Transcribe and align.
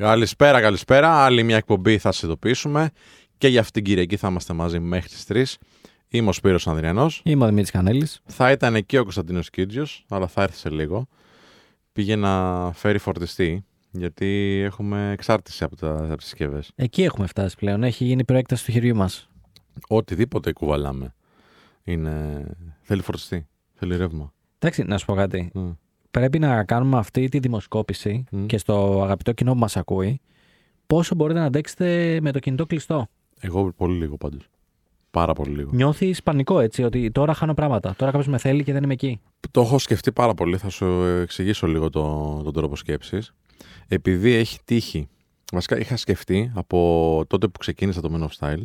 Καλησπέρα, 0.00 0.60
καλησπέρα. 0.60 1.24
Άλλη 1.24 1.42
μια 1.42 1.56
εκπομπή 1.56 1.98
θα 1.98 2.12
σας 2.12 2.22
ειδοποιήσουμε. 2.22 2.90
Και 3.38 3.48
για 3.48 3.60
αυτήν 3.60 3.72
την 3.72 3.84
Κυριακή 3.84 4.16
θα 4.16 4.28
είμαστε 4.28 4.52
μαζί 4.52 4.78
μέχρι 4.78 5.08
τις 5.08 5.24
3. 5.28 5.44
Είμαι 6.08 6.28
ο 6.28 6.32
Σπύρος 6.32 6.66
Ανδριανός. 6.66 7.22
Είμαι 7.24 7.44
ο 7.44 7.46
Δημήτρης 7.46 7.70
Κανέλης. 7.70 8.20
Θα 8.24 8.50
ήταν 8.50 8.74
εκεί 8.74 8.96
ο 8.96 9.02
Κωνσταντίνος 9.02 9.50
Κίτζιος, 9.50 10.04
αλλά 10.08 10.26
θα 10.26 10.42
έρθει 10.42 10.56
σε 10.56 10.70
λίγο. 10.70 11.06
Πήγε 11.92 12.16
να 12.16 12.72
φέρει 12.72 12.98
φορτιστή, 12.98 13.64
γιατί 13.90 14.60
έχουμε 14.64 15.10
εξάρτηση 15.12 15.64
από, 15.64 15.76
τα, 15.76 15.90
από 15.90 16.16
τι 16.16 16.22
συσκευές. 16.22 16.70
Εκεί 16.74 17.02
έχουμε 17.02 17.26
φτάσει 17.26 17.56
πλέον. 17.56 17.82
Έχει 17.82 18.04
γίνει 18.04 18.24
προέκταση 18.24 18.64
του 18.64 18.72
χεριού 18.72 18.96
μας. 18.96 19.28
Οτιδήποτε 19.88 20.52
κουβαλάμε. 20.52 21.14
Είναι... 21.84 22.44
Θέλει 22.80 23.02
φορτιστή. 23.02 23.46
Θέλει 23.74 23.96
ρεύμα. 23.96 24.32
Εντάξει, 24.58 24.82
να 24.82 24.98
σου 24.98 25.06
πω 25.06 25.14
κάτι. 25.14 25.50
Mm. 25.54 25.76
Πρέπει 26.10 26.38
να 26.38 26.64
κάνουμε 26.64 26.98
αυτή 26.98 27.28
τη 27.28 27.38
δημοσκόπηση 27.38 28.24
Μμ. 28.30 28.46
και 28.46 28.58
στο 28.58 29.02
αγαπητό 29.02 29.32
κοινό 29.32 29.52
που 29.52 29.58
μας 29.58 29.76
ακούει. 29.76 30.20
Πόσο 30.86 31.14
μπορείτε 31.14 31.38
να 31.38 31.44
αντέξετε 31.44 32.18
με 32.22 32.32
το 32.32 32.38
κινητό 32.38 32.66
κλειστό. 32.66 33.06
Εγώ 33.40 33.72
πολύ 33.72 33.98
λίγο 33.98 34.16
πάντως. 34.16 34.48
Πάρα 35.10 35.32
πολύ 35.32 35.56
λίγο. 35.56 35.70
Νιώθεις 35.72 36.22
πανικό 36.22 36.60
έτσι, 36.60 36.82
ότι 36.82 37.10
τώρα 37.10 37.34
χάνω 37.34 37.54
πράγματα. 37.54 37.94
Τώρα 37.96 38.10
κάποιος 38.10 38.28
με 38.28 38.38
θέλει 38.38 38.64
και 38.64 38.72
δεν 38.72 38.82
είμαι 38.82 38.92
εκεί. 38.92 39.20
Το 39.50 39.60
έχω 39.60 39.78
σκεφτεί 39.78 40.12
πάρα 40.12 40.34
πολύ. 40.34 40.56
Θα 40.56 40.68
σου 40.68 40.86
εξηγήσω 41.04 41.66
λίγο 41.66 41.90
το, 41.90 42.34
τον 42.44 42.52
τρόπο 42.52 42.76
σκέψης. 42.76 43.32
Επειδή 43.88 44.32
έχει 44.32 44.58
τύχει. 44.64 45.08
Βασικά 45.52 45.78
είχα 45.78 45.96
σκεφτεί 45.96 46.52
από 46.54 47.24
τότε 47.26 47.48
που 47.48 47.58
ξεκίνησα 47.58 48.00
το 48.00 48.10
Men 48.14 48.26
of 48.26 48.28
Style 48.38 48.62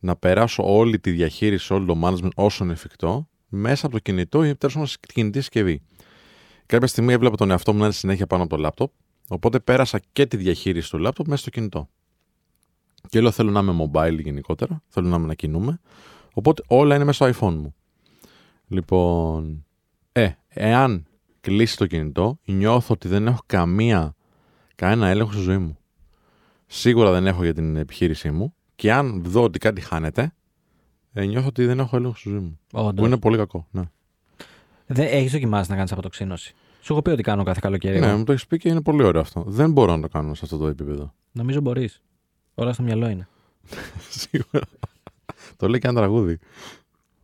να 0.00 0.16
περάσω 0.16 0.62
όλη 0.66 0.98
τη 0.98 1.10
διαχείριση, 1.10 1.72
όλο 1.72 1.84
το 1.84 2.00
management 2.04 2.30
όσο 2.34 2.64
είναι 2.64 2.72
εφικτό 2.72 3.28
μέσα 3.48 3.86
από 3.86 3.94
το 3.94 4.00
κινητό 4.00 4.44
ή 4.44 4.56
τέλος 4.56 4.74
πάντων 4.74 4.88
στην 4.88 5.14
κινητή 5.14 5.40
συσκευή. 5.40 5.82
Κάποια 6.66 6.86
στιγμή 6.86 7.12
έβλεπα 7.12 7.36
τον 7.36 7.50
εαυτό 7.50 7.72
μου 7.72 7.78
να 7.78 7.84
είναι 7.84 7.94
συνέχεια 7.94 8.26
πάνω 8.26 8.42
από 8.42 8.56
το 8.56 8.62
λάπτοπ. 8.62 8.90
Οπότε 9.28 9.60
πέρασα 9.60 10.00
και 10.12 10.26
τη 10.26 10.36
διαχείριση 10.36 10.90
του 10.90 10.98
λάπτοπ 10.98 11.26
μέσα 11.26 11.40
στο 11.40 11.50
κινητό. 11.50 11.88
Και 13.08 13.20
λέω 13.20 13.30
θέλω 13.30 13.50
να 13.50 13.60
είμαι 13.60 13.90
mobile 13.92 14.18
γενικότερα, 14.22 14.82
θέλω 14.88 15.08
να 15.08 15.16
είμαι 15.16 15.26
να 15.26 15.34
κινούμε. 15.34 15.80
Οπότε 16.34 16.62
όλα 16.66 16.94
είναι 16.94 17.04
μέσα 17.04 17.30
στο 17.30 17.46
iPhone 17.46 17.54
μου. 17.54 17.74
Λοιπόν, 18.68 19.64
ε, 20.12 20.30
εάν 20.48 21.06
κλείσει 21.40 21.76
το 21.76 21.86
κινητό, 21.86 22.38
νιώθω 22.44 22.94
ότι 22.94 23.08
δεν 23.08 23.26
έχω 23.26 23.42
καμία, 23.46 24.14
κανένα 24.74 25.08
έλεγχο 25.08 25.32
στη 25.32 25.40
ζωή 25.40 25.58
μου. 25.58 25.78
Σίγουρα 26.66 27.10
δεν 27.12 27.26
έχω 27.26 27.44
για 27.44 27.54
την 27.54 27.76
επιχείρησή 27.76 28.30
μου. 28.30 28.54
Και 28.74 28.92
αν 28.92 29.22
δω 29.24 29.42
ότι 29.42 29.58
κάτι 29.58 29.80
χάνεται, 29.80 30.34
ε, 31.12 31.24
νιώθω 31.24 31.46
ότι 31.46 31.64
δεν 31.66 31.78
έχω 31.78 31.96
έλεγχο 31.96 32.16
στη 32.16 32.28
ζωή 32.28 32.38
μου. 32.38 32.58
Όντως. 32.72 32.94
Που 32.94 33.06
είναι 33.06 33.18
πολύ 33.18 33.36
κακό. 33.36 33.66
Ναι, 33.70 33.82
Δεν 34.86 35.06
έχεις 35.10 35.32
δοκιμάσει 35.32 35.70
να 35.70 35.76
κάνεις 35.76 35.92
αποτοξίνωση. 35.92 36.54
Σου 36.80 36.92
έχω 36.92 37.02
πει 37.02 37.10
ότι 37.10 37.22
κάνω 37.22 37.42
κάθε 37.42 37.58
καλοκαίρι. 37.62 37.98
ναι 37.98 38.06
εγώ. 38.06 38.16
μου 38.18 38.24
το 38.24 38.32
έχεις 38.32 38.46
πει 38.46 38.56
και 38.58 38.68
είναι 38.68 38.82
πολύ 38.82 39.02
ωραίο 39.02 39.20
αυτό. 39.20 39.44
Δεν 39.46 39.72
μπορώ 39.72 39.96
να 39.96 40.02
το 40.02 40.08
κάνω 40.08 40.34
σε 40.34 40.40
αυτό 40.44 40.56
το 40.56 40.66
επίπεδο. 40.66 41.14
Νομίζω 41.32 41.60
μπορείς. 41.60 42.02
Όλα 42.54 42.72
στο 42.72 42.82
μυαλό 42.82 43.08
είναι. 43.08 43.28
Σίγουρα. 44.10 44.64
το 45.56 45.68
λέει 45.68 45.80
και 45.80 45.86
ένα 45.88 46.00
τραγούδι. 46.00 46.38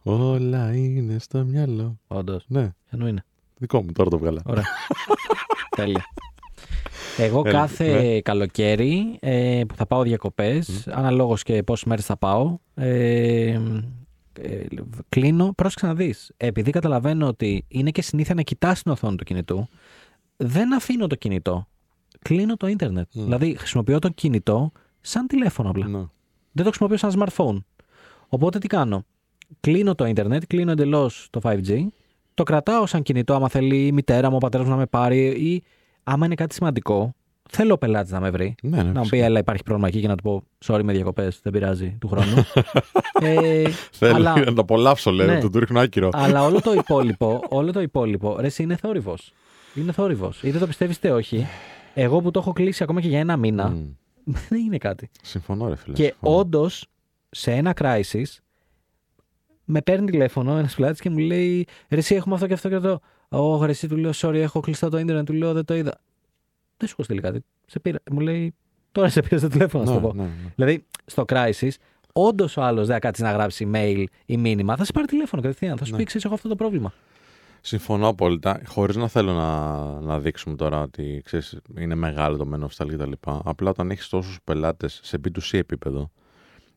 Όλα 0.02 0.74
είναι 0.74 1.18
στο 1.18 1.44
μυαλό. 1.44 1.98
Όντως. 2.06 2.44
Ναι, 2.48 2.70
Ενώ 2.90 3.08
είναι. 3.08 3.24
δικό 3.58 3.82
μου 3.82 3.92
τώρα 3.92 4.10
το 4.10 4.18
βγάλα. 4.18 4.42
Ωραία. 4.44 4.64
Τέλεια. 5.76 6.04
Εγώ 7.18 7.42
Τέλεια, 7.42 7.58
κάθε 7.58 8.02
ναι. 8.02 8.20
καλοκαίρι 8.20 9.16
ε, 9.20 9.62
που 9.68 9.74
θα 9.74 9.86
πάω 9.86 10.02
διακοπές, 10.02 10.86
αναλόγως 10.88 11.42
και 11.42 11.62
πόσες 11.62 11.84
μέρες 11.84 12.04
θα 12.04 12.16
πάω, 12.16 12.58
ε, 12.74 13.60
ε, 14.40 14.64
κλείνω, 15.08 15.52
πρόσεξε 15.54 15.86
να 15.86 15.94
δεις, 15.94 16.32
επειδή 16.36 16.70
καταλαβαίνω 16.70 17.26
ότι 17.26 17.64
είναι 17.68 17.90
και 17.90 18.02
συνήθεια 18.02 18.34
να 18.34 18.42
κοιτάς 18.42 18.82
την 18.82 18.92
οθόνη 18.92 19.16
του 19.16 19.24
κινητού, 19.24 19.68
δεν 20.36 20.74
αφήνω 20.74 21.06
το 21.06 21.14
κινητό, 21.14 21.68
κλείνω 22.22 22.56
το 22.56 22.66
ίντερνετ. 22.66 23.08
Μμ. 23.14 23.22
Δηλαδή 23.22 23.56
χρησιμοποιώ 23.58 23.98
το 23.98 24.08
κινητό 24.08 24.72
σαν 25.00 25.26
τηλέφωνο 25.26 25.70
απλά. 25.70 25.86
Ναι. 25.86 25.98
Δεν 26.52 26.64
το 26.64 26.70
χρησιμοποιώ 26.70 26.96
σαν 26.96 27.12
smartphone. 27.18 27.56
Οπότε 28.28 28.58
τι 28.58 28.66
κάνω; 28.66 29.04
Κλείνω 29.60 29.94
το 29.94 30.06
ίντερνετ, 30.06 30.42
κλείνω 30.46 30.70
εντελώς 30.70 31.28
το 31.30 31.40
5G, 31.42 31.86
το 32.34 32.42
κρατάω 32.42 32.86
σαν 32.86 33.02
κινητό 33.02 33.34
άμα 33.34 33.48
θέλει 33.48 33.86
η 33.86 33.92
μητέρα 33.92 34.30
μου, 34.30 34.36
ο 34.36 34.38
πατέρας 34.38 34.66
μου 34.66 34.72
να 34.72 34.78
με 34.78 34.86
πάρει 34.86 35.26
ή 35.26 35.62
άμα 36.02 36.26
είναι 36.26 36.34
κάτι 36.34 36.54
σημαντικό, 36.54 37.14
θέλω 37.54 37.74
ο 37.74 37.78
πελάτης 37.78 38.12
να 38.12 38.20
με 38.20 38.30
βρει. 38.30 38.54
Ναι, 38.62 38.76
ναι, 38.76 38.82
Να 38.82 38.88
μου 38.88 38.92
πει, 38.94 39.00
φυσικά. 39.08 39.24
Έλα, 39.24 39.38
υπάρχει 39.38 39.62
πρόβλημα 39.62 39.88
εκεί 39.88 40.00
και 40.00 40.08
να 40.08 40.16
του 40.16 40.22
πω, 40.22 40.42
Sorry 40.66 40.80
με 40.84 40.92
διακοπές, 40.92 41.40
δεν 41.42 41.52
πειράζει 41.52 41.96
του 42.00 42.08
χρόνου. 42.08 42.34
ε, 43.22 43.64
Θέλω 43.92 44.14
αλλά, 44.14 44.38
να 44.44 44.52
το 44.52 44.60
απολαύσω, 44.60 45.10
λέει, 45.10 45.26
Ναι. 45.26 45.40
του 45.40 45.50
του 45.50 45.58
ρίχνω 45.58 45.80
άκυρο. 45.80 46.08
αλλά 46.12 46.44
όλο 46.44 46.60
το 46.60 46.72
υπόλοιπο, 46.84 47.42
όλο 47.48 47.72
το 47.72 47.80
υπόλοιπο, 47.80 48.36
ρε, 48.40 48.46
εσύ 48.46 48.62
είναι 48.62 48.76
θόρυβος. 48.76 49.32
Είναι 49.74 49.92
θόρυβος. 49.92 50.42
Είτε 50.42 50.58
το 50.58 50.66
πιστεύεις 50.66 50.96
είτε 50.96 51.10
όχι. 51.12 51.46
Εγώ 51.94 52.20
που 52.20 52.30
το 52.30 52.38
έχω 52.40 52.52
κλείσει 52.52 52.82
ακόμα 52.82 53.00
και 53.00 53.08
για 53.08 53.18
ένα 53.18 53.36
μήνα, 53.36 53.68
Μμ. 53.68 53.84
δεν 54.48 54.60
είναι 54.60 54.78
κάτι. 54.78 55.10
Συμφωνώ, 55.22 55.68
ρε 55.68 55.76
φίλε. 55.76 55.94
Και 55.94 56.02
συμφωνώ. 56.02 56.36
όντως, 56.38 56.86
σε 57.30 57.52
ένα 57.52 57.74
crisis, 57.80 58.24
με 59.64 59.80
παίρνει 59.82 60.10
τηλέφωνο 60.10 60.56
ένας 60.56 60.74
πελάτης 60.74 61.00
και 61.00 61.10
μου 61.10 61.18
λέει: 61.18 61.66
Ρε, 61.88 61.98
εσύ 61.98 62.14
έχουμε 62.14 62.34
αυτό 62.34 62.46
και 62.46 62.52
αυτό 62.52 62.68
και 62.68 62.74
αυτό. 62.74 63.00
Ω, 63.28 63.64
ρε, 63.64 63.70
εσύ 63.70 63.88
του 63.88 63.96
λέω: 63.96 64.10
Sorry, 64.14 64.34
έχω 64.34 64.60
κλειστό 64.60 64.88
το 64.88 64.98
ίντερνετ. 64.98 65.26
Του 65.26 65.32
λέω: 65.32 65.52
Δεν 65.52 65.64
το 65.64 65.74
είδα. 65.74 66.00
Δεν 66.82 66.90
σου 66.90 66.94
έχω 66.98 67.02
στείλει 67.02 67.20
κάτι. 67.20 67.44
Σε 67.66 67.80
πήρα. 67.80 67.98
Μου 68.10 68.20
λέει: 68.20 68.54
Τώρα 68.92 69.08
σε 69.08 69.20
πήρα 69.22 69.38
στο 69.38 69.48
τηλέφωνο, 69.48 69.84
να 69.84 69.90
σου 69.90 69.96
Ναι, 69.96 70.02
το 70.02 70.08
πω. 70.08 70.14
ναι, 70.14 70.22
ναι. 70.22 70.52
Δηλαδή, 70.54 70.84
στο 71.06 71.24
crisis, 71.28 71.70
όντως 72.12 72.56
ο 72.56 72.62
άλλος 72.62 72.86
δεν 72.86 72.94
θα 72.94 73.00
κάτσει 73.00 73.22
να 73.22 73.32
γράψει 73.32 73.70
mail 73.74 74.04
ή 74.26 74.36
μήνυμα. 74.36 74.76
Θα 74.76 74.84
σε 74.84 74.92
πάρει 74.92 75.06
τηλέφωνο 75.06 75.42
κατευθείαν. 75.42 75.76
Θα 75.78 75.84
σου 75.84 75.90
Ναι. 75.92 75.96
πει: 75.96 76.04
Ξέρεις, 76.04 76.24
έχω 76.24 76.34
αυτό 76.34 76.48
το 76.48 76.54
πρόβλημα. 76.56 76.92
Συμφωνώ 77.60 78.08
απόλυτα. 78.08 78.60
Χωρίς 78.66 78.96
να 78.96 79.08
θέλω 79.08 79.32
να, 79.32 79.80
να 80.00 80.18
δείξουμε 80.20 80.56
τώρα 80.56 80.82
ότι 80.82 81.20
ξέρεις, 81.24 81.58
είναι 81.78 81.94
μεγάλο 81.94 82.36
το 82.36 82.48
Men 82.54 82.60
of 82.60 82.84
Style 82.84 82.90
κτλ. 82.96 83.12
Απλά 83.44 83.70
όταν 83.70 83.90
έχεις 83.90 84.08
τόσους 84.08 84.38
πελάτες 84.44 85.00
σε 85.02 85.18
B2C 85.24 85.58
επίπεδο, 85.58 86.10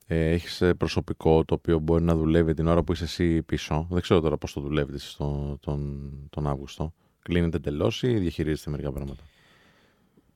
ε, 0.08 0.30
έχεις 0.32 0.64
προσωπικό 0.78 1.46
το 1.46 1.54
οποίο 1.54 1.80
μπορεί 1.80 2.04
να 2.04 2.16
δουλεύει 2.16 2.54
την 2.54 2.68
ώρα 2.68 2.84
που 2.84 2.92
είσαι 2.94 3.04
εσύ 3.04 3.42
πίσω. 3.44 3.88
Δεν 3.90 4.02
ξέρω 4.02 4.20
τώρα 4.20 4.38
πώς 4.38 4.54
το 4.54 4.62
δουλεύετε 4.62 4.96
εσείς 4.96 5.10
στο, 5.12 5.58
τον, 5.62 6.10
τον 6.30 6.48
Αύγουστο. 6.48 6.94
Κλείνετε 7.22 7.58
εντελώς 7.58 8.04
ή 8.04 8.08
διαχειρίζεστε 8.18 8.70
μερικά 8.70 8.92
πράγματα; 8.92 9.24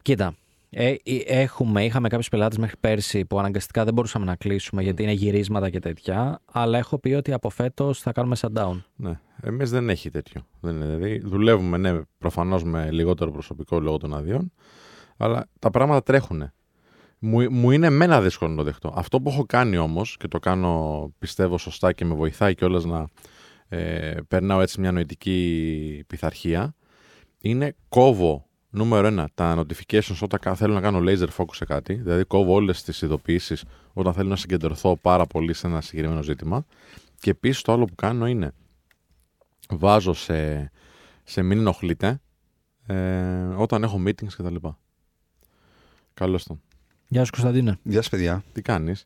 Κοίτα. 0.09 0.35
Ε, 0.69 0.95
ε, 1.03 1.15
έχουμε, 1.25 1.85
είχαμε 1.85 2.07
κάποιους 2.07 2.29
πελάτες 2.29 2.57
μέχρι 2.57 2.75
πέρσι 2.79 3.25
που 3.25 3.39
αναγκαστικά 3.39 3.83
δεν 3.83 3.93
μπορούσαμε 3.93 4.25
να 4.25 4.35
κλείσουμε 4.35 4.83
γιατί 4.83 5.03
είναι 5.03 5.11
γυρίσματα 5.11 5.69
και 5.69 5.79
τέτοια. 5.79 6.41
Αλλά 6.51 6.77
έχω 6.77 6.99
πει 6.99 7.13
ότι 7.13 7.33
από 7.33 7.49
φέτος 7.49 7.99
θα 7.99 8.11
κάνουμε 8.11 8.35
shutdown. 8.39 8.81
Ναι. 8.95 9.19
Εμείς 9.41 9.69
δεν 9.69 9.89
έχει 9.89 10.09
τέτοιο. 10.09 10.41
Δεν 10.59 10.75
είναι, 10.75 10.85
δηλαδή, 10.85 11.19
δουλεύουμε, 11.19 11.77
ναι, 11.77 12.01
προφανώς 12.17 12.63
με 12.63 12.91
λιγότερο 12.91 13.31
προσωπικό 13.31 13.79
λόγω 13.79 13.97
των 13.97 14.13
αδειών, 14.13 14.51
αλλά 15.17 15.47
τα 15.59 15.69
πράγματα 15.69 16.03
τρέχουν. 16.03 16.51
Μου, 17.19 17.51
μου 17.51 17.71
είναι 17.71 17.87
εμένα 17.87 18.21
δύσκολο 18.21 18.51
να 18.51 18.57
το 18.57 18.63
δεχτώ. 18.63 18.93
Αυτό 18.95 19.21
που 19.21 19.29
έχω 19.29 19.45
κάνει 19.45 19.77
όμως 19.77 20.17
και 20.17 20.27
το 20.27 20.39
κάνω 20.39 21.13
πιστεύω 21.19 21.57
σωστά 21.57 21.93
και 21.93 22.05
με 22.05 22.15
βοηθάει 22.15 22.55
κιόλας 22.55 22.85
να 22.85 23.07
ε, 23.67 24.15
περνάω 24.27 24.61
έτσι 24.61 24.79
μια 24.79 24.91
νοητική 24.91 26.03
πειθαρχία 26.07 26.75
είναι 27.41 27.75
κόβω 27.89 28.48
νούμερο 28.69 29.07
ένα 29.07 29.29
τα 29.33 29.57
notifications 29.65 30.17
όταν 30.21 30.39
κα- 30.39 30.55
θέλω 30.55 30.73
να 30.73 30.81
κάνω 30.81 30.99
laser 31.03 31.27
focus 31.37 31.53
σε 31.53 31.65
κάτι. 31.65 31.93
Δηλαδή 31.93 32.23
κόβω 32.23 32.53
όλες 32.53 32.83
τις 32.83 33.01
ειδοποιήσεις 33.01 33.63
όταν 33.93 34.13
θέλω 34.13 34.29
να 34.29 34.35
συγκεντρωθώ 34.35 34.95
πάρα 34.95 35.25
πολύ 35.25 35.53
σε 35.53 35.67
ένα 35.67 35.81
συγκεκριμένο 35.81 36.23
ζήτημα. 36.23 36.65
Και 37.19 37.29
επίσης 37.29 37.61
το 37.61 37.71
άλλο 37.73 37.85
που 37.85 37.95
κάνω 37.95 38.27
είναι 38.27 38.51
βάζω 39.69 40.13
σε, 40.13 40.71
σε 41.23 41.41
μην 41.41 41.57
ενοχλείτε 41.59 42.19
ε, 42.87 43.43
όταν 43.55 43.83
έχω 43.83 44.03
meetings 44.05 44.33
κτλ. 44.37 44.55
Καλώς 46.13 46.43
τον. 46.43 46.61
Γεια 47.07 47.23
σου, 47.25 47.31
Κωνσταντίνε. 47.31 47.79
Γεια 47.83 48.01
σα, 48.01 48.09
παιδιά. 48.09 48.43
Τι 48.53 48.61
κάνεις; 48.61 49.05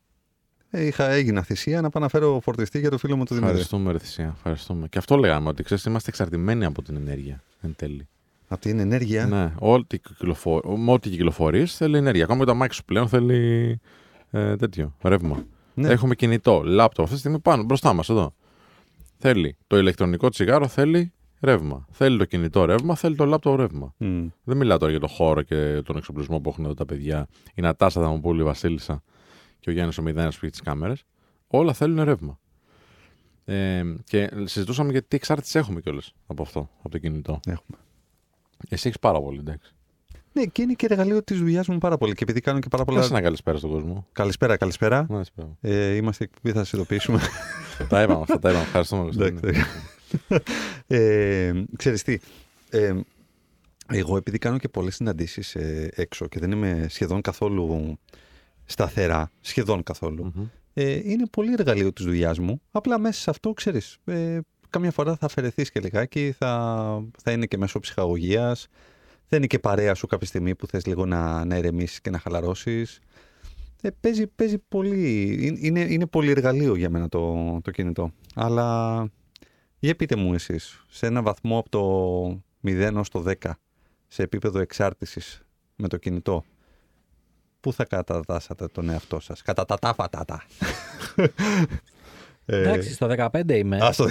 Ε, 0.70 0.86
είχα, 0.86 1.08
έγινα 1.10 1.42
θυσία 1.42 1.80
να 1.80 1.90
πάω 1.90 2.02
να 2.02 2.08
φέρω 2.08 2.40
φορτιστή 2.40 2.78
για 2.78 2.90
το 2.90 2.98
φίλο 2.98 3.16
μου 3.16 3.24
τον 3.24 3.36
Δημήτρη. 3.36 3.60
Ευχαριστούμε, 3.60 3.92
ρε 3.92 3.98
Θησία. 3.98 4.32
Ευχαριστούμε. 4.36 4.88
Και 4.88 4.98
αυτό 4.98 5.16
λέγαμε 5.16 5.48
ότι 5.48 5.62
ξέρεις, 5.62 5.84
είμαστε 5.84 6.10
εξαρτημένοι 6.10 6.64
από 6.64 6.82
την 6.82 6.96
ενέργεια 6.96 7.42
εν 7.60 7.74
τέλει. 7.76 8.08
Από 8.54 8.62
την 8.62 8.78
ενέργεια. 8.78 9.26
Ναι, 9.26 9.52
ό,τι, 9.58 9.98
κυκλοφο... 9.98 10.76
με 10.76 10.92
ό,τι 10.92 11.10
κυκλοφορείς 11.10 11.76
θέλει 11.76 11.96
ενέργεια. 11.96 12.24
Ακόμα 12.24 12.38
και 12.38 12.44
το 12.44 12.54
μάξι 12.54 12.78
σου 12.78 12.84
πλέον 12.84 13.08
θέλει 13.08 13.80
ε, 14.30 14.56
τέτοιο 14.56 14.96
ρεύμα. 15.02 15.44
Ναι. 15.74 15.88
Έχουμε 15.88 16.14
κινητό, 16.14 16.62
λάπτοπ 16.64 17.00
αυτή 17.00 17.14
τη 17.14 17.20
στιγμή 17.20 17.38
πάνω 17.38 17.62
μπροστά 17.62 17.92
μας 17.92 18.08
εδώ. 18.08 18.34
Θέλει 19.18 19.56
το 19.66 19.78
ηλεκτρονικό 19.78 20.28
τσιγάρο, 20.28 20.68
θέλει 20.68 21.12
ρεύμα. 21.40 21.86
Θέλει 21.90 22.18
το 22.18 22.24
κινητό 22.24 22.64
ρεύμα, 22.64 22.94
θέλει 22.94 23.16
το 23.16 23.24
λάπτοπ 23.24 23.58
ρεύμα. 23.58 23.94
Μμ. 23.96 24.26
Δεν 24.44 24.56
μιλάω 24.56 24.78
τώρα 24.78 24.90
για 24.90 25.00
το 25.00 25.06
χώρο 25.06 25.42
και 25.42 25.82
τον 25.84 25.96
εξοπλισμό 25.96 26.40
που 26.40 26.48
έχουν 26.48 26.64
εδώ 26.64 26.74
τα 26.74 26.84
παιδιά. 26.84 27.26
Η 27.54 27.62
Νατάσα 27.62 28.00
θα 28.00 28.08
μου 28.08 28.20
πει 28.20 28.38
η 28.38 28.42
Βασίλισσα 28.42 29.02
και 29.60 29.70
ο 29.70 29.72
Γιάννης 29.72 29.98
ο 29.98 30.02
Μηδένας 30.02 30.34
που 30.34 30.40
έχει 30.42 30.52
τις 30.52 30.60
κάμερες. 30.60 31.04
Όλα 31.46 31.72
θέλουν 31.72 32.04
ρεύμα. 32.04 32.38
Ε, 33.44 33.82
και 34.04 34.30
συζητούσαμε 34.44 34.90
για 34.90 35.02
τι 35.02 35.16
εξάρτηση 35.16 35.58
έχουμε 35.58 35.80
κιόλας 35.80 36.12
από 36.26 36.42
αυτό, 36.42 36.70
από 36.78 36.88
το 36.88 36.98
κινητό. 36.98 37.40
Έχουμε. 37.46 37.78
Εσύ 38.68 38.88
έχεις 38.88 38.98
πάρα 38.98 39.20
πολύ, 39.20 39.38
εντάξει. 39.38 39.74
Ναι, 40.32 40.44
και 40.44 40.62
είναι 40.62 40.72
και 40.72 40.86
εργαλείο 40.90 41.22
της 41.22 41.38
δουλειάς 41.38 41.68
μου 41.68 41.78
πάρα 41.78 41.96
πολύ. 41.96 42.12
Και 42.12 42.22
επειδή 42.22 42.40
κάνω 42.40 42.58
και 42.58 42.68
πάρα 42.68 42.84
πολλά. 42.84 43.00
Πες 43.00 43.10
ένα 43.10 43.20
καλησπέρα 43.20 43.58
στον 43.58 43.70
κόσμο. 43.70 44.06
Καλησπέρα, 44.12 44.56
καλησπέρα. 44.56 45.06
Να, 45.08 45.24
σε 45.24 45.30
πράγμα. 45.34 45.56
Ε, 45.60 45.94
είμαστε 45.94 46.24
εκπομπή, 46.24 46.52
θα 46.52 46.64
σα 46.64 46.76
ειδοποιήσουμε. 46.76 47.20
τα 47.88 48.02
είπαμε 48.02 48.20
αυτά, 48.20 48.38
τα 48.38 48.50
είπαμε. 48.50 48.64
Ευχαριστούμε. 48.64 49.10
Εντάξει, 49.12 49.64
ε, 50.86 51.52
ξέρεις 51.76 52.02
τι, 52.02 52.18
ε, 52.70 52.94
Εγώ 53.88 54.16
επειδή 54.16 54.38
κάνω 54.38 54.58
και 54.58 54.68
πολλές 54.68 54.94
συναντήσεις 54.94 55.54
ε, 55.54 55.90
έξω 55.94 56.26
και 56.28 56.38
δεν 56.38 56.50
είμαι 56.50 56.86
σχεδόν 56.88 57.20
καθόλου 57.20 57.98
σταθερά, 58.64 59.30
σχεδόν 59.40 59.82
καθόλου, 59.82 60.32
Μμμ. 60.34 60.46
ε, 60.74 61.10
είναι 61.10 61.26
πολύ 61.26 61.52
εργαλείο 61.52 61.92
της 61.92 62.04
δουλειάς 62.04 62.38
μου. 62.38 62.60
Απλά 62.70 62.98
μέσα 62.98 63.20
σε 63.20 63.30
αυτό, 63.30 63.52
ξέρεις, 63.52 63.98
ε, 64.04 64.38
καμιά 64.74 64.90
φορά 64.90 65.16
θα 65.16 65.26
αφαιρεθείς 65.26 65.70
και 65.70 65.80
λιγάκι, 65.80 66.34
θα, 66.38 67.02
θα 67.22 67.32
είναι 67.32 67.46
και 67.46 67.58
μέσω 67.58 67.78
ψυχαγωγίας, 67.80 68.68
θα 69.26 69.36
είναι 69.36 69.46
και 69.46 69.58
παρέα 69.58 69.94
σου 69.94 70.06
κάποια 70.06 70.26
στιγμή 70.26 70.54
που 70.54 70.66
θες 70.66 70.86
λίγο 70.86 71.06
να, 71.06 71.44
να 71.44 71.56
ηρεμήσεις 71.56 72.00
και 72.00 72.10
να 72.10 72.18
χαλαρώσεις. 72.18 72.98
Ε, 73.82 73.88
παίζει, 74.00 74.26
παίζει 74.26 74.58
πολύ, 74.58 75.58
είναι, 75.62 75.80
είναι 75.80 76.06
πολύ 76.06 76.30
εργαλείο 76.30 76.74
για 76.74 76.90
μένα 76.90 77.08
το, 77.08 77.34
το 77.62 77.70
κινητό. 77.70 78.10
Αλλά 78.34 79.08
για 79.78 79.96
πείτε 79.96 80.16
μου 80.16 80.34
εσείς, 80.34 80.84
σε 80.90 81.06
ένα 81.06 81.22
βαθμό 81.22 81.58
από 81.58 81.68
το 81.68 82.42
0 82.68 82.92
ως 82.94 83.08
το 83.08 83.24
10, 83.42 83.50
σε 84.08 84.22
επίπεδο 84.22 84.58
εξάρτησης 84.58 85.42
με 85.76 85.88
το 85.88 85.96
κινητό, 85.96 86.44
πού 87.60 87.72
θα 87.72 87.84
κατατάσσατε 87.84 88.66
τον 88.66 88.90
εαυτό 88.90 89.20
σας; 89.20 89.42
Κατά 89.42 89.64
τα 89.64 89.76
τα 89.78 89.94
πατάτα. 89.94 90.42
Ε, 92.46 92.60
Εντάξει, 92.60 92.92
στο 92.92 93.06
15 93.06 93.48
είμαι. 93.48 93.78
ας 93.82 93.96
το- 93.96 94.06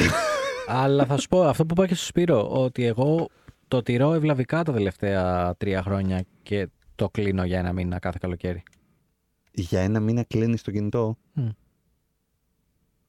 Αλλά 0.67 1.05
θα 1.05 1.17
σου 1.17 1.27
πω 1.27 1.43
αυτό 1.43 1.65
που 1.65 1.73
είπα 1.77 1.87
και 1.87 1.95
στο 1.95 2.05
Σπύρο, 2.05 2.49
ότι 2.51 2.83
εγώ 2.83 3.29
το 3.67 3.81
τηρώ 3.81 4.13
ευλαβικά 4.13 4.63
τα 4.63 4.73
τελευταία 4.73 5.55
τρία 5.55 5.81
χρόνια 5.83 6.25
και 6.43 6.69
το 6.95 7.09
κλείνω 7.09 7.45
για 7.45 7.59
ένα 7.59 7.73
μήνα 7.73 7.99
κάθε 7.99 8.17
καλοκαίρι. 8.21 8.63
Για 9.51 9.81
ένα 9.81 9.99
μήνα 9.99 10.23
κλείνεις 10.23 10.61
το 10.61 10.71
κινητό. 10.71 11.17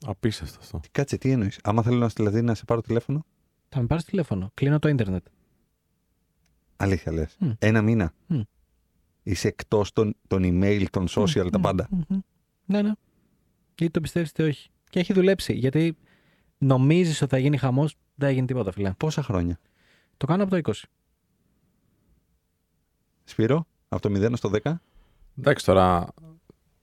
Απίστευτο 0.07 0.59
αυτό. 0.61 0.79
Τι 0.81 0.89
κάτσε, 0.91 1.19
τι 1.19 1.31
εννοείς; 1.31 1.59
Άμα 1.63 1.83
θέλω 1.83 1.99
να, 1.99 2.07
δηλαδή, 2.07 2.43
να 2.43 2.55
σε 2.55 2.65
πάρω 2.65 2.81
τηλέφωνο; 2.81 3.25
Θα 3.69 3.81
με 3.81 3.87
πάρεις 3.87 4.05
τηλέφωνο. 4.05 4.51
Κλείνω 4.55 4.79
το 4.79 4.89
ίντερνετ. 4.89 5.27
Αλήθεια 6.77 7.13
λες. 7.13 7.37
Μμ. 7.39 7.51
Ένα 7.59 7.83
μήνα; 7.83 8.15
Μμ. 8.27 8.41
Είσαι 9.23 9.49
εκτός 9.49 9.93
των, 9.93 10.17
των 10.27 10.43
email, 10.45 10.85
των 10.91 11.07
social, 11.09 11.49
τα 11.53 11.61
πάντα; 11.61 11.89
Μμμ. 11.91 12.19
Ναι, 12.65 12.83
ναι. 12.83 12.93
Είτε 13.75 13.91
το 13.91 14.01
πιστεύεις 14.01 14.31
είτε 14.31 14.43
όχι; 14.43 14.71
Και 14.91 14.99
έχει 14.99 15.13
δουλέψει. 15.13 15.53
Γιατί 15.53 15.97
νομίζεις 16.65 17.23
ότι 17.23 17.31
θα 17.31 17.39
γίνει 17.39 17.57
χαμός, 17.57 17.97
δεν 18.15 18.29
θα 18.29 18.35
γίνει 18.35 18.47
τίποτα, 18.47 18.73
φιλέ. 18.73 18.93
Πόσα 18.97 19.23
χρόνια; 19.23 19.59
Το 20.17 20.27
κάνω 20.27 20.43
από 20.43 20.61
το 20.61 20.73
20. 20.73 20.73
Σπύρο, 23.25 23.67
από 23.89 24.09
το 24.09 24.27
0 24.27 24.33
στο 24.37 24.51
10. 24.63 24.75
Εντάξει 25.39 25.65
τώρα, 25.65 26.07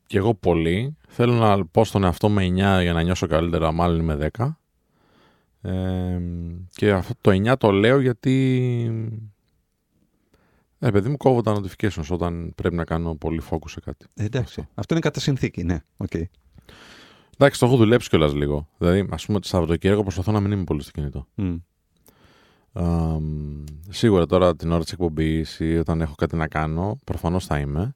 κι 0.07 0.17
εγώ 0.17 0.33
πολύ. 0.33 0.97
Θέλω 1.07 1.33
να 1.33 1.65
πω 1.65 1.85
στον 1.85 2.03
εαυτό 2.03 2.29
με 2.29 2.45
9 2.45 2.53
για 2.81 2.93
να 2.93 3.01
νιώσω 3.01 3.27
καλύτερα, 3.27 3.71
μάλλον 3.71 4.03
με 4.03 4.29
10. 4.37 4.55
Ε, 5.61 6.21
και 6.69 6.91
αυτό 6.91 7.13
το 7.21 7.31
9 7.31 7.57
το 7.57 7.71
λέω 7.71 7.99
γιατί. 7.99 9.15
Ε, 10.79 10.91
παιδί 10.91 11.09
μου, 11.09 11.17
κόβω 11.17 11.41
τα 11.41 11.61
notifications 11.61 12.07
όταν 12.09 12.53
πρέπει 12.55 12.75
να 12.75 12.83
κάνω 12.83 13.15
πολύ 13.15 13.41
focus 13.49 13.69
σε 13.69 13.79
κάτι. 13.79 14.05
Ε, 14.13 14.23
εντάξει. 14.23 14.59
Αυτό. 14.59 14.71
Αυτό. 14.75 14.93
είναι 14.93 15.03
κατά 15.03 15.19
συνθήκη, 15.19 15.63
ναι. 15.63 15.79
Οκ. 15.97 16.11
Εντάξει, 17.43 17.59
το 17.59 17.65
έχω 17.65 17.75
δουλέψει 17.75 18.09
κιόλας 18.09 18.33
λίγο. 18.33 18.67
Δηλαδή, 18.77 19.07
ας 19.11 19.25
πούμε, 19.25 19.39
το 19.39 19.47
Σαββατοκύριακο 19.47 20.01
προσπαθώ 20.01 20.31
να 20.31 20.39
μην 20.39 20.51
είμαι 20.51 20.63
πολύ 20.63 20.81
στο 20.81 20.91
κινητό. 20.91 21.27
Μμ. 21.35 21.55
Αμ, 22.73 23.63
σίγουρα 23.89 24.25
τώρα 24.25 24.55
την 24.55 24.71
ώρα 24.71 24.83
της 24.83 24.91
εκπομπής 24.91 25.59
ή 25.59 25.77
όταν 25.77 26.01
έχω 26.01 26.15
κάτι 26.15 26.35
να 26.35 26.47
κάνω, 26.47 26.97
προφανώς 27.03 27.45
θα 27.45 27.59
είμαι. 27.59 27.95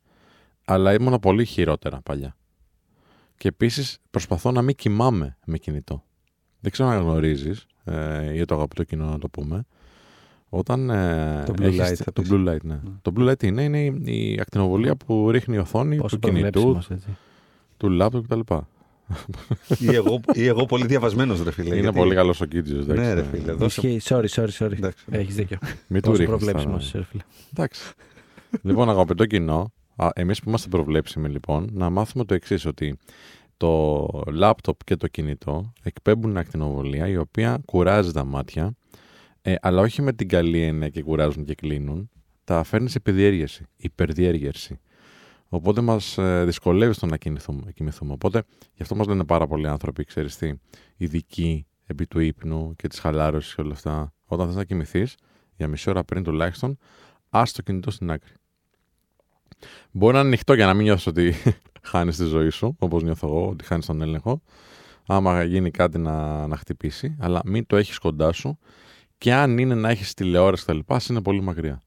Αλλά 0.65 0.93
ήμουν 0.93 1.19
πολύ 1.19 1.45
χειρότερα 1.45 2.01
παλιά. 2.01 2.35
Και 3.37 3.47
επίσης 3.47 3.97
προσπαθώ 4.11 4.51
να 4.51 4.61
μην 4.61 4.75
κοιμάμαι 4.75 5.37
με 5.45 5.57
κινητό. 5.57 6.03
Δεν 6.59 6.71
ξέρω 6.71 6.89
αν 6.89 7.01
γνωρίζεις, 7.01 7.65
ε, 7.83 8.31
για 8.33 8.45
το 8.45 8.55
αγαπητό 8.55 8.83
κοινό 8.83 9.05
να 9.05 9.19
το 9.19 9.29
πούμε. 9.29 9.65
Όταν. 10.49 10.89
Ε, 10.89 11.43
Το 11.45 11.53
blue 11.57 11.61
έχεις- 11.61 11.81
light 11.81 11.93
θα 12.03 12.13
Το 12.13 12.21
πεις. 12.21 12.31
blue 12.33 12.47
light, 12.49 12.61
ναι. 12.63 12.79
Το 13.01 13.13
blue 13.17 13.29
light 13.31 13.43
είναι, 13.43 13.63
είναι 13.63 13.79
η, 13.83 14.31
η 14.31 14.39
ακτινοβολία 14.39 14.95
που 14.95 15.31
ρίχνει 15.31 15.55
η 15.55 15.59
οθόνη 15.59 15.95
Πόσο 15.97 16.19
του 16.19 16.27
κινητού, 16.27 16.61
προβλέψιμος, 16.61 16.89
έτσι. 16.91 17.17
του 17.77 17.89
λάπτοπ 17.89 18.27
κτλ. 18.27 18.53
Ή, 19.79 19.95
εγώ, 19.95 20.19
ή 20.33 20.45
εγώ 20.47 20.65
πολύ 20.65 20.85
διαβασμένος, 20.85 21.43
ρε 21.43 21.51
φίλε. 21.51 21.67
Είναι 21.69 21.79
γιατί- 21.79 21.97
πολύ 21.97 22.15
καλός 22.15 22.41
ο 22.41 22.45
Κίτζιος. 22.45 22.85
Ναι, 22.85 23.13
ρε 23.13 23.23
φίλε. 23.23 23.51
Δώσε... 23.51 23.87
Ισχύει. 23.87 24.15
Sorry, 24.15 24.27
sorry, 24.27 24.49
sorry. 24.59 24.71
Εντάξει. 24.71 25.05
Έχεις 25.11 25.35
δίκιο. 25.35 25.57
Μην 25.87 26.01
του 26.01 26.09
Πόσο 26.09 26.21
ρίχνεις 26.21 26.27
προβλέψιμος 26.27 26.65
τώρα. 26.73 26.83
είσαι, 26.83 26.97
ρε 26.97 27.03
φίλε. 27.03 27.23
Εντάξει. 27.53 27.81
λοιπόν, 28.61 28.89
αγαπητό 28.89 29.25
κοινό, 29.25 29.73
εμείς 30.13 30.39
που 30.39 30.49
είμαστε 30.49 30.67
προβλέψιμοι, 30.69 31.29
λοιπόν, 31.29 31.69
να 31.73 31.89
μάθουμε 31.89 32.25
το 32.25 32.33
εξής, 32.33 32.65
ότι 32.65 32.97
το 33.57 34.07
λάπτοπ 34.31 34.83
και 34.83 34.95
το 34.95 35.07
κινητό 35.07 35.73
εκπέμπουν 35.83 36.37
ακτινοβολία 36.37 37.07
η 37.07 37.17
οποία 37.17 37.61
κουράζει 37.65 38.11
τα 38.11 38.23
μάτια, 38.25 38.75
ε, 39.41 39.55
αλλά 39.61 39.81
όχι 39.81 40.01
με 40.01 40.13
την 40.13 40.27
καλή 40.27 40.61
έννοια 40.61 40.89
και 40.89 41.01
κουράζουν 41.03 41.45
και 41.45 41.55
κλείνουν. 41.55 42.09
Τα 42.43 42.63
φέρνεις 42.63 42.91
σε 42.91 42.97
επιδιέργεση, 42.97 43.65
υπερδιέργερση. 43.77 44.79
Οπότε 45.49 45.81
μας 45.81 46.17
δυσκολεύει 46.43 46.93
στο 46.93 47.05
να 47.05 47.17
κοιμηθούμε. 47.17 47.71
κοιμηθούμε. 47.71 48.13
Οπότε 48.13 48.43
γι' 48.73 48.81
αυτό 48.81 48.95
μας 48.95 49.07
λένε 49.07 49.25
πάρα 49.25 49.47
πολλοί 49.47 49.67
άνθρωποι, 49.67 50.03
ξέρεις 50.03 50.37
τι, 50.37 50.53
ειδικοί 50.97 51.65
επί 51.85 52.07
του 52.07 52.19
ύπνου 52.19 52.75
και 52.75 52.87
της 52.87 52.99
χαλάρωσης 52.99 53.55
και 53.55 53.61
όλα 53.61 53.73
αυτά. 53.73 54.13
Όταν 54.25 54.47
θες 54.47 54.55
να 54.55 54.63
κοιμηθείς, 54.63 55.15
για 55.55 55.67
μισή 55.67 55.89
ώρα 55.89 56.03
πριν 56.03 56.23
τουλάχιστον, 56.23 56.77
άστο 57.29 57.57
το 57.57 57.63
κινητό 57.63 57.91
στην 57.91 58.11
άκρη. 58.11 58.33
Μπορεί 59.91 60.13
να 60.13 60.19
είναι 60.19 60.27
ανοιχτό 60.27 60.53
για 60.53 60.65
να 60.65 60.73
μην 60.73 60.83
νιώθεις 60.83 61.05
ότι 61.05 61.33
χάνεις 61.89 62.17
τη 62.17 62.23
ζωή 62.23 62.49
σου, 62.49 62.75
όπως 62.79 63.03
νιώθω 63.03 63.27
εγώ, 63.27 63.49
ότι 63.49 63.65
χάνεις 63.65 63.85
τον 63.85 64.01
έλεγχο. 64.01 64.41
Άμα 65.07 65.43
γίνει 65.43 65.71
κάτι 65.71 65.97
να, 65.97 66.47
να 66.47 66.57
χτυπήσει, 66.57 67.15
αλλά 67.19 67.41
μην 67.45 67.65
το 67.65 67.75
έχεις 67.75 67.97
κοντά 67.97 68.31
σου. 68.31 68.57
Και 69.17 69.33
αν 69.33 69.57
είναι 69.57 69.75
να 69.75 69.89
έχεις 69.89 70.13
τηλεόραση 70.13 70.65
κτλ., 70.65 70.79
ας 70.85 71.07
είναι 71.07 71.21
πολύ 71.21 71.41
μακριά. 71.41 71.81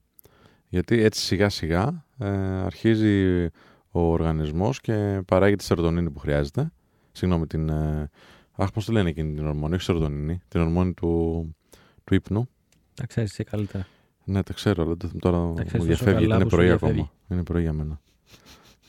Γιατί 0.67 1.01
έτσι 1.01 1.21
σιγά 1.21 1.49
σιγά 1.49 2.05
ε, 2.19 2.27
αρχίζει 2.65 3.45
ο 3.91 3.99
οργανισμός 4.01 4.81
και 4.81 5.21
παράγει 5.27 5.55
τη 5.55 5.63
σερωτονίνη 5.63 6.09
που 6.11 6.19
χρειάζεται. 6.19 6.71
Συγγνώμη, 7.11 7.47
την. 7.47 7.69
Ε, 7.69 8.09
αχ, 8.55 8.71
πώς 8.71 8.85
το 8.85 8.91
λένε 8.91 9.09
εκείνη 9.09 9.33
την 9.35 9.47
ορμόνη, 9.47 9.73
όχι 9.73 9.83
σερωτονίνη, 9.83 10.39
την 10.47 10.61
ορμόνη 10.61 10.93
του, 10.93 11.55
του 12.03 12.13
ύπνου. 12.15 12.49
Τα 12.93 13.05
ξέρεις 13.05 13.31
εσύ 13.31 13.43
καλύτερα. 13.43 13.87
Ναι, 14.23 14.43
το 14.43 14.53
ξέρω, 14.53 14.83
αλλά 14.83 14.97
το- 14.97 15.09
τώρα 15.19 15.37
μου 15.37 15.53
ξέρεις 15.53 15.71
τόσο 15.71 15.83
διαφεύγει 15.85 16.11
γιατί 16.11 16.23
καλά 16.23 16.35
είναι 16.35 16.43
που 16.43 16.49
σου 16.49 16.55
πρωί 16.55 16.65
διαφεύγει. 16.67 16.93
ακόμα. 16.99 17.11
Είναι 17.29 17.43
πρωί 17.43 17.61
για 17.61 17.73
μένα. 17.73 18.01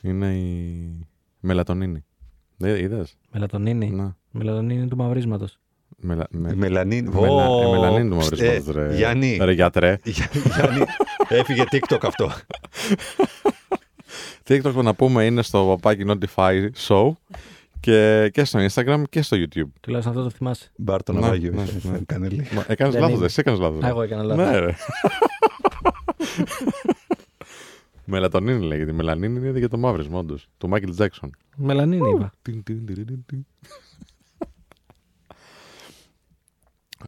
Είναι 0.03 0.37
η 0.39 1.07
μελατονίνη. 1.41 2.05
Δεν 2.57 2.85
είδες; 2.85 3.17
Μελατονίνη. 3.33 3.91
Ναι. 3.91 4.15
Μελατονίνη 4.31 4.89
του 4.89 4.97
μαυρίσματος. 4.97 5.60
Μελα, 6.01 6.27
με, 6.31 6.55
Μελανίν. 6.55 7.11
μελα, 7.11 7.49
Ω, 7.49 7.63
ε, 7.63 7.71
μελανίνη 7.71 8.09
του 8.09 8.15
ε, 8.15 8.19
μαυρίσματος, 8.19 8.75
ρε. 8.75 8.95
Γιάννη, 8.97 9.39
Ρε 9.43 9.53
γιατρέ. 9.53 9.99
Γεια- 10.05 10.31
Γιάννη, 10.57 10.85
έφυγε 11.29 11.65
TikTok 11.71 11.99
αυτό. 12.03 12.31
TikTok 14.49 14.71
που 14.73 14.83
να 14.83 14.95
πούμε 14.95 15.25
είναι 15.25 15.43
στο 15.43 15.65
παπάκι 15.81 16.05
Notify 16.07 16.69
Show 16.89 17.11
και, 17.81 18.31
και 18.33 18.45
στο 18.45 18.59
Instagram 18.71 19.03
και 19.11 19.23
στο 19.23 19.37
YouTube. 19.37 19.69
Τουλάχιστον 19.81 20.17
αυτό 20.17 20.29
το 20.29 20.31
θυμάσαι. 20.37 20.71
Μπάρ 20.77 21.03
το 21.03 21.13
Ναι, 21.13 21.21
ναυάγιο. 21.21 21.53
ναι, 21.53 21.63
είχε, 21.63 21.89
ναι. 21.91 21.99
Κανέλη. 22.07 22.47
Μα 22.55 22.65
έκανες 22.69 22.93
Δεν 22.93 23.03
λάθος, 23.03 23.17
είναι. 23.17 23.27
εσύ 23.27 23.37
έκανες 23.41 23.61
λάθος. 23.61 23.83
Α, 23.85 23.89
εγώ 23.89 24.03
έκανα 24.03 24.23
λάθος. 24.23 24.45
Ναι, 24.51 24.59
ρε. 24.59 24.75
Μελατονίνη 28.05 28.65
λέγεται. 28.67 28.91
Η 28.91 28.95
μελανίνη 28.95 29.49
είναι 29.49 29.59
για 29.59 29.69
το 29.69 29.79
μαύρισμα, 29.79 30.19
όντως. 30.19 30.47
Του 30.59 30.69
Μάικλ 30.69 30.91
Τζάξον. 30.91 31.31
Μελανίνη 31.57 32.11
είπα. 32.11 32.33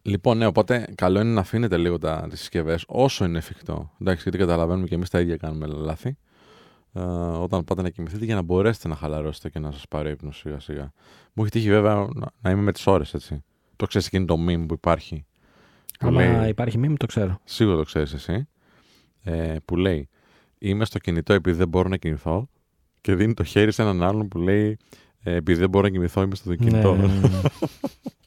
Λοιπόν, 0.02 0.38
ναι, 0.38 0.46
οπότε 0.46 0.86
καλό 0.94 1.20
είναι 1.20 1.32
να 1.32 1.40
αφήνετε 1.40 1.76
λίγο 1.76 1.98
τα, 1.98 2.26
τις 2.30 2.38
συσκευές 2.38 2.84
όσο 2.86 3.24
είναι 3.24 3.38
εφικτό. 3.38 3.90
Εντάξει, 4.00 4.22
γιατί 4.22 4.38
καταλαβαίνουμε 4.38 4.86
και 4.86 4.94
εμείς 4.94 5.10
τα 5.10 5.20
ίδια 5.20 5.36
κάνουμε 5.36 5.66
λάθη. 5.66 6.16
Ε, 6.92 7.00
όταν 7.40 7.64
πάτε 7.64 7.82
να 7.82 7.88
κοιμηθείτε 7.90 8.24
για 8.24 8.34
να 8.34 8.42
μπορέσετε 8.42 8.88
να 8.88 8.94
χαλαρώσετε 8.96 9.50
και 9.50 9.58
να 9.58 9.70
σας 9.72 9.88
πάρει 9.88 10.08
ο 10.08 10.10
ύπνος 10.10 10.38
σιγά 10.38 10.60
σιγά. 10.60 10.92
Μου 11.32 11.42
έχει 11.42 11.52
τύχει 11.52 11.68
βέβαια 11.68 11.94
να, 12.14 12.26
να 12.40 12.50
είμαι 12.50 12.62
με 12.62 12.72
τις 12.72 12.86
ώρες, 12.86 13.14
έτσι. 13.14 13.44
Το 13.76 13.86
ξέρεις 13.86 14.06
εκείνο 14.06 14.24
το 14.24 14.36
meme 14.48 14.64
που 14.68 14.74
υπάρχει. 14.74 15.24
Που 15.98 16.06
Άμα 16.06 16.24
λέει, 16.24 16.48
υπάρχει 16.48 16.78
μήνυμα, 16.78 16.96
το 16.96 17.06
ξέρω. 17.06 17.40
σίγουρα 17.44 17.76
το 17.76 17.82
ξέρεις 17.82 18.12
εσύ. 18.12 18.48
Ε, 19.22 19.56
που 19.64 19.76
λέει 19.76 20.08
Είμαι 20.58 20.84
στο 20.84 20.98
κινητό 20.98 21.32
επειδή 21.32 21.56
δεν 21.56 21.68
μπορώ 21.68 21.88
να 21.88 21.96
κινηθώ. 21.96 22.48
Και 23.00 23.14
δίνει 23.14 23.34
το 23.34 23.44
χέρι 23.44 23.72
σε 23.72 23.82
έναν 23.82 24.02
άλλον 24.02 24.28
που 24.28 24.38
λέει 24.38 24.78
ε, 25.22 25.34
Επειδή 25.34 25.60
δεν 25.60 25.68
μπορώ 25.68 25.84
να 25.84 25.90
κοιμηθώ, 25.90 26.22
είμαι 26.22 26.34
στο 26.34 26.54
κινητό. 26.54 26.94
Ναι, 26.94 27.06
ναι, 27.06 27.18
ναι. 27.18 27.28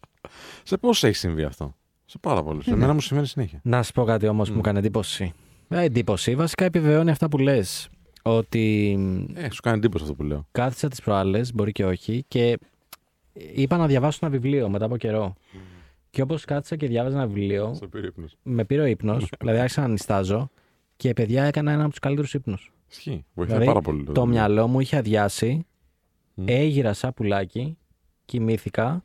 Σε 0.68 0.78
πόσο 0.78 1.08
έχει 1.08 1.16
συμβεί 1.16 1.44
αυτό; 1.44 1.76
Σε 2.06 2.18
πάρα 2.18 2.44
πολλούς. 2.44 2.64
Σε 2.64 2.70
Ναι. 2.72 2.76
μένα 2.78 2.94
μου 2.94 3.00
συμβαίνει 3.02 3.28
συνέχεια. 3.28 3.60
Να 3.64 3.84
σου 3.84 3.92
πω 3.92 4.04
κάτι 4.04 4.28
όμως 4.28 4.48
που 4.48 4.52
Μμ. 4.52 4.56
μου 4.56 4.62
έκανε 4.66 4.80
εντύπωση. 4.80 5.34
Ε, 5.70 5.82
εντύπωση. 5.84 6.36
Βασικά 6.36 6.66
επιβεβαιώνει 6.66 7.10
αυτά 7.12 7.30
που 7.30 7.38
λες. 7.38 7.90
Ότι 8.22 8.92
Ε, 9.34 9.50
σου 9.52 9.62
κάνει 9.62 9.78
εντύπωση 9.78 10.04
αυτό 10.04 10.16
που 10.16 10.24
λέω. 10.24 10.48
κάθισα 10.52 10.88
τις 10.88 11.02
προάλλες, 11.02 11.54
μπορεί 11.54 11.72
και 11.72 11.86
όχι, 11.86 12.26
και 12.28 12.58
είπα 13.34 13.78
να 13.78 13.88
διαβάσω 13.88 14.20
ένα 14.22 14.32
βιβλίο 14.32 14.70
μετά 14.70 14.86
από 14.86 14.98
καιρό. 14.98 15.34
Και 16.10 16.22
όπως 16.22 16.46
κάθισα 16.46 16.76
και 16.76 16.88
διάβαζα 16.88 17.16
ένα 17.18 17.28
βιβλίο, 17.28 17.74
Στο 17.76 17.88
πήρε 17.88 18.08
ύπνος. 18.08 18.36
με 18.44 18.66
πήρε 18.66 18.82
ο 18.82 18.86
ύπνος, 18.86 19.30
δηλαδή 19.40 19.60
άρχισα 19.60 19.82
να 19.82 19.88
νιστάζω 19.88 20.50
και 20.98 21.14
παιδιά 21.14 21.44
έκανα 21.44 21.72
ένα 21.72 21.82
από 21.82 21.90
τους 21.90 22.00
καλύτερους 22.00 22.34
ύπνους. 22.34 22.72
Ισχύει. 22.90 23.26
Βοηθάει 23.34 23.58
Δηλαδή, 23.58 23.66
πάρα 23.66 23.82
πολύ. 23.82 24.04
Το 24.14 24.26
μυαλό 24.26 24.68
μου 24.68 24.80
είχε 24.80 24.98
αδειάσει, 24.98 25.66
Μμ. 26.34 26.44
έγειρα 26.48 26.94
σαν 26.94 27.14
πουλάκι, 27.14 27.78
κοιμήθηκα 28.26 29.04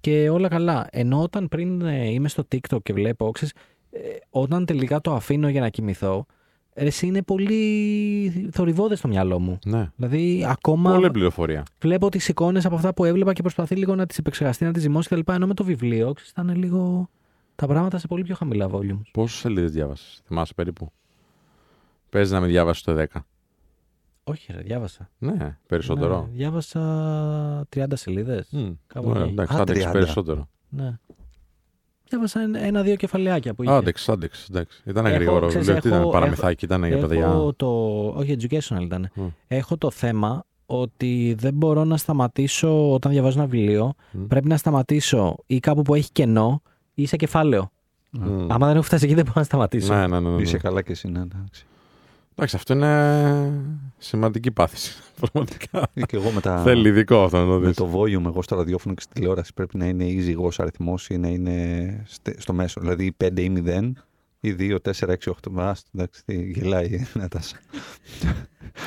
και 0.00 0.28
όλα 0.30 0.48
καλά. 0.48 0.86
Ενώ 0.90 1.22
όταν 1.22 1.48
πριν 1.48 1.80
ε, 1.80 2.10
είμαι 2.10 2.28
στο 2.28 2.46
TikTok 2.52 2.82
και 2.82 2.92
βλέπω, 2.92 3.30
ξέρεις, 3.30 3.54
ε, 3.90 3.98
όταν 4.30 4.64
τελικά 4.64 5.00
το 5.00 5.14
αφήνω 5.14 5.48
για 5.48 5.60
να 5.60 5.68
κοιμηθώ, 5.68 6.26
ε, 6.72 6.84
εσύ 6.86 7.06
είναι 7.06 7.22
πολύ 7.22 8.48
θορυβόδε 8.52 8.96
στο 8.96 9.08
μυαλό 9.08 9.38
μου. 9.38 9.58
Ναι. 9.64 9.90
Δηλαδή, 9.96 10.46
ακόμα 10.48 10.92
Πολλή 10.92 11.10
πληροφορία. 11.10 11.62
βλέπω 11.80 12.08
τις 12.08 12.28
εικόνες 12.28 12.64
από 12.66 12.74
αυτά 12.74 12.94
που 12.94 13.04
έβλεπα 13.04 13.32
και 13.32 13.42
προσπαθεί 13.42 13.76
λίγο 13.76 13.94
να 13.94 14.06
τις 14.06 14.18
επεξεργαστεί, 14.18 14.64
να 14.64 14.72
τις 14.72 14.82
ζυμώσει 14.82 15.08
κτλ. 15.08 15.32
Ενώ 15.32 15.46
με 15.46 15.54
το 15.54 15.64
βιβλίο, 15.64 16.12
ξέρεις, 16.12 16.30
ήταν 16.30 16.56
λίγο 16.56 17.10
τα 17.54 17.66
πράγματα 17.66 17.98
σε 17.98 18.06
πολύ 18.06 18.22
πιο 18.22 18.34
χαμηλά 18.34 18.68
volumes. 18.72 19.02
Πόσες 19.12 19.38
σελίδες 19.38 19.72
διάβασες, 19.72 20.20
θυμάσαι 20.26 20.54
περίπου; 20.54 20.92
Παίζει 22.10 22.32
να 22.32 22.40
με 22.40 22.46
διάβασες 22.46 22.82
το 22.82 22.92
10. 22.92 23.04
Όχι, 24.24 24.52
ρε, 24.52 24.60
διάβασα. 24.62 25.10
Ναι, 25.18 25.56
περισσότερο. 25.66 26.20
Ναι, 26.20 26.36
διάβασα 26.36 26.80
30 27.76 27.84
σελίδες. 27.94 28.48
Μμ, 28.50 28.68
Κάπου 28.86 29.08
ωραία, 29.08 29.22
εκεί. 29.22 29.30
εντάξει, 29.32 29.56
Α, 29.56 29.60
άντεξε 29.60 29.88
30. 29.88 29.92
περισσότερο. 29.92 30.48
Ναι. 30.68 30.98
Διάβασα 32.08 32.40
ένα- 32.40 32.60
ένα-δύο 32.60 32.96
κεφαλαιάκια 32.96 33.54
που 33.54 33.62
είχε. 33.62 33.72
Άντεξες, 33.72 34.08
άντεξες. 34.08 34.48
εντάξει. 34.48 34.82
Ήταν 34.86 35.06
Έχω, 35.06 35.14
γρήγορο 35.14 35.46
ξέρεις, 35.46 35.66
βιβλίο. 35.66 35.82
Τι 35.82 35.88
ήταν, 35.88 36.00
έχω- 36.00 36.10
παραμυθάκι, 36.10 36.64
ήταν 36.64 36.84
για 36.84 36.98
παιδιά; 36.98 37.24
Έχω 37.26 37.52
το. 37.52 37.68
Όχι, 38.08 38.36
educational 38.40 38.80
ήταν. 38.80 39.10
Μμ. 39.14 39.26
Έχω 39.48 39.76
το 39.76 39.90
θέμα 39.90 40.44
ότι 40.66 41.34
δεν 41.38 41.54
μπορώ 41.54 41.84
να 41.84 41.96
σταματήσω 41.96 42.92
όταν 42.92 43.12
διαβάζω 43.12 43.38
ένα 43.40 43.48
βιβλίο. 43.48 43.92
Μμ. 44.12 44.26
Πρέπει 44.26 44.48
να 44.48 44.56
σταματήσω 44.56 45.36
ή 45.46 45.58
κάπου 45.60 45.82
που 45.82 45.94
έχει 45.94 46.10
κενό 46.12 46.62
ή 46.94 47.06
σε 47.06 47.16
κεφάλαιο. 47.16 47.70
Μμ. 48.10 48.46
Άμα 48.52 48.66
δεν 48.66 48.74
έχω 48.76 48.84
φτάσει 48.84 49.04
εκεί, 49.04 49.14
δεν 49.14 49.24
μπορώ 49.24 49.36
να 49.38 49.44
σταματήσω. 49.44 49.94
Ναι, 49.94 50.06
ναι, 50.06 50.20
ναι. 50.20 50.28
ναι. 50.30 50.42
Είσαι 50.42 50.58
καλά 50.58 50.82
και 50.82 50.92
εσύ, 50.92 51.08
ναι, 51.08 51.20
εντάξει. 51.20 51.66
Εντάξει, 52.34 52.56
αυτό 52.56 52.74
είναι 52.74 53.52
σημαντική 53.98 54.50
πάθηση. 54.50 54.96
Πραγματικά. 55.20 55.88
Ή 55.94 56.02
και 56.02 56.16
εγώ 56.16 56.30
με, 56.30 56.40
τα... 56.40 56.58
Θέλει 56.62 56.88
ειδικό 56.88 57.24
αυτό 57.24 57.38
να 57.38 57.44
το 57.46 57.58
με 57.58 57.66
δεις. 57.66 57.76
το 57.76 57.90
volume, 57.94 58.24
εγώ 58.26 58.42
στο 58.42 58.56
ραδιόφωνο 58.56 58.94
και 58.94 59.00
στη 59.00 59.12
τηλεόραση 59.12 59.52
πρέπει 59.54 59.76
να 59.76 59.86
είναι 59.86 60.04
ή 60.04 60.20
ζυγός 60.20 60.60
αριθμός 60.60 61.08
ή 61.08 61.18
να 61.18 61.28
είναι 61.28 62.02
στε- 62.06 62.40
στο 62.40 62.52
μέσο. 62.52 62.80
Δηλαδή 62.80 63.16
5 63.24 63.40
ή 63.40 63.52
0 63.66 63.92
ή 64.40 64.56
2, 64.58 64.76
4, 64.82 65.08
6, 65.08 65.14
8. 65.30 65.50
Μας, 65.50 65.84
εντάξει, 65.94 66.24
τι 66.24 66.42
γελάει 66.42 66.86
η 66.86 67.06
Νατάσα. 67.14 67.56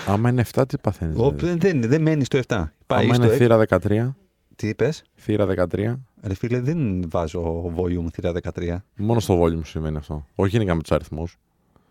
Άμα 0.08 0.30
είναι 0.30 0.46
7, 0.54 0.64
τι 0.68 0.78
παθαίνεις. 0.78 1.16
Εγώ 1.16 1.32
δηλαδή; 1.32 1.58
δεν, 1.58 1.80
δεν, 1.82 1.90
δεν 1.90 2.02
μένεις 2.02 2.26
στο 2.26 2.40
7. 2.48 2.64
Πάει 2.88 3.04
Άμα 3.06 3.14
στο 3.14 3.24
είναι 3.24 3.34
6. 3.34 3.38
θύρα 3.38 3.66
13, 3.70 4.14
Τι 4.56 4.68
είπες; 4.68 5.04
θύρα 5.16 5.48
13, 5.72 5.96
Ρε 6.22 6.34
φίλε, 6.34 6.60
δεν 6.62 7.10
βάζω 7.10 7.74
volume 7.78 8.06
θύρα 8.14 8.32
13. 8.56 8.76
μόνο 8.96 9.20
στο 9.20 9.42
volume 9.44 9.66
συμβαίνει 9.66 9.98
αυτό. 9.98 10.26
Όχι 10.36 10.50
γενικά 10.50 10.76
με 10.76 10.82
τους 10.82 10.92
αριθμούς. 10.92 11.38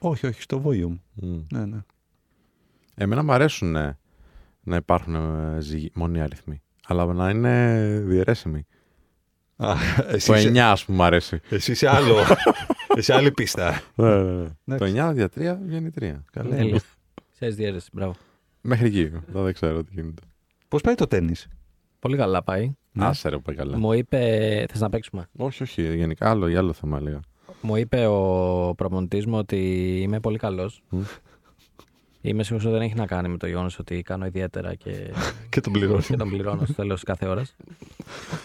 Όχι, 0.04 0.26
όχι, 0.26 0.42
στο 0.42 0.62
volume. 0.64 0.98
Ναι, 1.52 1.64
ναι. 1.64 1.78
Εμένα 2.94 3.22
μου 3.22 3.32
αρέσουν 3.32 3.76
ε, 3.76 3.98
να 4.62 4.76
υπάρχουν 4.76 5.14
ε, 5.14 5.60
ζυγι- 5.60 5.96
μονοί 5.96 6.20
αριθμοί. 6.20 6.62
Αλλά 6.86 7.12
να 7.12 7.30
είναι 7.30 7.76
διαιρέσιμοι. 8.04 8.66
Α, 9.56 9.74
εσύ, 10.08 10.26
Το 10.26 10.34
είσαι, 10.34 10.48
9, 10.50 10.58
ας 10.58 10.84
πούμε, 10.84 10.96
μου 10.96 11.02
αρέσει. 11.04 11.40
εσύ 11.50 11.72
είσαι 11.72 11.88
άλλο. 11.88 12.14
εσύ 12.96 13.12
άλλη 13.12 13.30
πίστα. 13.32 13.82
Ναι, 13.94 14.22
ναι, 14.22 14.32
ναι. 14.32 14.48
Εντάξει. 14.64 14.94
Το 14.94 15.08
9 15.08 15.12
δια 15.14 15.56
3 15.56 15.58
βγαίνει 15.66 15.90
3. 16.00 16.12
Καλά. 16.32 16.56
Τέλεια. 16.56 16.80
Ξέρεις 17.32 17.54
διαίρεση, 17.54 17.88
μπράβο. 17.92 18.14
Μέχρι 18.60 18.86
εκεί. 18.86 19.10
Τώρα 19.32 19.44
δεν 19.44 19.52
ξέρω 19.54 19.84
τι 19.84 19.90
γίνεται. 19.94 20.22
Πώς 20.68 20.80
πάει 20.80 20.94
το 20.94 21.06
τέννις; 21.06 21.48
Πολύ 21.98 22.16
καλά 22.16 22.42
πάει. 22.42 22.72
Ναι. 22.92 23.04
Άσε 23.04 23.28
ρε, 23.28 23.38
πάει 23.38 23.56
καλά. 23.56 23.78
Μου 23.78 23.92
είπε. 23.92 24.18
Θες 24.70 24.80
να 24.80 24.88
παίξουμε; 24.88 25.26
Όχι, 25.36 25.62
όχι. 25.62 25.96
Γενικά 25.96 26.30
άλλο, 26.30 26.48
για 26.48 26.58
άλλο 26.58 26.72
θέμα 26.72 26.98
έλεγα. 26.98 27.20
Μου 27.60 27.76
είπε 27.76 28.06
ο 28.06 28.74
προπονητής 28.76 29.26
μου 29.26 29.36
ότι 29.38 29.56
είμαι 30.02 30.20
πολύ 30.20 30.38
καλός. 30.38 30.82
Μμ. 30.88 31.00
Είμαι 32.24 32.42
σίγουρος 32.42 32.66
ότι 32.66 32.74
δεν 32.76 32.84
έχει 32.84 32.94
να 32.94 33.06
κάνει 33.06 33.28
με 33.28 33.36
το 33.36 33.46
γεγονός 33.46 33.78
ότι 33.78 34.02
κάνω 34.02 34.26
ιδιαίτερα 34.26 34.74
και, 34.74 34.90
Και 35.50 35.60
τον 35.60 35.72
πληρώνω. 35.72 36.00
και 36.00 36.16
τον 36.16 36.28
πληρώνω 36.28 36.64
στο 36.64 36.74
τέλος 36.74 37.02
κάθε 37.02 37.26
ώρας. 37.26 37.56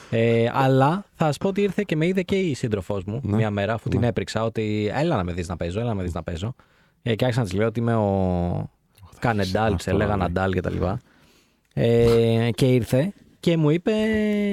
Ε, 0.10 0.50
αλλά 0.54 1.06
θα 1.16 1.32
σου 1.32 1.38
πω 1.38 1.48
ότι 1.48 1.62
ήρθε 1.62 1.84
και 1.86 1.96
με 1.96 2.08
είδε 2.08 2.22
και 2.24 2.36
η 2.36 2.54
σύντροφός 2.54 3.04
μου 3.04 3.20
Ναι. 3.24 3.36
μία 3.36 3.52
μέρα, 3.52 3.74
αφού 3.74 3.90
την 3.90 4.00
Ναι. 4.00 4.08
έπριξα 4.08 4.44
ότι 4.44 4.92
έλα 4.94 5.16
να 5.16 5.24
με 5.24 5.34
δεις 5.34 5.48
να 5.48 5.58
παίζω, 5.58 5.80
έλα 5.80 5.90
να 5.90 5.96
με 5.96 6.04
δεις 6.04 6.14
να 6.14 6.24
παίζω. 6.24 6.56
Ε, 7.02 7.16
και 7.16 7.24
άρχισα 7.26 7.44
να 7.44 7.50
της 7.50 7.58
λέω 7.58 7.68
ότι 7.68 7.80
είμαι 7.80 7.96
ο 7.96 8.70
Κανεντάλ, 9.20 9.74
αυτό, 9.74 9.90
έλεγα 9.92 10.12
ρε. 10.12 10.16
Ναντάλ 10.18 10.54
και 10.54 10.62
τα 10.62 10.70
λοιπά. 10.70 11.00
Ε, 11.74 12.50
και 12.56 12.66
ήρθε 12.74 13.14
και 13.40 13.58
μου 13.58 13.70
είπε, 13.70 13.92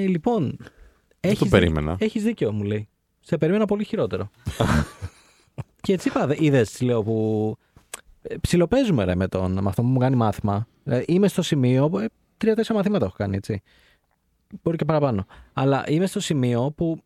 λοιπόν. 0.08 0.56
Δεν 0.58 0.66
το 1.20 1.28
έχεις 1.28 1.49
περίμενα. 1.49 1.96
Έχεις 2.00 2.23
δίκιο, 2.23 2.52
μου 2.52 2.62
λέει. 2.62 2.88
Σε 3.26 3.38
περίμενα 3.38 3.64
πολύ 3.64 3.85
χειρότερο. 3.85 4.31
και 5.81 5.93
έτσι 5.93 6.09
είπα, 6.09 6.35
είδες, 6.38 6.81
λέω 6.81 7.02
που. 7.02 7.57
ε, 8.23 8.35
Ψιλοπαίζουμε 8.40 9.04
ρε 9.04 9.14
με, 9.14 9.28
τον, 9.28 9.52
με 9.52 9.69
αυτό 9.69 9.83
που 9.83 9.88
μου 9.88 9.99
κάνει 9.99 10.16
μάθημα. 10.16 10.66
Ε, 10.85 11.02
είμαι 11.07 11.28
στο 11.28 11.43
σημείο. 11.43 11.88
που, 11.88 11.99
ε, 11.99 12.07
Τρία-τέσσερα 12.37 12.78
μαθήματα 12.78 13.04
έχω 13.04 13.14
κάνει, 13.19 13.37
έτσι. 13.37 13.62
Μπορεί 14.62 14.76
και 14.76 14.85
παραπάνω. 14.85 15.26
Αλλά 15.52 15.85
είμαι 15.88 16.07
στο 16.07 16.21
σημείο 16.21 16.73
που. 16.76 16.99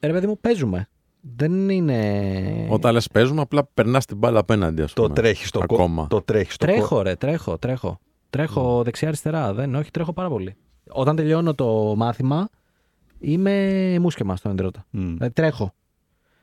Ρε 0.00 0.12
παιδί 0.12 0.26
μου, 0.26 0.38
παίζουμε. 0.40 0.88
Δεν 1.36 1.68
είναι. 1.68 2.66
Όταν 2.70 2.92
λες 2.92 3.08
παίζουμε, 3.08 3.40
απλά 3.40 3.68
περνάς 3.74 4.04
την 4.06 4.16
μπάλα 4.16 4.38
απέναντι, 4.38 4.82
ας 4.82 4.92
πούμε. 4.92 5.08
Το 5.08 5.14
τρέχεις 5.14 5.48
στο 5.48 5.58
κο- 5.58 5.74
Ακόμα. 5.74 6.06
Το 6.06 6.22
τρέχεις 6.22 6.54
στο 6.54 6.66
κο- 6.66 6.72
Τρέχω, 6.72 7.02
ρε, 7.02 7.14
τρέχω, 7.16 7.58
τρέχω. 7.58 7.98
Τρέχω 8.30 8.82
δεξιά-αριστερά. 8.82 9.54
Δεν, 9.54 9.74
όχι, 9.74 9.90
τρέχω 9.90 10.12
πάρα 10.12 10.28
πολύ. 10.28 10.54
Όταν 10.88 11.16
τελειώνω 11.16 11.54
το 11.54 11.94
μάθημα, 11.96 12.48
είμαι 13.32 13.96
μουσκεμα 14.00 14.36
στον 14.36 14.50
εντρώτα. 14.50 14.86
Μμ. 14.90 15.00
Δηλαδή 15.14 15.32
τρέχω. 15.32 15.74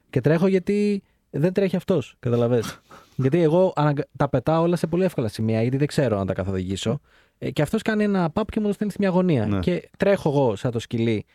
Και 0.10 0.22
τρέχω 0.22 0.48
γιατί 0.48 1.04
δεν 1.30 1.54
τρέχει 1.54 1.76
αυτός. 1.76 2.16
Καταλαβέ. 2.20 2.64
γιατί 3.24 3.42
εγώ 3.42 3.74
αναγκα- 3.76 4.08
τα 4.18 4.30
πετάω 4.30 4.62
όλα 4.62 4.76
σε 4.76 4.88
πολύ 4.88 5.04
εύκολα 5.04 5.28
σημεία, 5.28 5.62
γιατί 5.62 5.78
δεν 5.78 5.88
ξέρω 5.88 6.18
να 6.18 6.26
τα 6.26 6.34
καθοδηγήσω. 6.34 7.00
Ε, 7.38 7.52
και 7.52 7.62
αυτός 7.62 7.82
κάνει 7.82 8.04
ένα 8.04 8.30
παπ 8.30 8.52
και 8.52 8.60
μου 8.60 8.68
το 8.68 8.74
στέλνει 8.74 8.92
στη 8.94 9.02
μια 9.02 9.12
γωνία. 9.12 9.46
Ναι. 9.46 9.60
Και 9.60 9.90
τρέχω 9.98 10.30
εγώ 10.30 10.56
σαν 10.56 10.72
το 10.72 10.80
σκυλί, 10.80 11.26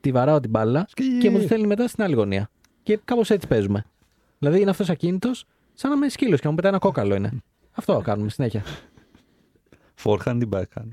τη 0.00 0.12
βαράω 0.12 0.40
την 0.40 0.50
μπάλα 0.50 0.84
Σκι. 0.88 1.18
και 1.18 1.30
μου 1.30 1.38
το 1.38 1.42
στέλνει 1.44 1.66
μετά 1.66 1.88
στην 1.88 2.04
άλλη 2.04 2.14
γωνία. 2.14 2.50
Και 2.82 2.98
κάπως 3.04 3.30
έτσι 3.30 3.46
παίζουμε. 3.46 3.84
Δηλαδή 4.38 4.60
είναι 4.60 4.70
αυτός 4.70 4.90
ακίνητος, 4.90 5.44
σαν 5.74 5.90
να 5.90 5.96
είμαι 5.96 6.08
σκύλος 6.08 6.36
και 6.38 6.44
να 6.44 6.50
μου 6.50 6.56
πετάει 6.56 6.70
ένα 6.70 6.80
κόκαλο 6.80 7.14
είναι. 7.14 7.30
Αυτό 7.78 8.00
κάνουμε 8.04 8.28
συνέχεια. 8.30 8.62
Forehand 10.04 10.38
ή 10.42 10.48
backhand. 10.52 10.88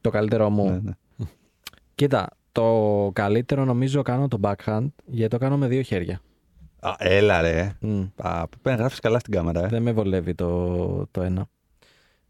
Το 0.00 0.10
καλύτερό 0.10 0.50
μου. 0.50 0.64
Ναι, 0.70 0.78
ναι. 0.82 1.26
Κοίτα, 1.94 2.28
το 2.52 3.10
καλύτερο 3.12 3.64
νομίζω 3.64 4.02
κάνω 4.02 4.28
το 4.28 4.38
backhand 4.42 4.86
γιατί 5.06 5.30
το 5.30 5.38
κάνω 5.38 5.56
με 5.56 5.66
δύο 5.66 5.82
χέρια. 5.82 6.20
Α, 6.80 6.94
έλα 6.98 7.40
ρε. 7.40 7.76
Μμ. 7.80 8.02
Α, 8.16 8.46
πρέπει 8.48 8.68
να 8.68 8.74
γράφεις 8.74 9.00
καλά 9.00 9.18
στην 9.18 9.32
κάμερα. 9.32 9.64
Ε. 9.64 9.68
Δεν 9.68 9.82
με 9.82 9.92
βολεύει 9.92 10.34
το, 10.34 11.06
το 11.10 11.22
ένα. 11.22 11.48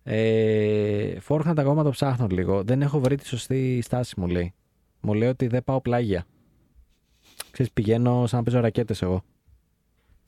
Ε, 0.02 1.16
forehand 1.28 1.54
ακόμα 1.56 1.82
το 1.82 1.90
ψάχνω 1.90 2.26
λίγο. 2.30 2.62
Δεν 2.62 2.82
έχω 2.82 3.00
βρει 3.00 3.16
τη 3.16 3.26
σωστή 3.26 3.80
στάση 3.82 4.20
μου 4.20 4.26
λέει. 4.26 4.54
Μου 5.00 5.14
λέει 5.14 5.28
ότι 5.28 5.46
δεν 5.46 5.64
πάω 5.64 5.80
πλάγια. 5.80 6.24
Ξέρεις, 7.50 7.72
πηγαίνω 7.72 8.26
σαν 8.26 8.38
να 8.38 8.44
παίζω 8.44 8.60
ρακέτες 8.60 9.02
εγώ. 9.02 9.22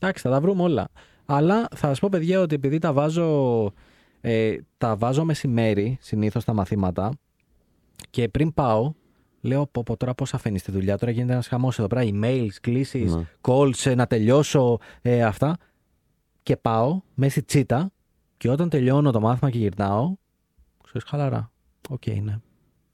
Εντάξει, 0.00 0.22
θα 0.22 0.30
τα 0.30 0.40
βρούμε 0.40 0.62
όλα. 0.62 0.88
Αλλά 1.26 1.68
θα 1.70 1.86
σας 1.86 1.98
πω 1.98 2.08
παιδιά 2.08 2.40
ότι 2.40 2.54
επειδή 2.54 2.78
τα 2.78 2.92
βάζω, 2.92 3.72
ε, 4.20 4.56
τα 4.78 4.96
βάζω 4.96 5.24
μεσημέρι 5.24 5.98
συνήθως 6.00 6.44
τα 6.44 6.52
μαθήματα 6.52 7.12
και 8.10 8.28
πριν 8.28 8.54
πάω 8.54 8.92
λέω 9.44 9.66
πω, 9.66 9.82
πω 9.82 9.96
τώρα 9.96 10.14
πώς 10.14 10.34
αφήνεις 10.34 10.62
τη 10.62 10.70
δουλειά, 10.70 10.98
τώρα 10.98 11.12
γίνεται 11.12 11.32
ένας 11.32 11.46
χαμός 11.46 11.78
εδώ 11.78 11.88
πέρα, 11.88 12.02
emails, 12.04 12.52
κλήσεις, 12.60 13.14
Ναι. 13.14 13.26
calls, 13.40 13.84
ε, 13.84 13.94
να 13.94 14.06
τελειώσω 14.06 14.78
ε, 15.02 15.24
αυτά 15.24 15.56
και 16.42 16.56
πάω 16.56 17.00
μέσα 17.14 17.30
στη 17.30 17.42
τσίτα 17.42 17.90
και 18.36 18.50
όταν 18.50 18.68
τελειώνω 18.68 19.10
το 19.10 19.20
μάθημα 19.20 19.50
και 19.50 19.58
γυρνάω 19.58 20.14
ξέρεις 20.84 21.08
χαλαρά, 21.08 21.50
οκ 21.88 22.06
ναι, 22.06 22.40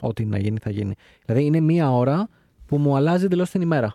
ό,τι 0.00 0.24
να 0.24 0.38
γίνει 0.38 0.58
θα 0.58 0.70
γίνει. 0.70 0.94
Δηλαδή 1.24 1.44
είναι 1.44 1.60
μία 1.60 1.92
ώρα 1.92 2.28
που 2.66 2.78
μου 2.78 2.96
αλλάζει 2.96 3.24
εντελώς 3.24 3.50
την 3.50 3.60
ημέρα. 3.60 3.94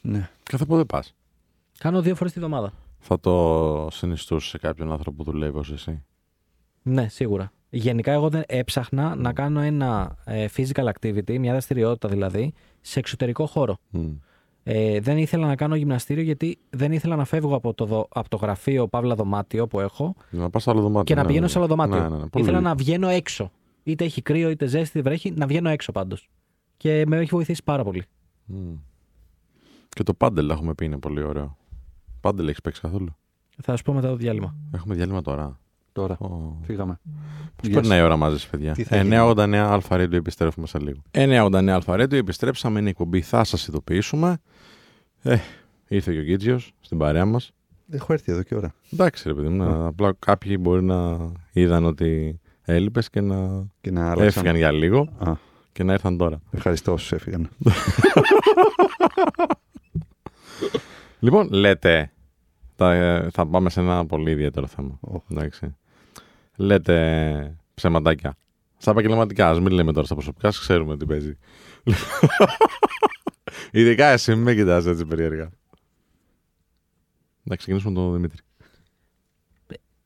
Ναι. 0.00 0.28
Κάθε 0.42 0.64
πότε 0.64 0.84
πας; 0.84 1.14
Κάνω 1.78 2.02
δύο 2.02 2.14
φορές 2.14 2.32
τη 2.32 2.38
βδομάδα. 2.38 2.72
Θα 2.98 3.20
το 3.20 3.88
συνιστούσε 3.90 4.48
σε 4.48 4.58
κάποιον 4.58 4.92
άνθρωπο 4.92 5.16
που 5.24 5.30
δουλεύει 5.30 5.58
ως 5.58 5.70
εσύ; 5.72 6.02
Ναι, 6.82 7.08
σίγουρα. 7.08 7.52
Γενικά, 7.70 8.12
εγώ 8.12 8.28
δεν 8.28 8.42
έψαχνα 8.46 9.14
να 9.14 9.32
κάνω 9.32 9.60
ένα 9.60 10.16
ε, 10.24 10.46
physical 10.56 10.88
activity, 10.92 11.38
μια 11.38 11.50
δραστηριότητα 11.52 12.08
δηλαδή, 12.08 12.52
σε 12.80 12.98
εξωτερικό 12.98 13.46
χώρο. 13.46 13.76
Μμ. 13.90 14.06
Ε, 14.62 15.00
δεν 15.00 15.18
ήθελα 15.18 15.46
να 15.46 15.56
κάνω 15.56 15.74
γυμναστήριο 15.76 16.22
γιατί 16.22 16.58
δεν 16.70 16.92
ήθελα 16.92 17.16
να 17.16 17.24
φεύγω 17.24 17.54
από 17.54 17.74
το, 17.74 17.84
δω- 17.84 18.08
από 18.10 18.28
το 18.28 18.36
γραφείο 18.36 18.88
Παύλα 18.88 19.14
Δωμάτιο 19.14 19.66
που 19.66 19.80
έχω 19.80 20.14
Να 20.30 20.50
πας 20.50 20.62
σε 20.62 20.70
άλλο 20.70 20.80
δωμάτιο. 20.80 21.02
και 21.04 21.14
να 21.14 21.20
ναι, 21.20 21.26
πηγαίνω 21.26 21.44
ναι. 21.44 21.50
σε 21.50 21.58
άλλο 21.58 21.66
δωμάτιο. 21.66 21.96
Ναι, 21.96 22.02
ναι, 22.02 22.08
ναι. 22.08 22.26
Πολύ 22.26 22.44
ήθελα 22.44 22.50
λογικό. 22.50 22.68
να 22.68 22.74
βγαίνω 22.74 23.08
έξω. 23.08 23.50
Είτε 23.82 24.04
έχει 24.04 24.22
κρύο, 24.22 24.50
είτε 24.50 24.66
ζέστη, 24.66 24.98
είτε 24.98 25.08
βρέχει, 25.08 25.30
να 25.30 25.46
βγαίνω 25.46 25.68
έξω 25.68 25.92
πάντως. 25.92 26.28
Και 26.76 27.04
με 27.06 27.16
έχει 27.16 27.30
βοηθήσει 27.30 27.62
πάρα 27.64 27.84
πολύ. 27.84 28.04
Μμ. 28.44 28.74
Και 29.88 30.02
το 30.02 30.14
πάντελ 30.14 30.50
έχουμε 30.50 30.74
πει 30.74 30.84
είναι 30.84 30.98
πολύ 30.98 31.22
ωραίο. 31.22 31.56
Πάντελ 32.20 32.46
έχεις 32.48 32.60
παίξει 32.60 32.80
καθόλου; 32.80 33.16
Θα 33.62 33.76
σου 33.76 33.82
πω 33.82 33.92
μετά 33.92 34.08
το 34.08 34.16
διάλειμμα. 34.16 34.54
Έχουμε 34.74 34.94
διάλειμμα 34.94 35.22
τώρα. 35.22 35.58
Τώρα. 35.98 36.16
Ω. 36.18 36.56
Φύγαμε. 36.62 37.00
Πώς 37.56 37.68
Γεια 37.68 37.80
περνάει 37.80 37.98
η 38.00 38.02
ώρα 38.02 38.16
μαζί, 38.16 38.36
σας, 38.38 38.46
παιδιά; 38.48 38.72
Τι 38.72 38.82
θα 38.84 38.96
γίνει; 39.02 39.16
989 39.16 39.54
Αλφα 39.54 39.96
Radio 39.96 40.12
επιστρέφουμε 40.12 40.66
σε 40.66 40.78
λίγο. 40.78 40.98
989 41.10 41.68
Αλφα 41.68 41.94
Radio 41.94 42.12
επιστρέψαμε. 42.12 42.78
Είναι 42.78 42.88
η 42.88 42.90
εκπομπή. 42.90 43.20
Θα 43.20 43.44
σας 43.44 43.66
ειδοποιήσουμε. 43.66 44.38
Ε, 45.22 45.36
ήρθε 45.88 46.12
και 46.12 46.18
ο 46.18 46.22
Γκίτζιος 46.22 46.72
στην 46.80 46.98
παρέα 46.98 47.24
μας. 47.24 47.52
Έχω 47.90 48.12
έρθει 48.12 48.32
εδώ 48.32 48.42
και 48.42 48.54
ώρα. 48.54 48.74
Εντάξει, 48.92 49.28
ρε 49.28 49.34
παιδί 49.34 49.48
μου. 49.48 49.56
να- 49.56 49.86
Απλά 49.86 50.12
κάποιοι 50.18 50.56
μπορεί 50.60 50.82
να 50.82 51.18
είδαν 51.52 51.84
ότι 51.84 52.40
έλειπες 52.62 53.10
και 53.10 53.20
να 53.20 53.66
Και 53.80 53.90
να 53.90 54.00
άλλαξαν. 54.10 54.26
έφυγαν 54.26 54.56
για 54.56 54.72
λίγο 54.72 55.08
Α, 55.18 55.32
και 55.72 55.82
να 55.82 55.92
ήρθαν 55.92 56.16
τώρα. 56.16 56.40
ευχαριστώ 56.50 56.92
όσους 56.92 57.12
έφυγαν. 57.12 57.48
λοιπόν, 61.20 61.48
λέτε. 61.52 62.12
Θα, 62.80 62.92
ε, 62.94 63.28
θα 63.30 63.46
πάμε 63.46 63.70
σε 63.70 63.80
ένα 63.80 64.06
πολύ 64.06 64.30
ιδιαίτερο 64.30 64.66
θέμα. 64.66 64.98
Οχ. 65.00 65.22
Εντάξει. 65.30 65.76
Λέτε 66.60 67.56
ψεματάκια. 67.74 68.36
Στα 68.76 68.90
επαγγελματικά, 68.90 69.48
ας 69.48 69.60
μην 69.60 69.72
λέμε 69.72 69.92
τώρα 69.92 70.06
στα 70.06 70.14
προσωπικά, 70.14 70.48
ας 70.48 70.58
ξέρουμε 70.58 70.96
τι 70.96 71.06
παίζει. 71.06 71.38
Ειδικά 73.70 74.06
εσύ, 74.06 74.34
μην 74.34 74.42
με 74.42 74.54
κοιτάς 74.54 74.86
έτσι 74.86 75.04
περίεργα. 75.04 75.50
Να 77.42 77.56
ξεκινήσουμε 77.56 77.94
τον 77.94 78.12
Δημήτρη. 78.12 78.42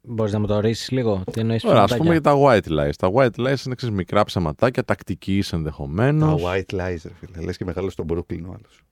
Μπορείς 0.02 0.32
να 0.32 0.38
μου 0.38 0.47
το 0.47 0.54
ορίσει 0.54 0.94
λίγο. 0.94 1.23
Τι 1.32 1.40
εννοείς 1.40 1.64
Ωραία, 1.64 1.82
ας 1.82 1.97
πούμε 1.97 2.11
για 2.11 2.21
τα 2.21 2.35
white 2.37 2.68
lies. 2.68 2.90
Τα 2.99 3.11
white 3.14 3.35
lies 3.37 3.64
είναι 3.66 3.75
ξέρεις, 3.75 3.90
μικρά 3.90 4.25
ψεματάκια, 4.25 4.85
τακτική 4.85 5.42
Τα 5.50 5.56
ενδεχομένως. 5.56 6.42
white 6.44 6.75
lies, 6.75 6.99
ρε 7.04 7.12
φίλε. 7.21 7.44
Λες 7.44 7.56
και 7.56 7.64
μεγάλος 7.64 7.92
στον 7.92 8.06
Brooklyn 8.09 8.42
ο 8.47 8.52
άλλος. 8.52 8.82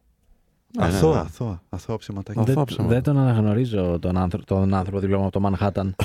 Ναι, 0.78 0.86
ναι, 0.86 0.92
Αθώα, 0.96 1.14
ναι. 1.14 1.20
αθώα, 1.20 1.62
αθώα 1.68 1.96
ψεματάκια. 1.96 2.40
Αυτό 2.40 2.54
Δεν, 2.54 2.64
ψέματα. 2.64 2.94
δεν 2.94 3.02
τον 3.02 3.18
αναγνωρίζω 3.18 3.98
τον, 4.00 4.16
άνθρω- 4.16 4.44
τον 4.44 4.74
άνθρωπο 4.74 4.98
δίπλα 4.98 5.18
μου 5.18 5.26
από 5.26 5.40
το 5.40 5.50
Manhattan. 5.52 5.90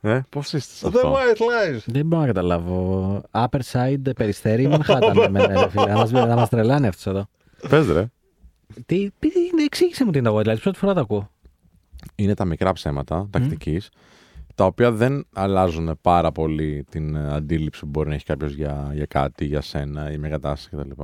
Ε, 0.00 0.20
Πώς 0.28 0.52
είστε 0.52 0.74
σε 0.74 0.86
The 0.86 0.94
αυτό; 0.96 1.12
white 1.14 1.38
lies. 1.76 1.78
δεν 1.86 2.06
μπορώ 2.06 2.20
να 2.22 2.26
καταλάβω. 2.28 3.22
Upper 3.30 3.60
side, 3.72 4.14
περιστέρι 4.16 4.62
ή 4.62 4.68
Manhattan 4.72 5.12
με 5.20 5.28
μένα, 5.28 5.60
ρε 5.62 5.68
φίλε. 5.68 5.86
Να 5.86 5.94
μας, 5.94 6.10
να 6.10 6.34
μας 6.36 6.48
τρελάνε 6.48 6.86
αυτός 6.88 7.06
εδώ. 7.06 7.26
Πες 7.68 7.86
ρε. 7.88 8.06
Τι, 8.86 9.10
τι, 9.18 9.28
εξήγησε 9.64 10.04
μου 10.04 10.10
τι 10.10 10.18
είναι 10.18 10.30
τα 10.30 10.34
white 10.36 10.46
lies. 10.54 10.60
Πρώτη 10.62 10.78
φορά 10.78 10.94
τα 10.94 11.00
ακούω. 11.00 11.30
Είναι 12.14 12.34
τα 12.34 12.44
μικρά 12.44 12.72
ψέματα 12.72 13.26
τακτικής, 13.30 13.88
τα 14.54 14.64
οποία 14.64 14.92
δεν 14.92 15.26
αλλάζουν 15.32 15.98
πάρα 16.00 16.32
πολύ 16.32 16.84
την 16.90 17.14
ε, 17.14 17.32
αντίληψη 17.32 17.80
που 17.80 17.86
μπορεί 17.86 18.08
να 18.08 18.14
έχει 18.14 18.24
κάποιος 18.24 18.52
για, 18.52 18.90
για 18.94 19.06
κάτι, 19.06 19.44
για 19.44 19.60
σένα 19.60 20.12
ή 20.12 20.18
μια 20.18 20.28
κατάσταση 20.28 20.76
κτλ. 20.76 21.02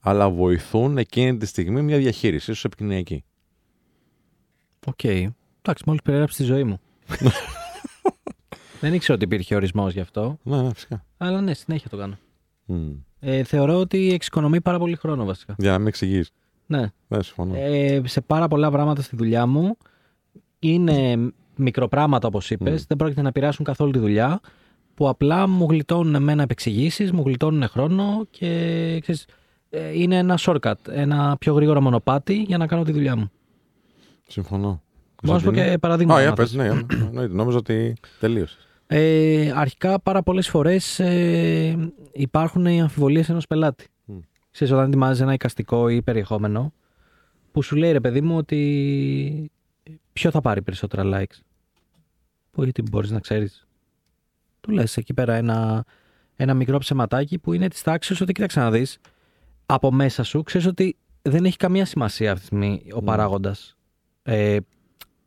Αλλά 0.00 0.30
βοηθούν 0.30 0.98
εκείνη 0.98 1.36
τη 1.36 1.46
στιγμή 1.46 1.82
μια 1.82 1.98
διαχείριση, 1.98 2.50
ίσως 2.50 2.64
επικοινωνιακή. 2.64 3.24
Οκ. 4.86 5.04
Εντάξει, 5.04 5.82
μόλις 5.86 6.02
περιέγραψες 6.02 6.38
τη 6.38 6.44
ζωή 6.44 6.64
μου. 6.64 6.80
δεν 8.80 8.94
ήξερα 8.94 9.14
ότι 9.14 9.24
υπήρχε 9.24 9.54
ορισμός 9.54 9.92
γι' 9.92 10.00
αυτό. 10.00 10.38
Ναι, 10.42 10.62
ναι, 10.62 10.74
φυσικά. 10.74 11.04
Αλλά 11.16 11.40
ναι, 11.40 11.54
συνέχεια 11.54 11.90
το 11.90 11.96
κάνω. 11.96 12.18
Μμ. 12.64 12.92
Ε, 13.20 13.42
θεωρώ 13.42 13.78
ότι 13.78 14.12
εξοικονομεί 14.12 14.60
πάρα 14.60 14.78
πολύ 14.78 14.96
χρόνο 14.96 15.24
βασικά. 15.24 15.54
Για 15.58 15.70
να 15.70 15.78
μην 15.78 15.86
εξηγείς. 15.86 16.30
Ναι. 16.66 16.92
Δεν 17.08 17.22
συμφωνώ. 17.22 17.54
Ε, 17.56 18.02
σε 18.04 18.20
πάρα 18.20 18.48
πολλά 18.48 18.70
πράγματα 18.70 19.02
στη 19.02 19.16
δουλειά 19.16 19.46
μου 19.46 19.76
είναι 20.58 21.16
μικροπράγματα 21.56 22.28
όπως 22.28 22.50
είπες, 22.50 22.80
Μμ. 22.80 22.84
δεν 22.88 22.96
πρόκειται 22.96 23.22
να 23.22 23.28
επηρεάσουν 23.28 23.64
καθόλου 23.64 23.90
τη 23.90 23.98
δουλειά 23.98 24.40
που 24.94 25.08
απλά 25.08 25.46
μου 25.46 25.66
γλιτώνουν 25.70 26.14
εμένα 26.14 26.42
επεξηγήσεις, 26.42 27.12
μου 27.12 27.22
γλιτώνουν 27.26 27.68
χρόνο 27.68 28.26
και 28.30 28.48
ξέρεις, 29.00 29.26
ε, 29.70 30.00
είναι 30.00 30.16
ένα 30.16 30.38
shortcut, 30.40 30.74
ένα 30.90 31.36
πιο 31.40 31.54
γρήγορο 31.54 31.80
μονοπάτι 31.80 32.34
για 32.34 32.58
να 32.58 32.66
κάνω 32.66 32.82
τη 32.82 32.92
δουλειά 32.92 33.16
μου. 33.16 33.30
Συμφωνώ. 34.26 34.82
Μπορώ 35.22 35.34
να 35.34 35.38
σου 35.38 35.44
πω 35.44 35.50
Κωνσταντίνε; 35.50 35.70
και 35.70 35.78
παραδείγματα. 35.78 36.18
Α, 36.18 36.20
για 36.20 36.30
αν 36.30 36.36
πες, 36.36 36.50
θες. 36.50 36.58
ναι, 36.58 37.06
εννοείται. 37.06 37.34
Νόμιζα 37.34 37.58
ότι 37.58 37.94
τελείωσες. 38.20 38.68
Ε, 38.86 39.52
αρχικά 39.54 40.00
πάρα 40.00 40.22
πολλές 40.22 40.48
φορές 40.48 41.00
ε, 41.00 41.92
υπάρχουν 42.12 42.66
οι 42.66 42.80
αμφιβολίες 42.80 43.28
ενός 43.28 43.46
πελάτη. 43.46 43.86
Μμ. 44.04 44.18
Ξέρεις, 44.50 44.72
όταν 44.72 44.86
ετοιμάζεις 44.86 45.22
ένα 45.22 45.32
εικαστικό 45.32 45.88
ή 45.88 46.02
περιεχόμενο 46.02 46.72
που 47.52 47.62
σου 47.62 47.76
λέει 47.76 47.92
ρε 47.92 48.00
παιδί 48.00 48.20
μου 48.20 48.36
ότι 48.36 49.50
ποιο 50.12 50.30
θα 50.30 50.40
πάρει 50.40 50.62
περισσότερα 50.62 51.02
likes; 51.04 51.38
Που 52.50 52.62
γιατί 52.62 52.82
μπορείς 52.82 53.10
να 53.10 53.20
ξέρεις; 53.20 53.66
Του 54.60 54.70
λες 54.70 54.96
εκεί 54.96 55.14
πέρα 55.14 55.34
ένα, 55.34 55.84
ένα 56.36 56.54
μικρό 56.54 56.78
ψεματάκι 56.78 57.38
που 57.38 57.52
είναι 57.52 57.68
της 57.68 57.82
τάξης 57.82 58.20
ότι 58.20 58.32
κοίταξε 58.32 58.60
να 58.60 58.70
δεις 58.70 58.98
από 59.66 59.92
μέσα 59.92 60.22
σου 60.22 60.42
ξέρεις 60.42 60.66
ότι 60.66 60.96
δεν 61.22 61.44
έχει 61.44 61.56
καμία 61.56 61.84
σημασία 61.84 62.28
αυτή 62.30 62.40
τη 62.40 62.46
στιγμή 62.46 62.86
ο 62.94 63.00
Μμ. 63.00 63.04
παράγοντας 63.04 63.76
ε, 64.22 64.56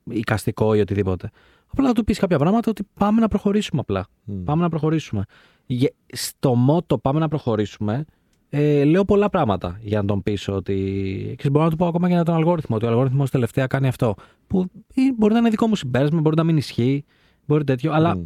εικαστικό 0.04 0.74
ή 0.74 0.80
οτιδήποτε. 0.80 1.30
Απλά 1.68 1.88
να 1.88 1.94
του 1.94 2.04
πεις 2.04 2.20
κάποια 2.20 2.38
πράγματα 2.38 2.70
ότι 2.72 2.84
πάμε 2.94 3.20
να 3.22 3.28
προχωρήσουμε 3.28 3.82
απλά. 3.82 4.08
Μμ. 4.24 4.44
Πάμε 4.44 4.62
να 4.62 4.70
προχωρήσουμε. 4.70 5.24
Γε- 5.66 5.94
Στο 6.08 6.56
μότο 6.56 6.98
πάμε 6.98 7.20
να 7.20 7.28
προχωρήσουμε, 7.28 8.06
ε, 8.50 8.84
λέω 8.84 9.06
πολλά 9.06 9.30
πράγματα 9.30 9.80
για 9.82 10.02
να 10.02 10.08
τον 10.08 10.24
πείσω 10.24 10.54
ότι. 10.54 10.74
Ξέρεις, 11.38 11.52
μπορώ 11.52 11.66
να 11.66 11.72
του 11.72 11.78
πω 11.78 11.88
ακόμα 11.88 12.08
και 12.08 12.14
για 12.14 12.24
τον 12.24 12.36
αλγόριθμο, 12.36 12.76
ότι 12.76 12.86
ο 12.86 12.88
αλγόριθμος 12.90 13.30
τελευταία 13.30 13.68
κάνει 13.68 13.88
αυτό. 13.88 14.16
Που 14.48 14.66
ή 14.94 15.14
μπορεί 15.18 15.34
να 15.34 15.40
είναι 15.40 15.50
δικό 15.50 15.68
μου 15.68 15.76
συμπέρασμα, 15.76 16.20
μπορεί 16.20 16.36
να 16.36 16.44
μην 16.44 16.58
ισχύει, 16.58 17.06
μπορεί 17.46 17.64
τέτοιο, 17.64 17.92
αλλά 17.94 18.16
Μμ. 18.16 18.24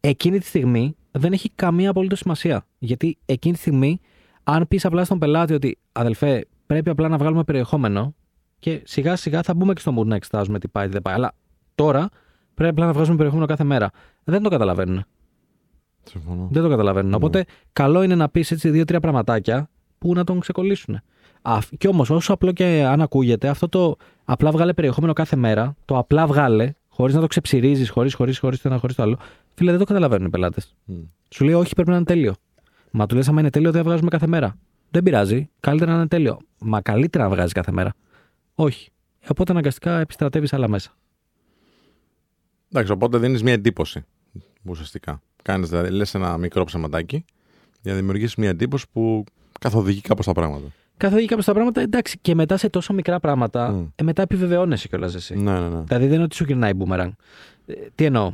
εκείνη 0.00 0.38
τη 0.38 0.46
στιγμή 0.46 0.96
δεν 1.10 1.32
έχει 1.32 1.50
καμία 1.54 1.90
απολύτω 1.90 2.16
σημασία. 2.16 2.66
Γιατί 2.78 3.18
εκείνη 3.24 3.54
τη 3.54 3.60
στιγμή, 3.60 4.00
αν 4.44 4.68
πεις 4.68 4.84
απλά 4.84 5.04
στον 5.04 5.18
πελάτη 5.18 5.54
ότι 5.54 5.78
αδελφέ, 5.92 6.46
πρέπει 6.66 6.90
απλά 6.90 7.08
να 7.08 7.18
βγάλουμε 7.18 7.44
περιεχόμενο 7.44 8.14
και 8.58 8.82
σιγά 8.84 9.16
σιγά 9.16 9.42
θα 9.42 9.54
μπούμε 9.54 9.72
και 9.72 9.80
στο 9.80 9.98
mood 9.98 10.06
να 10.06 10.14
εξετάζουμε 10.14 10.58
τι 10.58 10.68
πάει, 10.68 10.86
τι 10.86 10.92
δεν 10.92 11.02
πάει. 11.02 11.14
Αλλά 11.14 11.32
τώρα 11.74 12.08
πρέπει 12.54 12.70
απλά 12.70 12.86
να 12.86 12.92
βγάζουμε 12.92 13.16
περιεχόμενο 13.16 13.48
κάθε 13.48 13.64
μέρα. 13.64 13.90
Δεν 14.24 14.42
το 14.42 14.48
καταλαβαίνουν. 14.48 15.04
Συμφωνώ. 16.08 16.48
Δεν 16.50 16.62
το 16.62 16.68
καταλαβαίνουν. 16.68 17.10
Ναι. 17.10 17.16
Οπότε, 17.16 17.44
καλό 17.72 18.02
είναι 18.02 18.14
να 18.14 18.28
πεις 18.28 18.50
έτσι 18.50 18.70
δύο-τρία 18.70 19.00
πραγματάκια 19.00 19.70
που 19.98 20.14
να 20.14 20.24
τον 20.24 20.40
ξεκολλήσουν. 20.40 21.00
Κι 21.78 21.88
όμως, 21.88 22.10
όσο 22.10 22.32
απλό 22.32 22.52
και 22.52 22.84
αν 22.88 23.00
ακούγεται, 23.00 23.48
αυτό 23.48 23.68
το 23.68 23.96
απλά 24.24 24.50
βγάλε 24.50 24.72
περιεχόμενο 24.72 25.12
κάθε 25.12 25.36
μέρα, 25.36 25.76
το 25.84 25.98
απλά 25.98 26.26
βγάλε, 26.26 26.72
χωρίς 26.88 27.14
να 27.14 27.20
το 27.20 27.26
ξεψυρίζεις, 27.26 27.90
χωρίς 27.90 28.14
χωρίς 28.14 28.38
χωρίς 28.38 28.60
το 28.60 28.68
ένα, 28.68 28.78
χωρίς 28.78 28.96
το 28.96 29.02
άλλο, 29.02 29.18
φίλε, 29.54 29.70
δεν 29.70 29.80
το 29.80 29.86
καταλαβαίνουν 29.86 30.26
οι 30.26 30.30
πελάτες. 30.30 30.76
Μμ. 30.84 30.94
Σου 31.28 31.44
λέει, 31.44 31.54
Όχι, 31.54 31.74
πρέπει 31.74 31.90
να 31.90 31.96
είναι 31.96 32.04
τέλειο. 32.04 32.34
Μα 32.90 33.06
του 33.06 33.14
λες, 33.14 33.28
άμα 33.28 33.40
είναι 33.40 33.50
τέλειο, 33.50 33.70
δεν 33.70 33.82
βγάζουμε 33.82 34.10
κάθε 34.10 34.26
μέρα. 34.26 34.56
Δεν 34.90 35.02
πειράζει. 35.02 35.50
Καλύτερα 35.60 35.90
να 35.90 35.96
είναι 35.96 36.08
τέλειο. 36.08 36.38
Μα 36.58 36.80
καλύτερα 36.80 37.24
να 37.24 37.30
βγάζει 37.30 37.52
κάθε 37.52 37.72
μέρα. 37.72 37.94
Όχι. 38.54 38.90
Οπότε 39.28 39.52
αναγκαστικά 39.52 39.98
επιστρατεύεις 39.98 40.52
άλλα 40.52 40.68
μέσα. 40.68 40.90
Εντάξει, 42.72 42.92
οπότε 42.92 43.18
δίνεις 43.18 43.42
μια 43.42 43.52
εντύπωση. 43.52 44.04
Ουσιαστικά. 44.62 45.22
Κάνεις 45.48 45.68
δηλαδή, 45.68 45.90
λες 45.90 46.14
ένα 46.14 46.36
μικρό 46.38 46.64
ψεματάκι 46.64 47.24
για 47.82 47.92
να 47.92 47.98
δημιουργήσεις 47.98 48.34
μια 48.36 48.48
εντύπωση 48.48 48.86
που 48.92 49.24
καθοδηγεί 49.60 50.00
κάπως 50.00 50.26
τα 50.26 50.32
πράγματα. 50.32 50.66
Καθοδηγεί 50.96 51.26
κάπως 51.26 51.44
τα 51.44 51.52
πράγματα, 51.52 51.80
εντάξει, 51.80 52.18
και 52.20 52.34
μετά 52.34 52.56
σε 52.56 52.68
τόσο 52.68 52.92
μικρά 52.92 53.20
πράγματα, 53.20 53.70
Μμ. 53.70 53.86
ε, 53.96 54.02
μετά 54.02 54.22
επιβεβαιώνεσαι 54.22 54.88
κιόλας 54.88 55.14
εσύ. 55.14 55.36
Ναι, 55.36 55.52
ναι, 55.60 55.68
ναι. 55.68 55.80
Δηλαδή 55.82 56.04
δεν 56.06 56.14
είναι 56.14 56.22
ότι 56.22 56.34
σου 56.34 56.44
γυρνάει 56.44 56.72
boomerang. 56.78 57.10
Ε, 57.66 57.72
τι 57.94 58.04
εννοώ; 58.04 58.32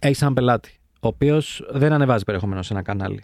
Έχεις 0.00 0.20
έναν 0.22 0.34
πελάτη, 0.34 0.78
ο 1.00 1.06
οποίος 1.08 1.66
δεν 1.70 1.92
ανεβάζει 1.92 2.24
περιεχόμενο 2.24 2.62
σε 2.62 2.72
ένα 2.72 2.82
κανάλι. 2.82 3.22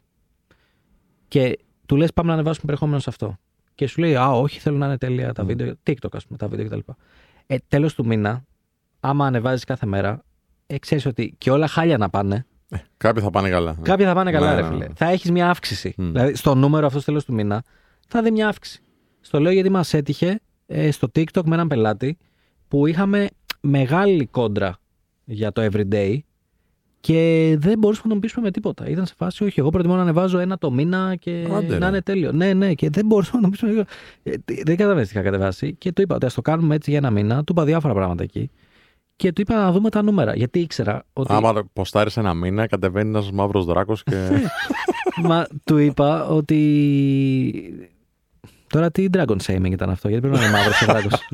Και 1.28 1.58
του 1.86 1.96
λες: 1.96 2.12
Πάμε 2.12 2.28
να 2.28 2.34
ανεβάσουμε 2.34 2.62
περιεχόμενο 2.64 2.98
σε 2.98 3.10
αυτό. 3.10 3.36
Και 3.74 3.86
σου 3.86 4.00
λέει: 4.00 4.16
Α, 4.16 4.28
όχι, 4.30 4.60
θέλω 4.60 4.76
να 4.76 4.86
είναι 4.86 4.98
τέλεια 4.98 5.32
τα 5.32 5.42
Mm. 5.42 5.46
βίντεο. 5.46 5.74
TikTok, 5.86 6.08
ας 6.12 6.24
πούμε, 6.26 6.38
τα 6.38 6.48
βίντεο 6.48 6.66
κτλ. 6.66 6.92
Ε, 7.46 7.56
Τέλος 7.68 7.94
του 7.94 8.06
μήνα, 8.06 8.44
άμα 9.00 9.26
ανεβάζεις 9.26 9.64
κάθε 9.64 9.86
μέρα, 9.86 10.24
ε, 10.66 10.78
ξέρεις 10.78 11.06
ότι 11.06 11.34
και 11.38 11.50
όλα 11.50 11.66
χάλια 11.66 11.98
να 11.98 12.08
πάνε, 12.10 12.46
Κάποιοι 12.96 13.22
θα 13.22 13.30
πάνε 13.30 13.48
καλά. 13.48 13.76
κάποια 13.82 14.06
θα 14.06 14.14
πάνε 14.14 14.30
καλά, 14.30 14.48
Ναι, 14.50 14.54
ρε 14.56 14.62
ναι, 14.62 14.68
φίλε. 14.68 14.78
ναι. 14.86 14.92
Θα 14.94 15.06
έχεις 15.10 15.30
μια 15.30 15.50
αύξηση. 15.50 15.94
Mm. 15.98 16.02
Δηλαδή, 16.02 16.34
στο 16.34 16.54
νούμερο 16.54 16.86
αυτό 16.86 17.02
τέλος 17.04 17.24
του 17.24 17.32
μήνα, 17.34 17.62
θα 18.08 18.22
δει 18.22 18.30
μια 18.30 18.48
αύξηση. 18.48 18.82
Στο 19.20 19.40
λέω 19.40 19.52
γιατί 19.52 19.68
μας 19.70 19.94
έτυχε 19.94 20.40
ε, 20.66 20.90
στο 20.90 21.08
TikTok 21.14 21.42
με 21.44 21.54
έναν 21.54 21.68
πελάτη 21.68 22.18
που 22.68 22.86
είχαμε 22.86 23.28
μεγάλη 23.60 24.26
κόντρα 24.26 24.78
για 25.24 25.52
το 25.52 25.68
everyday 25.72 26.18
και 27.00 27.54
δεν 27.58 27.78
μπορούσαμε 27.78 28.04
να 28.06 28.10
τον 28.12 28.20
πείσουμε 28.20 28.44
με 28.44 28.50
τίποτα. 28.50 28.88
Ήταν 28.88 29.06
σε 29.06 29.14
φάση, 29.16 29.44
όχι, 29.44 29.60
εγώ 29.60 29.70
προτιμώ 29.70 29.94
να 29.96 30.02
ανεβάζω 30.02 30.38
ένα 30.38 30.58
το 30.58 30.70
μήνα 30.70 31.16
και 31.16 31.46
Άντε, 31.56 31.72
να 31.72 31.78
ρε. 31.78 31.86
είναι 31.86 32.02
τέλειο. 32.02 32.32
Ναι, 32.32 32.52
ναι, 32.52 32.74
και 32.74 32.90
δεν 32.90 33.06
μπορούσαμε 33.06 33.36
να 33.36 33.42
τον 33.42 33.50
πείσουμε. 33.50 33.72
με 33.72 33.76
τίποτα. 33.84 33.96
Ε, 34.22 34.36
τι- 34.44 34.62
δεν 34.62 34.76
καταλαβαίνεις 34.76 35.08
τι 35.08 35.14
είχα 35.14 35.24
κατεβάσει. 35.24 35.74
Και 35.74 35.92
του 35.92 36.02
είπα 36.02 36.14
ότι 36.14 36.26
ας 36.26 36.34
το 36.34 36.40
κάνουμε 36.42 36.74
έτσι 36.74 36.90
για 36.90 36.98
ένα 36.98 37.10
μήνα. 37.10 37.36
Του 37.44 37.52
είπα 37.52 37.64
διάφορα 37.64 37.94
πράγματα 37.94 38.22
εκεί. 38.22 38.50
Και 39.20 39.32
του 39.32 39.40
είπα 39.40 39.54
να 39.54 39.72
δούμε 39.72 39.90
τα 39.90 40.02
νούμερα. 40.02 40.34
Γιατί 40.36 40.58
ήξερα 40.58 41.04
ότι. 41.12 41.32
Άμα 41.32 41.64
ποστάρεις 41.72 42.16
ένα 42.16 42.34
μήνα, 42.34 42.66
κατεβαίνεις 42.66 43.14
ένας 43.14 43.30
μαύρος 43.32 43.64
δράκος 43.64 44.02
και. 44.02 44.28
Μα 45.28 45.46
του 45.64 45.78
είπα 45.78 46.26
ότι. 46.26 47.90
Τώρα 48.66 48.90
τι 48.90 49.06
dragon 49.12 49.36
shaming 49.46 49.70
ήταν 49.70 49.90
αυτό, 49.90 50.08
γιατί 50.08 50.26
πρέπει 50.28 50.42
να 50.42 50.46
είναι 50.48 50.56
μαύρος 50.56 50.82
ο 50.82 50.86
δράκος. 50.86 51.28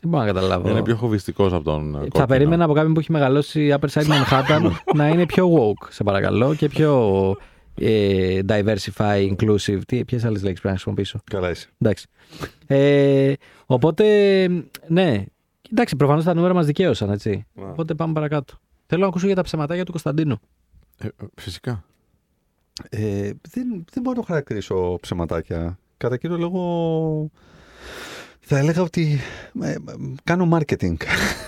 Δεν 0.00 0.10
μπορώ 0.10 0.22
να 0.24 0.26
καταλάβω. 0.32 0.68
είναι 0.68 0.82
πιο 0.82 0.96
φοβιστικό 0.96 1.46
από 1.46 1.62
τον. 1.62 1.88
ε, 1.94 1.98
Θα 1.98 1.98
κόκκινο. 2.04 2.26
περίμενα 2.26 2.64
από 2.64 2.72
κάποιον 2.72 2.92
που 2.94 3.00
έχει 3.00 3.12
μεγαλώσει 3.12 3.74
Upper 3.80 3.88
Side 3.88 4.06
Manhattan 4.06 4.70
να 4.96 5.08
είναι 5.08 5.26
πιο 5.26 5.48
woke, 5.56 5.86
σε 5.90 6.02
παρακαλώ, 6.04 6.54
και 6.54 6.68
πιο 6.68 7.36
ε, 7.74 8.40
diversify, 8.48 9.34
inclusive. 9.36 9.80
Τι, 9.86 10.04
ποιες 10.04 10.24
άλλες 10.24 10.42
λέξεις 10.42 10.60
πρέπει 10.60 10.66
να 10.66 10.70
χρησιμοποιήσω; 10.70 11.18
Καλά 11.30 11.50
είσαι. 11.50 11.68
Εντάξει. 11.78 12.06
Ε, 12.66 13.32
οπότε, 13.66 14.46
ναι. 14.88 15.24
Εντάξει, 15.72 15.96
προφανώς 15.96 16.24
τα 16.24 16.34
νούμερα 16.34 16.54
μας 16.54 16.66
δικαίωσαν, 16.66 17.10
έτσι. 17.10 17.46
Ναι. 17.54 17.64
Οπότε 17.64 17.94
πάμε 17.94 18.12
παρακάτω. 18.12 18.54
Θέλω 18.86 19.02
να 19.02 19.08
ακούσω 19.08 19.26
για 19.26 19.34
τα 19.34 19.42
ψεματάκια 19.42 19.84
του 19.84 19.90
Κωνσταντίνου. 19.90 20.38
Ε, 20.98 21.06
ε, 21.06 21.10
φυσικά. 21.34 21.84
Ε, 22.90 23.30
δεν, 23.50 23.84
δεν 23.92 24.02
μπορώ 24.02 24.20
να 24.20 24.26
χαρακτηρίσω 24.26 24.98
ψεματάκια. 25.00 25.78
Κατά 25.96 26.16
κύριο 26.16 26.36
λόγο 26.38 27.30
θα 28.40 28.58
έλεγα 28.58 28.82
ότι 28.82 29.18
ε, 29.62 29.70
ε, 29.70 29.76
κάνω 30.24 30.48
marketing. 30.58 30.94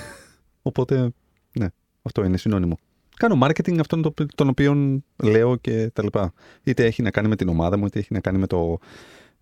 Οπότε, 0.63 1.11
ναι, 1.59 1.67
αυτό 2.03 2.25
είναι 2.25 2.37
συνώνυμο. 2.37 2.79
Κάνω 3.17 3.39
marketing 3.47 3.79
αυτόν 3.81 4.03
το- 4.03 4.27
τον 4.35 4.49
οποίο 4.49 5.01
λέω 5.23 5.57
και 5.57 5.91
τα 5.93 6.03
λοιπά. 6.03 6.33
Είτε 6.63 6.85
έχει 6.85 7.03
να 7.03 7.11
κάνει 7.11 7.29
με 7.29 7.37
την 7.37 7.49
ομάδα 7.49 7.79
μου, 7.79 7.87
είτε 7.87 7.99
έχει 7.99 8.13
να 8.13 8.21
κάνει 8.21 8.39
με 8.39 8.47
το, 8.47 8.79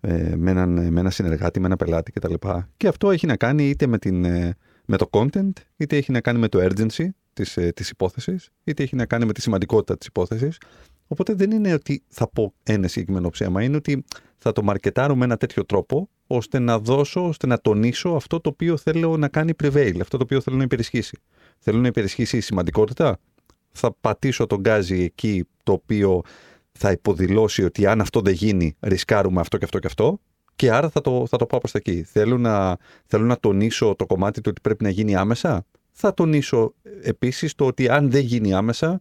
ε, 0.01 0.33
με, 0.35 0.51
έναν, 0.51 0.91
με 0.91 0.99
ένα 0.99 1.09
συνεργάτη, 1.09 1.59
με 1.59 1.65
ένα 1.65 1.75
πελάτη 1.75 2.11
κτλ. 2.11 2.33
Και 2.77 2.87
αυτό 2.87 3.11
έχει 3.11 3.25
να 3.25 3.35
κάνει 3.35 3.69
είτε 3.69 3.87
με, 3.87 3.97
την, 3.97 4.25
ε, 4.25 4.55
με 4.85 4.97
το 4.97 5.09
content, 5.11 5.51
είτε 5.77 5.97
έχει 5.97 6.11
να 6.11 6.21
κάνει 6.21 6.39
με 6.39 6.47
το 6.47 6.59
urgency 6.61 7.07
της, 7.33 7.57
ε, 7.57 7.71
της 7.71 7.89
υπόθεσης, 7.89 8.49
είτε 8.63 8.83
έχει 8.83 8.95
να 8.95 9.05
κάνει 9.05 9.25
με 9.25 9.33
τη 9.33 9.41
σημαντικότητα 9.41 9.97
της 9.97 10.07
υπόθεσης. 10.07 10.57
Οπότε 11.07 11.33
δεν 11.33 11.51
είναι 11.51 11.73
ότι 11.73 12.03
θα 12.07 12.29
πω 12.29 12.53
ένα 12.63 12.87
συγκεκριμένο 12.87 13.29
ψέμα, 13.29 13.63
είναι 13.63 13.75
ότι 13.75 14.03
θα 14.37 14.51
το 14.51 14.63
μαρκετάρω 14.63 15.15
με 15.15 15.25
ένα 15.25 15.37
τέτοιο 15.37 15.65
τρόπο, 15.65 16.09
ώστε 16.27 16.59
να 16.59 16.79
δώσω, 16.79 17.27
ώστε 17.27 17.47
να 17.47 17.59
τονίσω 17.59 18.09
αυτό 18.09 18.39
το 18.39 18.49
οποίο 18.49 18.77
θέλω 18.77 19.17
να 19.17 19.27
κάνει 19.27 19.53
prevail, 19.63 19.97
αυτό 20.01 20.17
το 20.17 20.23
οποίο 20.23 20.41
θέλω 20.41 20.55
να 20.55 20.63
υπερισχύσει. 20.63 21.17
Θέλω 21.59 21.79
να 21.79 21.87
υπερισχύσει 21.87 22.37
η 22.37 22.41
σημαντικότητα, 22.41 23.19
θα 23.71 23.95
πατήσω 24.01 24.45
τον 24.45 24.59
γκάζι 24.59 25.01
εκεί 25.03 25.45
το 25.63 25.71
οποίο 25.71 26.21
θα 26.71 26.91
υποδηλώσει 26.91 27.63
ότι 27.63 27.85
αν 27.85 28.01
αυτό 28.01 28.21
δεν 28.21 28.33
γίνει, 28.33 28.75
ρισκάρουμε 28.79 29.41
αυτό 29.41 29.57
και 29.57 29.65
αυτό 29.65 29.79
και 29.79 29.87
αυτό. 29.87 30.19
Και 30.55 30.71
άρα 30.71 30.89
θα 30.89 31.01
το, 31.01 31.25
θα 31.27 31.37
το 31.37 31.45
πάω 31.45 31.59
προς 31.59 31.71
τα 31.71 31.77
εκεί. 31.77 32.03
Θέλω 32.03 32.37
να, 32.37 32.77
θέλω 33.05 33.25
να 33.25 33.37
τονίσω 33.39 33.95
το 33.97 34.05
κομμάτι 34.05 34.41
του 34.41 34.47
ότι 34.51 34.61
πρέπει 34.61 34.83
να 34.83 34.89
γίνει 34.89 35.15
άμεσα. 35.15 35.65
Θα 35.91 36.13
τονίσω 36.13 36.73
επίσης 37.01 37.55
το 37.55 37.65
ότι 37.65 37.89
αν 37.89 38.11
δεν 38.11 38.21
γίνει 38.21 38.53
άμεσα, 38.53 38.99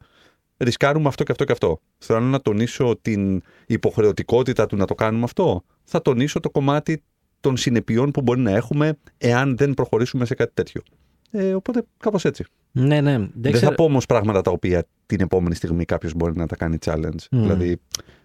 ρισκάρουμε 0.56 1.08
αυτό 1.08 1.24
και 1.24 1.32
αυτό 1.32 1.44
και 1.44 1.52
αυτό. 1.52 1.80
Θέλω 1.98 2.20
να 2.20 2.40
τονίσω 2.40 2.98
την 3.02 3.42
υποχρεωτικότητα 3.66 4.66
του 4.66 4.76
να 4.76 4.86
το 4.86 4.94
κάνουμε 4.94 5.24
αυτό. 5.24 5.64
Θα 5.84 6.02
τονίσω 6.02 6.40
το 6.40 6.50
κομμάτι 6.50 7.02
των 7.40 7.56
συνεπειών 7.56 8.10
που 8.10 8.22
μπορεί 8.22 8.40
να 8.40 8.50
έχουμε 8.50 8.98
εάν 9.18 9.56
δεν 9.56 9.74
προχωρήσουμε 9.74 10.24
σε 10.24 10.34
κάτι 10.34 10.52
τέτοιο. 10.54 10.82
Ε, 11.30 11.54
οπότε 11.54 11.82
κάπως 11.98 12.24
έτσι. 12.24 12.44
Ναι, 12.72 13.00
ναι. 13.00 13.18
Δεν, 13.18 13.30
Δεν 13.34 13.52
ξέρω- 13.52 13.68
θα 13.70 13.74
πω 13.74 13.84
όμως 13.84 14.06
πράγματα 14.06 14.40
τα 14.40 14.50
οποία 14.50 14.86
την 15.06 15.20
επόμενη 15.20 15.54
στιγμή 15.54 15.84
κάποιος 15.84 16.14
μπορεί 16.14 16.36
να 16.36 16.46
τα 16.46 16.56
κάνει 16.56 16.78
challenge. 16.84 17.26
Δηλαδή, 17.30 17.80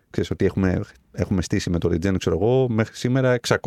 ξέρεις 0.10 0.30
ότι 0.32 0.46
έχουμε, 0.46 0.82
έχουμε 1.12 1.42
στήσει 1.42 1.70
με 1.70 1.78
το 1.80 1.90
Regen, 1.90 2.16
ξέρω 2.18 2.36
εγώ, 2.42 2.70
μέχρι 2.70 2.96
σήμερα 2.96 3.40
620 3.48 3.58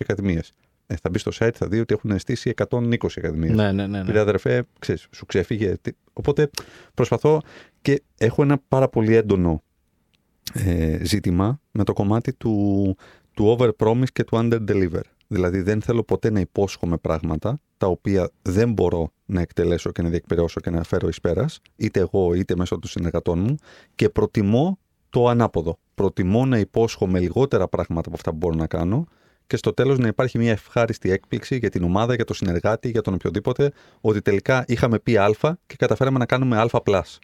ακαδημίε. 0.00 0.40
Ε, 0.86 0.94
θα 1.02 1.10
μπει 1.10 1.18
στο 1.18 1.30
site, 1.34 1.50
θα 1.54 1.66
δει 1.68 1.80
ότι 1.80 1.94
έχουν 1.94 2.18
στήσει 2.18 2.52
120 2.70 2.94
ακαδημίε. 3.16 3.50
Ναι, 3.50 3.72
ναι, 3.72 3.86
ναι. 3.86 3.98
ναι. 3.98 4.04
Πήρε 4.04 4.18
αδερφέ, 4.18 4.64
ξέρεις, 4.78 5.06
σου 5.10 5.26
ξέφυγε. 5.26 5.76
Τι- 5.80 5.90
Οπότε 6.12 6.50
προσπαθώ 6.94 7.40
και 7.82 8.02
έχω 8.18 8.42
ένα 8.42 8.58
πάρα 8.68 8.88
πολύ 8.88 9.14
έντονο 9.14 9.62
ε, 10.54 11.04
ζήτημα 11.04 11.60
με 11.70 11.84
το 11.84 11.92
κομμάτι 11.92 12.32
του, 12.32 12.96
του 13.34 13.56
over 13.58 13.70
promise 13.78 14.10
και 14.12 14.24
του 14.24 14.36
under 14.36 14.64
deliver. 14.68 15.00
Δηλαδή 15.26 15.60
δεν 15.60 15.82
θέλω 15.82 16.02
ποτέ 16.02 16.30
να 16.30 16.40
υπόσχομαι 16.40 16.96
πράγματα 16.96 17.60
τα 17.76 17.86
οποία 17.86 18.30
δεν 18.42 18.72
μπορώ 18.72 19.12
να 19.26 19.40
εκτελέσω 19.40 19.92
και 19.92 20.02
να 20.02 20.08
διεκπαιρεώσω 20.08 20.60
και 20.60 20.70
να 20.70 20.82
φέρω 20.82 21.08
εις 21.08 21.20
πέρας, 21.20 21.60
είτε 21.76 22.00
εγώ 22.00 22.34
είτε 22.34 22.56
μέσω 22.56 22.78
των 22.78 22.90
συνεργατών 22.90 23.38
μου 23.38 23.54
και 23.94 24.08
προτιμώ 24.08 24.78
το 25.10 25.28
ανάποδο. 25.28 25.78
Προτιμώ 25.98 26.46
να 26.46 26.58
υπόσχομαι 26.58 27.18
λιγότερα 27.18 27.68
πράγματα 27.68 28.08
από 28.08 28.16
αυτά 28.16 28.30
που 28.30 28.36
μπορώ 28.36 28.54
να 28.54 28.66
κάνω 28.66 29.06
και 29.46 29.56
στο 29.56 29.72
τέλος 29.72 29.98
να 29.98 30.08
υπάρχει 30.08 30.38
μια 30.38 30.50
ευχάριστη 30.50 31.10
έκπληξη 31.10 31.56
για 31.56 31.70
την 31.70 31.84
ομάδα, 31.84 32.14
για 32.14 32.24
τον 32.24 32.36
συνεργάτη, 32.36 32.90
για 32.90 33.02
τον 33.02 33.14
οποιοδήποτε, 33.14 33.72
ότι 34.00 34.22
τελικά 34.22 34.64
είχαμε 34.66 34.98
πει 34.98 35.16
Α 35.16 35.30
και 35.66 35.76
καταφέραμε 35.78 36.18
να 36.18 36.26
κάνουμε 36.26 36.58
Α. 36.58 36.68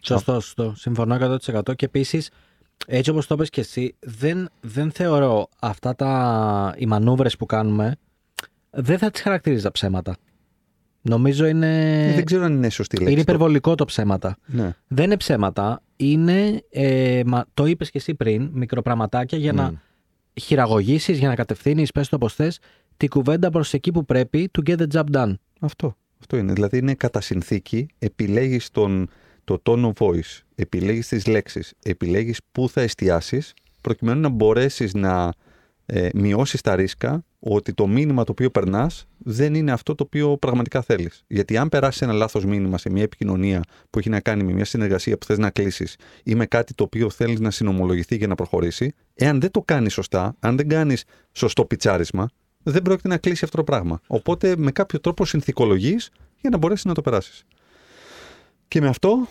Σωστό, 0.03 0.33
σωστό. 0.33 0.73
Συμφωνώ 0.75 1.37
100% 1.45 1.75
και 1.75 1.85
επίσης, 1.85 2.29
έτσι 2.87 3.09
όπως 3.09 3.27
το 3.27 3.35
πες 3.35 3.49
και 3.49 3.61
εσύ, 3.61 3.95
δεν, 3.99 4.49
δεν 4.61 4.91
θεωρώ 4.91 5.49
αυτά 5.59 5.95
τα, 5.95 6.73
οι 6.77 6.85
μανούβρες 6.85 7.37
που 7.37 7.45
κάνουμε, 7.45 7.95
δεν 8.69 8.97
θα 8.97 9.11
τις 9.11 9.21
χαρακτηρίζα 9.21 9.71
ψέματα. 9.71 10.15
Νομίζω 11.09 11.45
είναι, 11.45 12.03
Ε, 12.11 12.13
Δεν 12.15 12.25
ξέρω 12.25 12.43
αν 12.43 12.53
είναι 12.53 12.69
σωστή 12.69 12.95
λέξη. 12.97 13.13
είναι 13.13 13.23
το- 13.23 13.31
υπερβολικό 13.31 13.75
το 13.75 13.85
ψέματα. 13.85 14.37
Ναι. 14.45 14.73
Δεν 14.87 15.05
είναι 15.05 15.17
ψέματα, 15.17 15.81
είναι, 15.95 16.63
ε, 16.69 17.21
μα, 17.25 17.45
το 17.53 17.65
είπες 17.65 17.89
και 17.91 17.97
εσύ 17.97 18.15
πριν, 18.15 18.49
μικροπραματάκια 18.53 19.37
για 19.37 19.53
να 19.53 19.81
χειραγωγήσεις, 20.41 21.17
για 21.17 21.27
να 21.27 21.35
κατευθύνεις, 21.35 21.91
πες 21.91 22.09
το 22.09 22.15
όπως 22.15 22.33
θες, 22.33 22.59
την 22.97 23.09
κουβέντα 23.09 23.49
προς 23.49 23.73
εκεί 23.73 23.91
που 23.91 24.05
πρέπει, 24.05 24.49
to 24.57 24.69
get 24.69 24.77
the 24.77 24.87
job 24.93 25.03
done. 25.15 25.33
Αυτό. 25.59 25.95
Αυτό 26.19 26.37
είναι. 26.37 26.53
Δηλαδή 26.53 26.77
είναι 26.77 26.93
κατά 26.93 27.21
συνθήκη, 27.21 27.87
επιλέγεις 27.99 28.69
τον, 28.71 29.09
το 29.43 29.61
tone 29.63 29.85
of 29.85 29.91
voice, 29.99 30.39
επιλέγεις 30.55 31.07
τις 31.07 31.25
λέξεις, 31.27 31.73
επιλέγεις 31.83 32.39
πού 32.51 32.69
θα 32.69 32.81
εστιάσεις, 32.81 33.53
προκειμένου 33.81 34.19
να 34.21 34.29
μπορέσεις 34.29 34.93
να 34.93 35.33
ε, 35.85 36.09
μειώσεις 36.13 36.61
τα 36.61 36.75
ρίσκα 36.75 37.23
ότι 37.47 37.73
το 37.73 37.87
μήνυμα 37.87 38.23
το 38.23 38.31
οποίο 38.31 38.49
περνάς 38.49 39.07
δεν 39.17 39.53
είναι 39.53 39.71
αυτό 39.71 39.95
το 39.95 40.03
οποίο 40.03 40.37
πραγματικά 40.37 40.81
θέλεις. 40.81 41.23
Γιατί 41.27 41.57
αν 41.57 41.69
περάσεις 41.69 42.01
ένα 42.01 42.13
λάθος 42.13 42.45
μήνυμα 42.45 42.77
σε 42.77 42.89
μια 42.89 43.03
επικοινωνία 43.03 43.61
που 43.89 43.99
έχει 43.99 44.09
να 44.09 44.19
κάνει 44.19 44.43
με 44.43 44.51
μια 44.51 44.65
συνεργασία 44.65 45.17
που 45.17 45.25
θες 45.25 45.37
να 45.37 45.49
κλείσεις 45.49 45.95
ή 46.23 46.35
με 46.35 46.45
κάτι 46.45 46.73
το 46.73 46.83
οποίο 46.83 47.09
θέλεις 47.09 47.39
να 47.39 47.51
συνομολογηθεί 47.51 48.15
για 48.15 48.27
να 48.27 48.35
προχωρήσει, 48.35 48.93
εάν 49.13 49.39
δεν 49.39 49.51
το 49.51 49.61
κάνεις 49.61 49.93
σωστά, 49.93 50.35
αν 50.39 50.55
δεν 50.55 50.67
κάνεις 50.67 51.03
σωστό 51.31 51.65
πιτσάρισμα, 51.65 52.29
δεν 52.63 52.81
πρόκειται 52.81 53.07
να 53.07 53.17
κλείσει 53.17 53.45
αυτό 53.45 53.57
το 53.57 53.63
πράγμα. 53.63 54.01
Οπότε 54.07 54.57
με 54.57 54.71
κάποιο 54.71 54.99
τρόπο 54.99 55.25
συνθηκολογείς 55.25 56.09
για 56.41 56.49
να 56.49 56.57
μπορέσεις 56.57 56.85
να 56.85 56.93
το 56.93 57.01
περάσεις. 57.01 57.43
Και 58.67 58.81
με 58.81 58.87
αυτό, 58.87 59.27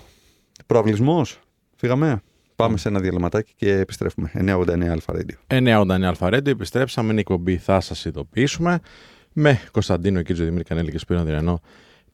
προαυλισμός. 0.66 1.40
Φύγαμε. 1.76 2.22
Πάμε 2.56 2.76
σε 2.76 2.88
ένα 2.88 3.00
διαλυματάκι 3.00 3.52
και 3.56 3.72
επιστρέφουμε. 3.78 4.30
989 4.34 4.82
Αλφα 4.90 5.12
Radio. 5.16 5.34
989 5.58 6.02
Αλφαρέντο, 6.02 6.50
επιστρέψαμε. 6.50 7.06
Είναι 7.08 7.16
η 7.16 7.20
εκπομπή, 7.20 7.56
θα 7.56 7.80
σας 7.80 8.04
ειδοποιήσουμε. 8.04 8.80
Με 9.32 9.60
Κωνσταντίνο 9.70 10.22
Κίτζο 10.22 10.44
Δημήτρη 10.44 10.64
Κανέλη 10.64 10.90
και 10.90 10.98
Σπύρο 10.98 11.22
Διρανό 11.22 11.60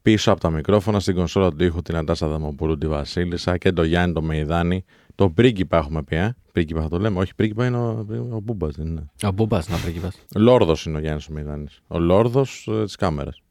πίσω 0.02 0.32
από 0.32 0.40
τα 0.40 0.50
μικρόφωνα 0.50 1.00
στην 1.00 1.14
κονσόλα 1.14 1.50
του 1.52 1.64
ήχου 1.64 1.82
την 1.82 1.96
Αντάσα 1.96 2.28
Δαμοπούλου, 2.28 2.78
τη 2.78 2.86
Βασίλισσα 2.88 3.56
και 3.58 3.72
το 3.72 3.82
Γιάννη 3.84 4.14
το 4.14 4.22
Μεϊδάνη. 4.22 4.84
Το 5.14 5.30
πρίγκιπα 5.30 5.76
έχουμε 5.76 6.02
πει, 6.02 6.16
ε. 6.16 6.34
Πρίγκιπα 6.52 6.82
θα 6.82 6.88
το 6.88 6.98
λέμε. 6.98 7.18
Όχι, 7.18 7.34
πρίγκιπα 7.34 7.66
είναι 7.66 7.76
ο, 7.76 8.06
ο 8.32 8.40
Μπούμπας, 8.40 8.74
δεν 8.76 8.86
είναι. 8.86 9.10
Ο 9.22 9.30
Μπούμπας 9.32 9.68
να 9.68 9.76
πρίγκιπας. 9.76 10.16
Λόρδος 10.36 10.84
είναι 10.86 10.96
ο 10.96 11.00
Γιάννης 11.00 11.26
ο 11.28 11.32
Μεϊδάνης. 11.32 11.80
Ο 11.88 11.98
Λόρδος 11.98 12.68
ε, 12.70 12.84
της 12.84 12.96
κάμερας. 12.96 13.42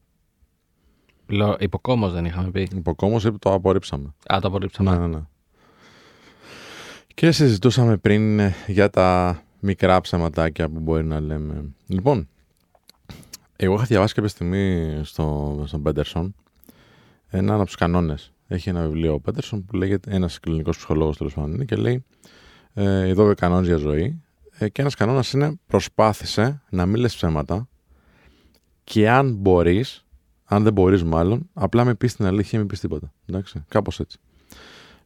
Λο- 1.28 1.56
Υποκόμος 1.60 2.14
δεν 2.14 2.26
είχαμε 2.26 2.52
πει. 2.52 2.68
Υποκόμω 2.76 3.18
είπε 3.18 3.38
το 3.40 3.54
απορρίψαμε. 3.54 4.14
Α, 4.34 4.38
το 4.42 4.48
απορρίψαμε. 4.48 4.92
Ναι, 4.92 4.98
ναι, 4.98 5.08
ναι. 5.08 5.20
Και 7.20 7.32
συζητούσαμε 7.32 7.98
πριν 7.98 8.40
ε, 8.40 8.56
για 8.68 8.90
τα 8.90 9.42
μικρά 9.60 10.02
ψεματάκια 10.02 10.70
που 10.70 10.80
μπορεί 10.80 11.04
να 11.04 11.20
λέμε. 11.20 11.74
Λοιπόν, 11.88 12.28
εγώ 13.56 13.74
είχα 13.74 13.84
διαβάσει 13.84 14.14
κάποια 14.14 14.30
στιγμή 14.30 15.00
στο, 15.04 15.64
στον 15.68 15.84
Πέντερσον 15.84 16.36
έναν 17.28 17.56
από 17.56 17.66
τους 17.66 17.76
κανόνες. 17.76 18.34
Έχει 18.48 18.70
ένα 18.70 18.82
βιβλίο 18.82 19.14
ο 19.14 19.20
Πέντερσον 19.20 19.66
που 19.66 19.76
λέγεται 19.76 20.16
ένας 20.16 20.40
κλινικός 20.40 20.78
ψυχολόγος 20.78 21.18
τέλος 21.18 21.34
πάντων 21.34 21.54
είναι 21.54 21.66
και 21.66 21.76
λέει 21.76 22.04
ε, 22.74 23.08
οι 23.08 23.14
12 23.18 23.34
κανόνες 23.36 23.68
για 23.68 23.78
ζωή. 23.78 24.22
Ε, 24.52 24.70
και 24.70 24.82
ένας 24.82 24.96
κανόνας 24.96 25.32
είναι 25.32 25.60
προσπάθησε 25.68 26.62
να 26.70 26.86
μην 26.86 27.02
λες 27.02 27.16
ψέματα 27.16 27.68
και 28.84 29.10
αν 29.10 29.36
μπορείς, 29.36 30.06
αν 30.44 30.64
δεν 30.64 30.74
μπορείς 30.74 31.04
μάλλον, 31.04 31.50
απλά 31.54 31.86
με 31.86 31.96
πεις 31.96 32.16
την 32.16 32.26
αλήθεια, 32.26 32.60
μην 32.60 32.68
πεις 32.68 32.80
τίποτα. 32.80 33.14
Εντάξει, 33.26 33.64
κάπως 33.68 34.00
έτσι. 34.00 34.20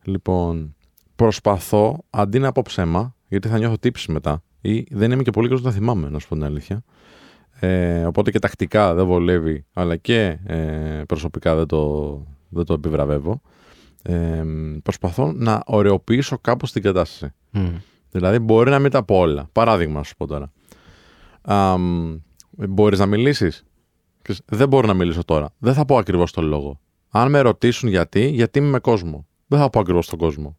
Λοιπόν, 0.04 0.76
προσπαθώ 1.16 2.04
αντί 2.10 2.40
να 2.40 2.52
πω 2.52 2.62
ψέμα, 2.66 3.16
γιατί 3.28 3.48
θα 3.48 3.58
νιώθω 3.58 3.78
τύψη 3.78 4.12
μετά, 4.12 4.44
ή 4.62 4.88
δεν 4.92 5.12
είμαι 5.12 5.24
και 5.24 5.32
πολύ 5.32 5.48
καλός 5.48 5.64
να 5.64 5.72
θυμάμαι, 5.72 6.10
να 6.10 6.20
σου 6.20 6.28
πω 6.28 6.36
την 6.36 6.44
αλήθεια. 6.44 6.84
Ε, 7.60 8.06
οπότε 8.06 8.32
και 8.32 8.40
τακτικά 8.40 8.94
δεν 8.94 9.06
βολεύει, 9.06 9.66
αλλά 9.74 9.96
και 9.96 10.40
ε, 10.46 11.02
προσωπικά 11.08 11.56
δεν 11.56 11.66
το, 11.66 12.22
δεν 12.50 12.66
το 12.66 12.74
επιβραβεύω. 12.74 13.42
Ε, 14.02 14.44
προσπαθώ 14.84 15.32
να 15.32 15.62
ωρεοποιήσω 15.66 16.38
κάπως 16.38 16.72
την 16.72 16.82
κατάσταση. 16.82 17.34
Μμ. 17.52 17.76
Δηλαδή, 18.12 18.40
μπορεί 18.40 18.70
να 18.70 18.80
μην 18.80 18.92
τα 18.92 19.04
πω 19.04 19.18
όλα. 19.18 19.50
Παράδειγμα, 19.52 19.98
να 19.98 20.04
σου 20.04 20.16
πω 20.18 20.28
τώρα. 20.28 20.52
Μπορείς 22.50 23.00
να 23.00 23.06
μιλήσεις; 23.06 23.64
Δεν 24.46 24.68
μπορώ 24.68 24.88
να 24.88 24.94
μιλήσω 24.94 25.24
τώρα. 25.24 25.50
Δεν 25.58 25.74
θα 25.74 25.86
πω 25.86 25.98
ακριβώς 25.98 26.32
τον 26.32 26.46
λόγο. 26.46 26.80
Αν 27.10 27.30
με 27.30 27.40
ρωτήσουν 27.40 27.90
γιατί, 27.90 28.30
γιατί 28.30 28.60
είμαι 28.60 28.68
με 28.68 28.80
κόσμο. 28.80 29.28
Δεν 29.48 29.60
θα 29.60 29.70
πω 29.70 29.80
ακριβώς 29.80 30.08
τον 30.08 30.20
κόσμο. 30.20 30.58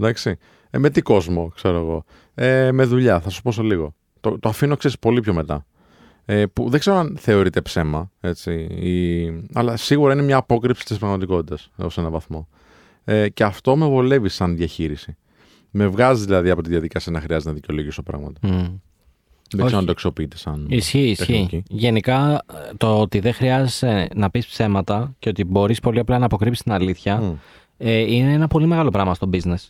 Εντάξει. 0.00 0.36
Ε, 0.70 0.78
με 0.78 0.90
τι 0.90 1.02
κόσμο, 1.02 1.52
ξέρω 1.54 1.76
εγώ. 1.76 2.04
Ε, 2.34 2.72
με 2.72 2.84
δουλειά, 2.84 3.20
θα 3.20 3.30
σου 3.30 3.42
πω 3.42 3.52
σε 3.52 3.62
λίγο. 3.62 3.94
Το, 4.20 4.38
το 4.38 4.48
αφήνω, 4.48 4.76
ξέρεις, 4.76 4.98
πολύ 4.98 5.20
πιο 5.20 5.34
μετά. 5.34 5.66
Ε, 6.24 6.46
που 6.46 6.68
δεν 6.68 6.80
ξέρω 6.80 6.96
αν 6.96 7.16
θεωρείται 7.20 7.60
ψέμα, 7.60 8.10
έτσι, 8.20 8.52
ή... 8.62 9.26
αλλά 9.52 9.76
σίγουρα 9.76 10.12
είναι 10.12 10.22
μια 10.22 10.36
απόκρυψη 10.36 10.84
της 10.84 10.98
πραγματικότητας 10.98 11.70
ως 11.76 11.98
έναν 11.98 12.10
βαθμό. 12.10 12.48
Ε, 13.04 13.28
και 13.28 13.44
αυτό 13.44 13.76
με 13.76 13.86
βολεύει 13.86 14.28
σαν 14.28 14.56
διαχείριση. 14.56 15.16
Με 15.70 15.86
βγάζει 15.86 16.24
δηλαδή 16.24 16.50
από 16.50 16.62
τη 16.62 16.68
διαδικασία 16.68 17.12
να 17.12 17.20
χρειάζεται 17.20 17.48
να 17.48 17.54
δικαιολογήσω 17.54 18.02
πράγματα. 18.02 18.40
Μμ. 18.42 18.66
Δεν 19.50 19.64
ξέρω 19.64 19.78
αν 19.78 19.84
το 19.84 19.92
αξιοποιείτε 19.92 20.36
σαν. 20.36 20.66
Ισχύει, 20.70 21.08
ισχύει. 21.08 21.26
τεχνική. 21.26 21.62
Γενικά, 21.68 22.44
το 22.76 23.00
ότι 23.00 23.18
δεν 23.18 23.32
χρειάζεσαι 23.32 24.08
να 24.14 24.30
πεις 24.30 24.46
ψέματα 24.46 25.14
και 25.18 25.28
ότι 25.28 25.44
μπορείς 25.44 25.80
πολύ 25.80 25.98
απλά 25.98 26.18
να 26.18 26.24
αποκρύψεις 26.24 26.62
την 26.62 26.72
αλήθεια 26.72 27.20
Μμ. 27.20 27.32
ε, 27.78 27.98
είναι 28.14 28.32
ένα 28.32 28.48
πολύ 28.48 28.66
μεγάλο 28.66 28.90
πράγμα 28.90 29.14
στο 29.14 29.30
business. 29.32 29.68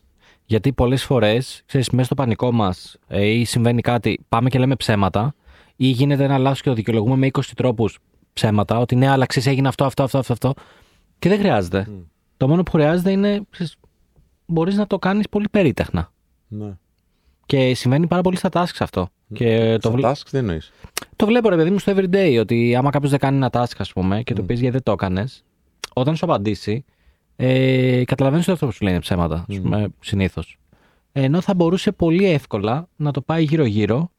Γιατί 0.51 0.73
πολλές 0.73 1.05
φορές, 1.05 1.63
ξέρεις, 1.67 1.91
μέσα 1.91 2.05
στο 2.05 2.15
πανικό 2.15 2.53
μας 2.53 2.97
ε, 3.09 3.25
ή 3.27 3.45
συμβαίνει 3.45 3.81
κάτι, 3.81 4.21
πάμε 4.29 4.49
και 4.49 4.59
λέμε 4.59 4.77
ψέματα 4.77 5.35
ή 5.77 5.87
γίνεται 5.87 6.25
ένα 6.25 6.39
λάθος 6.39 6.63
και 6.63 6.69
το 6.69 6.75
δικαιολογούμε 6.75 7.17
με 7.17 7.27
20 7.33 7.41
τρόπους 7.57 7.99
ψέματα, 8.33 8.79
ότι 8.79 8.97
ναι, 8.97 9.09
αλλά 9.09 9.27
ξέρεις, 9.27 9.49
έγινε 9.49 9.69
αυτό, 9.69 9.85
αυτό, 9.85 10.03
αυτό, 10.03 10.19
αυτό, 10.19 10.33
αυτό 10.33 10.53
και 11.19 11.29
δεν 11.29 11.39
χρειάζεται. 11.39 11.89
Το 12.37 12.49
μόνο 12.49 12.63
που 12.63 12.71
χρειάζεται 12.71 13.11
είναι, 13.11 13.41
ξέρεις, 13.51 13.77
μπορείς 14.47 14.77
να 14.77 14.87
το 14.87 14.99
κάνεις 14.99 15.29
πολύ 15.29 15.49
περίτεχνα. 15.51 16.13
Ναι. 16.49 16.73
Και 17.47 17.75
συμβαίνει 17.75 18.07
πάρα 18.07 18.23
πολύ 18.23 18.37
στα 18.37 18.49
tasks 18.53 18.77
αυτό. 18.79 19.09
Και 19.33 19.77
το, 19.81 19.89
Στα 19.89 19.91
βλέ- 19.91 20.11
tasks 20.17 20.29
δεν 20.31 20.41
εννοείς; 20.41 20.73
το 21.17 21.27
βλέπω 21.27 21.49
ρε 21.49 21.57
παιδί 21.57 21.71
μου 21.71 21.79
στο 21.79 21.93
everyday 21.97 22.37
ότι 22.41 22.75
άμα 22.77 22.91
κάποιος 22.91 23.11
δεν 23.11 23.21
κάνει 23.21 23.37
ένα 23.37 23.51
task, 23.53 23.75
ας 23.79 23.93
πούμε, 23.93 24.23
και 24.23 24.35
του 24.35 24.43
Μμ. 24.43 24.47
πεις 24.47 24.59
γιατί 24.61 24.73
δεν 24.75 24.83
το 24.83 24.93
έκανες, 24.93 25.45
όταν 25.95 26.17
σου 26.17 26.25
απαντήσει, 26.25 26.85
ε, 27.43 28.05
καταλαβαίνεις 28.05 28.45
ότι 28.45 28.53
αυτό 28.53 28.67
που 28.67 28.73
σου 28.73 28.83
λέει 28.85 28.93
είναι 28.93 29.03
ψέματα, 29.03 29.45
Μμ. 29.49 29.85
συνήθως. 30.01 30.59
Ενώ 31.13 31.41
θα 31.41 31.55
μπορούσε 31.55 31.93
πολύ 31.93 32.25
εύκολα 32.25 32.89
να 32.97 33.11
το 33.11 33.21
πάει 33.21 33.43
γύρω-γύρω 33.45 34.11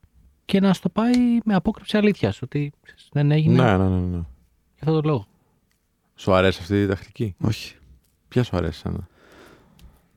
και 0.46 0.60
να 0.60 0.74
στο 0.74 0.90
πάει 0.90 1.40
με 1.46 1.54
απόκρυψη 1.56 1.98
αλήθειας. 1.98 2.42
Ότι 2.42 2.72
ξέρεις, 2.82 3.10
δεν 3.12 3.32
έγινε 3.32 3.64
Ναι, 3.64 3.78
ναι, 3.78 3.90
ναι, 3.90 3.96
ναι. 4.00 4.16
για 4.16 4.80
αυτόν 4.80 4.94
τον 4.94 5.06
λόγο. 5.06 5.26
Σου 6.16 6.34
αρέσει 6.34 6.60
αυτή 6.62 6.82
η 6.82 6.88
τακτική; 6.88 7.36
Όχι. 7.42 7.76
Ποια 8.28 8.44
σου 8.44 8.58
αρέσει 8.58 8.82
sana. 8.86 9.00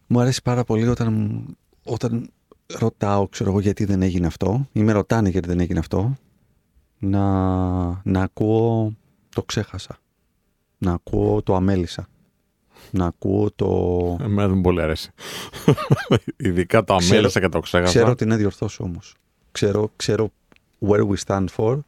Μου 0.06 0.20
αρέσει 0.20 0.42
πάρα 0.42 0.64
πολύ 0.64 0.88
όταν, 0.88 1.44
όταν 1.84 2.30
ρωτάω, 2.78 3.28
ξέρω 3.28 3.50
εγώ, 3.50 3.60
γιατί 3.60 3.84
δεν 3.84 4.02
έγινε 4.02 4.26
αυτό 4.26 4.68
ή 4.72 4.82
με 4.82 4.92
ρωτάνε 4.92 5.28
γιατί 5.28 5.48
δεν 5.48 5.60
έγινε 5.60 5.78
αυτό, 5.78 6.16
να, 6.98 7.22
να 8.02 8.22
ακούω 8.22 8.92
το 9.28 9.42
ξέχασα. 9.42 9.96
Να 10.78 10.92
ακούω 10.92 11.42
το 11.42 11.54
αμέλησα. 11.54 12.06
Να 12.90 13.06
ακούω 13.06 13.50
το... 13.56 13.66
Εμένα 14.20 14.46
δεν 14.48 14.56
μου 14.56 14.62
πολύ 14.62 14.82
αρέσει. 14.82 15.10
Ειδικά 16.36 16.84
το 16.84 16.96
Ξέρω- 16.96 17.14
αμέλησα 17.14 17.40
και 17.40 17.48
το 17.48 17.60
ξέχασα. 17.60 17.92
Ξέρω 17.92 18.14
τι 18.14 18.24
να 18.24 18.36
διορθώσω 18.36 18.84
όμως. 18.84 19.14
Ξέρω, 19.52 19.92
ξέρω 19.96 20.30
where 20.88 21.06
we 21.08 21.14
stand 21.26 21.46
for. 21.56 21.78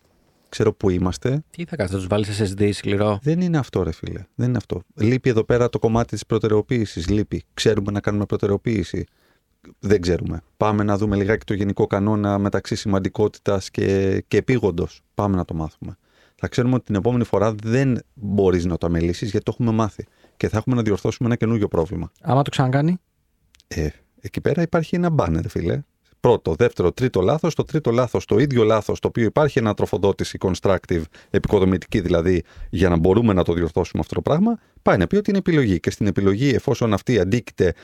Ξέρω 0.49 0.73
που 0.73 0.91
είμαστε. 0.91 1.45
Τι 1.51 1.65
θα 1.65 1.77
κάνεις, 1.77 1.93
θα 1.93 1.99
τους 1.99 2.07
βάλεις 2.07 2.43
SSD 2.43 2.71
σκληρό; 2.73 3.19
Δεν 3.23 3.41
είναι 3.41 3.59
αυτό, 3.59 3.83
ρε 3.83 3.93
φίλε. 3.93 4.25
Δεν 4.35 4.49
είναι 4.49 4.57
αυτό. 4.57 4.83
Λείπει 4.95 5.29
εδώ 5.29 5.45
πέρα 5.45 5.69
το 5.69 5.79
κομμάτι 5.79 6.09
της 6.09 6.27
προτεραιοποίησης. 6.27 7.09
Λείπει. 7.09 7.45
Ξέρουμε 7.55 7.91
να 7.93 8.01
κάνουμε 8.01 8.25
προτεραιοποίηση. 8.25 9.07
Δεν 9.79 10.01
ξέρουμε. 10.01 10.43
Πάμε 10.57 10.83
να 10.83 10.97
δούμε 10.97 11.17
λιγάκι 11.17 11.45
το 11.45 11.55
γενικό 11.55 11.87
κανόνα 11.87 12.39
μεταξύ 12.39 12.75
σημαντικότητας 12.77 13.71
και, 13.71 14.21
και 14.29 14.37
επίγοντος. 14.37 15.01
Πάμε 15.15 15.37
να 15.37 15.45
το 15.45 15.55
μάθουμε. 15.55 15.97
Θα 16.35 16.49
ξέρουμε 16.49 16.75
ότι 16.75 16.85
την 16.85 16.95
επόμενη 16.95 17.25
φορά 17.25 17.55
δεν 17.63 17.99
μπορείς 18.15 18.65
να 18.65 18.77
το 18.79 18.87
αμελήσεις 18.87 19.31
γιατί 19.31 19.45
το 19.45 19.53
έχουμε 19.55 19.73
μάθει. 19.73 20.07
Και 20.37 20.49
θα 20.49 20.57
έχουμε 20.57 20.77
να 20.77 20.83
διορθώσουμε 20.83 21.29
ένα 21.29 21.37
καινούριο 21.37 21.69
πρόβλημα. 21.69 22.13
Άμα 22.21 22.43
το 22.43 22.51
ξανακάνει; 22.51 22.99
Ε, 23.69 23.89
εκεί 24.21 24.41
πέρα 24.41 24.63
υπάρχει 24.63 24.97
ένα 24.97 25.11
μπάνερ, 25.11 25.49
φίλε. 25.49 25.83
Πρώτο, 26.21 26.55
δεύτερο, 26.55 26.93
τρίτο 26.93 27.21
λάθος. 27.21 27.55
Το 27.55 27.65
τρίτο 27.65 27.91
λάθος, 27.91 28.25
το 28.25 28.39
ίδιο 28.39 28.65
λάθος, 28.65 29.01
το 29.01 29.09
οποίο 29.09 29.25
υπάρχει 29.25 29.59
ένα 29.59 29.75
τροφοδότηση 29.75 30.39
constructive, 30.41 31.03
επικοδομητική 31.31 32.01
δηλαδή, 32.01 32.43
για 32.71 32.89
να 32.89 32.97
μπορούμε 32.97 33.33
να 33.33 33.43
το 33.43 33.53
διορθώσουμε 33.53 34.01
αυτό 34.01 34.15
το 34.15 34.23
πράγμα, 34.23 34.59
πάει 34.83 34.97
να 34.97 35.07
πει 35.07 35.17
ότι 35.17 35.31
είναι 35.31 35.39
επιλογή. 35.39 35.81
Και 35.81 35.91
στην 35.91 36.07
επιλογή, 36.07 36.49
εφόσον 36.49 36.93
αυτή 36.93 37.19
αντίκειται 37.19 37.75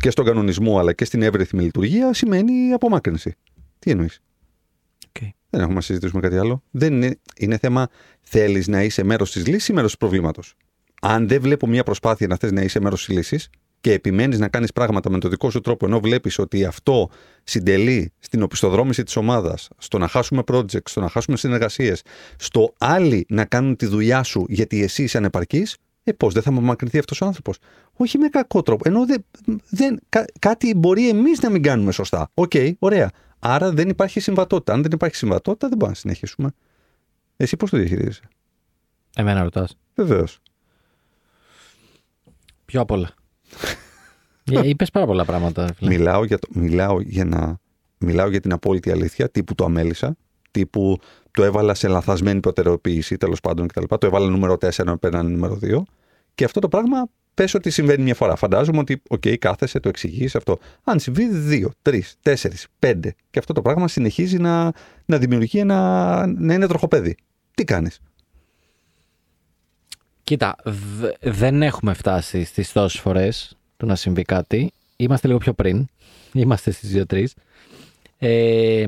και 0.00 0.10
στον 0.10 0.24
κανονισμό 0.24 0.78
αλλά 0.78 0.92
και 0.92 1.04
στην 1.04 1.22
εύρυθμη 1.22 1.62
λειτουργία, 1.62 2.12
σημαίνει 2.14 2.72
απομάκρυνση. 2.72 3.34
Τι 3.78 3.90
εννοείς; 3.90 4.20
Okay. 5.12 5.28
Δεν 5.50 5.60
έχουμε 5.60 5.74
να 5.74 5.80
συζητήσουμε 5.80 6.20
κάτι 6.20 6.38
άλλο. 6.38 6.62
Δεν 6.70 6.92
είναι, 6.92 7.18
είναι 7.36 7.58
θέμα 7.58 7.88
θέλεις 8.20 8.68
να 8.68 8.82
είσαι 8.82 9.02
μέρος 9.02 9.32
της 9.32 9.46
λύσης 9.46 9.68
ή 9.68 9.72
μέρος 9.72 9.92
του 9.92 9.98
προβλήματος. 9.98 10.54
Αν 11.00 11.28
δεν 11.28 11.40
βλέπω 11.40 11.66
μια 11.66 11.82
προσπάθεια 11.82 12.26
να 12.26 12.36
θες 12.36 12.52
να 12.52 12.62
είσαι 12.62 12.80
μέρος 12.80 13.04
της 13.04 13.16
λύσης 13.16 13.50
και 13.80 13.92
επιμένεις 13.92 14.38
να 14.38 14.48
κάνεις 14.48 14.72
πράγματα 14.72 15.10
με 15.10 15.18
τον 15.18 15.30
δικό 15.30 15.50
σου 15.50 15.60
τρόπο, 15.60 15.86
ενώ 15.86 16.00
βλέπεις 16.00 16.38
ότι 16.38 16.64
αυτό 16.64 17.10
συντελεί 17.44 18.12
στην 18.18 18.42
οπισθοδρόμηση 18.42 19.02
της 19.02 19.16
ομάδας, 19.16 19.68
στο 19.78 19.98
να 19.98 20.08
χάσουμε 20.08 20.42
projects, 20.52 20.88
στο 20.88 21.00
να 21.00 21.08
χάσουμε 21.08 21.36
συνεργασίες, 21.36 22.02
στο 22.36 22.74
άλλοι 22.78 23.26
να 23.28 23.44
κάνουν 23.44 23.76
τη 23.76 23.86
δουλειά 23.86 24.22
σου 24.22 24.44
γιατί 24.48 24.82
εσύ 24.82 25.02
είσαι 25.02 25.18
ανεπαρκής, 25.18 25.76
ε, 26.04 26.12
πώς 26.12 26.34
δεν 26.34 26.42
θα 26.42 26.50
απομακρυνθεί 26.50 26.98
αυτός 26.98 27.20
ο 27.20 27.26
άνθρωπος. 27.26 27.58
Όχι 27.92 28.18
με 28.18 28.28
κακό 28.28 28.62
τρόπο. 28.62 28.88
Ενώ 28.88 29.06
δεν, 29.06 29.24
δεν, 29.70 30.00
κά, 30.08 30.24
κάτι 30.38 30.74
μπορεί 30.74 31.08
εμείς 31.08 31.40
να 31.40 31.50
μην 31.50 31.62
κάνουμε 31.62 31.92
σωστά. 31.92 32.30
Οκ, 32.34 32.52
ωραία. 32.78 33.10
Άρα 33.38 33.70
δεν 33.70 33.88
υπάρχει 33.88 34.20
συμβατότητα. 34.20 34.72
Αν 34.72 34.82
δεν 34.82 34.90
υπάρχει 34.92 35.16
συμβατότητα, 35.16 35.68
δεν 35.68 35.76
μπορούμε 35.76 35.96
να 35.96 36.00
συνεχίσουμε. 36.00 36.52
Εσύ 37.36 37.56
πώς 37.56 37.70
το 37.70 37.76
διαχειρίζεσαι; 37.76 38.22
Εμένα 39.16 39.42
ρωτάς. 39.42 39.76
Βεβαίως. 39.94 40.40
Ποιο 42.70 42.80
απ' 42.80 42.90
όλα. 42.90 43.10
Είπες 44.44 44.90
πάρα 44.90 45.06
πολλά 45.06 45.24
πράγματα. 45.24 45.72
Φίλε. 45.76 45.90
Μιλάω 45.90 46.24
για, 46.24 46.38
το, 46.38 46.48
μιλάω, 46.52 47.00
για 47.00 47.24
να, 47.24 47.58
μιλάω 47.98 48.30
για 48.30 48.40
την 48.40 48.52
απόλυτη 48.52 48.90
αλήθεια, 48.90 49.30
τύπου 49.30 49.54
το 49.54 49.64
αμέλησα, 49.64 50.16
τύπου 50.50 50.98
το 51.30 51.44
έβαλα 51.44 51.74
σε 51.74 51.88
λαθασμένη 51.88 52.40
προτεραιοποίηση 52.40 53.16
τέλος 53.16 53.40
πάντων 53.40 53.66
κτλ. 53.66 53.84
Το 53.98 54.06
έβαλα 54.06 54.28
νούμερο 54.28 54.52
4 54.52 54.78
ενώ 54.78 54.96
ήταν 54.96 55.30
νούμερο 55.30 55.58
2. 55.62 55.82
Και 56.34 56.44
αυτό 56.44 56.60
το 56.60 56.68
πράγμα 56.68 57.08
πες 57.34 57.54
ότι 57.54 57.70
συμβαίνει 57.70 58.02
μια 58.02 58.14
φορά. 58.14 58.36
Φαντάζομαι 58.36 58.78
ότι, 58.78 59.02
OK, 59.08 59.22
okay, 59.24 59.36
κάθεσαι, 59.36 59.80
το 59.80 59.88
εξηγείς 59.88 60.34
αυτό. 60.34 60.58
Αν 60.84 60.98
συμβεί 60.98 61.28
2, 61.84 61.90
3, 61.90 62.00
4, 62.22 62.34
5 62.78 62.94
και 63.30 63.38
αυτό 63.38 63.52
το 63.52 63.62
πράγμα 63.62 63.88
συνεχίζει 63.88 64.38
να, 64.38 64.72
να 65.04 65.18
δημιουργεί 65.18 65.58
ένα. 65.58 66.26
να 66.26 66.54
είναι 66.54 66.66
τροχοπέδη. 66.66 67.16
Τι 67.54 67.64
κάνεις; 67.64 68.00
Κοίτα, 70.30 70.56
δε, 70.64 71.10
δεν 71.20 71.62
έχουμε 71.62 71.92
φτάσει 71.92 72.44
στις 72.44 72.72
τόσες 72.72 73.00
φορές 73.00 73.56
του 73.76 73.86
να 73.86 73.94
συμβεί 73.94 74.22
κάτι. 74.22 74.72
Είμαστε 74.96 75.26
λίγο 75.26 75.38
πιο 75.38 75.52
πριν. 75.52 75.86
Είμαστε 76.32 76.70
στις 76.70 77.04
2-3. 77.08 77.24
Ε, 78.18 78.86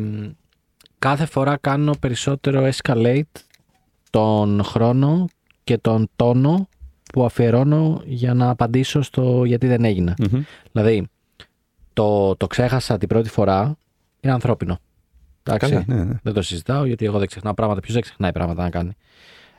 κάθε 0.99 1.27
φορά 1.27 1.57
κάνω 1.57 1.95
περισσότερο 2.01 2.71
escalate 2.73 3.41
τον 4.11 4.65
χρόνο 4.65 5.27
και 5.65 5.79
τον 5.79 6.09
τόνο 6.17 6.69
που 7.13 7.25
αφιερώνω 7.25 8.03
για 8.05 8.35
να 8.35 8.51
απαντήσω 8.51 9.03
στο 9.03 9.45
γιατί 9.45 9.67
δεν 9.67 9.85
έγινε. 9.85 10.15
Mm-hmm. 10.19 10.43
Δηλαδή, 10.73 11.07
το, 11.93 12.37
το 12.37 12.47
ξέχασα 12.47 12.99
την 12.99 13.09
πρώτη 13.09 13.29
φορά 13.29 13.77
είναι 14.21 14.33
ανθρώπινο. 14.33 14.79
Εντάξει, 15.43 15.71
Καλά, 15.71 15.85
ναι, 15.87 16.05
ναι. 16.05 16.19
Δεν 16.23 16.33
το 16.33 16.43
συζητάω 16.43 16.85
γιατί 16.85 17.05
εγώ 17.05 17.19
δεν 17.19 17.27
ξεχνάω 17.27 17.55
πράγματα. 17.55 17.81
Ποιος 17.81 17.93
δεν 17.93 18.03
ξεχνάει 18.03 18.33
πράγματα 18.33 18.63
να 18.63 18.71
κάνει; 18.71 18.97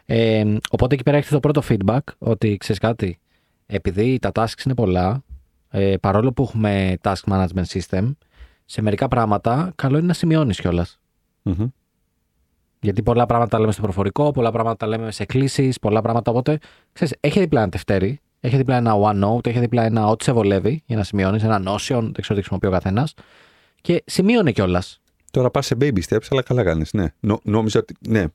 Ε, 0.06 0.56
οπότε 0.70 0.94
εκεί 0.94 1.04
πέρα 1.04 1.18
έχετε 1.18 1.34
το 1.34 1.40
πρώτο 1.40 1.62
feedback 1.70 2.00
ότι 2.18 2.58
ξέρεις 2.58 2.82
κάτι. 2.82 3.20
Επειδή 3.66 4.20
τα 4.20 4.32
tasks 4.34 4.66
είναι 4.66 4.76
πολλά, 4.76 5.24
ε, 5.70 5.96
παρόλο 5.98 6.34
που 6.34 6.44
έχουμε 6.44 6.98
task 7.02 7.30
management 7.30 7.66
system, 7.66 8.12
σε 8.66 8.82
μερικά 8.82 9.08
πράγματα 9.08 9.72
καλό 9.76 9.98
είναι 9.98 10.08
να 10.08 10.14
σημειώνεις 10.14 10.60
κιόλας. 10.60 11.00
Mm-hmm. 11.44 11.68
Γιατί 12.80 13.04
πολλά 13.04 13.26
πράγματα 13.26 13.50
τα 13.50 13.60
λέμε 13.60 13.72
στο 13.72 13.82
προφορικό, 13.82 14.32
πολλά 14.32 14.52
πράγματα 14.52 14.78
τα 14.78 14.88
λέμε 14.88 15.12
σε 15.12 15.26
κλήσεις, 15.26 15.80
πολλά 15.80 16.02
πράγματα. 16.02 16.32
Οπότε, 16.32 16.58
ξέρεις, 16.94 17.16
έχει 17.20 17.40
δίπλα 17.40 17.62
ένα 17.62 17.70
τευτέρι, 17.70 18.20
έχει 18.40 18.58
δίπλα 18.58 18.76
ένα 18.76 18.94
OneNote, 18.96 19.48
έχει 19.48 19.60
δίπλα 19.60 19.84
ένα 19.84 20.08
ό,τι 20.08 20.24
σε 20.24 20.32
βολεύει 20.32 20.84
για 20.86 20.98
να 20.98 21.04
σημειώνεις, 21.04 21.44
ένα 21.44 21.58
Notion, 21.58 22.02
δεν 22.02 22.12
ξέρω 22.12 22.12
τι 22.12 22.34
χρησιμοποιεί 22.34 22.68
ο 22.68 22.72
καθένας. 22.72 23.14
Και 23.82 24.04
σημείωνε 24.06 24.52
κιόλας. 24.52 25.02
Τώρα 25.34 25.50
πας 25.50 25.66
σε 25.66 25.76
baby 25.80 26.00
steps, 26.10 26.26
αλλά 26.30 26.42
καλά 26.42 26.64
κάνεις. 26.64 26.94
Ναι. 26.94 27.08
Νο, 27.20 27.40
νόμιζα 27.44 27.80
ότι. 27.80 27.96
Ναι, 28.10 28.26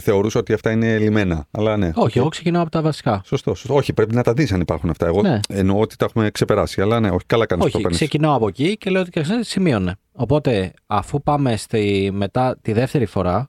θεωρούσα 0.00 0.38
ότι 0.38 0.52
αυτά 0.52 0.70
είναι 0.70 0.98
λιμένα. 0.98 1.46
Αλλά 1.50 1.76
ναι. 1.76 1.90
Όχι, 1.94 2.18
εγώ 2.18 2.28
ξεκινάω 2.28 2.62
από 2.62 2.70
τα 2.70 2.82
βασικά. 2.82 3.22
Σωστό, 3.24 3.54
σωστό. 3.54 3.74
Όχι, 3.74 3.92
πρέπει 3.92 4.14
να 4.14 4.22
τα 4.22 4.32
δεις 4.32 4.52
αν 4.52 4.60
υπάρχουν 4.60 4.90
αυτά. 4.90 5.06
Εγώ 5.06 5.22
Ναι. 5.22 5.40
εννοώ 5.48 5.80
ότι 5.80 5.96
τα 5.96 6.04
έχουμε 6.04 6.30
ξεπεράσει. 6.30 6.80
Αλλά 6.80 7.00
ναι, 7.00 7.10
όχι, 7.10 7.24
καλά 7.26 7.46
κάνεις. 7.46 7.64
Όχι, 7.64 7.82
ξεκινάω 7.82 8.34
από 8.34 8.48
εκεί 8.48 8.76
και 8.76 8.90
λέω 8.90 9.00
ότι 9.00 9.20
ξέρεις, 9.20 9.48
σημείωνε. 9.48 9.96
Οπότε, 10.12 10.72
αφού 10.86 11.22
πάμε 11.22 11.56
στη, 11.56 12.10
μετά 12.12 12.58
τη 12.62 12.72
δεύτερη 12.72 13.06
φορά, 13.06 13.48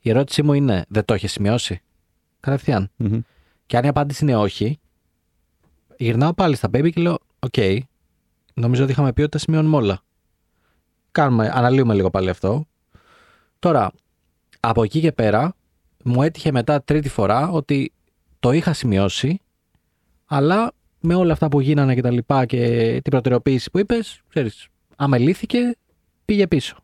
η 0.00 0.10
ερώτησή 0.10 0.42
μου 0.42 0.52
είναι: 0.52 0.84
Δεν 0.88 1.04
το 1.04 1.14
έχεις 1.14 1.32
σημειώσει; 1.32 1.80
Κατευθείαν. 2.40 2.90
Mm-hmm. 2.98 3.20
Και 3.66 3.76
αν 3.76 3.84
η 3.84 3.88
απάντηση 3.88 4.24
είναι 4.24 4.36
όχι, 4.36 4.78
γυρνάω 5.96 6.34
πάλι 6.34 6.56
στα 6.56 6.68
basic 6.68 6.90
και 6.92 7.00
λέω: 7.00 7.18
Οκ, 7.38 7.84
νομίζω 8.54 8.82
ότι 8.82 8.92
είχαμε 8.92 9.12
πει 9.12 9.20
ότι 9.20 9.30
τα 9.30 9.38
σημειώνουμε 9.38 9.76
όλα. 9.76 10.02
Κάνουμε, 11.14 11.50
αναλύουμε 11.54 11.94
λίγο 11.94 12.10
πάλι 12.10 12.30
αυτό. 12.30 12.66
Τώρα, 13.58 13.92
από 14.60 14.82
εκεί 14.82 15.00
και 15.00 15.12
πέρα, 15.12 15.54
μου 16.04 16.22
έτυχε 16.22 16.52
μετά 16.52 16.82
τρίτη 16.82 17.08
φορά 17.08 17.50
ότι 17.50 17.92
το 18.40 18.52
είχα 18.52 18.72
σημειώσει, 18.72 19.40
αλλά 20.26 20.72
με 21.00 21.14
όλα 21.14 21.32
αυτά 21.32 21.48
που 21.48 21.60
γίνανε 21.60 21.94
και 21.94 22.00
τα 22.00 22.10
λοιπά 22.10 22.46
και 22.46 22.58
την 23.02 23.10
προτεραιοποίηση 23.10 23.70
που 23.70 23.78
είπες, 23.78 24.20
ξέρεις, 24.28 24.68
αμελήθηκε, 24.96 25.76
πήγε 26.24 26.46
πίσω. 26.46 26.76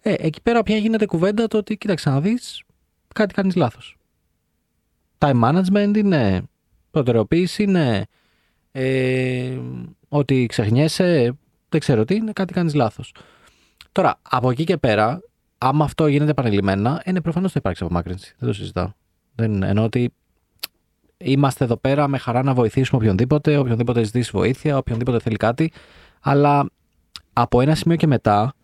Ε, 0.00 0.14
εκεί 0.18 0.42
πέρα 0.42 0.62
πια 0.62 0.76
γίνεται 0.76 1.06
κουβέντα 1.06 1.46
το 1.46 1.56
ότι 1.58 1.76
κοίταξε 1.76 2.10
να 2.10 2.20
δεις, 2.20 2.62
κάτι 3.14 3.34
κάνεις 3.34 3.54
λάθος. 3.54 3.96
Time 5.18 5.42
management 5.44 5.96
είναι, 5.96 6.42
προτεραιοποίηση 6.90 7.62
είναι, 7.62 8.06
ε, 8.72 9.58
ότι 10.08 10.46
ξεχνιέσαι, 10.46 11.36
δεν 11.68 11.80
ξέρω 11.80 12.04
τι 12.04 12.14
είναι, 12.14 12.32
κάτι 12.32 12.52
κάνεις 12.52 12.74
λάθος. 12.74 13.14
Τώρα, 13.92 14.20
από 14.22 14.50
εκεί 14.50 14.64
και 14.64 14.76
πέρα, 14.76 15.20
άμα 15.58 15.84
αυτό 15.84 16.06
γίνεται 16.06 16.30
επανειλημμένα, 16.30 17.02
είναι 17.04 17.20
προφανώς 17.20 17.52
θα 17.52 17.58
υπάρξει 17.58 17.84
απομάκρυνση. 17.84 18.34
Δεν 18.38 18.48
το 18.48 18.54
συζητάω. 18.54 18.92
Δεν, 19.34 19.62
ενώ 19.62 19.84
ότι 19.84 20.12
είμαστε 21.18 21.64
εδώ 21.64 21.76
πέρα 21.76 22.08
με 22.08 22.18
χαρά 22.18 22.42
να 22.42 22.54
βοηθήσουμε 22.54 23.00
οποιονδήποτε, 23.00 23.56
οποιονδήποτε 23.56 24.02
ζητήσει 24.02 24.30
βοήθεια, 24.32 24.76
οποιονδήποτε 24.76 25.18
θέλει 25.18 25.36
κάτι. 25.36 25.72
Αλλά 26.20 26.70
από 27.32 27.60
ένα 27.60 27.74
σημείο 27.74 27.96
και 27.96 28.06
μετά 28.06 28.54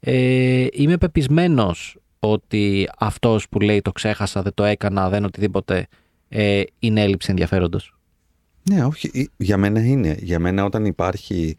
ε, 0.00 0.66
είμαι 0.72 0.96
πεπισμένος 0.96 1.98
ότι 2.18 2.88
αυτός 2.98 3.48
που 3.48 3.60
λέει 3.60 3.82
το 3.82 3.92
ξέχασα, 3.92 4.42
δεν 4.42 4.54
το 4.54 4.64
έκανα, 4.64 5.08
δεν 5.08 5.24
οτιδήποτε 5.24 5.86
ε, 6.28 6.62
είναι 6.78 7.02
έλλειψη 7.02 7.30
ενδιαφέροντος. 7.30 7.94
Ναι, 8.70 8.84
όχι. 8.84 9.30
Για 9.36 9.56
μένα 9.56 9.80
είναι. 9.80 10.16
Για 10.20 10.38
μένα 10.38 10.64
όταν 10.64 10.84
υπάρχει 10.84 11.56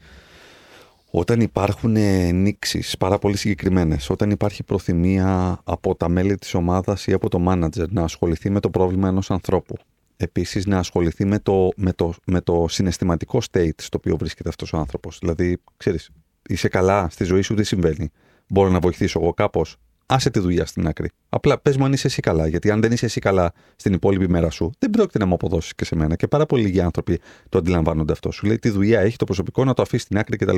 Όταν 1.18 1.42
υπάρχουν 1.42 1.92
νήξεις 2.34 2.98
πάρα 2.98 3.18
πολύ 3.18 3.38
συγκεκριμένες, 3.38 4.10
όταν 4.10 4.30
υπάρχει 4.30 4.64
προθυμία 4.64 5.60
από 5.64 5.96
τα 5.96 6.10
μέλη 6.10 6.36
της 6.36 6.54
ομάδας 6.54 7.08
ή 7.08 7.14
από 7.14 7.30
το 7.30 7.40
μάνατζερ 7.40 7.92
να 7.92 8.04
ασχοληθεί 8.04 8.50
με 8.50 8.60
το 8.60 8.70
πρόβλημα 8.70 9.08
ενός 9.08 9.32
ανθρώπου, 9.32 9.76
επίσης 10.18 10.66
να 10.66 10.78
ασχοληθεί 10.78 11.26
με 11.26 11.40
το, 11.40 11.70
με, 11.76 11.94
το, 11.94 12.14
με 12.26 12.42
το 12.42 12.66
συναισθηματικό 12.70 13.42
state 13.52 13.70
στο 13.78 13.98
οποίο 13.98 14.18
βρίσκεται 14.18 14.50
αυτός 14.50 14.74
ο 14.74 14.78
άνθρωπος. 14.78 15.18
Δηλαδή, 15.20 15.58
ξέρεις, 15.78 16.10
είσαι 16.50 16.68
καλά 16.68 17.10
στη 17.10 17.24
ζωή 17.24 17.42
σου, 17.42 17.54
τι 17.54 17.64
συμβαίνει; 17.64 18.10
Μπορώ 18.48 18.70
να 18.70 18.80
βοηθήσω 18.80 19.20
εγώ 19.22 19.34
κάπως; 19.34 19.78
Άσε 20.08 20.30
τη 20.30 20.40
δουλειά 20.40 20.66
στην 20.66 20.88
άκρη. 20.88 21.10
Απλά 21.30 21.60
πες 21.60 21.78
μου 21.78 21.86
αν 21.86 21.94
είσαι 21.94 22.08
εσύ 22.08 22.22
καλά. 22.22 22.48
Γιατί 22.48 22.72
αν 22.72 22.82
δεν 22.82 22.92
είσαι 22.92 23.06
εσύ 23.06 23.20
καλά 23.20 23.54
στην 23.76 23.94
υπόλοιπη 23.94 24.30
μέρα 24.30 24.50
σου, 24.50 24.72
δεν 24.80 24.90
πρόκειται 24.90 25.20
να 25.20 25.26
μου 25.26 25.34
αποδώσεις 25.34 25.76
και 25.76 25.86
σε 25.86 25.96
μένα. 25.96 26.16
Και 26.16 26.28
πάρα 26.28 26.46
πολλοί 26.46 26.64
λίγοι 26.64 26.82
άνθρωποι 26.82 27.20
το 27.50 27.58
αντιλαμβάνονται 27.58 28.12
αυτό. 28.12 28.32
Σου 28.32 28.46
λέει 28.46 28.60
τι 28.60 28.70
δουλειά 28.70 29.00
έχει 29.00 29.18
το 29.18 29.26
προσωπικό 29.26 29.64
να 29.64 29.74
το 29.74 29.82
αφήσει 29.82 30.04
στην 30.04 30.18
άκρη 30.18 30.38
κτλ. 30.38 30.56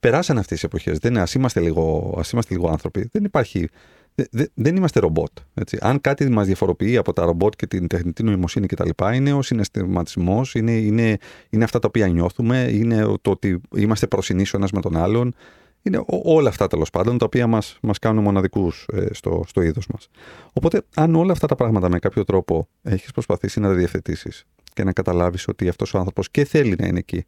Περάσαν 0.00 0.38
αυτές 0.38 0.60
τι 0.60 0.66
εποχές. 0.66 0.98
Α 1.18 1.26
είμαστε, 1.36 1.60
λίγο, 1.60 2.14
ας 2.18 2.30
είμαστε 2.30 2.54
λίγο 2.54 2.68
άνθρωποι. 2.68 3.08
Δεν 3.12 3.24
υπάρχει. 3.24 3.68
Δεν, 4.30 4.50
δεν 4.54 4.76
είμαστε 4.76 5.00
ρομπότ. 5.00 5.30
Έτσι. 5.54 5.78
Αν 5.80 6.00
κάτι 6.00 6.30
μας 6.30 6.46
διαφοροποιεί 6.46 6.96
από 6.96 7.12
τα 7.12 7.24
ρομπότ 7.24 7.54
και 7.56 7.66
την 7.66 7.86
τεχνητή 7.86 8.22
νοημοσύνη 8.22 8.66
κτλ., 8.66 8.88
είναι 9.14 9.32
ο 9.32 9.42
συναισθηματισμός, 9.42 10.54
είναι, 10.54 10.72
είναι, 10.72 11.16
είναι 11.50 11.64
αυτά 11.64 11.78
τα 11.78 11.88
οποία 11.88 12.06
νιώθουμε, 12.08 12.68
είναι 12.72 13.04
το 13.22 13.30
ότι 13.30 13.60
είμαστε 13.76 14.06
προσινεί 14.06 14.42
ο 14.42 14.56
ένα 14.56 14.68
με 14.72 14.80
τον 14.80 14.96
άλλον. 14.96 15.34
Είναι 15.86 16.04
όλα 16.08 16.48
αυτά 16.48 16.66
τέλος 16.66 16.90
πάντων 16.90 17.18
τα 17.18 17.24
οποία 17.24 17.46
μας 17.46 17.78
μας 17.82 17.98
κάνουν 17.98 18.22
μοναδικούς 18.22 18.86
ε, 18.92 19.06
στο, 19.10 19.44
στο 19.46 19.62
είδος 19.62 19.86
μας. 19.86 20.08
Οπότε, 20.52 20.82
αν 20.94 21.14
όλα 21.14 21.32
αυτά 21.32 21.46
τα 21.46 21.54
πράγματα 21.54 21.88
με 21.88 21.98
κάποιο 21.98 22.24
τρόπο 22.24 22.68
έχεις 22.82 23.10
προσπαθήσει 23.10 23.60
να 23.60 23.68
τα 23.68 23.74
διευθετήσεις 23.74 24.44
και 24.72 24.84
να 24.84 24.92
καταλάβεις 24.92 25.48
ότι 25.48 25.68
αυτός 25.68 25.94
ο 25.94 25.98
άνθρωπος 25.98 26.30
και 26.30 26.44
θέλει 26.44 26.76
να 26.78 26.86
είναι 26.86 26.98
εκεί 26.98 27.24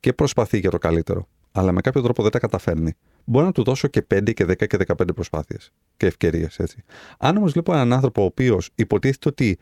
και 0.00 0.12
προσπαθεί 0.12 0.58
για 0.58 0.70
το 0.70 0.78
καλύτερο, 0.78 1.28
αλλά 1.52 1.72
με 1.72 1.80
κάποιο 1.80 2.02
τρόπο 2.02 2.22
δεν 2.22 2.30
τα 2.30 2.38
καταφέρνει, 2.38 2.94
μπορώ 3.24 3.44
να 3.46 3.52
του 3.52 3.62
δώσω 3.62 3.88
και 3.88 4.06
5 4.14 4.32
και 4.34 4.44
10 4.44 4.66
και 4.66 4.78
15 4.86 5.14
προσπάθειες 5.14 5.72
και 5.96 6.06
ευκαιρίες. 6.06 6.60
Αν 7.18 7.36
όμως 7.36 7.52
βλέπω 7.52 7.72
έναν 7.72 7.92
άνθρωπο 7.92 8.22
ο 8.22 8.24
οποίος 8.24 8.70
υποτίθεται 8.74 9.28
ότι 9.28 9.58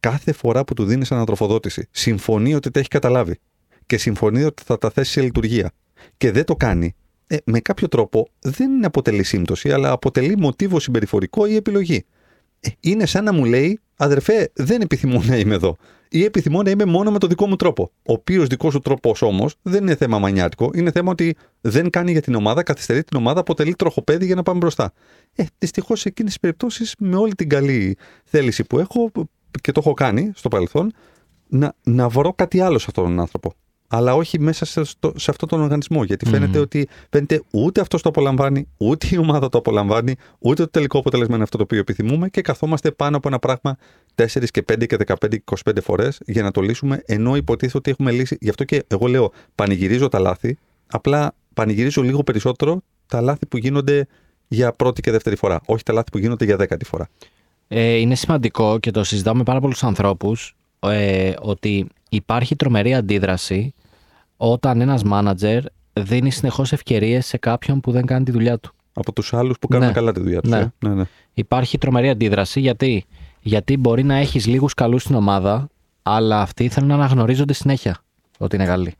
κάθε 0.00 0.32
φορά 0.32 0.64
που 0.64 0.74
του 0.74 0.84
δίνεις 0.84 1.12
ανατροφοδότηση 1.12 1.88
συμφωνεί 1.90 2.54
ότι 2.54 2.70
τα 2.70 2.78
έχει 2.78 2.88
καταλάβει 2.88 3.38
και 3.86 3.96
συμφωνεί 3.98 4.42
ότι 4.42 4.62
θα 4.62 4.78
τα 4.78 4.90
θέσει 4.90 5.10
σε 5.10 5.20
λειτουργία 5.20 5.72
και 6.16 6.30
δεν 6.30 6.44
το 6.44 6.56
κάνει, 6.56 6.94
ε, 7.26 7.36
με 7.44 7.60
κάποιο 7.60 7.88
τρόπο 7.88 8.28
δεν 8.40 8.84
αποτελεί 8.84 9.22
σύμπτωση, 9.22 9.72
αλλά 9.72 9.90
αποτελεί 9.90 10.36
μοτίβο 10.36 10.80
συμπεριφορικό 10.80 11.46
ή 11.46 11.54
επιλογή. 11.54 12.04
Ε, 12.60 12.68
είναι 12.80 13.06
σαν 13.06 13.24
να 13.24 13.32
μου 13.32 13.44
λέει, 13.44 13.80
αδερφέ, 13.96 14.50
δεν 14.54 14.80
επιθυμώ 14.80 15.22
να 15.26 15.36
είμαι 15.36 15.54
εδώ. 15.54 15.76
Ή 16.08 16.24
επιθυμώ 16.24 16.62
να 16.62 16.70
είμαι 16.70 16.84
μόνο 16.84 17.10
με 17.10 17.18
το 17.18 17.26
δικό 17.26 17.46
μου 17.46 17.56
τρόπο. 17.56 17.90
Ο 17.96 18.12
οποίος 18.12 18.46
δικός 18.46 18.72
σου 18.72 18.80
τρόπος 18.80 19.22
όμως 19.22 19.54
δεν 19.62 19.82
είναι 19.82 19.94
θέμα 19.94 20.18
μανιάτικο. 20.18 20.70
Είναι 20.74 20.90
θέμα 20.90 21.10
ότι 21.10 21.36
δεν 21.60 21.90
κάνει 21.90 22.12
για 22.12 22.20
την 22.22 22.34
ομάδα, 22.34 22.62
καθυστερεί 22.62 23.04
την 23.04 23.18
ομάδα, 23.18 23.40
αποτελεί 23.40 23.74
τροχοπέδι 23.74 24.26
για 24.26 24.34
να 24.34 24.42
πάμε 24.42 24.58
μπροστά. 24.58 24.92
Ε, 25.34 25.44
δυστυχώς 25.58 26.00
σε 26.00 26.08
εκείνες 26.08 26.30
τις 26.32 26.40
περιπτώσεις, 26.40 26.94
με 26.98 27.16
όλη 27.16 27.34
την 27.34 27.48
καλή 27.48 27.96
θέληση 28.24 28.64
που 28.64 28.78
έχω 28.78 29.10
και 29.60 29.72
το 29.72 29.80
έχω 29.84 29.94
κάνει 29.94 30.32
στο 30.34 30.48
παρελθόν, 30.48 30.92
να, 31.48 31.74
να 31.82 32.08
βρω 32.08 32.32
κάτι 32.32 32.60
άλλο 32.60 32.78
σε 32.78 32.86
αυτόν 32.88 33.04
τον 33.04 33.20
άνθρωπο 33.20 33.54
αλλά 33.94 34.14
όχι 34.14 34.40
μέσα 34.40 34.64
σε, 34.64 34.84
στο, 34.84 35.12
σε 35.16 35.30
αυτόν 35.30 35.48
τον 35.48 35.60
οργανισμό. 35.60 36.04
Γιατί 36.04 36.28
φαίνεται 36.28 36.58
ότι 36.58 36.88
φαίνεται 37.10 37.42
ούτε 37.50 37.80
αυτός 37.80 38.02
το 38.02 38.08
απολαμβάνει, 38.08 38.68
ούτε 38.76 39.08
η 39.10 39.16
ομάδα 39.16 39.48
το 39.48 39.58
απολαμβάνει, 39.58 40.14
ούτε 40.38 40.62
το 40.62 40.70
τελικό 40.70 40.98
αποτέλεσμα 40.98 41.34
είναι 41.34 41.42
αυτό 41.42 41.56
το 41.56 41.62
οποίο 41.62 41.78
επιθυμούμε 41.78 42.28
και 42.28 42.40
καθόμαστε 42.40 42.90
πάνω 42.90 43.16
από 43.16 43.28
ένα 43.28 43.38
πράγμα 43.38 43.76
4 44.14 44.26
και 44.50 44.64
5 44.72 44.86
και 44.86 44.96
15 45.06 45.14
και 45.28 45.42
25 45.64 45.72
φορές 45.82 46.20
για 46.26 46.42
να 46.42 46.50
το 46.50 46.60
λύσουμε, 46.60 47.02
ενώ 47.06 47.36
υποτίθεται 47.36 47.78
ότι 47.78 47.90
έχουμε 47.90 48.10
λύσει. 48.10 48.36
Γι' 48.40 48.48
αυτό 48.48 48.64
και 48.64 48.84
εγώ 48.86 49.06
λέω 49.06 49.32
πανηγυρίζω 49.54 50.08
τα 50.08 50.18
λάθη, 50.18 50.58
απλά 50.86 51.34
πανηγυρίζω 51.54 52.02
λίγο 52.02 52.22
περισσότερο 52.22 52.80
τα 53.06 53.20
λάθη 53.20 53.46
που 53.46 53.56
γίνονται 53.56 54.06
για 54.48 54.72
πρώτη 54.72 55.00
και 55.00 55.10
δεύτερη 55.10 55.36
φορά, 55.36 55.60
όχι 55.66 55.82
τα 55.82 55.92
λάθη 55.92 56.10
που 56.10 56.18
γίνονται 56.18 56.44
για 56.44 56.56
δέκατη 56.56 56.84
φορά. 56.84 57.08
Ε, 57.68 57.94
είναι 57.94 58.14
σημαντικό 58.14 58.78
και 58.78 58.90
το 58.90 59.04
συζητάω 59.04 59.34
με 59.34 59.42
πάρα 59.42 59.60
πολλούς 59.60 59.84
ανθρώπους 59.84 60.56
ε, 60.80 61.32
ότι 61.40 61.86
υπάρχει 62.08 62.56
τρομερή 62.56 62.94
αντίδραση 62.94 63.74
όταν 64.36 64.80
ένας 64.80 65.02
μάνατζερ 65.02 65.62
δίνει 65.92 66.30
συνεχώς 66.30 66.72
ευκαιρίες 66.72 67.26
σε 67.26 67.36
κάποιον 67.36 67.80
που 67.80 67.90
δεν 67.90 68.06
κάνει 68.06 68.24
τη 68.24 68.30
δουλειά 68.30 68.58
του. 68.58 68.72
Από 68.92 69.12
τους 69.12 69.34
άλλους 69.34 69.58
που 69.58 69.68
κάνουν 69.68 69.86
Ναι. 69.86 69.92
καλά 69.92 70.12
τη 70.12 70.20
δουλειά 70.20 70.40
τους. 70.40 70.50
Ναι. 70.50 70.58
ε; 70.58 70.72
Ναι, 70.78 70.94
ναι. 70.94 71.04
Υπάρχει 71.34 71.78
τρομερή 71.78 72.08
αντίδραση 72.08 72.60
γιατί, 72.60 73.04
γιατί 73.40 73.76
μπορεί 73.76 74.02
να 74.02 74.14
έχεις 74.14 74.46
λίγους 74.46 74.74
καλούς 74.74 75.02
στην 75.02 75.14
ομάδα, 75.14 75.68
αλλά 76.02 76.40
αυτοί 76.40 76.68
θέλουν 76.68 76.88
να 76.88 76.94
αναγνωρίζονται 76.94 77.52
συνέχεια 77.52 77.98
ότι 78.38 78.56
είναι 78.56 78.64
καλοί. 78.64 78.94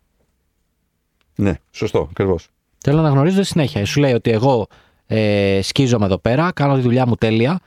ναι, 1.36 1.54
σωστό, 1.70 2.06
ακριβώς. 2.10 2.48
Θέλω 2.78 2.96
να 2.96 3.02
αναγνωρίζονται 3.02 3.42
συνέχεια. 3.44 3.84
Σου 3.86 4.00
λέει 4.00 4.12
ότι 4.12 4.30
εγώ 4.30 4.66
ε, 5.06 5.60
σκίζομαι 5.62 6.04
εδώ 6.04 6.18
πέρα, 6.18 6.52
κάνω 6.52 6.74
τη 6.74 6.80
δουλειά 6.80 7.06
μου 7.06 7.14
τέλεια. 7.14 7.60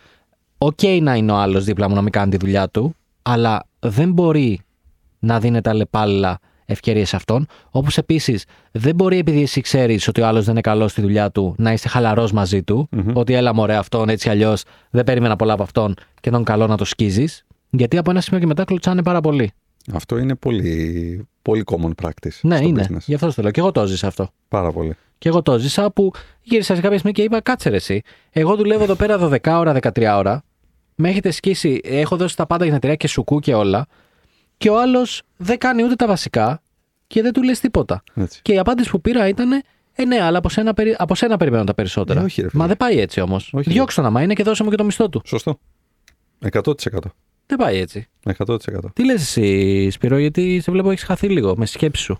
Οκ 0.57 0.79
να 1.01 1.15
είναι 1.15 1.31
ο 1.31 1.35
άλλος 1.35 1.63
δίπλα 1.63 1.89
μου 1.89 1.95
να 1.95 2.01
μην 2.01 2.11
κάνει 2.11 2.31
τη 2.31 2.37
δουλειά 2.37 2.69
του, 2.69 2.95
αλλά 3.21 3.63
δεν 3.79 4.11
μπορεί 4.11 4.61
να 5.19 5.39
δίνετε 5.39 5.69
αλλεπάλληλα 5.69 6.39
ευκαιρίες 6.69 7.09
σε 7.09 7.15
αυτόν. 7.15 7.47
Όπως 7.71 7.97
επίσης 7.97 8.45
δεν 8.71 8.95
μπορεί 8.95 9.17
επειδή 9.17 9.41
εσύ 9.41 9.61
ξέρεις 9.61 10.07
ότι 10.07 10.21
ο 10.21 10.27
άλλος 10.27 10.43
δεν 10.43 10.51
είναι 10.51 10.61
καλός 10.61 10.91
στη 10.91 11.01
δουλειά 11.01 11.31
του 11.31 11.55
να 11.57 11.71
είσαι 11.73 11.87
χαλαρός 11.87 12.31
μαζί 12.31 12.63
του. 12.63 12.89
Ότι 13.13 13.33
έλα 13.33 13.53
μωρέ 13.53 13.75
αυτόν 13.75 14.09
έτσι 14.09 14.22
κι 14.22 14.29
αλλιώς 14.29 14.63
δεν 14.89 15.03
περίμενα 15.03 15.35
πολλά 15.35 15.53
από 15.53 15.63
αυτόν 15.63 15.95
και 16.21 16.29
τον 16.29 16.43
καλό 16.43 16.67
να 16.67 16.77
το 16.77 16.85
σκίζεις. 16.85 17.45
Γιατί 17.69 17.97
από 17.97 18.09
ένα 18.11 18.21
σημείο 18.21 18.39
και 18.39 18.45
μετά 18.45 18.63
κλωτσάνε 18.63 19.03
πάρα 19.03 19.21
πολύ. 19.21 19.51
Αυτό 19.93 20.17
είναι 20.17 20.35
πολύ, 20.35 21.27
πολύ 21.41 21.63
common 21.65 21.91
practice 22.05 22.39
Ναι, 22.41 22.55
στο 22.57 22.67
είναι. 22.67 22.87
business. 22.89 22.99
Γι' 23.05 23.13
αυτό 23.13 23.33
το 23.33 23.41
λέω. 23.41 23.51
Και 23.51 23.59
εγώ 23.59 23.71
το 23.71 23.85
ζήσα 23.85 24.07
αυτό. 24.07 24.29
Πάρα 24.47 24.71
πολύ. 24.71 24.95
Και 25.17 25.29
εγώ 25.29 25.41
το 25.41 25.57
ζήσα 25.59 25.91
που 25.91 26.11
γύρισα 26.41 26.75
σε 26.75 26.81
κάποια 26.81 26.97
στιγμή 26.97 27.13
και 27.15 27.21
είπα: 27.23 27.41
Κάτσε 27.41 27.69
ρε, 27.69 27.75
εσύ. 27.75 28.01
Εγώ 28.31 28.55
δουλεύω 28.55 28.83
εδώ 28.83 28.95
πέρα 28.95 29.17
12 29.19 29.37
ώρα, 29.59 29.73
13 29.81 30.13
ώρα. 30.17 30.43
Με 30.95 31.09
έχετε 31.09 31.31
σκίσει, 31.31 31.79
έχω 31.83 32.15
δώσει 32.17 32.35
τα 32.35 32.45
πάντα 32.45 32.63
για 32.63 32.67
την 32.67 32.77
εταιρεία 32.77 32.95
και 32.95 33.07
σουκού 33.07 33.39
και 33.39 33.53
όλα. 33.53 33.85
Και 34.57 34.69
ο 34.69 34.79
άλλος 34.81 35.21
δεν 35.37 35.57
κάνει 35.57 35.83
ούτε 35.83 35.95
τα 35.95 36.07
βασικά 36.07 36.61
και 37.07 37.21
δεν 37.21 37.33
του 37.33 37.43
λες 37.43 37.59
τίποτα. 37.59 38.03
Έτσι. 38.13 38.39
Και 38.41 38.53
η 38.53 38.57
απάντηση 38.59 38.89
που 38.89 39.01
πήρα 39.01 39.27
ήταν: 39.27 39.51
Ε, 39.93 40.05
ναι, 40.05 40.21
αλλά 40.21 40.37
από 40.37 40.49
σένα, 40.49 40.73
περι- 40.73 40.95
από 40.97 41.15
σένα 41.15 41.37
περιμένω 41.37 41.63
τα 41.63 41.73
περισσότερα. 41.73 42.21
Ε, 42.21 42.23
όχι, 42.23 42.41
ρε 42.41 42.49
φίλε. 42.49 42.61
Μα 42.61 42.67
δεν 42.67 42.77
πάει 42.77 42.99
έτσι 42.99 43.19
όμως. 43.21 43.49
Όχι, 43.53 43.69
Διώξτε 43.69 44.01
τον 44.01 44.09
άμα 44.09 44.21
είναι 44.21 44.33
και 44.33 44.43
δώσε 44.43 44.63
μου 44.63 44.69
και 44.69 44.75
το 44.75 44.83
μισθό 44.83 45.09
του. 45.09 45.21
Σωστό. 45.25 45.59
100%. 46.51 46.73
Δεν 47.45 47.57
πάει 47.57 47.77
έτσι. 47.77 48.07
100%. 48.37 48.57
Τι 48.93 49.05
λες 49.05 49.21
εσύ, 49.21 49.89
Σπύρο, 49.89 50.17
γιατί 50.17 50.59
σε 50.59 50.71
βλέπω 50.71 50.91
έχεις 50.91 51.03
χαθεί 51.03 51.29
λίγο 51.29 51.55
με 51.57 51.61
τη 51.61 51.65
σκέψη 51.65 52.03
σου. 52.03 52.19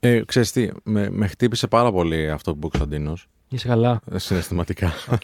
Ε, 0.00 0.22
ξέρεις 0.26 0.52
τι, 0.52 0.68
με, 0.82 1.10
με 1.10 1.26
χτύπησε 1.26 1.66
πάρα 1.66 1.92
πολύ 1.92 2.30
αυτό 2.30 2.50
που 2.50 2.56
είπε 2.56 2.66
ο 2.66 2.68
Κωνσταντίνος, 2.68 3.26
Είσαι 3.48 3.68
καλά. 3.68 4.00
ε, 4.12 4.18
συναισθηματικά. 4.18 4.92
Οκ. 5.10 5.22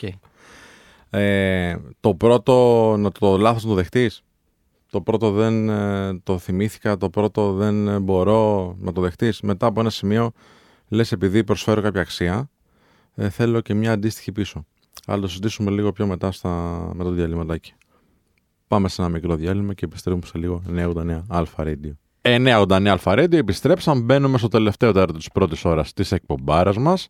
Ε, 1.11 1.77
το 2.01 2.15
πρώτο, 2.15 2.95
να 2.99 3.11
το 3.13 3.37
λάθος 3.39 3.63
να 3.63 3.69
το 3.69 3.75
δεχτείς. 3.75 4.23
Το 4.91 5.01
πρώτο 5.01 5.31
δεν 5.31 5.69
ε, 5.69 6.19
το 6.23 6.39
θυμήθηκα, 6.39 6.97
το 6.97 7.11
πρώτο 7.11 7.53
δεν 7.53 7.89
ε, 7.89 7.99
μπορώ 7.99 8.75
να 8.81 8.93
το 8.93 9.01
δεχτείς. 9.01 9.41
Μετά 9.41 9.67
από 9.67 9.81
ένα 9.81 9.91
σημείο 9.91 10.33
λες 10.89 11.13
επειδή 11.13 11.45
προσφέρω 11.45 11.81
κάποια 11.81 12.01
αξία, 12.01 12.51
ε, 13.15 13.29
θέλω 13.29 13.61
και 13.61 13.75
μια 13.75 13.93
αντίστοιχη 13.93 14.33
πίσω. 14.33 14.67
Αλλά 15.07 15.21
το 15.21 15.29
συζητήσουμε 15.29 15.71
λίγο 15.71 15.93
πιο 15.93 16.07
μετά 16.07 16.33
στα, 16.33 16.51
με 16.95 17.05
το 17.05 17.11
διαλυματάκι. 17.11 17.75
Πάμε 18.69 18.89
σε 18.89 19.03
ένα 19.03 19.11
μικρό 19.11 19.37
διάλειμμα 19.37 19.75
και 19.75 19.85
επιστρέφουμε 19.85 20.27
σε 20.27 20.39
λίγο 20.39 20.63
989 20.69 21.23
Αλφα 21.29 21.65
Radio. 21.67 21.93
989 22.23 22.87
Αλφα 22.87 23.13
Radio, 23.13 23.33
επιστρέψαμε, 23.33 24.01
μπαίνουμε 24.01 24.39
στο 24.39 24.49
τελευταίο 24.49 24.93
τέταρτο 24.93 25.19
της 25.19 25.29
πρώτης 25.29 25.65
ώρας 25.65 25.93
της 25.93 26.13
εκπομπάρας 26.13 26.77
μας. 26.77 27.09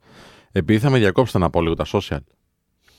Επειδή 0.53 0.79
θα 0.79 0.91
με 0.91 0.99
διακόψετε 0.99 1.39
να 1.39 1.51
πω 1.51 1.63
λίγο 1.63 1.75
τα 1.75 1.85
social. 1.87 2.19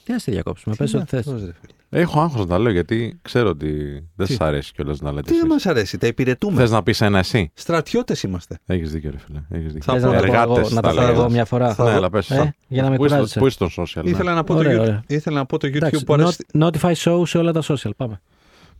Τι 0.03 0.11
να 0.11 0.19
σε 0.19 0.31
διακόψουμε, 0.31 0.75
πες 0.75 0.93
ό,τι 0.93 1.05
θες. 1.05 1.25
Πώς, 1.25 1.45
ρε 1.45 1.53
φίλε. 1.61 1.78
Έχω 1.91 2.21
άγχος 2.21 2.39
να 2.39 2.47
τα 2.47 2.59
λέω 2.59 2.71
γιατί 2.71 3.19
ξέρω 3.21 3.49
ότι 3.49 3.73
δεν 4.15 4.25
Τι; 4.27 4.33
σας 4.33 4.47
αρέσει 4.47 4.71
κιόλας 4.73 4.99
να 5.01 5.11
λέτε 5.11 5.21
Τι 5.21 5.29
δεν 5.31 5.37
εσείς. 5.39 5.49
μας 5.51 5.65
αρέσει, 5.65 5.97
τα 5.97 6.07
υπηρετούμε. 6.07 6.55
Θες 6.61 6.71
να 6.71 6.83
πεις 6.83 7.01
ένα 7.01 7.19
εσύ; 7.19 7.51
Στρατιώτες 7.53 8.23
είμαστε. 8.23 8.59
Έχεις 8.65 8.91
δίκιο 8.91 9.11
ρε 9.11 9.17
φίλε. 9.17 9.39
Έχεις 9.49 9.73
δίκιο. 9.73 9.81
Θα 9.81 9.93
Θες 9.93 10.03
να 10.03 10.09
τα 10.11 10.17
πω 10.17 10.23
Εργάτες 10.23 10.57
εγώ- 10.57 10.69
να 10.69 10.75
τα 10.75 10.81
τα 10.81 10.87
πω 10.89 10.93
λέγαμε. 11.01 11.17
εγώ 11.19 11.29
μια 11.29 11.45
φορά. 11.45 11.73
Θα- 11.73 11.83
Ναι, 11.83 11.89
αλλά 11.91 12.09
πες. 12.09 12.29
Ε, 12.31 12.55
για 12.67 12.83
να 12.83 12.89
με 12.89 12.95
Πού 12.95 13.05
είσαι- 13.05 13.13
κουράζεσαι. 13.15 13.39
Πού 13.39 13.47
είσαι 13.47 13.67
στο 13.69 13.83
social. 13.83 14.03
ναι. 14.03 14.09
Ήθελα, 14.09 14.33
να 14.33 14.43
πω 14.43 14.53
το 14.53 14.59
Ωραία, 14.59 14.77
YouTube, 14.77 14.81
ωραία. 14.81 15.03
ήθελα 15.07 15.37
να 15.37 15.45
πω 15.45 15.57
το 15.57 15.67
YouTube 15.67 15.75
Εντάξει, 15.75 16.03
που 16.03 16.13
αρέσει. 16.13 16.37
not- 16.57 16.69
Notify 16.69 16.93
show 16.93 17.21
σε 17.27 17.37
όλα 17.37 17.51
τα 17.51 17.61
social. 17.63 17.89
Πάμε. 17.97 18.21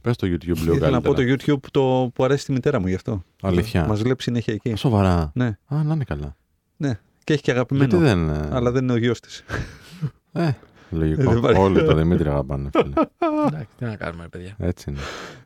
Πες 0.02 0.16
το 0.16 0.28
YouTube 0.28 0.58
λίγο 0.58 0.74
Ήθελα 0.74 0.90
να 0.90 1.02
πω 1.02 1.14
το 1.14 1.14
καλύτερα. 1.24 1.58
YouTube 1.58 1.68
το 1.72 2.12
που 2.14 2.24
αρέσει 2.24 2.46
τη 2.46 2.52
μητέρα 2.52 2.80
μου 2.80 2.88
γι' 2.88 2.96
αυτό. 2.96 3.24
Αλήθεια. 3.42 3.86
Μας 3.86 4.02
βλέπει 4.02 4.24
συνέχεια 4.24 4.54
εκεί. 4.54 4.76
Σοβαρά. 4.76 5.32
Ναι, 5.34 5.46
Α, 5.68 5.84
να 5.84 5.94
είναι 5.94 6.04
καλά. 6.04 6.36
ναι. 6.78 7.00
Και 7.24 7.34
έχει 7.34 7.42
και 7.42 7.52
αγαπημένο. 7.52 7.90
Γιατί 7.90 8.06
δεν... 8.06 8.30
ε, 8.30 8.50
Αλλά 8.52 8.72
δεν 8.72 8.84
είναι 8.84 8.94
ο 8.94 8.98
γιος 8.98 9.20
της. 9.20 9.44
Ε, 10.34 10.44
Ε, 10.46 10.56
λογικό. 10.90 11.24
δεν 11.24 11.38
υπάρχει. 11.38 11.62
Όλοι 11.62 11.84
το 11.86 11.94
Δημήτρη 11.94 12.30
αγαπάνε. 12.30 12.70
φίλε. 12.74 12.94
Εντάξει, 13.48 13.68
τι 13.78 13.86
να 13.86 13.96
κάνουμε, 13.96 14.24
ρε 14.24 14.30
παιδιά. 14.30 14.56
Έτσι 14.58 14.90
είναι. 14.90 15.00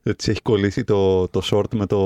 Έτσι 0.04 0.32
έχει 0.32 0.41
κολλήσει 0.41 0.84
το, 0.84 1.28
το 1.28 1.41
short 1.52 1.74
με, 1.76 1.86
το, 1.86 2.00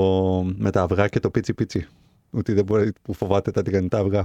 με 0.56 0.70
τα 0.70 0.82
αυγά 0.82 1.08
και 1.08 1.20
το 1.20 1.30
πίτσι 1.30 1.54
πίτσι. 1.54 1.86
Ότι 2.30 2.52
δεν 2.52 2.64
μπορεί 2.64 2.92
που 3.02 3.12
φοβάται 3.14 3.50
τα 3.50 3.62
τηγανιτά 3.62 3.98
αυγά. 3.98 4.22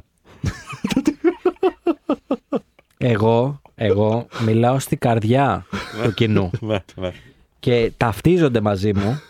Εγώ, 2.98 3.62
εγώ 3.76 4.28
μιλάω 4.46 4.80
στην 4.80 4.98
καρδιά 4.98 5.66
του 6.04 6.14
κοινού 6.14 6.50
Ναι, 6.60 6.78
ναι. 6.96 7.12
και 7.60 7.92
ταυτίζονται 7.98 8.62
μαζί 8.62 8.94
μου 8.94 9.22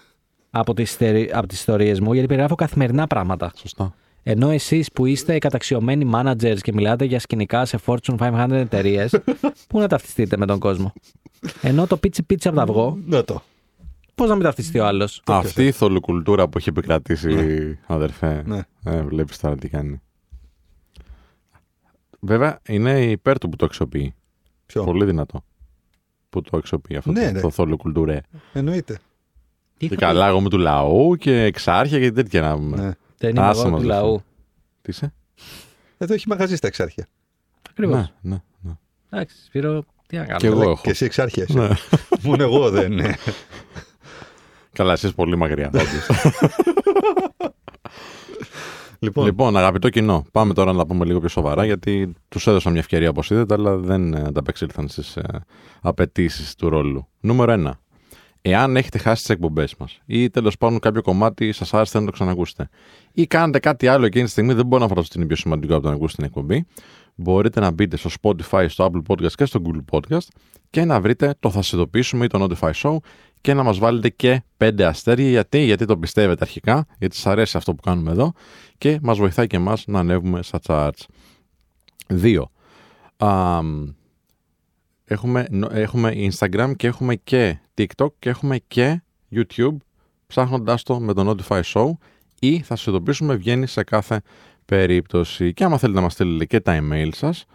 από 0.52 0.74
τις, 0.74 0.92
στερι- 0.92 1.36
από 1.36 1.48
τις 1.48 1.58
ιστορίες 1.60 2.00
μου 2.00 2.14
γιατί 2.14 2.28
περιγράφω 2.28 2.56
καθημερινά 2.56 3.08
πράγματα. 3.08 3.52
Σωστά. 3.56 3.94
Ενώ 4.24 4.50
εσείς 4.50 4.92
που 4.92 5.06
είστε 5.06 5.38
καταξιωμένοι 5.38 6.10
managers 6.14 6.58
και 6.62 6.74
μιλάτε 6.74 7.06
για 7.06 7.20
σκηνικά 7.20 7.66
σε 7.66 7.80
Fortune 7.86 8.16
500 8.18 8.48
εταιρείες, 8.52 9.16
πού 9.68 9.80
να 9.80 9.88
ταυτιστείτε 9.88 10.38
με 10.38 10.46
τον 10.46 10.60
κόσμο; 10.60 10.94
Ενώ 11.62 11.88
το 11.88 11.98
πίτσι 11.98 12.24
πίτσι 12.24 12.48
από 12.48 12.58
τα 12.58 12.64
αυγό, 12.64 12.98
Να 13.06 13.24
το. 13.24 13.42
πώς 14.16 14.28
να 14.30 14.36
μην 14.36 14.44
ταυτιστεί 14.44 14.80
ο 14.80 14.86
άλλος; 14.86 15.22
Αυτή 15.26 15.66
η 15.66 15.72
θολοκουλτούρα 15.72 16.48
που 16.48 16.58
έχει 16.58 16.70
επικρατήσει, 16.70 17.80
αδερφέ. 17.88 18.44
Ναι. 18.46 18.60
Ε, 18.84 19.02
Βλέπεις 19.02 19.38
τώρα 19.40 19.56
τι 19.56 19.70
κάνει. 19.70 20.02
Βέβαια, 22.20 22.60
είναι 22.68 23.02
υπέρ 23.06 23.38
του 23.38 23.50
που 23.50 23.56
το 23.56 23.66
αξιοποιεί. 23.66 24.14
Ποιο; 24.66 24.84
Πολύ 24.84 25.06
δυνατό. 25.06 25.44
Που 26.30 26.42
το 26.42 26.58
αξιοποιεί 26.58 26.96
αυτό 26.98 27.12
Ναι, 27.12 27.26
το, 27.28 27.32
ναι. 27.32 27.42
το 27.42 27.50
θολοκουλτούρε. 27.50 28.22
Εννοείται. 28.54 29.00
Τι 29.78 29.88
Και 29.88 29.96
θα- 29.96 30.06
καλά, 30.06 30.28
εγώ 30.28 30.42
με 30.42 30.50
του 30.50 30.58
λαού 30.58 31.16
και 31.16 31.42
εξάρχεια 31.44 32.00
και 32.00 32.12
τέτοια 32.12 32.42
να 32.42 32.56
πούμε. 32.56 32.78
Ναι. 32.78 32.92
Δεν 33.28 33.36
είμαι 33.36 33.46
Άσε 33.46 33.62
εγώ 33.62 33.70
μας, 33.70 33.82
του 33.82 33.88
ρε, 33.88 33.94
λαού. 33.94 34.22
Τι 34.82 34.90
είσαι; 34.92 35.14
Εδώ 35.98 36.14
έχει 36.14 36.28
μαγαζί 36.28 36.56
στα 36.56 36.68
εξάρχεια. 36.68 37.08
Ακριβώς. 37.70 37.96
Ναι, 37.96 38.12
ναι, 38.22 38.42
ναι. 38.62 38.72
Εντάξει, 39.10 39.36
Σπύρο, 39.46 39.84
τι 40.08 40.18
να 40.18 40.26
Και 40.26 40.34
κάνουμε. 40.34 40.62
εγώ 40.62 40.72
έχω. 40.72 40.82
Και 40.84 40.90
εσύ 40.90 41.06
εξάρχεια. 41.06 41.46
είσαι. 41.50 41.60
Ναι. 41.60 41.68
Μόνο 42.30 42.44
εγώ 42.44 42.70
δεν. 42.70 42.94
ναι. 42.94 43.14
Καλά, 44.72 44.94
εσύ 44.94 45.14
πολύ 45.14 45.36
μακριά. 45.36 45.68
όντως. 45.74 46.10
Λοιπόν, 49.00 49.26
λοιπόν, 49.26 49.58
αγαπητό 49.58 49.90
κοινό, 49.90 50.26
πάμε 50.32 50.54
τώρα 50.54 50.72
να 50.72 50.78
τα 50.78 50.86
πούμε 50.86 51.06
λίγο 51.06 51.20
πιο 51.20 51.30
σοβαρά 51.30 51.66
γιατί 51.66 52.14
τους 52.30 52.48
έδωσα 52.48 52.70
μια 52.70 52.80
ευκαιρία 52.80 53.10
όπως 53.10 53.30
είδατε, 53.30 53.54
αλλά 53.54 53.76
δεν 53.78 54.14
ε, 54.14 54.22
ανταπεξήλθαν 54.28 54.88
στις 54.88 55.16
ε, 55.18 55.46
απαιτήσεις 55.82 56.56
του 56.56 56.70
ρόλου. 56.70 57.08
Νούμερο 57.20 57.54
1. 57.68 57.72
Εάν 58.46 58.76
έχετε 58.78 58.98
χάσει 58.98 59.22
τις 59.22 59.30
εκπομπές 59.30 59.76
μας 59.76 60.02
ή 60.06 60.30
τέλος 60.30 60.58
πάντων 60.58 60.80
κάποιο 60.80 61.02
κομμάτι 61.02 61.52
σας 61.52 61.74
άρεσε 61.74 62.00
να 62.00 62.06
το 62.06 62.12
ξανακούσετε 62.12 62.70
ή 63.12 63.28
κάνετε 63.28 63.60
κάτι 63.60 63.88
άλλο 63.88 64.06
εκείνη 64.06 64.24
τη 64.24 64.30
στιγμή, 64.30 64.54
δεν 64.54 64.66
μπορώ 64.66 64.82
να 64.82 64.88
φανταστώ 64.88 65.10
ότι 65.12 65.18
είναι 65.20 65.28
πιο 65.28 65.36
σημαντικό 65.36 65.74
από 65.74 65.84
το 65.84 65.90
να 65.90 65.96
ακούσετε 65.96 66.22
την 66.22 66.32
εκπομπή, 66.32 66.66
μπορείτε 67.16 67.60
να 67.60 67.72
μπείτε 67.72 67.98
στο 67.98 68.10
Spotify, 68.22 68.66
στο 68.70 68.92
Apple 68.92 69.12
Podcast 69.12 69.32
και 69.32 69.46
στο 69.46 69.62
Google 69.66 69.98
Podcast 69.98 70.28
και 70.70 70.86
να 70.86 71.02
βρείτε 71.02 71.36
το 71.40 71.50
Θα 71.50 71.62
σε 71.62 71.76
ειδοποιήσουμε 71.76 72.26
ή 72.26 72.28
το 72.28 72.48
Notify 72.50 72.72
Show 72.72 72.98
και 73.42 73.54
να 73.54 73.64
μας 73.64 73.78
βάλετε 73.78 74.10
και 74.10 74.44
5 74.58 74.82
αστέρια. 74.82 75.30
Γιατί, 75.30 75.60
γιατί 75.60 75.86
το 75.86 75.98
πιστεύετε 75.98 76.44
αρχικά, 76.44 76.86
γιατί 77.00 77.16
σας 77.16 77.26
αρέσει 77.26 77.58
αυτό 77.58 77.76
που 77.76 77.82
κάνουμε 77.82 78.12
εδώ 78.12 78.34
και 78.78 79.00
μας 79.02 79.18
βοηθάει 79.18 79.48
και 79.48 79.56
εμάς 79.56 79.84
να 79.88 80.00
ανέβουμε 80.00 80.44
στα 80.44 80.60
charts. 80.68 81.02
2. 82.08 82.44
Έχουμε, 85.06 85.48
νο- 85.50 85.70
έχουμε 85.72 86.14
Instagram 86.16 86.74
και 86.76 86.88
έχουμε 86.88 87.16
και 87.16 87.58
TikTok 87.78 88.08
και 88.20 88.30
έχουμε 88.30 88.58
και 88.68 89.02
YouTube 89.36 89.76
ψάχνοντάς 90.28 90.84
το 90.84 91.00
με 91.00 91.14
το 91.14 91.30
Notify 91.48 91.62
Show 91.74 91.90
ή 92.40 92.60
θα 92.60 92.76
σας 92.76 92.86
ειδοποιήσουμε 92.86 93.36
βγαίνει 93.36 93.68
σε 93.68 93.84
κάθε 93.84 94.22
περίπτωση. 94.66 95.54
Και 95.54 95.64
άμα 95.64 95.78
θέλετε 95.78 95.98
να 96.00 96.04
μας 96.06 96.14
στείλετε 96.14 96.46
και 96.46 96.60
τα 96.60 96.80
email 96.82 97.10
σας 97.14 97.46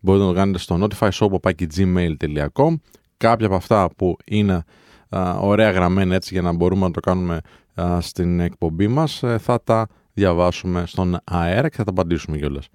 μπορείτε 0.00 0.24
να 0.24 0.30
το 0.30 0.36
κάνετε 0.36 0.58
στο 0.58 0.78
notifyshow.gmail.com 0.80 2.74
κάποια 3.16 3.46
από 3.46 3.54
αυτά 3.54 3.88
που 3.96 4.16
είναι 4.24 4.64
α, 5.08 5.38
ωραία 5.38 5.70
γραμμένα 5.70 6.14
έτσι 6.14 6.34
για 6.34 6.42
να 6.42 6.52
μπορούμε 6.52 6.86
να 6.86 6.90
το 6.90 7.00
κάνουμε 7.00 7.40
α, 7.80 8.00
στην 8.00 8.40
εκπομπή 8.40 8.88
μας 8.88 9.22
ε, 9.22 9.38
θα 9.38 9.62
τα 9.62 9.86
διαβάσουμε 10.12 10.86
στον 10.86 11.16
αέρα 11.24 11.68
και 11.68 11.76
θα 11.76 11.84
τα 11.84 11.90
απαντήσουμε 11.90 12.36
κιόλας. 12.38 12.68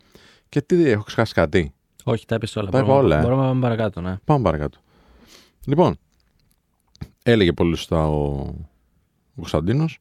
Και 0.49 0.61
τι, 0.61 0.89
έχω 0.89 1.03
ξεχάσει 1.03 1.33
κάτι; 1.33 1.73
Όχι, 2.03 2.25
τα 2.25 2.35
είπες 2.35 2.55
όλα. 2.55 2.69
Τα 2.69 2.77
είπα 2.77 2.87
Μπορούμε- 2.87 3.05
όλα, 3.05 3.17
ε. 3.19 3.21
Μπορούμε 3.21 3.41
να 3.41 3.47
πάμε 3.47 3.61
παρακάτω, 3.61 4.01
ναι. 4.01 4.15
Πάμε 4.25 4.43
παρακάτω. 4.43 4.77
Λοιπόν, 5.65 5.95
έλεγε 7.27 7.53
πολύ 7.53 7.75
σωστά 7.75 8.07
ο, 8.07 8.23
ο 9.29 9.35
Κωνσταντίνος, 9.35 9.99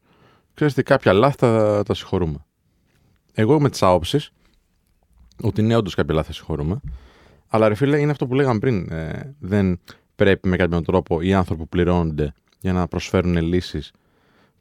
ξέρεις 0.54 0.74
τι 0.74 0.82
κάποια 0.82 1.12
λάθη 1.12 1.36
τα, 1.36 1.82
τα 1.82 1.94
συγχωρούμε. 1.94 2.44
Εγώ 3.34 3.60
με 3.60 3.70
τις 3.70 3.82
άποψεις, 3.82 4.30
ότι 5.42 5.62
ναι, 5.62 5.76
όντως 5.76 5.94
κάποια 5.94 6.14
λάθη 6.14 6.26
τα 6.26 6.32
συγχωρούμε, 6.32 6.80
αλλά 7.48 7.68
ρε 7.68 7.74
φίλε, 7.74 8.00
είναι 8.00 8.10
αυτό 8.10 8.26
που 8.26 8.34
λέγαμε 8.34 8.58
πριν. 8.58 8.92
ε, 8.92 9.34
δεν 9.38 9.80
πρέπει 10.16 10.48
με 10.48 10.56
κάποιον 10.56 10.84
τρόπο 10.84 11.20
οι 11.20 11.34
άνθρωποι 11.34 11.62
που 11.62 11.68
πληρώνονται 11.68 12.34
για 12.60 12.72
να 12.72 12.88
προσφέρουν 12.88 13.36
λύσεις, 13.36 13.92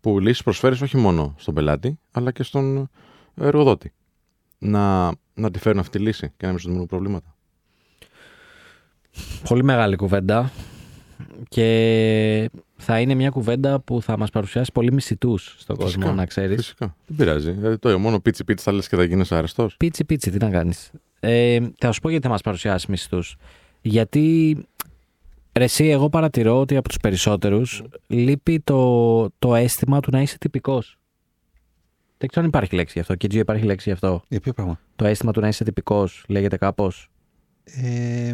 που 0.02 0.20
λύσεις 0.20 0.44
προσφέρεις 0.44 0.82
όχι 0.82 0.98
μόνο 0.98 1.36
στον 1.38 1.54
πελάτη, 1.54 2.00
αλλά 2.12 2.32
και 2.32 2.44
στον 2.44 2.90
εργοδότη. 3.36 3.94
Να, 4.58 5.12
να 5.34 5.52
τη 5.52 5.60
φέρουν 5.60 5.80
αυτή 5.80 5.98
τη 5.98 6.04
λύση 6.04 6.32
και 6.38 6.46
να 6.46 6.50
μην 6.50 6.58
σου 6.58 6.64
δημιουργούν 6.66 6.88
προβλήματα. 6.88 7.36
Πολύ 9.48 9.64
μεγάλη 9.64 9.96
κουβέντα. 9.96 10.52
Και 11.48 12.50
θα 12.76 13.00
είναι 13.00 13.14
μια 13.14 13.30
κουβέντα 13.30 13.80
που 13.80 14.02
θα 14.02 14.18
μας 14.18 14.30
παρουσιάσει 14.30 14.72
πολύ 14.72 14.92
μισητούς 14.92 15.56
στον 15.58 15.76
κόσμο, 15.76 15.92
Φυσικά, 15.92 16.14
να 16.14 16.26
ξέρεις. 16.26 16.56
Φυσικά. 16.56 16.96
Δεν 17.08 17.18
πειράζει. 17.18 17.52
Δηλαδή, 17.52 17.78
το 17.78 18.00
μόνο 18.00 18.20
πίτσι 18.20 18.44
πίτσι 18.44 18.64
θα 18.64 18.72
λες 18.72 18.88
και 18.88 18.96
θα 18.96 19.04
γίνεις 19.04 19.32
αρεστό. 19.32 19.70
Πίτσι 19.78 20.06
πίτσι, 20.06 20.32
τι 20.32 20.38
να 20.38 20.50
κάνεις. 20.50 20.92
Ε, 21.20 21.60
θα 21.78 21.92
σου 21.92 22.02
πω 22.02 22.10
γιατί 22.10 22.26
θα 22.26 22.32
μας 22.32 22.42
παρουσιάσει 22.42 22.92
μισητούς. 22.92 23.36
Γιατί 23.82 24.58
ρε 25.54 25.64
εσύ, 25.64 25.86
εγώ 25.86 26.10
παρατηρώ 26.10 26.60
ότι 26.60 26.76
από 26.76 26.88
τους 26.88 26.98
περισσότερους 26.98 27.84
λείπει 28.08 28.60
το, 28.60 29.30
το 29.40 29.56
αίσθημα 29.56 30.00
του 30.00 30.10
να 30.12 30.22
είσαι 30.22 30.38
τυπικός. 30.38 30.98
Δεν 32.18 32.28
ξέρω 32.32 32.46
αν 32.46 32.52
υπάρχει 32.54 32.76
λέξη 32.76 32.94
γι' 32.94 33.00
αυτό. 33.00 33.16
Και 33.16 33.28
Τζιο 33.28 33.42
υπάρχει 33.42 33.66
λέξη 33.66 33.90
γι' 33.90 33.96
αυτό. 33.96 34.24
Για 34.28 34.40
ποιο 34.40 34.54
πράγμα; 34.54 34.80
Το 34.96 35.06
αίσθημα 35.06 35.32
του 35.32 35.40
να 35.40 35.48
είσαι 35.48 35.64
τυπικός 35.64 36.26
λέγεται 36.28 36.58
κάπως. 36.58 37.10
Ε, 37.64 38.34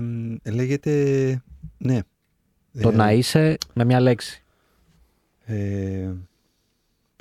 λέγεται. 0.51 1.43
Ναι. 1.77 1.99
Το 2.81 2.89
Ε, 2.89 2.95
να 2.95 3.11
είσαι 3.11 3.57
με 3.73 3.83
μια 3.83 3.99
λέξη. 3.99 4.43
Ε, 5.45 6.09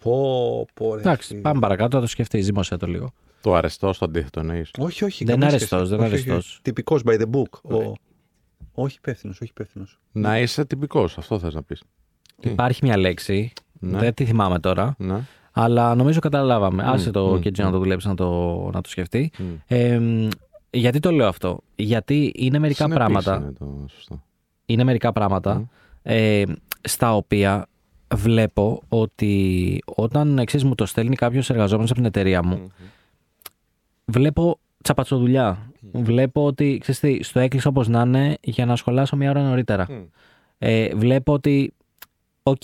πω, 0.03 0.66
πω, 0.74 0.94
ρε, 0.94 1.01
Εντάξει, 1.01 1.28
φίλε. 1.28 1.40
πάμε 1.40 1.61
παρακάτω, 1.61 1.96
θα 1.96 2.03
το 2.03 2.09
σκεφτείς. 2.09 2.44
Ζήμωσέ 2.44 2.76
το 2.76 2.86
λίγο. 2.86 3.12
Το 3.42 3.55
αρεστός 3.55 3.96
στο 3.96 4.05
αντίθετο 4.05 4.40
εννοείς. 4.40 4.70
Όχι, 4.78 5.05
όχι. 5.05 5.24
Δεν 5.24 5.34
καμία 5.34 5.49
αρεστός, 5.49 5.86
σχέση. 5.86 5.96
δεν 5.96 6.07
Όχι, 6.07 6.14
όχι, 6.14 6.30
αρεστός. 6.30 6.59
Τυπικός 6.62 7.03
by 7.05 7.20
the 7.20 7.30
book. 7.30 7.76
Ο... 7.78 7.92
Όχι 8.72 8.96
υπεύθυνος, 8.96 9.40
όχι 9.40 9.51
υπεύθυνος. 9.51 9.99
Να 10.12 10.38
είσαι 10.40 10.64
τυπικός, 10.64 11.18
αυτό 11.18 11.38
θες 11.38 11.55
να 11.55 11.62
πεις. 11.62 11.82
Τι; 12.40 12.49
Υπάρχει 12.49 12.80
μια 12.84 12.96
λέξη. 12.96 13.53
Ναι. 13.80 13.99
Δεν 13.99 14.14
τη 14.14 14.24
θυμάμαι 14.24 14.59
τώρα. 14.59 14.94
Ναι. 14.99 15.20
Αλλά 15.53 15.94
νομίζω 15.94 16.20
καταλάβαμε. 16.20 16.82
Άσε 16.86 17.11
το 17.11 17.26
μμ, 17.26 17.40
και 17.40 17.51
Τζιο 17.51 17.64
να 17.64 17.70
το 17.70 17.78
δουλέψεις 17.78 18.09
να 18.09 18.14
το, 18.16 18.70
να 18.72 18.80
το 18.80 18.88
σκεφτεί. 18.88 19.30
Μμ. 19.38 19.44
Ε, 19.66 19.99
μ, 19.99 20.28
γιατί 20.70 21.01
το 21.01 21.11
λέω 21.11 21.28
αυτό; 21.28 21.61
Γιατί 21.74 22.32
είναι 22.36 22.59
μερικά 22.59 22.82
Συνεπής 22.82 22.99
πράγματα. 22.99 23.36
Είναι 23.36 23.53
το 23.53 23.86
σωστό. 23.94 24.22
Είναι 24.68 24.84
μερικά 24.84 25.12
πράγματα 25.12 25.54
Μμ. 25.54 25.62
ε, 26.02 26.42
στα 26.80 27.14
οποία 27.14 27.66
βλέπω 28.14 28.82
ότι 28.88 29.82
όταν 29.94 30.38
εξής 30.38 30.64
μου 30.64 30.74
το 30.74 30.86
στέλνει 30.86 31.16
κάποιος 31.16 31.50
εργαζόμενος 31.50 31.90
από 31.90 31.98
την 31.98 32.08
εταιρεία 32.08 32.42
μου, 32.42 32.70
βλέπω 34.04 34.58
τσαπατσοδουλειά. 34.82 35.70
Βλέπω 35.92 36.44
ότι, 36.44 36.78
ξέρεις 36.80 37.00
τι, 37.00 37.22
στο 37.22 37.40
έκλεισα 37.40 37.68
όπως 37.68 37.88
να 37.88 38.00
είναι 38.00 38.36
για 38.40 38.66
να 38.66 38.76
σχολάσω 38.76 39.16
μια 39.16 39.30
ώρα 39.30 39.42
νωρίτερα. 39.42 39.86
Ε, 40.58 40.94
βλέπω 40.94 41.32
ότι, 41.32 41.72
οκ, 42.42 42.62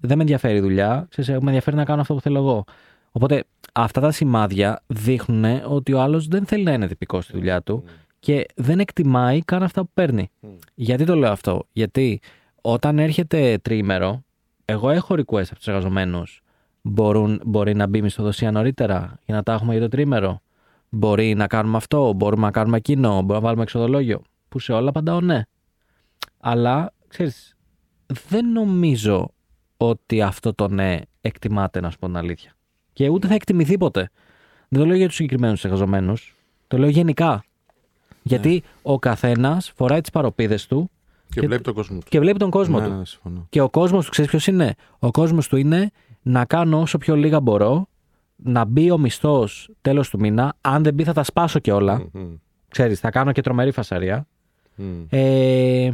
δεν 0.00 0.16
με 0.16 0.22
ενδιαφέρει 0.22 0.56
η 0.56 0.60
δουλειά, 0.60 1.06
ξέρεις, 1.10 1.30
με 1.30 1.36
ενδιαφέρει 1.36 1.76
να 1.76 1.84
κάνω 1.84 2.00
αυτό 2.00 2.14
που 2.14 2.20
θέλω 2.20 2.38
εγώ. 2.38 2.64
Οπότε 3.12 3.44
αυτά 3.72 4.00
τα 4.00 4.10
σημάδια 4.10 4.82
δείχνουν 4.86 5.60
ότι 5.68 5.92
ο 5.92 6.00
άλλος 6.00 6.26
δεν 6.26 6.46
θέλει 6.46 6.62
να 6.62 6.72
είναι 6.72 6.86
τυπικός 6.88 7.24
στη 7.24 7.32
δουλειά 7.32 7.62
του 7.62 7.84
και 8.18 8.46
δεν 8.54 8.78
εκτιμάει 8.78 9.40
καν 9.40 9.62
αυτά 9.62 9.80
που 9.82 9.90
παίρνει. 9.94 10.30
Γιατί 10.74 11.04
το 11.04 11.14
λέω 11.14 11.30
αυτό, 11.30 11.66
Γιατί 11.72 12.20
όταν 12.60 12.98
έρχεται 12.98 13.58
τρίμερο, 13.62 14.22
εγώ 14.64 14.90
έχω 14.90 15.14
request 15.14 15.46
από 15.46 15.56
τους 15.56 15.68
εργαζομένους. 15.68 16.42
Μπορεί 16.82 17.74
να 17.74 17.86
μπει 17.86 18.02
μισθοδοσία 18.02 18.50
νωρίτερα 18.50 19.18
για 19.24 19.34
να 19.34 19.42
τα 19.42 19.52
έχουμε 19.52 19.72
για 19.72 19.82
το 19.82 19.88
τρίμερο; 19.88 20.40
Μπορεί 20.88 21.34
να 21.34 21.46
κάνουμε 21.46 21.76
αυτό, 21.76 22.12
μπορούμε 22.12 22.42
να 22.42 22.50
κάνουμε 22.50 22.76
εκείνο, 22.76 23.10
μπορούμε 23.10 23.34
να 23.34 23.40
βάλουμε 23.40 23.62
εξοδολόγιο; 23.62 24.22
Που 24.48 24.58
σε 24.58 24.72
όλα 24.72 24.88
απαντάω 24.88 25.20
ναι. 25.20 25.42
Αλλά, 26.40 26.92
ξέρεις, 27.08 27.56
δεν 28.28 28.52
νομίζω 28.52 29.30
ότι 29.76 30.22
αυτό 30.22 30.54
το 30.54 30.68
ναι 30.68 31.00
εκτιμάται, 31.20 31.80
να 31.80 31.90
σου 31.90 31.98
πω 31.98 32.06
την 32.06 32.16
αλήθεια. 32.16 32.52
Και 32.92 33.08
ούτε 33.08 33.26
θα 33.26 33.34
εκτιμηθεί 33.34 33.78
ποτέ. 33.78 34.10
Δεν 34.68 34.80
το 34.80 34.86
λέω 34.86 34.96
για 34.96 35.06
τους 35.06 35.16
συγκεκριμένους 35.16 35.64
εργαζομένους. 35.64 36.34
Το 36.66 36.78
λέω 36.78 36.88
γενικά. 36.88 37.44
Γιατί 38.28 38.62
ο 38.82 38.98
καθένας 38.98 39.72
φοράει 39.76 40.00
τις 40.00 40.10
παροπίδες 40.10 40.66
του 40.66 40.90
Και 41.30 41.40
Και- 41.40 41.46
βλέπει 41.46 41.62
τον 41.62 41.74
κόσμο 41.74 41.98
του. 41.98 42.06
και 42.08 42.20
βλέπει 42.20 42.38
τον 42.38 42.50
κόσμο 42.50 42.80
ναι, 42.80 42.86
του. 42.86 42.92
ναι, 42.94 43.04
συμφωνώ. 43.04 43.46
Και 43.50 43.60
ο 43.60 43.70
κόσμος 43.70 44.04
του, 44.04 44.10
ξέρεις 44.10 44.30
ποιος 44.30 44.46
είναι; 44.46 44.74
Ο 44.98 45.10
κόσμος 45.10 45.48
του 45.48 45.56
είναι 45.56 45.90
να 46.22 46.44
κάνω 46.44 46.80
όσο 46.80 46.98
πιο 46.98 47.16
λίγα 47.16 47.40
μπορώ, 47.40 47.88
να 48.36 48.64
μπει 48.64 48.90
ο 48.90 48.98
μισθός 48.98 49.70
τέλος 49.80 50.08
του 50.10 50.18
μήνα. 50.18 50.56
Αν 50.60 50.82
δεν 50.82 50.94
μπει, 50.94 51.04
θα 51.04 51.12
τα 51.12 51.22
σπάσω 51.22 51.58
και 51.58 51.72
όλα. 51.72 51.98
Μμ, 51.98 52.20
μμ, 52.20 52.26
Ξέρεις, 52.68 53.00
θα 53.00 53.10
κάνω 53.10 53.32
και 53.32 53.40
τρομερή 53.40 53.70
φασαρία. 53.70 54.26
μμ. 54.74 54.84
Ε, 55.08 55.92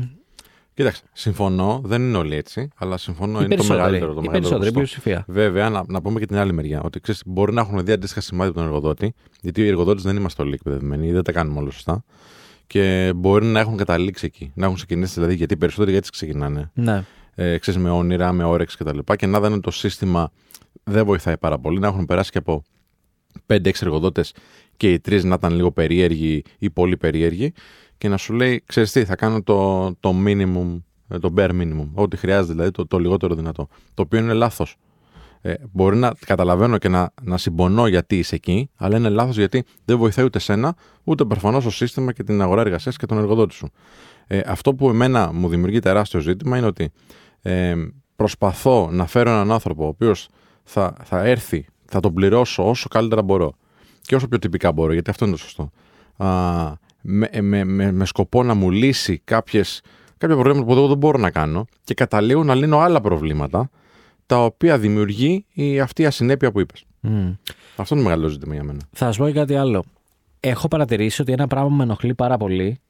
Κοίταξε, 0.75 1.03
συμφωνώ, 1.13 1.81
δεν 1.85 2.03
είναι 2.03 2.17
όλοι 2.17 2.35
έτσι, 2.35 2.69
αλλά 2.77 2.97
συμφωνώ 2.97 3.41
οι 3.41 3.45
είναι 3.45 3.57
το 3.57 3.63
περισσότεροι. 3.63 3.81
μεγαλύτερο. 3.81 4.15
Το 4.15 4.21
οι 4.23 4.27
μεγαλύτερο 4.27 4.59
περισσότεροι, 4.59 4.71
η 4.71 4.73
ποσοστό. 4.73 5.01
πλειοψηφία. 5.01 5.43
Βέβαια, 5.43 5.71
να, 5.71 5.85
να 5.87 6.03
πούμε 6.03 6.21
και 6.21 6.27
την 6.27 6.37
άλλη 6.37 6.53
μεριά. 6.53 6.83
Ότι 6.83 7.01
ξέρεις, 7.01 7.23
μπορεί 7.27 7.53
να 7.53 7.61
έχουν 7.61 7.85
δει 7.85 7.93
αντίστοιχα 7.93 8.21
σημάδια 8.21 8.51
από 8.51 8.59
τον 8.59 8.69
εργοδότη, 8.69 9.15
γιατί 9.41 9.63
οι 9.63 9.67
εργοδότες 9.69 10.03
δεν 10.03 10.17
είμαστε 10.17 10.43
όλοι 10.43 10.55
εκπαιδευμένοι, 10.55 11.13
δεν 11.13 11.23
τα 11.23 11.33
κάνουμε 11.33 11.61
όλα 11.61 11.71
σωστά. 11.71 12.05
Και 12.67 13.13
μπορεί 13.17 13.47
να 13.47 13.61
έχουν 13.61 13.77
καταλήξει 13.77 14.27
εκεί. 14.27 14.53
Να 14.55 14.65
έχουν 14.65 14.77
ξεκινήσει 14.77 15.15
δηλαδή, 15.15 15.35
γιατί 15.35 15.55
οι 15.55 15.57
περισσότεροι 15.57 15.97
έτσι 15.97 16.11
ξεκινάνε. 16.11 16.71
Ναι. 16.75 17.05
Ε, 17.35 17.59
ξέρεις, 17.59 17.81
με 17.81 17.91
όνειρα, 17.91 18.33
με 18.33 18.45
όρεξη 18.45 18.77
κτλ. 18.77 18.99
Και, 19.05 19.17
και 19.17 19.27
να 19.27 19.41
δουν 19.41 19.61
το 19.61 19.71
σύστημα 19.71 20.31
δεν 20.85 21.05
βοηθάει 21.05 21.39
πάρα 21.39 21.59
πολύ. 21.59 21.79
Να 21.79 21.87
έχουν 21.87 22.05
περάσει 22.05 22.31
και 22.31 22.39
από 22.39 22.63
5-6 23.47 23.71
εργοδότες 23.81 24.35
και 24.77 24.93
οι 24.93 25.01
τρεις 25.01 25.25
να 25.25 25.35
ήταν 25.35 25.55
λίγο 25.55 25.73
περίεργοι 25.73 26.43
ή 26.59 26.71
πολύ 26.71 26.97
περίεργοι 26.97 27.53
και 28.05 28.11
να 28.11 28.17
σου 28.17 28.33
λέει, 28.33 28.63
ξέρεις 28.67 28.93
τι, 28.93 29.05
θα 29.05 29.17
κάνω 29.17 29.43
το, 29.43 29.89
το 30.01 30.15
minimum, 30.27 30.83
ε, 31.09 31.19
το 31.19 31.35
bare 31.37 31.51
minimum, 31.51 31.89
ό,τι 31.95 32.17
χρειάζεται 32.17 32.53
δηλαδή, 32.53 32.71
το, 32.71 32.87
το 32.87 32.99
λιγότερο 32.99 33.35
δυνατό. 33.35 33.69
Το 33.95 34.03
οποίο 34.03 34.19
είναι 34.19 34.33
λάθος. 34.33 34.77
Ε, 35.41 35.55
μπορεί 35.73 35.97
να 35.97 36.13
καταλαβαίνω 36.27 36.79
και 36.79 36.89
να, 36.89 37.13
να 37.23 37.39
συμπονώ 37.39 37.87
γιατί 37.87 38.19
είσαι 38.19 38.35
εκεί, 38.35 38.71
αλλά 38.77 38.97
είναι 38.97 39.09
λάθος 39.09 39.37
γιατί 39.37 39.65
δεν 39.85 39.99
βοηθάει 39.99 40.25
ούτε 40.25 40.39
σένα, 40.39 40.77
ούτε 41.05 41.25
προφανώς 41.25 41.65
το 41.65 41.71
σύστημα 41.71 42.13
και 42.13 42.23
την 42.23 42.43
αγορά 42.43 42.61
εργασίας 42.61 42.97
και 42.97 43.07
τον 43.07 43.19
εργοδότη 43.19 43.55
σου. 43.55 43.71
Ε, 44.27 44.41
αυτό 44.47 44.75
που 44.75 44.89
εμένα 44.89 45.33
μου 45.33 45.49
δημιουργεί 45.49 45.79
τεράστιο 45.79 46.21
ζήτημα 46.21 46.59
είναι 46.59 46.67
ότι 46.67 46.93
ε, 47.43 47.75
προσπαθώ 48.17 48.89
να 48.91 49.07
φέρω 49.07 49.31
έναν 49.31 49.53
άνθρωπο 49.53 49.85
ο 49.85 49.89
οποίος 49.89 50.29
θα, 50.65 50.97
θα 51.05 51.25
έρθει, 51.25 51.67
θα 51.85 52.01
τον 52.01 52.15
πληρώσω 52.15 52.69
όσο 52.69 52.89
καλύτερα 52.89 53.23
μπορώ 53.23 53.53
και 54.01 54.15
όσο 54.15 54.29
πιο 54.29 54.39
τυπικά 54.39 54.73
μπορώ, 54.73 54.93
γιατί 54.93 55.11
αυτό 55.11 55.25
είναι 55.25 55.35
το 55.35 55.41
σωστό. 55.41 55.71
Α, 56.17 56.83
με, 57.07 57.29
με, 57.41 57.65
με, 57.65 57.93
με 57.93 58.05
σκοπό 58.05 58.43
να 58.43 58.55
μου 58.55 58.71
λύσει 58.71 59.21
κάποιες, 59.25 59.81
κάποια 60.19 60.37
προβλήματα 60.37 60.67
που 60.67 60.73
εγώ 60.73 60.89
δεν 60.89 60.97
μπορώ 60.97 61.19
να 61.19 61.31
κάνω 61.31 61.67
και 61.85 61.95
καταλήγω 61.95 62.45
να 62.45 62.55
λύνω 62.55 62.79
άλλα 62.79 63.01
προβλήματα 63.01 63.71
τα 64.27 64.45
οποία 64.45 64.79
δημιουργεί 64.79 65.45
η, 65.53 65.81
αυτή 65.81 66.03
η 66.03 66.07
ασυνέπεια 66.07 66.53
που 66.53 66.61
είπες. 66.61 66.85
Μμ. 67.01 67.33
Αυτό 67.77 67.95
είναι 67.95 68.05
μεγάλο 68.05 68.29
ζήτημα 68.29 68.55
για 68.55 68.65
μένα. 68.65 68.81
Θα 68.93 69.13
σου 69.13 69.19
πω 69.19 69.27
και 69.27 69.33
κάτι 69.33 69.55
άλλο. 69.55 69.85
Έχω 70.41 70.69
παρατηρήσει 70.69 71.23
ότι 71.23 71.33
ένα 71.33 71.47
πράγμα 71.47 71.69
που 71.69 71.75
με 71.75 71.83
ενοχλεί 71.83 72.15
πάρα 72.15 72.37
πολύ 72.37 72.81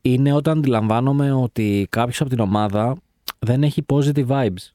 είναι 0.00 0.32
όταν 0.32 0.58
αντιλαμβάνομαι 0.58 1.32
ότι 1.32 1.86
κάποιος 1.90 2.20
από 2.20 2.30
την 2.30 2.40
ομάδα 2.40 2.96
δεν 3.38 3.62
έχει 3.62 3.84
positive 3.86 4.26
vibes. 4.26 4.70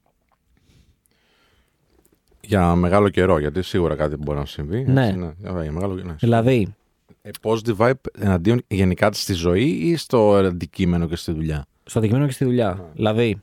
Για 2.41 2.75
μεγάλο 2.75 3.09
καιρό, 3.09 3.39
γιατί 3.39 3.61
σίγουρα 3.61 3.95
κάτι 3.95 4.15
μπορεί 4.15 4.37
να 4.37 4.45
συμβεί. 4.45 4.83
Ναι. 4.87 5.05
έτσι, 5.05 5.17
ναι. 5.17 5.31
Για 5.37 5.51
μεγάλο 5.71 5.95
καιρό. 5.95 6.07
Ναι. 6.07 6.15
Δηλαδή, 6.19 6.75
Ε, 7.22 7.30
positive 7.41 7.76
vibe 7.78 7.93
εναντίον 8.17 8.63
γενικά 8.67 9.11
στη 9.13 9.34
ζωή 9.34 9.69
ή 9.69 9.95
στο 9.95 10.34
αντικείμενο 10.36 11.07
και 11.07 11.15
στη 11.15 11.32
δουλειά; 11.32 11.65
στο 11.84 11.99
αντικείμενο 11.99 12.26
και 12.26 12.32
στη 12.32 12.45
δουλειά. 12.45 12.91
Δηλαδή, 12.93 13.41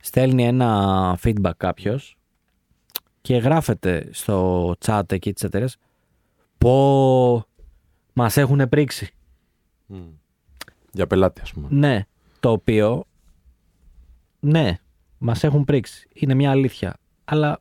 στέλνει 0.00 0.44
ένα 0.46 1.18
feedback 1.22 1.52
κάποιος 1.56 2.16
και 3.20 3.36
γράφεται 3.36 4.08
στο 4.12 4.74
chat 4.86 5.12
εκεί 5.12 5.32
της 5.32 5.42
εταιρείας 5.42 5.76
πω 6.58 7.46
μας 8.12 8.36
έχουν 8.36 8.68
πρίξει. 8.68 9.10
Για 10.92 11.06
πελάτη, 11.06 11.40
ας 11.40 11.52
πούμε. 11.52 11.68
Ναι, 11.70 12.04
το 12.40 12.50
οποίο 12.50 13.04
ναι, 14.40 14.78
μας 15.18 15.44
έχουν 15.44 15.64
πρίξει. 15.64 16.08
Είναι 16.12 16.34
μια 16.34 16.50
αλήθεια. 16.50 16.96
Αλλά 17.24 17.60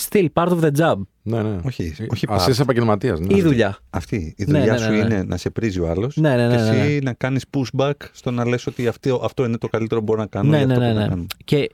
still 0.00 0.28
part 0.32 0.48
of 0.48 0.60
the 0.60 0.76
job. 0.76 1.00
Ναι, 1.28 1.42
ναι. 1.42 1.56
Όχι, 1.64 1.94
όχι 2.10 2.26
Α 2.28 2.36
part. 2.44 2.48
είσαι 2.48 2.62
επαγγελματίας. 2.62 3.20
Ναι. 3.20 3.36
Η 3.36 3.42
δουλειά. 3.42 3.78
Αυτή. 3.90 4.34
Η 4.38 4.44
Ναι, 4.44 4.58
δουλειά 4.58 4.72
ναι, 4.72 4.78
σου 4.78 4.90
ναι, 4.90 4.96
ναι. 4.96 5.02
είναι 5.14 5.22
να 5.22 5.36
σε 5.36 5.50
πρίζει 5.50 5.80
ο 5.80 5.88
άλλος 5.90 6.16
Ναι, 6.16 6.36
ναι, 6.36 6.46
ναι, 6.48 6.56
και 6.56 6.62
ναι, 6.62 6.68
εσύ 6.80 6.92
ναι. 6.94 6.98
να 7.02 7.12
κάνεις 7.12 7.44
pushback 7.50 7.92
στο 8.12 8.30
να 8.30 8.46
λες 8.48 8.66
ότι 8.66 8.86
αυτό, 8.86 9.20
αυτό 9.24 9.44
είναι 9.44 9.58
το 9.58 9.68
καλύτερο 9.68 10.00
που 10.00 10.06
μπορώ 10.06 10.20
να 10.20 10.26
κάνω. 10.26 10.50
Ναι, 10.50 10.56
για 10.56 10.66
ναι, 10.66 10.72
αυτό 10.72 10.84
ναι, 10.84 10.92
που 10.92 10.96
να 10.98 11.02
ναι. 11.02 11.08
κάνω. 11.08 11.26
Και 11.44 11.70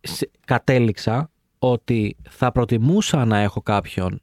σε- 0.00 0.30
κατέληξα 0.46 1.30
ότι 1.58 2.16
θα 2.30 2.52
προτιμούσα 2.52 3.24
να 3.24 3.38
έχω 3.38 3.60
κάποιον 3.62 4.20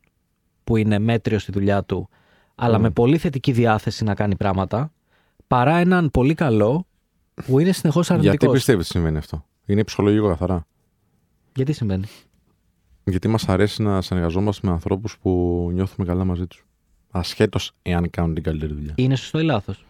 που 0.64 0.78
είναι 0.78 1.00
μέτριος 1.00 1.42
στη 1.42 1.52
δουλειά 1.52 1.84
του, 1.84 2.10
αλλά 2.56 2.80
με 2.80 2.90
πολύ 2.90 3.18
θετική 3.18 3.52
διάθεση 3.52 4.04
να 4.04 4.14
κάνει 4.16 4.36
πράγματα, 4.36 4.92
παρά 5.48 5.76
έναν 5.76 6.12
πολύ 6.12 6.34
καλό 6.34 6.86
που 7.46 7.60
είναι 7.60 7.72
συνεχώς 7.72 8.08
Γιατί 8.08 8.28
αρνητικό. 8.28 8.52
πιστεύεις 8.52 8.84
ότι 8.84 8.92
συμβαίνει 8.98 9.18
αυτό; 9.18 9.46
Είναι 9.66 9.84
ψυχολογικό 9.84 10.28
καθαρά. 10.28 10.66
Γιατί 11.56 11.74
συμβαίνει; 11.74 12.06
Γιατί 13.10 13.28
μας 13.28 13.50
αρέσει 13.50 13.82
να 13.82 14.02
συνεργαζόμαστε 14.02 14.68
με 14.68 14.74
ανθρώπους 14.74 15.18
που 15.22 15.30
νιώθουμε 15.74 16.08
καλά 16.08 16.24
μαζί 16.26 16.48
τους. 16.48 16.66
Ασχέτως 17.12 17.72
εάν 17.82 18.10
κάνουν 18.10 18.34
την 18.34 18.44
καλύτερη 18.44 18.74
δουλειά. 18.74 18.94
Είναι 18.96 19.16
σωστό 19.16 19.40
ή 19.40 19.44
λάθος; 19.44 19.86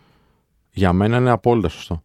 Για 0.74 0.94
μένα 0.94 1.18
είναι 1.18 1.30
απόλυτα 1.30 1.70
σωστό. 1.70 2.04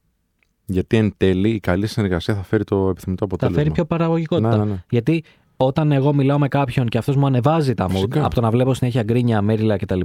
Γιατί 0.67 0.97
εν 0.97 1.15
τέλει 1.17 1.51
η 1.51 1.61
καλή 1.61 1.87
συνεργασία 1.87 2.35
θα 2.35 2.43
φέρει 2.43 2.65
το 2.65 2.89
επιθυμητό 2.89 3.27
Θα 3.29 3.35
αποτέλεσμα. 3.35 3.61
φέρει 3.63 3.75
πιο 3.75 3.85
παραγωγικότητα. 3.85 4.57
Ναι, 4.57 4.65
ναι, 4.65 4.71
ναι. 4.71 4.85
Γιατί 4.91 5.25
όταν 5.57 5.93
εγώ 5.93 6.13
μιλάω 6.13 6.39
με 6.39 6.49
κάποιον 6.49 6.89
και 6.89 6.99
αυτός 6.99 7.17
μου 7.17 7.27
ανεβάζει 7.27 7.75
τα 7.75 7.87
mood 7.87 7.91
Φυσικά. 7.91 8.25
από 8.25 8.35
το 8.35 8.41
να 8.41 8.51
βλέπω 8.51 8.75
συνέχεια 8.75 9.03
γκρίνια, 9.03 9.43
μέριλα 9.43 9.77
κτλ. 9.77 10.01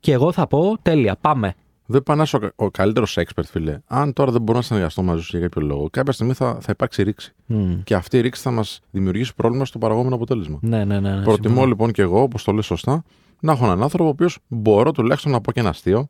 Και 0.00 0.12
εγώ 0.12 0.32
θα 0.32 0.46
πω 0.46 0.78
τέλεια, 0.82 1.16
πάμε. 1.20 1.54
Δεν 1.86 2.02
πανά 2.02 2.26
ο, 2.32 2.64
ο 2.64 2.70
καλύτερος 2.70 3.18
expert, 3.18 3.44
φίλε. 3.50 3.78
Αν 3.86 4.12
τώρα 4.12 4.32
δεν 4.32 4.42
μπορώ 4.42 4.58
να 4.58 4.64
συνεργαστώ 4.64 5.02
μαζί 5.02 5.22
σου 5.22 5.36
για 5.38 5.48
κάποιο 5.48 5.66
λόγο, 5.66 5.88
κάποια 5.90 6.12
στιγμή 6.12 6.32
θα, 6.32 6.58
θα 6.60 6.68
υπάρξει 6.72 7.02
ρήξη. 7.02 7.32
Μμ. 7.46 7.82
Και 7.84 7.94
αυτή 7.94 8.16
η 8.16 8.20
ρήξη 8.20 8.42
θα 8.42 8.50
μας 8.50 8.80
δημιουργήσει 8.90 9.34
πρόβλημα 9.34 9.64
στο 9.64 9.78
παραγόμενο 9.78 10.14
αποτέλεσμα. 10.14 10.58
Ναι, 10.62 10.84
ναι, 10.84 11.00
ναι. 11.00 11.10
ναι 11.14 11.22
Προτιμώ 11.22 11.46
συμφωνώ. 11.46 11.66
λοιπόν 11.66 11.92
και 11.92 12.02
εγώ, 12.02 12.22
όπως 12.22 12.44
το 12.44 12.52
λες 12.52 12.66
σωστά, 12.66 13.02
να 13.40 13.52
έχω 13.52 13.64
έναν 13.64 13.82
άνθρωπο 13.82 14.04
ο 14.04 14.08
οποίος 14.08 14.38
μπορώ 14.48 14.92
τουλάχιστον 14.92 15.32
να 15.32 15.40
πω 15.40 15.52
και 15.52 15.60
ένα 15.60 15.68
αστείο, 15.68 16.08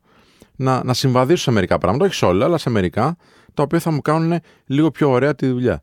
να, 0.57 0.85
να 0.85 0.95
συμβαδίσω 0.95 1.43
σε 1.43 1.51
μερικά 1.51 1.79
πράγματα, 1.79 2.05
όχι 2.05 2.15
σε 2.15 2.25
όλα, 2.25 2.45
αλλά 2.45 2.59
σε 2.59 2.71
μερικά, 2.71 3.17
τα 3.55 3.63
οποία 3.63 3.79
θα 3.79 3.91
μου 3.91 4.01
κάνουν 4.01 4.39
λίγο 4.67 4.91
πιο 4.91 5.11
ωραία 5.11 5.35
τη 5.35 5.47
δουλειά. 5.47 5.83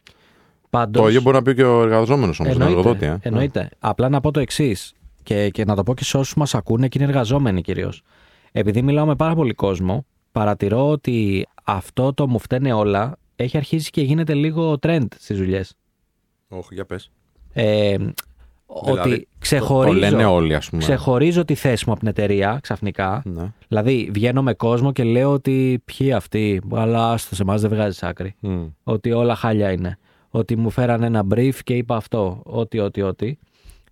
Πάντως- 0.70 1.02
Το 1.04 1.08
ίδιο 1.10 1.22
μπορεί 1.22 1.36
να 1.36 1.42
πει 1.42 1.54
και 1.56 1.64
ο 1.64 1.82
εργαζόμενος 1.82 2.40
όμως, 2.40 2.54
τον 2.54 2.62
Εννοείται. 2.62 2.80
εργοδότη. 2.90 3.06
Ε. 3.06 3.18
εννοείται. 3.22 3.70
Απλά 3.80 4.10
να 4.10 4.20
πω 4.22 4.32
το 4.32 4.40
εξής 4.40 4.94
και, 5.24 5.50
και 5.50 5.66
να 5.66 5.76
το 5.76 5.84
πω 5.84 5.94
και 5.94 6.04
σε 6.04 6.18
όσους 6.18 6.36
μας 6.36 6.56
ακούνε 6.56 6.88
και 6.88 6.98
είναι 7.02 7.08
εργαζόμενοι 7.08 7.62
κυρίως. 7.62 8.04
Επειδή 8.52 8.82
μιλάω 8.82 9.06
με 9.06 9.16
πάρα 9.16 9.36
πολύ 9.36 9.54
κόσμο, 9.54 10.06
παρατηρώ 10.32 10.90
ότι 10.90 11.48
αυτό 11.64 12.14
το 12.14 12.28
μου 12.28 12.40
φταίνε 12.40 12.74
όλα 12.74 13.18
έχει 13.36 13.58
αρχίσει 13.58 13.90
και 13.90 14.02
γίνεται 14.02 14.34
λίγο 14.34 14.78
trend 14.82 15.06
στις 15.18 15.38
δουλειές. 15.38 15.74
Όχι, 16.48 16.74
για 16.74 16.86
πες. 16.86 17.12
Ε, 17.54 17.98
Δηλαδή, 18.84 19.12
ότι 19.12 19.28
ξεχωρίζω, 19.40 19.94
Το 19.94 20.00
λένε 20.00 20.26
όλοι, 20.26 20.56
ας 20.56 20.70
πούμε. 20.70 20.82
ξεχωρίζω 20.82 21.46
τη 21.46 21.56
θέση 21.56 21.84
μου 21.88 21.92
από 21.92 22.00
την 22.02 22.10
εταιρεία 22.10 22.60
ξαφνικά. 22.62 23.22
Ναι. 23.26 23.52
Δηλαδή, 23.68 24.10
βγαίνω 24.14 24.42
με 24.44 24.54
κόσμο 24.54 24.92
και 24.92 25.04
λέω 25.04 25.32
ότι 25.32 25.82
ποιοι 25.86 26.14
αυτοί, 26.14 26.62
αλλά 26.74 27.12
άστο 27.12 27.36
σε 27.36 27.42
εμάς 27.42 27.62
δεν 27.62 27.70
βγάζει 27.70 28.00
άκρη. 28.02 28.36
Μμ. 28.40 28.66
Ότι 28.84 29.12
όλα 29.12 29.36
χάλια 29.36 29.72
είναι. 29.72 29.98
Ότι 30.30 30.56
μου 30.56 30.70
φέραν 30.70 31.04
ένα 31.04 31.24
brief 31.34 31.56
και 31.64 31.76
είπα 31.76 31.96
αυτό. 31.96 32.42
Ότι, 32.46 32.80
ότι, 32.80 33.02
ότι. 33.02 33.40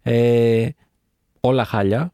Ε, 0.02 0.68
όλα 1.40 1.64
χάλια. 1.66 2.12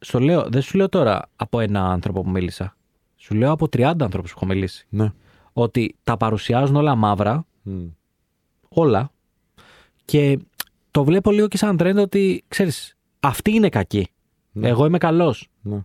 Και 0.00 0.06
στο 0.06 0.20
λέω, 0.20 0.48
δεν 0.48 0.62
σου 0.62 0.76
λέω 0.76 0.88
τώρα 0.88 1.28
από 1.36 1.60
ένα 1.60 1.90
άνθρωπο 1.90 2.22
που 2.22 2.30
μίλησα. 2.30 2.76
Σου 3.16 3.34
λέω 3.34 3.50
από 3.52 3.66
30 3.72 3.82
άνθρωπους 4.00 4.32
που 4.32 4.38
έχω 4.42 4.46
μιλήσει. 4.46 4.86
Ναι. 4.88 5.12
Ότι 5.52 5.96
τα 6.04 6.16
παρουσιάζουν 6.16 6.76
όλα 6.76 6.94
μαύρα, 6.94 7.46
Μμ. 7.62 7.86
όλα. 8.68 9.10
Και 10.04 10.38
το 10.90 11.04
βλέπω 11.04 11.30
λίγο 11.30 11.48
και 11.48 11.56
σαν 11.56 11.76
trend 11.80 11.96
ότι, 11.96 12.44
ξέρεις, 12.48 12.96
αυτοί 13.20 13.50
είναι 13.54 13.68
κακοί. 13.68 14.08
Ναι. 14.52 14.68
Εγώ 14.68 14.86
είμαι 14.86 14.98
καλός. 14.98 15.48
Ναι. 15.62 15.84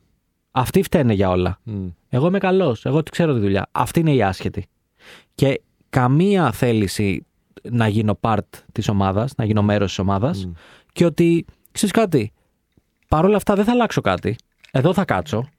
Αυτοί 0.52 0.84
φταίνε 0.84 1.14
για 1.14 1.30
όλα. 1.30 1.60
Μμ. 1.64 1.88
Εγώ 2.10 2.28
είμαι 2.28 2.38
καλός. 2.38 2.86
Εγώ 2.86 3.04
τι 3.04 3.12
ξέρω 3.12 3.34
τη 3.34 3.40
δουλειά. 3.40 3.68
Αυτή 3.72 4.00
είναι 4.00 4.14
η 4.14 4.24
άσχετη. 4.24 4.68
Και 5.36 5.62
καμία 5.90 6.52
θέληση 6.52 7.26
να 7.72 7.88
γίνω 7.88 8.20
part 8.22 8.40
της 8.72 8.88
ομάδας, 8.90 9.36
να 9.36 9.46
γίνω 9.46 9.62
μέρος 9.64 9.88
της 9.88 10.00
ομάδας. 10.00 10.46
Μμ. 10.46 10.52
Και 10.94 11.06
ότι 11.06 11.46
ξέρεις 11.72 11.96
κάτι. 11.96 12.34
Παρ' 13.08 13.26
όλα 13.26 13.36
αυτά 13.36 13.56
δεν 13.56 13.66
θα 13.66 13.72
αλλάξω 13.72 14.02
κάτι. 14.02 14.36
Εδώ 14.72 14.94
θα 14.94 15.06
κάτσω 15.06 15.50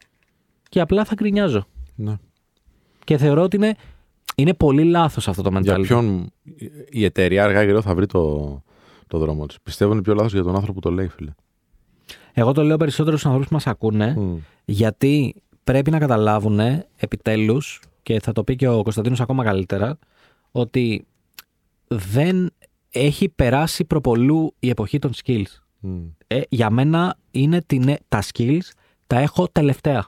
και 0.69 0.81
απλά 0.81 1.05
θα 1.05 1.15
γκρινιάζω. 1.15 1.67
Ναι. 1.95 2.15
Και 3.05 3.17
θεωρώ 3.17 3.43
ότι 3.43 3.57
είναι, 3.57 3.77
είναι 4.35 4.55
πολύ 4.55 4.85
λάθος 4.85 5.29
αυτό 5.29 5.43
το 5.43 5.51
mentality. 5.57 5.63
Για 5.63 5.81
ποιον 5.81 6.33
η 6.89 7.05
εταιρεία 7.05 7.45
αργά 7.45 7.59
ή 7.59 7.63
γρήγορα 7.63 7.83
θα 7.83 7.95
βρει 7.95 8.07
το, 8.07 8.63
το 9.07 9.19
δρόμο 9.19 9.47
της. 9.47 9.57
Πιστεύω 9.63 9.93
είναι 9.93 10.03
πιο 10.03 10.15
λάθος 10.15 10.33
για 10.33 10.43
τον 10.43 10.55
άνθρωπο 10.55 10.81
που 10.81 10.89
το 10.89 10.95
λέει, 10.95 11.09
φίλε. 11.09 11.31
Εγώ 12.33 12.53
το 12.53 12.63
λέω 12.63 12.77
περισσότερο 12.77 13.17
στους 13.17 13.27
ανθρώπους 13.27 13.49
που 13.49 13.55
μας 13.55 13.67
ακούνε, 13.67 14.15
Μμ. 14.17 14.37
γιατί 14.65 15.35
πρέπει 15.65 15.91
να 15.91 15.99
καταλάβουν 15.99 16.61
επιτέλους, 16.97 17.81
και 18.03 18.21
θα 18.21 18.33
το 18.33 18.45
πει 18.45 18.57
και 18.57 18.69
ο 18.69 18.83
Κωνσταντίνος 18.83 19.21
ακόμα 19.21 19.45
καλύτερα, 19.45 19.99
ότι 20.51 21.07
δεν 21.87 22.51
έχει 22.91 23.29
περάσει 23.29 23.85
προπολού 23.85 24.55
η 24.59 24.69
εποχή 24.69 24.99
των 24.99 25.13
skills. 25.25 25.61
Μμ. 25.81 26.07
Ε, 26.27 26.41
για 26.49 26.71
μένα 26.71 27.17
είναι 27.31 27.61
την, 27.67 27.97
τα 28.09 28.23
skills 28.33 28.71
τα 29.07 29.19
έχω 29.19 29.49
τελευταία. 29.49 30.07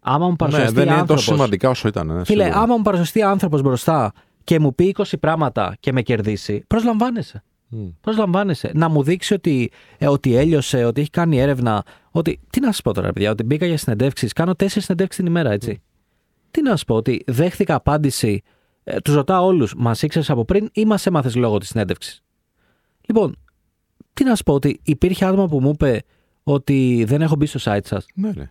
Άμα 0.00 0.24
μου 0.24 0.30
Ναι, 0.30 0.36
παρουσιαστεί 0.36 0.74
δεν 0.74 0.82
είναι 0.82 0.92
τόσο 0.92 1.00
άνθρωπος, 1.00 1.24
σημαντικά 1.24 1.68
όσο 1.68 1.88
ήταν. 1.88 2.06
Ναι, 2.06 2.24
Φίλε, 2.24 2.42
σίγουρα. 2.42 2.62
άμα 2.62 2.76
μου 2.76 2.82
παρουσιαστεί 2.82 3.22
άνθρωπος 3.22 3.62
μπροστά 3.62 4.12
και 4.44 4.58
μου 4.60 4.74
πει 4.74 4.94
20 4.98 5.04
πράγματα 5.20 5.76
και 5.80 5.92
με 5.92 6.02
κερδίσει, 6.02 6.64
προσλαμβάνεσαι. 6.66 7.42
Μμ. 7.68 7.86
Προσλαμβάνεσαι. 8.00 8.70
Να 8.74 8.88
μου 8.88 9.02
δείξει 9.02 9.34
ότι, 9.34 9.70
ε, 9.98 10.08
ότι 10.08 10.34
έλειωσε, 10.34 10.84
ότι 10.84 11.00
έχει 11.00 11.10
κάνει 11.10 11.38
έρευνα. 11.38 11.82
Ότι. 12.10 12.40
Τι 12.50 12.60
να 12.60 12.72
σα 12.72 12.82
πω 12.82 12.92
τώρα, 12.94 13.12
παιδιά, 13.12 13.30
ότι 13.30 13.42
μπήκα 13.42 13.66
για 13.66 13.78
συνεντεύξεις. 13.78 14.32
Κάνω 14.32 14.54
τέσσερις 14.54 14.84
συνεντεύξεις 14.84 15.24
την 15.24 15.32
ημέρα, 15.32 15.50
έτσι. 15.50 15.82
Τι 16.50 16.62
να 16.62 16.76
σα 16.76 16.84
πω, 16.84 16.94
ότι 16.94 17.24
δέχτηκα 17.26 17.74
απάντηση. 17.74 18.42
Ε, 18.84 19.00
του 19.00 19.14
ρωτάω 19.14 19.46
όλους, 19.46 19.74
μας 19.76 20.02
ήξερες 20.02 20.30
από 20.30 20.44
πριν 20.44 20.68
ή 20.72 20.84
μας 20.84 21.06
έμαθες 21.06 21.34
λόγω 21.34 21.58
της 21.58 21.68
συνέντευξης; 21.68 22.22
Λοιπόν, 23.08 23.36
τι 24.18 24.24
να 24.24 24.34
σα 24.36 24.42
πω, 24.42 24.52
ότι 24.54 24.80
υπήρχε 24.82 25.24
άτομο 25.24 25.46
που 25.46 25.60
μου 25.60 25.70
είπε 25.70 26.02
ότι 26.42 27.04
δεν 27.08 27.22
έχω 27.22 27.36
μπει 27.36 27.46
στο 27.46 27.72
site 27.72 27.84
σας. 27.84 28.06
Ναι, 28.14 28.30
ναι. 28.34 28.50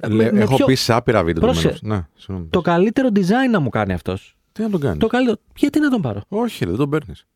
Ε, 0.00 0.08
Λέ- 0.08 0.32
με- 0.32 0.38
με 0.38 0.42
έχω 0.44 0.54
ποιο- 0.56 0.66
πει 0.66 0.74
σε 0.74 0.92
άπειρα 0.92 1.24
βίντεο. 1.24 1.42
Πρόσεχε. 1.42 1.68
επομένως. 1.68 1.98
Ναι, 2.00 2.08
συγγνώμη. 2.20 2.48
Το 2.50 2.60
καλύτερο 2.60 3.08
design 3.14 3.50
να 3.50 3.60
μου 3.60 3.68
κάνει 3.68 3.92
αυτός. 3.92 4.36
Τι 4.52 4.62
να 4.62 4.70
τον 4.70 4.80
κάνεις; 4.80 4.98
Το 4.98 5.06
καλύτερο. 5.06 5.36
Γιατί 5.56 5.80
να 5.80 5.90
τον 5.90 6.00
πάρω; 6.00 6.22
Όχι, 6.28 6.64
ρε, 6.64 6.70
δεν 6.70 6.78
τον 6.78 6.90
παίρνεις. 6.90 7.26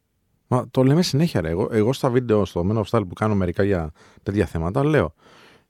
Μα 0.47 0.66
το 0.70 0.82
λέμε 0.82 1.03
συνέχεια, 1.03 1.41
ρε. 1.41 1.49
Εγώ, 1.49 1.68
εγώ 1.72 1.93
στα 1.93 2.11
βίντεο, 2.11 2.45
στο 2.45 2.66
Men 2.70 2.76
of 2.76 2.82
Style 2.99 3.05
που 3.09 3.14
κάνω 3.14 3.35
μερικά 3.35 3.62
για 3.62 3.91
τέτοια 4.22 4.47
θέματα, 4.47 4.85
λέω 4.85 5.14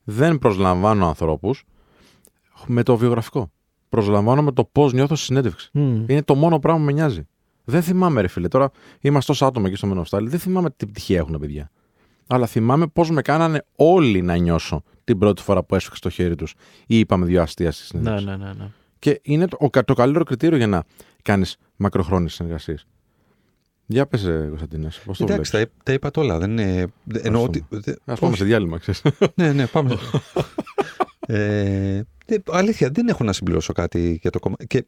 δεν 0.04 0.38
προσλαμβάνω 0.38 1.06
ανθρώπους 1.06 1.64
με 2.66 2.82
το 2.82 2.96
βιογραφικό. 2.96 3.50
Προσλαμβάνω 3.88 4.42
με 4.42 4.52
το 4.52 4.64
πώς 4.64 4.92
νιώθω 4.92 5.14
στη 5.14 5.24
συνέντευξη. 5.24 5.70
Μμ. 5.72 6.04
Είναι 6.08 6.22
το 6.22 6.34
μόνο 6.34 6.58
πράγμα 6.58 6.80
που 6.80 6.86
με 6.86 6.92
νοιάζει. 6.92 7.26
Δεν 7.64 7.82
θυμάμαι, 7.82 8.20
ρε 8.20 8.28
φίλε. 8.28 8.48
Τώρα 8.48 8.70
είμαστε 9.00 9.32
τόσα 9.32 9.46
άτομα 9.46 9.66
εκεί 9.68 9.76
στο 9.76 9.92
Men 9.94 10.02
of 10.04 10.18
Style. 10.18 10.24
Δεν 10.26 10.38
θυμάμαι 10.38 10.70
τι 10.70 10.86
πτυχία 10.86 11.18
έχουν 11.18 11.32
τα 11.32 11.38
παιδιά. 11.38 11.70
Αλλά 12.26 12.46
θυμάμαι 12.46 12.86
πώς 12.86 13.10
με 13.10 13.22
κάνανε 13.22 13.64
όλοι 13.76 14.22
να 14.22 14.36
νιώσω 14.36 14.82
την 15.04 15.18
πρώτη 15.18 15.42
φορά 15.42 15.62
που 15.64 15.74
έσφιξε 15.74 16.00
το 16.00 16.08
χέρι 16.10 16.34
τους 16.34 16.54
ή 16.86 16.98
είπαμε 16.98 17.26
δύο 17.26 17.42
αστεία 17.42 17.70
στη 17.72 17.82
Ναι, 17.96 18.02
συνέντευξη. 18.02 18.26
ναι, 18.26 18.36
ναι. 18.46 18.52
ναι. 18.58 18.68
Και 18.98 19.20
είναι 19.22 19.46
το, 19.46 19.56
ο- 19.60 19.84
το 19.84 19.94
καλύτερο 19.94 20.24
κριτήριο 20.24 20.56
για 20.56 20.66
να 20.66 20.84
κάνεις 21.22 21.56
μακροχρόνιες 21.76 22.34
συνεργασίες. 22.34 22.86
Για 23.86 24.06
πες, 24.06 24.22
Κωνσταντίνες, 24.48 25.00
πώς 25.04 25.18
το 25.18 25.24
Εντάξει, 25.24 25.50
βλέπεις; 25.50 25.72
τα, 25.74 25.82
τα 25.82 25.92
είπα 25.92 26.10
όλα. 26.16 26.38
Δεν 26.38 26.50
είναι. 26.50 26.86
δε- 27.04 27.20
Εννοώ 27.22 27.42
ότι. 27.42 27.66
δε- 27.68 27.92
Α 27.92 28.14
πάμε 28.14 28.18
όχι. 28.32 28.36
σε 28.36 28.44
διάλειμμα, 28.44 28.78
ξέρεις. 28.78 29.02
Ναι, 29.34 29.52
ναι, 29.52 29.66
πάμε. 29.66 29.96
ε, 31.26 32.02
δε- 32.26 32.38
αλήθεια, 32.50 32.90
δεν 32.92 33.08
έχω 33.08 33.24
να 33.24 33.32
συμπληρώσω 33.32 33.72
κάτι 33.72 34.18
για 34.22 34.30
το 34.30 34.38
κομμάτι. 34.38 34.66
Και 34.66 34.84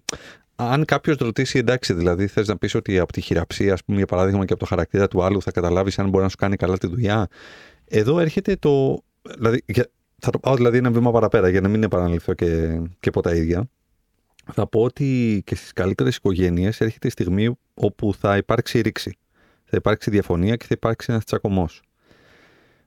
αν 0.56 0.84
κάποιος 0.84 1.16
ρωτήσει, 1.16 1.58
εντάξει, 1.58 1.92
δηλαδή 1.94 2.26
θες 2.26 2.48
να 2.48 2.56
πεις 2.56 2.74
ότι 2.74 2.98
από 2.98 3.12
τη 3.12 3.20
χειραψία, 3.20 3.72
ας 3.72 3.84
πούμε, 3.84 3.96
για 3.96 4.06
παράδειγμα, 4.06 4.44
και 4.44 4.52
από 4.52 4.62
το 4.62 4.66
χαρακτήρα 4.68 5.08
του 5.08 5.22
άλλου 5.22 5.42
θα 5.42 5.50
καταλάβεις 5.50 5.98
αν 5.98 6.08
μπορεί 6.08 6.24
να 6.24 6.30
σου 6.30 6.36
κάνει 6.36 6.56
καλά 6.56 6.78
τη 6.78 6.86
δουλειά. 6.86 7.26
Εδώ 7.84 8.18
έρχεται 8.18 8.56
το. 8.56 9.02
Δηλαδή, 9.36 9.62
για- 9.66 9.90
θα 10.18 10.30
το 10.30 10.38
πάω 10.38 10.54
δηλαδή 10.54 10.78
ένα 10.78 10.90
βήμα 10.90 11.10
παραπέρα 11.10 11.48
για 11.48 11.60
να 11.60 11.68
μην 11.68 11.82
επαναληφθώ 11.82 12.34
και, 12.34 12.80
και 13.00 13.08
από 13.08 13.20
τα 13.22 13.34
ίδια. 13.34 13.68
Θα 14.52 14.66
πω 14.66 14.82
ότι 14.82 15.42
και 15.46 15.54
στις 15.54 15.72
καλύτερες 15.72 16.16
οικογένειες 16.16 16.80
έρχεται 16.80 17.06
η 17.06 17.10
στιγμή 17.10 17.58
όπου 17.74 18.14
θα 18.14 18.36
υπάρξει 18.36 18.80
ρήξη. 18.80 19.18
Θα 19.64 19.76
υπάρξει 19.76 20.10
διαφωνία 20.10 20.56
και 20.56 20.64
θα 20.64 20.74
υπάρξει 20.76 21.06
ένας 21.10 21.24
τσακωμός. 21.24 21.82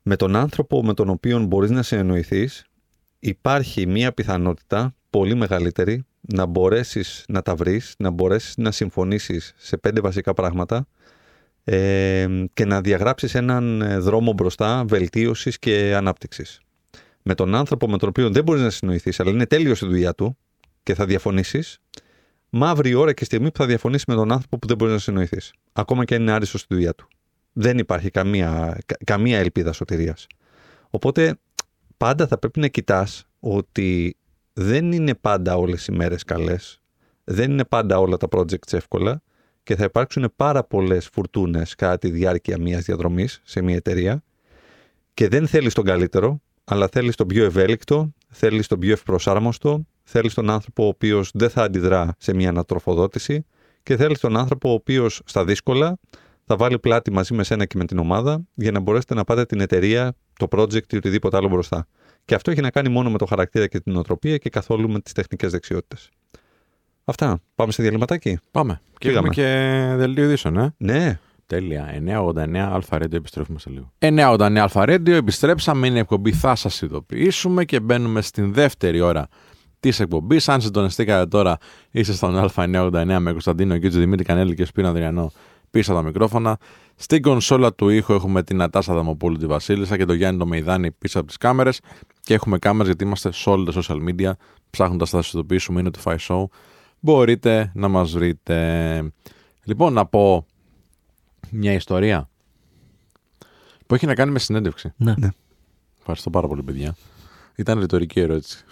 Με 0.01 0.15
τον 0.15 0.35
άνθρωπο 0.35 0.83
με 0.83 0.93
τον 0.93 1.09
οποίο 1.09 1.39
μπορείς 1.39 1.69
να 1.69 1.83
συνεννοηθείς 1.83 2.65
υπάρχει 3.19 3.85
μία 3.87 4.13
πιθανότητα 4.13 4.95
πολύ 5.09 5.35
μεγαλύτερη 5.35 6.03
να 6.33 6.45
μπορέσεις 6.45 7.25
να 7.27 7.41
τα 7.41 7.55
βρεις, 7.55 7.93
να 7.97 8.09
μπορέσεις 8.09 8.57
να 8.57 8.71
συμφωνήσεις 8.71 9.53
σε 9.57 9.77
πέντε 9.77 10.01
βασικά 10.01 10.33
πράγματα 10.33 10.87
ε, 11.63 12.27
και 12.53 12.65
να 12.65 12.81
διαγράψεις 12.81 13.35
έναν 13.35 13.81
ε, 13.81 13.97
δρόμο 13.97 14.33
μπροστά 14.33 14.83
βελτίωσης 14.87 15.59
και 15.59 15.93
ανάπτυξης. 15.95 16.59
Με 17.21 17.35
τον 17.35 17.55
άνθρωπο 17.55 17.89
με 17.89 17.97
τον 17.97 18.09
οποίο 18.09 18.29
δεν 18.29 18.43
μπορείς 18.43 18.61
να 18.61 18.69
συνοηθείς 18.69 19.19
αλλά 19.19 19.29
είναι 19.29 19.45
τέλειος 19.45 19.77
στη 19.77 19.85
δουλειά 19.85 20.13
του 20.13 20.37
και 20.83 20.93
θα 20.93 21.05
διαφωνήσεις, 21.05 21.77
μαύρη 22.49 22.93
ώρα 22.93 23.13
και 23.13 23.25
στιγμή 23.25 23.51
που 23.51 23.57
θα 23.57 23.65
διαφωνήσεις 23.65 24.05
με 24.05 24.15
τον 24.15 24.31
άνθρωπο 24.31 24.57
που 24.57 24.67
δεν 24.67 24.77
μπορείς 24.77 24.93
να 24.93 24.99
συνοηθείς. 24.99 25.53
Ακόμα 25.73 26.05
και 26.05 26.15
αν 26.15 26.21
είναι 26.21 26.31
άριστος 26.31 26.61
στη 26.61 26.73
δουλειά 26.73 26.93
του. 26.93 27.07
Δεν 27.53 27.77
υπάρχει 27.77 28.09
καμία, 28.09 28.77
κα- 28.85 28.97
καμία 29.05 29.39
ελπίδα 29.39 29.73
σωτηρίας. 29.73 30.27
Οπότε 30.89 31.39
πάντα 31.97 32.27
θα 32.27 32.37
πρέπει 32.37 32.59
να 32.59 32.67
κοιτάς 32.67 33.25
ότι 33.39 34.17
δεν 34.61 34.91
είναι 34.91 35.15
πάντα 35.15 35.57
όλες 35.57 35.87
οι 35.87 35.91
μέρες 35.91 36.23
καλές, 36.23 36.81
δεν 37.23 37.51
είναι 37.51 37.65
πάντα 37.65 37.99
όλα 37.99 38.17
τα 38.17 38.27
projects 38.31 38.73
εύκολα. 38.73 39.21
Και 39.63 39.75
θα 39.75 39.83
υπάρξουν 39.83 40.33
πάρα 40.35 40.63
πολλές 40.63 41.09
φουρτούνες 41.13 41.75
κατά 41.75 41.97
τη 41.97 42.09
διάρκεια 42.09 42.59
μιας 42.59 42.83
διαδρομής 42.83 43.41
σε 43.43 43.61
μια 43.61 43.75
εταιρεία. 43.75 44.23
Και 45.13 45.27
δεν 45.27 45.47
θέλεις 45.47 45.73
τον 45.73 45.83
καλύτερο, 45.83 46.41
αλλά 46.63 46.87
θέλεις 46.91 47.15
τον 47.15 47.27
πιο 47.27 47.43
ευέλικτο, 47.43 48.13
θέλεις 48.29 48.67
τον 48.67 48.79
πιο 48.79 48.91
ευπροσάρμοστο, 48.91 49.85
θέλεις 50.03 50.33
τον 50.33 50.49
άνθρωπο 50.49 50.83
ο 50.83 50.87
οποίος 50.87 51.31
δεν 51.33 51.49
θα 51.49 51.63
αντιδρά 51.63 52.15
σε 52.17 52.33
μια 52.33 52.49
ανατροφοδότηση 52.49 53.45
και 53.83 53.95
θέλεις 53.95 54.19
τον 54.19 54.37
άνθρωπο 54.37 54.69
ο 54.69 54.73
οποίος 54.73 55.21
στα 55.25 55.45
δύσκολα 55.45 55.99
θα 56.45 56.55
βάλει 56.55 56.79
πλάτη 56.79 57.11
μαζί 57.11 57.33
με 57.33 57.43
σένα 57.43 57.65
και 57.65 57.77
με 57.77 57.85
την 57.85 57.97
ομάδα 57.97 58.41
για 58.53 58.71
να 58.71 58.79
μπορέσετε 58.79 59.13
να 59.13 59.23
πάτε 59.23 59.45
την 59.45 59.59
εταιρεία, 59.59 60.13
το 60.39 60.47
project 60.51 60.93
ή 60.93 60.95
οτιδήποτε 60.95 61.37
άλλο 61.37 61.47
μπροστά. 61.47 61.87
Και 62.29 62.35
αυτό 62.35 62.51
έχει 62.51 62.61
να 62.61 62.69
κάνει 62.69 62.89
μόνο 62.89 63.09
με 63.09 63.17
το 63.17 63.25
χαρακτήρα 63.25 63.67
και 63.67 63.79
την 63.79 63.95
οτροπία 63.95 64.37
και 64.37 64.49
καθόλου 64.49 64.89
με 64.89 64.99
τις 64.99 65.13
τεχνικές 65.13 65.51
δεξιότητες. 65.51 66.09
Αυτά. 67.05 67.39
Πάμε 67.55 67.71
σε 67.71 67.81
διαλυματάκι. 67.81 68.39
Πάμε. 68.51 68.81
Και 68.97 69.07
Πήγαμε. 69.07 69.27
έχουμε 69.27 69.33
και 69.33 69.95
δελτίο 69.97 70.23
ειδήσεων, 70.23 70.57
ε. 70.57 70.73
Ναι. 70.77 71.19
Τέλεια. 71.45 71.87
989 72.05 72.55
Αλφα 72.57 72.97
Radio, 72.97 73.13
επιστρέφουμε 73.13 73.59
σε 73.59 73.69
λίγο. 73.69 73.91
989 73.99 74.57
Αλφα 74.57 74.83
Radio, 74.83 75.09
επιστρέψαμε. 75.09 75.87
Είναι 75.87 75.97
η 75.97 75.99
εκπομπή, 75.99 76.31
θα 76.31 76.55
σας 76.55 76.81
ειδοποιήσουμε 76.81 77.65
και 77.65 77.79
μπαίνουμε 77.79 78.21
στην 78.21 78.53
δεύτερη 78.53 78.99
ώρα 79.01 79.27
της 79.79 79.99
εκπομπής. 79.99 80.49
Αν 80.49 80.61
συντονιστήκατε 80.61 81.25
τώρα, 81.25 81.57
είστε 81.91 82.13
στον 82.13 82.49
Α989 82.55 83.17
με 83.19 83.31
Κωνσταντίνο 83.31 83.75
Γκίτζο, 83.75 83.99
Δημήτρη 83.99 84.25
Κανέλη 84.25 84.55
και 84.55 84.65
Σπίνα 84.65 84.89
Αδριανό 84.89 85.31
πίσω 85.71 85.91
από 85.91 86.01
τα 86.01 86.07
μικρόφωνα. 86.07 86.57
Στην 87.01 87.21
κονσόλα 87.21 87.73
του 87.73 87.89
ήχου 87.89 88.13
έχουμε 88.13 88.43
την 88.43 88.61
Ατάσα 88.61 88.93
Δαμοπούλου 88.93 89.37
τη 89.37 89.45
Βασίλισσα 89.45 89.97
και 89.97 90.05
τον 90.05 90.15
Γιάννη 90.15 90.39
το 90.39 90.45
Μεϊδάνη 90.45 90.91
πίσω 90.91 91.19
από 91.19 91.27
τις 91.27 91.37
κάμερες. 91.37 91.79
Και 92.21 92.33
έχουμε 92.33 92.59
κάμερες 92.59 92.87
γιατί 92.87 93.03
είμαστε 93.03 93.31
σε 93.31 93.49
όλα 93.49 93.71
τα 93.71 93.81
social 93.81 94.09
media. 94.09 94.31
Ψάχνοντας 94.69 95.09
θα 95.09 95.21
σας 95.21 95.33
ειδοποιήσουμε, 95.33 95.79
είναι 95.79 95.91
το 95.91 95.99
Fire 96.03 96.17
Show. 96.27 96.43
Μπορείτε 96.99 97.71
να 97.75 97.87
μας 97.87 98.11
βρείτε. 98.11 99.11
Λοιπόν, 99.63 99.93
να 99.93 100.05
πω 100.05 100.45
μια 101.49 101.73
ιστορία 101.73 102.29
που 103.87 103.95
έχει 103.95 104.05
να 104.05 104.15
κάνει 104.15 104.31
με 104.31 104.39
συνέντευξη. 104.39 104.93
Ναι. 104.97 105.13
Ναι. 105.17 105.29
Ευχαριστώ 105.99 106.29
πάρα 106.29 106.47
πολύ, 106.47 106.63
παιδιά. 106.63 106.95
Ήταν 107.55 107.79
ρητορική 107.79 108.19
ερώτηση. 108.19 108.63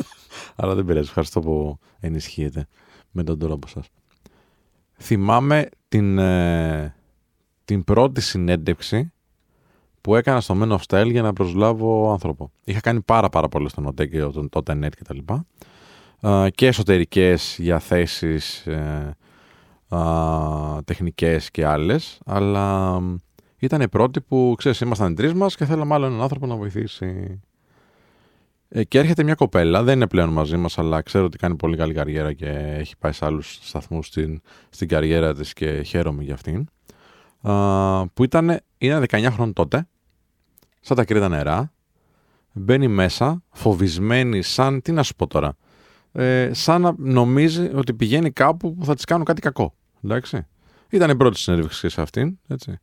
Αλλά 0.56 0.74
δεν 0.74 0.84
πειράζει. 0.84 1.06
Ευχαριστώ 1.08 1.40
που 1.40 1.78
ενισχύετε 2.00 2.66
με 3.10 3.24
τον 3.24 3.38
τρόπο 3.38 3.68
σας. 3.68 3.86
Θυμάμαι 4.98 5.68
την, 5.88 6.18
ε, 6.18 6.94
την 7.64 7.84
πρώτη 7.84 8.20
συνέντευξη 8.20 9.12
που 10.00 10.16
έκανα 10.16 10.40
στο 10.40 10.56
Men 10.60 10.76
of 10.76 10.78
Style 10.88 11.10
για 11.10 11.22
να 11.22 11.32
προσλάβω 11.32 12.12
άνθρωπο. 12.12 12.50
Είχα 12.64 12.80
κάνει 12.80 13.00
πάρα 13.00 13.28
πάρα 13.28 13.48
πολλές 13.48 13.70
στον 13.70 13.86
ΟΤΕ 13.86 14.06
και 14.06 14.20
τον 14.20 14.48
τότε 14.48 14.72
net 14.72 14.90
και 14.96 15.04
τα 15.04 15.14
λοιπά. 15.14 15.46
Ε, 16.20 16.50
και 16.50 16.66
εσωτερικές 16.66 17.56
για 17.60 17.78
θέσεις 17.78 18.66
ε, 18.66 19.16
α, 19.88 20.82
τεχνικές 20.84 21.50
και 21.50 21.66
άλλες, 21.66 22.18
αλλά 22.24 23.00
μ, 23.00 23.16
ήταν 23.58 23.80
η 23.80 23.88
πρώτη 23.88 24.20
που, 24.20 24.54
ξέρεις, 24.58 24.80
ήμασταν 24.80 25.12
οι 25.12 25.14
τρεις 25.14 25.34
μας 25.34 25.56
και 25.56 25.64
θέλαμε 25.64 25.94
άλλο 25.94 26.06
έναν 26.06 26.22
άνθρωπο 26.22 26.46
να 26.46 26.56
βοηθήσει. 26.56 27.40
Ε, 28.68 28.84
και 28.84 28.98
έρχεται 28.98 29.22
μια 29.22 29.34
κοπέλα, 29.34 29.82
δεν 29.82 29.94
είναι 29.96 30.06
πλέον 30.06 30.28
μαζί 30.28 30.56
μας, 30.56 30.78
αλλά 30.78 31.02
ξέρω 31.02 31.24
ότι 31.24 31.38
κάνει 31.38 31.56
πολύ 31.56 31.76
καλή 31.76 31.94
καριέρα 31.94 32.32
και 32.32 32.48
έχει 32.78 32.96
πάει 32.98 33.12
σε 33.12 33.24
άλλους 33.24 33.58
σταθμούς 33.62 34.06
στην, 34.06 34.40
στην 34.70 34.88
καριέρα 34.88 35.34
της 35.34 35.52
και 35.52 35.82
χαίρομαι 35.82 36.22
για 36.22 36.34
αυτήν. 36.34 36.68
Α, 37.42 38.06
που 38.08 38.24
ήταν, 38.24 38.60
είναι 38.78 39.04
19 39.08 39.26
χρόνων 39.30 39.52
τότε, 39.52 39.86
σαν 40.80 40.96
τα 40.96 41.04
κρύτα 41.04 41.28
νερά, 41.28 41.72
μπαίνει 42.52 42.88
μέσα, 42.88 43.42
φοβισμένη, 43.50 44.42
σαν, 44.42 44.82
τι 44.82 44.92
να 44.92 45.02
σου 45.02 45.14
πω 45.14 45.26
τώρα, 45.26 45.56
ε, 46.12 46.50
σαν 46.52 46.80
να 46.80 46.94
νομίζει 46.98 47.70
ότι 47.74 47.94
πηγαίνει 47.94 48.30
κάπου 48.30 48.74
που 48.74 48.84
θα 48.84 48.94
της 48.94 49.04
κάνουν 49.04 49.24
κάτι 49.24 49.40
κακό. 49.40 49.74
Εντάξει. 50.04 50.46
Ήταν 50.88 51.10
η 51.10 51.16
πρώτη 51.16 51.38
συνέντευξη 51.38 51.88
σε 51.88 52.00
αυτήν. 52.00 52.38
Έτσι. 52.48 52.78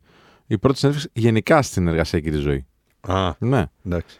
Η 0.46 0.58
πρώτη 0.58 0.78
συνέντευξη 0.78 1.10
γενικά 1.12 1.62
στην 1.62 1.86
εργασιακή 1.88 2.30
της 2.30 2.40
ζωή. 2.40 2.66
Α, 3.00 3.30
Ναι. 3.38 3.64
εντάξει. 3.84 4.18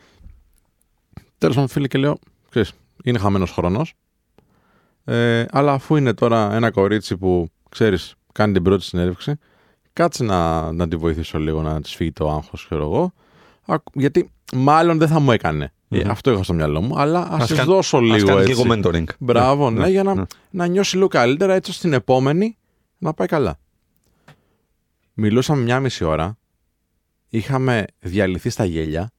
Τέλος 1.38 1.54
πάντων, 1.54 1.70
φίλε, 1.70 1.88
και 1.88 1.98
λέω: 1.98 2.18
ξέρεις, 2.50 2.72
είναι 3.04 3.18
χαμένος 3.18 3.50
χρόνος. 3.50 3.94
Ε, 5.04 5.44
αλλά 5.50 5.72
αφού 5.72 5.96
είναι 5.96 6.14
τώρα 6.14 6.54
ένα 6.54 6.70
κορίτσι 6.70 7.16
που 7.16 7.48
ξέρεις, 7.68 8.14
κάνει 8.32 8.52
την 8.52 8.62
πρώτη 8.62 8.84
συνέντευξη, 8.84 9.34
κάτσε 9.92 10.24
να, 10.24 10.72
να 10.72 10.88
τη 10.88 10.96
βοηθήσω 10.96 11.38
λίγο 11.38 11.62
να 11.62 11.80
της 11.80 11.94
φύγει 11.94 12.12
το 12.12 12.30
άγχος, 12.30 12.64
ξέρω 12.64 12.82
εγώ. 12.84 13.12
Α, 13.66 13.74
Γιατί 13.92 14.30
μάλλον 14.54 14.98
δεν 14.98 15.08
θα 15.08 15.20
μου 15.20 15.32
έκανε. 15.32 15.72
Ε, 15.88 15.98
Μμμ. 16.04 16.10
αυτό 16.10 16.32
είχα 16.32 16.42
στο 16.42 16.52
μυαλό 16.52 16.80
μου. 16.80 16.98
Αλλά 16.98 17.20
ας 17.30 17.40
Ας 17.42 17.46
της 17.48 17.56
κάν- 17.56 17.66
δώσω 17.66 17.96
Ας 17.96 18.02
λίγο 18.02 18.26
κάνεις 18.28 18.48
έτσι. 18.48 18.62
λίγο 18.66 18.74
mentoring. 18.74 19.04
Μπράβο, 19.18 19.70
ναι, 19.70 19.88
για 19.88 20.02
να, 20.02 20.14
ναι. 20.14 20.22
να 20.50 20.66
νιώσει 20.66 20.96
λίγο 20.96 21.08
καλύτερα 21.08 21.54
έτσι 21.54 21.70
ώστε 21.70 21.82
στην 21.86 21.92
επόμενη 21.98 22.56
να 22.98 23.12
πάει 23.14 23.26
καλά. 23.26 23.58
Μιλούσαμε 25.14 25.62
μια 25.62 25.80
μισή 25.80 26.04
ώρα. 26.04 26.38
Είχαμε 27.28 27.84
διαλυθεί 27.98 28.50
στα 28.50 28.64
γέλια. 28.64 29.10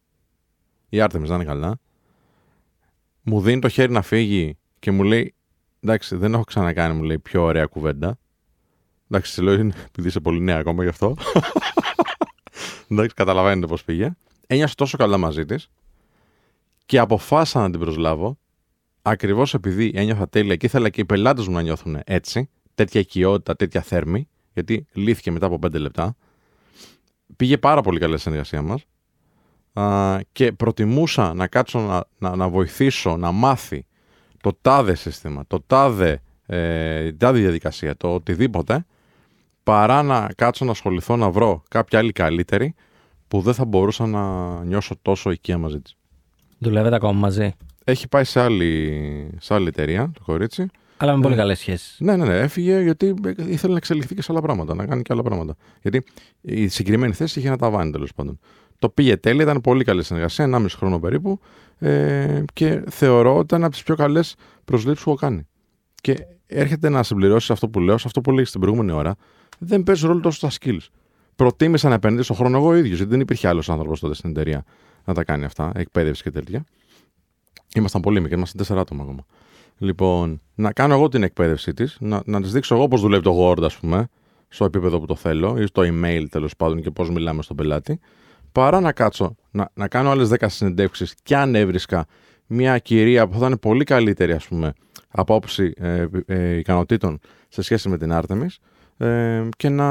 Η 0.89 1.01
Άρτεμις 1.01 1.29
να 1.29 1.35
είναι 1.35 1.43
καλά. 1.43 1.77
Μου 3.21 3.41
δίνει 3.41 3.61
το 3.61 3.69
χέρι 3.69 3.91
να 3.91 4.01
φύγει 4.01 4.57
και 4.79 4.91
μου 4.91 5.03
λέει 5.03 5.33
εντάξει 5.79 6.15
δεν 6.15 6.33
έχω 6.33 6.43
ξανακάνει 6.43 6.93
μου 6.95 7.03
λέει 7.03 7.19
πιο 7.19 7.43
ωραία 7.43 7.65
κουβέντα. 7.65 8.17
Εντάξει, 9.13 9.31
σε 9.33 9.41
λέω 9.41 9.53
είναι 9.53 9.73
επειδή 9.87 10.07
είσαι 10.07 10.19
πολύ 10.19 10.39
νέα 10.39 10.57
ακόμα 10.57 10.83
γι' 10.83 10.89
αυτό. 10.89 11.15
εντάξει, 12.89 13.15
καταλαβαίνετε 13.15 13.67
πώς 13.67 13.83
πήγε. 13.83 14.11
Ένιωσε 14.47 14.75
τόσο 14.75 14.97
καλά 14.97 15.17
μαζί 15.17 15.45
της 15.45 15.69
και 16.85 16.99
αποφάσισα 16.99 17.59
να 17.59 17.69
την 17.69 17.79
προσλάβω 17.79 18.37
ακριβώς 19.01 19.53
επειδή 19.53 19.91
ένιωθα 19.95 20.29
τέλεια 20.29 20.55
και 20.55 20.65
ήθελα 20.65 20.89
και 20.89 21.01
οι 21.01 21.05
πελάτες 21.05 21.47
μου 21.47 21.53
να 21.53 21.61
νιώθουν 21.61 21.99
έτσι, 22.05 22.49
τέτοια 22.75 22.99
οικειότητα, 22.99 23.55
τέτοια 23.55 23.81
θέρμη, 23.81 24.27
γιατί 24.53 24.85
λύθηκε 24.93 25.31
μετά 25.31 25.45
από 25.45 25.59
πέντε 25.59 25.77
λεπτά. 25.77 26.15
Πήγε 27.35 27.57
πάρα 27.57 27.81
πολύ 27.81 27.99
καλή 27.99 28.13
η 28.13 28.17
συνεργασία 28.17 28.61
μας. 28.61 28.85
Και 30.31 30.51
προτιμούσα 30.51 31.33
να 31.33 31.47
κάτσω 31.47 31.79
να, 31.79 32.03
να, 32.17 32.35
να 32.35 32.49
βοηθήσω 32.49 33.17
να 33.17 33.31
μάθει 33.31 33.85
το 34.41 34.57
τάδε 34.61 34.95
σύστημα, 34.95 35.43
το 35.47 35.61
τάδε, 35.67 36.21
ε, 36.45 37.05
την 37.09 37.17
τάδε 37.17 37.39
διαδικασία, 37.39 37.97
το 37.97 38.13
οτιδήποτε, 38.13 38.85
παρά 39.63 40.03
να 40.03 40.29
κάτσω 40.35 40.65
να 40.65 40.71
ασχοληθώ 40.71 41.15
να 41.15 41.29
βρω 41.29 41.63
κάποια 41.69 41.99
άλλη 41.99 42.11
καλύτερη 42.11 42.73
που 43.27 43.41
δεν 43.41 43.53
θα 43.53 43.65
μπορούσα 43.65 44.05
να 44.05 44.53
νιώσω 44.63 44.95
τόσο 45.01 45.31
οικία 45.31 45.57
μαζί 45.57 45.79
της. 45.79 45.95
Δουλεύετε 46.57 46.95
ακόμα 46.95 47.13
μαζί; 47.13 47.53
Έχει 47.83 48.07
πάει 48.07 48.23
σε 48.23 48.39
άλλη, 48.39 49.29
σε 49.39 49.53
άλλη 49.53 49.67
εταιρεία 49.67 50.11
το 50.13 50.21
κορίτσι. 50.25 50.65
Αλλά 50.97 51.15
με 51.15 51.21
πολύ 51.21 51.33
Ε, 51.33 51.37
καλές 51.37 51.59
σχέσεις. 51.59 51.95
Ναι, 51.99 52.15
ναι, 52.15 52.25
ναι. 52.25 52.39
Έφυγε 52.39 52.79
γιατί 52.81 53.13
ήθελε 53.37 53.71
να 53.71 53.77
εξελιχθεί 53.77 54.15
και 54.15 54.21
σε 54.21 54.31
άλλα 54.31 54.41
πράγματα, 54.41 54.75
να 54.75 54.85
κάνει 54.85 55.01
και 55.01 55.13
άλλα 55.13 55.21
πράγματα. 55.21 55.55
Γιατί 55.81 56.03
η 56.41 56.67
συγκεκριμένη 56.67 57.13
θέση 57.13 57.39
είχε 57.39 57.47
ένα 57.47 57.57
ταβάνι 57.57 57.91
τέλος 57.91 58.13
πάντων. 58.13 58.39
Το 58.79 58.89
πήγε 58.89 59.17
τέλεια, 59.17 59.43
ήταν 59.43 59.61
πολύ 59.61 59.83
καλή 59.83 60.03
συνεργασία, 60.03 60.45
1,5 60.45 60.65
χρόνο 60.69 60.99
περίπου. 60.99 61.39
Ε, 61.79 62.43
και 62.53 62.83
θεωρώ 62.89 63.33
ότι 63.33 63.43
ήταν 63.43 63.63
από 63.63 63.71
τις 63.71 63.83
πιο 63.83 63.95
καλές 63.95 64.35
προσλήψεις 64.65 65.03
που 65.03 65.09
έχω 65.09 65.19
κάνει. 65.19 65.47
Και 66.01 66.15
έρχεται 66.47 66.89
να 66.89 67.03
συμπληρώσει 67.03 67.51
αυτό 67.51 67.69
που 67.69 67.79
λέω, 67.79 67.97
σε 67.97 68.03
αυτό 68.07 68.21
που 68.21 68.31
λέγει 68.31 68.45
στην 68.45 68.59
προηγούμενη 68.61 68.91
ώρα, 68.91 69.15
δεν 69.63 69.83
παίζει 69.83 70.07
ρόλο 70.07 70.19
τόσο 70.19 70.47
στα 70.47 70.49
skills. 70.59 70.87
Προτίμησα 71.35 71.89
να 71.89 71.95
επενδύσω 71.95 72.33
χρόνο 72.33 72.57
εγώ 72.57 72.75
ίδιος, 72.75 72.97
γιατί 72.97 73.11
δεν 73.11 73.19
υπήρχε 73.19 73.47
άλλος 73.47 73.69
άνθρωπος 73.69 73.99
τότε 73.99 74.13
στην 74.13 74.29
εταιρεία 74.29 74.63
να 75.05 75.13
τα 75.13 75.23
κάνει 75.23 75.45
αυτά, 75.45 75.71
εκπαίδευση 75.75 76.23
και 76.23 76.31
τέτοια. 76.31 76.65
Ήμασταν 77.75 78.01
πολύ 78.01 78.19
μικροί, 78.19 78.35
ήμασταν 78.35 78.57
τέσσερα 78.57 78.81
άτομα 78.81 79.03
ακόμα. 79.03 79.25
Λοιπόν, 79.77 80.41
να 80.55 80.71
κάνω 80.71 80.93
εγώ 80.93 81.07
την 81.07 81.23
εκπαίδευσή 81.23 81.73
της, 81.73 81.97
να, 81.99 82.21
να 82.25 82.41
της 82.41 82.51
δείξω 82.51 82.75
εγώ 82.75 82.87
πώς 82.87 83.01
δουλεύει 83.01 83.23
το 83.23 83.37
Word, 83.39 83.63
ας 83.63 83.77
πούμε, 83.77 84.07
στο 84.47 84.65
επίπεδο 84.65 84.99
που 84.99 85.05
το 85.05 85.15
θέλω, 85.15 85.57
ή 85.57 85.65
στο 85.65 85.81
email 85.85 86.25
τέλος 86.29 86.55
πάντων 86.55 86.81
και 86.81 86.91
πώς 86.91 87.09
μιλάμε 87.09 87.41
στον 87.41 87.55
πελάτη, 87.55 87.99
παρά 88.51 88.79
να 88.79 88.91
κάτσω 88.91 89.35
να, 89.51 89.69
να 89.73 89.87
κάνω 89.87 90.09
άλλες 90.09 90.29
10 90.29 90.45
συνεντεύξεις 90.45 91.15
και 91.23 91.35
αν 91.35 91.55
έβρισκα 91.55 92.05
μια 92.47 92.77
κυρία 92.77 93.27
που 93.27 93.31
θα 93.33 93.45
ήταν 93.45 93.59
πολύ 93.59 93.83
καλύτερη, 93.83 94.31
ας 94.31 94.47
πούμε, 94.47 94.73
από 95.09 95.35
άποψη 95.35 95.73
ε, 95.77 96.05
ε, 96.25 96.57
ικανοτήτων 96.57 97.19
σε 97.49 97.61
σχέση 97.61 97.89
με 97.89 97.97
την 97.97 98.09
Artemis 98.13 98.55
ε, 99.01 99.49
και, 99.57 99.69
να, 99.69 99.87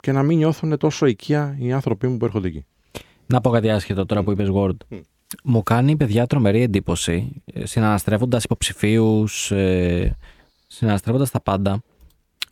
και 0.00 0.12
να 0.12 0.22
μην 0.22 0.36
νιώθουν 0.38 0.78
τόσο 0.78 1.06
οικία 1.06 1.56
οι 1.58 1.72
άνθρωποι 1.72 2.06
μου 2.06 2.16
που 2.16 2.24
έρχονται 2.24 2.46
εκεί. 2.48 2.64
Να 3.26 3.40
πω 3.40 3.50
κάτι 3.50 3.70
άσχετο 3.70 4.06
τώρα 4.06 4.22
που 4.22 4.30
είπες 4.30 4.48
Word. 4.54 4.76
Μμ. 4.88 4.96
Μου 5.44 5.62
κάνει 5.62 5.96
παιδιά 5.96 6.26
τρομερή 6.26 6.62
εντύπωση, 6.62 7.42
ε, 7.52 7.66
συναναστρέφοντας 7.66 8.44
υποψηφίους, 8.44 9.50
ε, 9.50 10.16
συναναστρέφοντας 10.66 11.30
τα 11.30 11.40
πάντα, 11.40 11.82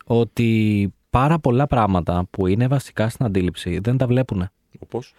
ότι 0.05 0.93
πάρα 1.09 1.39
πολλά 1.39 1.67
πράγματα 1.67 2.27
που 2.31 2.47
είναι 2.47 2.67
βασικά 2.67 3.09
στην 3.09 3.25
αντίληψη 3.25 3.79
δεν 3.83 3.97
τα 3.97 4.07
βλέπουν. 4.07 4.49
Όπως; 4.79 5.13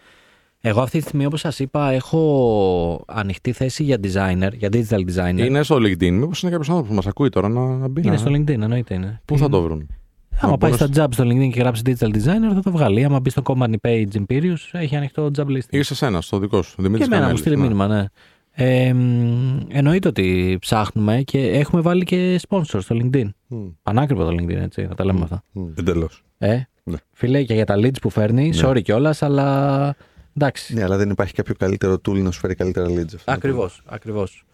Εγώ 0.60 0.80
αυτή 0.80 0.98
τη 0.98 1.02
στιγμή, 1.04 1.24
όπως 1.26 1.40
σας 1.40 1.58
είπα, 1.58 1.90
έχω 1.90 3.04
ανοιχτή 3.06 3.52
θέση 3.52 3.82
για 3.82 3.96
designer, 4.02 4.50
για 4.52 4.68
digital 4.72 5.00
designer. 5.14 5.38
Είναι 5.38 5.62
στο 5.62 5.76
LinkedIn. 5.76 6.10
Μήπως 6.10 6.42
είναι 6.42 6.50
κάποιος 6.50 6.68
άνθρωπος 6.68 6.88
που 6.88 6.94
μας 6.96 7.06
ακούει 7.06 7.28
τώρα 7.28 7.48
να, 7.48 7.76
να 7.76 7.88
μπει. 7.88 8.00
Είναι 8.00 8.10
να- 8.10 8.16
στο 8.16 8.30
LinkedIn, 8.30 8.48
εννοείται 8.48 8.94
είναι. 8.94 9.20
Πού 9.24 9.38
θα 9.38 9.48
το 9.48 9.62
βρουν. 9.62 9.88
Άμα 10.40 10.52
Να 10.52 10.58
πάει 10.58 10.70
μπορείς- 10.70 10.94
στα 10.94 11.04
job 11.04 11.08
στο 11.12 11.24
LinkedIn 11.24 11.50
και 11.52 11.60
γράψει 11.60 11.82
digital 11.84 12.06
designer, 12.14 12.52
θα 12.54 12.60
το 12.62 12.70
βγάλει. 12.70 13.04
Άμα 13.04 13.20
μπει 13.20 13.30
στο 13.30 13.42
company 13.44 13.74
page 13.82 14.06
Imperius, 14.12 14.56
έχει 14.72 14.96
ανοιχτό 14.96 15.30
job 15.36 15.44
listing. 15.46 15.70
Ή 15.70 15.82
σε 15.82 15.94
σένα, 15.94 16.20
στο 16.20 16.38
δικό 16.38 16.62
σου. 16.62 16.74
Δημήτρης 16.82 17.08
Και 17.08 17.14
εμένα 17.14 17.20
μου 17.32 17.36
Κανέλης, 17.36 17.40
στείλει 17.40 17.56
ναι. 17.56 17.62
μήνυμα, 17.62 17.86
ναι. 17.86 18.04
Ε, 18.52 18.92
μ, 18.92 19.58
εννοείται 19.68 20.08
ότι 20.08 20.56
ψάχνουμε 20.60 21.22
και 21.22 21.38
έχουμε 21.48 21.80
βάλει 21.82 22.04
και 22.04 22.40
sponsor 22.48 22.62
στο 22.64 22.96
LinkedIn. 23.02 23.28
Μμ, 23.46 23.66
Πανάκριβο 23.82 24.24
το 24.24 24.30
LinkedIn, 24.30 24.50
έτσι, 24.62 24.82
να 24.86 24.94
τα 24.94 25.04
λέμε 25.04 25.20
αυτά. 25.22 25.42
μμ. 25.52 25.68
Εντελώς. 25.78 26.22
Ε, 26.38 26.60
Ναι. 26.82 26.96
φίλε, 27.12 27.42
και 27.42 27.54
για 27.54 27.64
τα 27.66 27.74
leads 27.76 28.00
που 28.00 28.10
φέρνει, 28.10 28.52
sorry 28.62 28.82
κιόλας, 28.82 29.22
αλλά 29.22 29.94
εντάξει. 30.36 30.74
Ναι, 30.74 30.82
αλλά 30.82 30.96
δεν 30.96 31.10
υπάρχει 31.10 31.34
κάποιο 31.34 31.54
καλύτερο 31.58 31.94
tool 31.94 32.18
να 32.22 32.30
σου 32.30 32.40
φέρει 32.40 32.54
καλύτερα 32.54 32.86
leads. 32.88 33.14
αυτό. 33.14 33.32
Ακριβώς, 33.32 33.82
ακριβώς. 33.86 34.44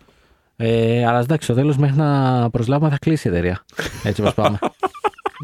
Ε, 0.56 1.06
αλλά 1.06 1.18
εντάξει, 1.18 1.44
στο 1.46 1.54
τέλος 1.54 1.76
μέχρι 1.76 1.96
να 1.96 2.50
προσλάβουμε 2.50 2.90
θα 2.90 2.98
κλείσει 2.98 3.28
η 3.28 3.30
εταιρεία. 3.30 3.64
Έτσι 4.04 4.20
όπως 4.20 4.34
πάμε. 4.34 4.58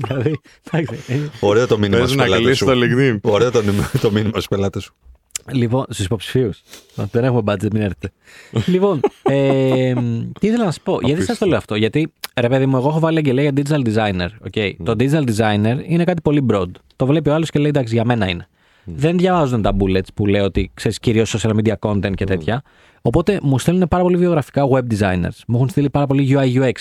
δηλαδή, 0.07 0.41
εντάξει. 0.73 1.13
ε, 1.13 1.19
Ωραίο 1.41 1.67
το 1.67 1.79
μήνυμα 1.79 1.97
Πες 2.01 2.05
στους 2.07 2.17
να 2.17 2.23
πελάτες 2.23 2.45
κλείσει 2.45 2.59
σου. 2.59 2.65
το 2.65 2.73
LinkedIn. 2.73 3.19
Ωραίο 3.33 3.51
το, 3.51 3.63
νήμα- 3.63 3.91
το 4.01 4.11
μήνυμα 4.11 4.31
στους 4.33 4.49
πελάτες 4.49 4.83
σου. 4.83 4.95
Λοιπόν, 5.53 5.85
στους 5.89 6.05
υποψηφίους. 6.05 6.63
Δεν 6.95 7.25
έχουμε 7.25 7.43
budget, 7.53 7.73
μην 7.73 7.83
έρθετε. 7.83 8.13
λοιπόν, 8.67 9.01
ε, 9.23 9.93
τι 10.41 10.47
ήθελα 10.47 10.65
να 10.65 10.71
σας 10.71 10.81
πω. 10.81 10.99
Γιατί 11.03 11.23
σας 11.25 11.39
το 11.39 11.47
λέω 11.47 11.57
αυτό. 11.59 11.75
Γιατί, 11.75 12.13
ρε 12.41 12.49
παιδί 12.49 12.67
μου, 12.67 12.77
εγώ 12.77 12.89
έχω 12.89 12.99
βάλει 12.99 13.19
αγγελία 13.19 13.43
για 13.43 13.53
digital 13.57 13.87
designer. 13.95 14.29
Okay. 14.53 14.73
Το 14.85 14.95
digital 14.99 15.25
designer 15.37 15.77
είναι 15.87 16.05
κάτι 16.05 16.21
πολύ 16.23 16.47
broad. 16.51 16.67
Το 16.97 17.07
βλέπει 17.07 17.29
ο 17.29 17.35
άλλος 17.35 17.51
και 17.51 17.59
λέει 17.59 17.69
εντάξει, 17.69 17.95
για 17.95 18.05
μένα 18.05 18.29
είναι. 18.29 18.47
Δεν 18.85 19.19
διαβάζουν 19.19 19.63
τα 19.63 19.77
bullets 19.81 20.07
που 20.15 20.27
λέω 20.27 20.45
ότι 20.45 20.71
ξέρεις 20.75 20.99
κυρίως 20.99 21.37
social 21.39 21.51
media 21.55 21.75
content 21.81 22.15
και 22.15 22.25
τέτοια. 22.25 22.63
Οπότε 23.03 23.39
μου 23.43 23.59
στέλνουν 23.59 23.89
πάρα 23.89 24.03
πολύ 24.03 24.17
βιογραφικά 24.17 24.63
web 24.73 24.95
designers. 24.99 25.37
Μου 25.47 25.57
έχουν 25.57 25.69
στείλει 25.69 25.91
πάρα 25.91 26.07
πολύ 26.07 26.37
UI 26.37 26.63
UX. 26.63 26.73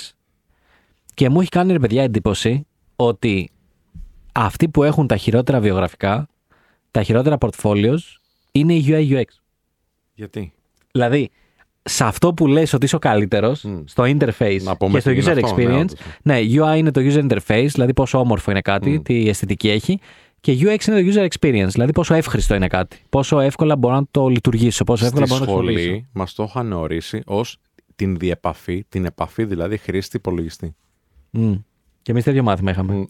Και 1.13 1.29
μου 1.29 1.39
έχει 1.41 1.49
κάνει 1.49 1.71
ρε 1.71 1.79
παιδιά 1.79 2.03
εντύπωση 2.03 2.67
ότι 3.05 3.49
αυτοί 4.31 4.69
που 4.69 4.83
έχουν 4.83 5.07
τα 5.07 5.17
χειρότερα 5.17 5.59
βιογραφικά, 5.59 6.27
τα 6.91 7.03
χειρότερα 7.03 7.37
portfolios, 7.39 7.97
είναι 8.51 8.73
η 8.73 8.85
UI 8.87 9.17
UX. 9.17 9.23
Γιατί; 10.13 10.53
Δηλαδή, 10.91 11.29
σε 11.83 12.03
αυτό 12.03 12.33
που 12.33 12.47
λες 12.47 12.73
ότι 12.73 12.85
είσαι 12.85 12.95
ο 12.95 12.99
καλύτερος, 12.99 13.63
Μμ. 13.63 13.79
στο 13.85 14.03
interface 14.03 14.61
Να 14.61 14.77
πούμε 14.77 14.93
και 14.93 14.99
στο 14.99 15.09
τι 15.09 15.15
είναι 15.15 15.25
user 15.33 15.43
αυτό, 15.43 15.55
ναι, 15.57 15.65
experience, 15.65 15.79
όντως. 15.81 15.99
ναι, 16.23 16.39
UI 16.39 16.77
είναι 16.77 16.91
το 16.91 17.01
user 17.03 17.29
interface, 17.29 17.67
δηλαδή 17.71 17.93
πόσο 17.93 18.19
όμορφο 18.19 18.51
είναι 18.51 18.61
κάτι, 18.61 18.89
Μμ. 18.89 19.01
τι 19.01 19.29
αισθητική 19.29 19.69
έχει, 19.69 19.99
και 20.41 20.53
UX 20.59 20.87
είναι 20.87 21.01
το 21.01 21.11
user 21.13 21.27
experience, 21.27 21.67
δηλαδή 21.71 21.91
πόσο 21.91 22.13
εύχριστο 22.13 22.55
είναι 22.55 22.67
κάτι, 22.67 22.97
πόσο 23.09 23.39
εύκολα 23.39 23.75
μπορώ 23.75 23.95
να 23.95 24.03
το 24.11 24.27
λειτουργήσω, 24.27 24.83
πόσο 24.83 25.05
εύκολα 25.05 25.25
Στη 25.25 25.35
μπορώ 25.35 25.45
να 25.45 25.51
το 25.51 25.57
χρησιμοποιήσω. 25.61 25.87
σχολή 25.89 26.07
μας 26.13 26.33
το 26.33 26.43
είχαν 26.43 26.71
ορίσει 26.73 27.21
ως 27.25 27.57
την 27.95 28.17
διεπαφή, 28.17 28.83
την 28.89 29.05
επαφή 29.05 29.45
δηλαδή 29.45 29.77
χρήστη 29.77 30.17
υπολογιστή. 30.17 30.75
Μμ. 31.29 31.53
Και 32.01 32.11
εμείς 32.11 32.23
τέτοιο 32.23 32.43
μάθημα 32.43 32.71
είχαμε. 32.71 32.93
Μμ. 32.93 33.03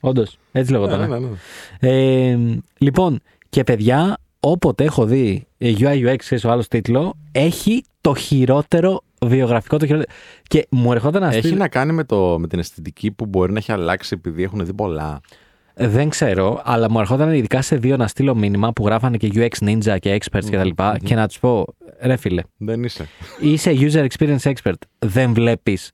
Όντως, 0.00 0.38
έτσι 0.52 0.72
λεγόταν. 0.72 1.00
Ναι, 1.00 1.06
ναι, 1.06 1.18
ναι. 1.18 2.30
Ε, 2.30 2.38
λοιπόν, 2.78 3.20
και 3.48 3.64
παιδιά, 3.64 4.16
όποτε 4.40 4.84
έχω 4.84 5.04
δει 5.04 5.46
ε, 5.58 5.72
UI 5.78 6.08
UX, 6.12 6.16
ξέρεις, 6.16 6.44
ο 6.44 6.50
άλλος 6.50 6.68
τίτλο, 6.68 7.14
έχει 7.32 7.84
το 8.00 8.14
χειρότερο 8.14 9.00
βιογραφικό, 9.26 9.76
το 9.76 9.86
χειρότερο. 9.86 10.10
Και 10.42 10.66
μου 10.70 10.92
ερχόταν 10.92 11.22
να 11.22 11.28
Έχει 11.28 11.38
στείλει. 11.38 11.54
να 11.54 11.68
κάνει 11.68 11.92
με, 11.92 12.04
το, 12.04 12.38
με 12.38 12.46
την 12.48 12.58
αισθητική 12.58 13.10
που 13.10 13.26
μπορεί 13.26 13.52
να 13.52 13.58
έχει 13.58 13.72
αλλάξει 13.72 14.10
επειδή 14.14 14.42
έχουν 14.42 14.64
δει 14.66 14.74
πολλά. 14.74 15.20
Δεν 15.80 16.08
ξέρω, 16.08 16.60
αλλά 16.64 16.90
μου 16.90 16.98
ερχόταν 17.00 17.32
ειδικά 17.32 17.62
σε 17.62 17.76
δύο 17.76 17.96
να 17.96 18.06
στείλω 18.06 18.34
μήνυμα 18.34 18.72
που 18.72 18.86
γράφανε 18.86 19.16
και 19.16 19.30
UX 19.34 19.64
Ninja 19.68 19.96
και 20.00 20.18
Experts 20.20 20.44
και 20.50 20.56
τα 20.56 20.64
λοιπά 20.64 20.98
και 21.04 21.14
να 21.14 21.26
τους 21.28 21.38
πω, 21.38 21.64
ρε 22.00 22.16
φίλε, 22.16 22.42
Δεν 22.56 22.84
είσαι. 22.84 23.08
είσαι 23.40 23.72
user 23.80 24.06
experience 24.06 24.52
expert. 24.52 24.72
Δεν 24.98 25.32
βλέπεις 25.34 25.90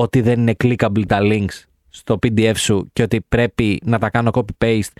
ότι 0.00 0.20
δεν 0.20 0.40
είναι 0.40 0.54
clickable 0.64 1.06
τα 1.06 1.18
links 1.22 1.62
στο 1.88 2.18
PDF 2.22 2.56
σου 2.56 2.90
και 2.92 3.02
ότι 3.02 3.20
πρέπει 3.28 3.80
να 3.84 3.98
τα 3.98 4.10
κάνω 4.10 4.30
copy-paste 4.32 4.92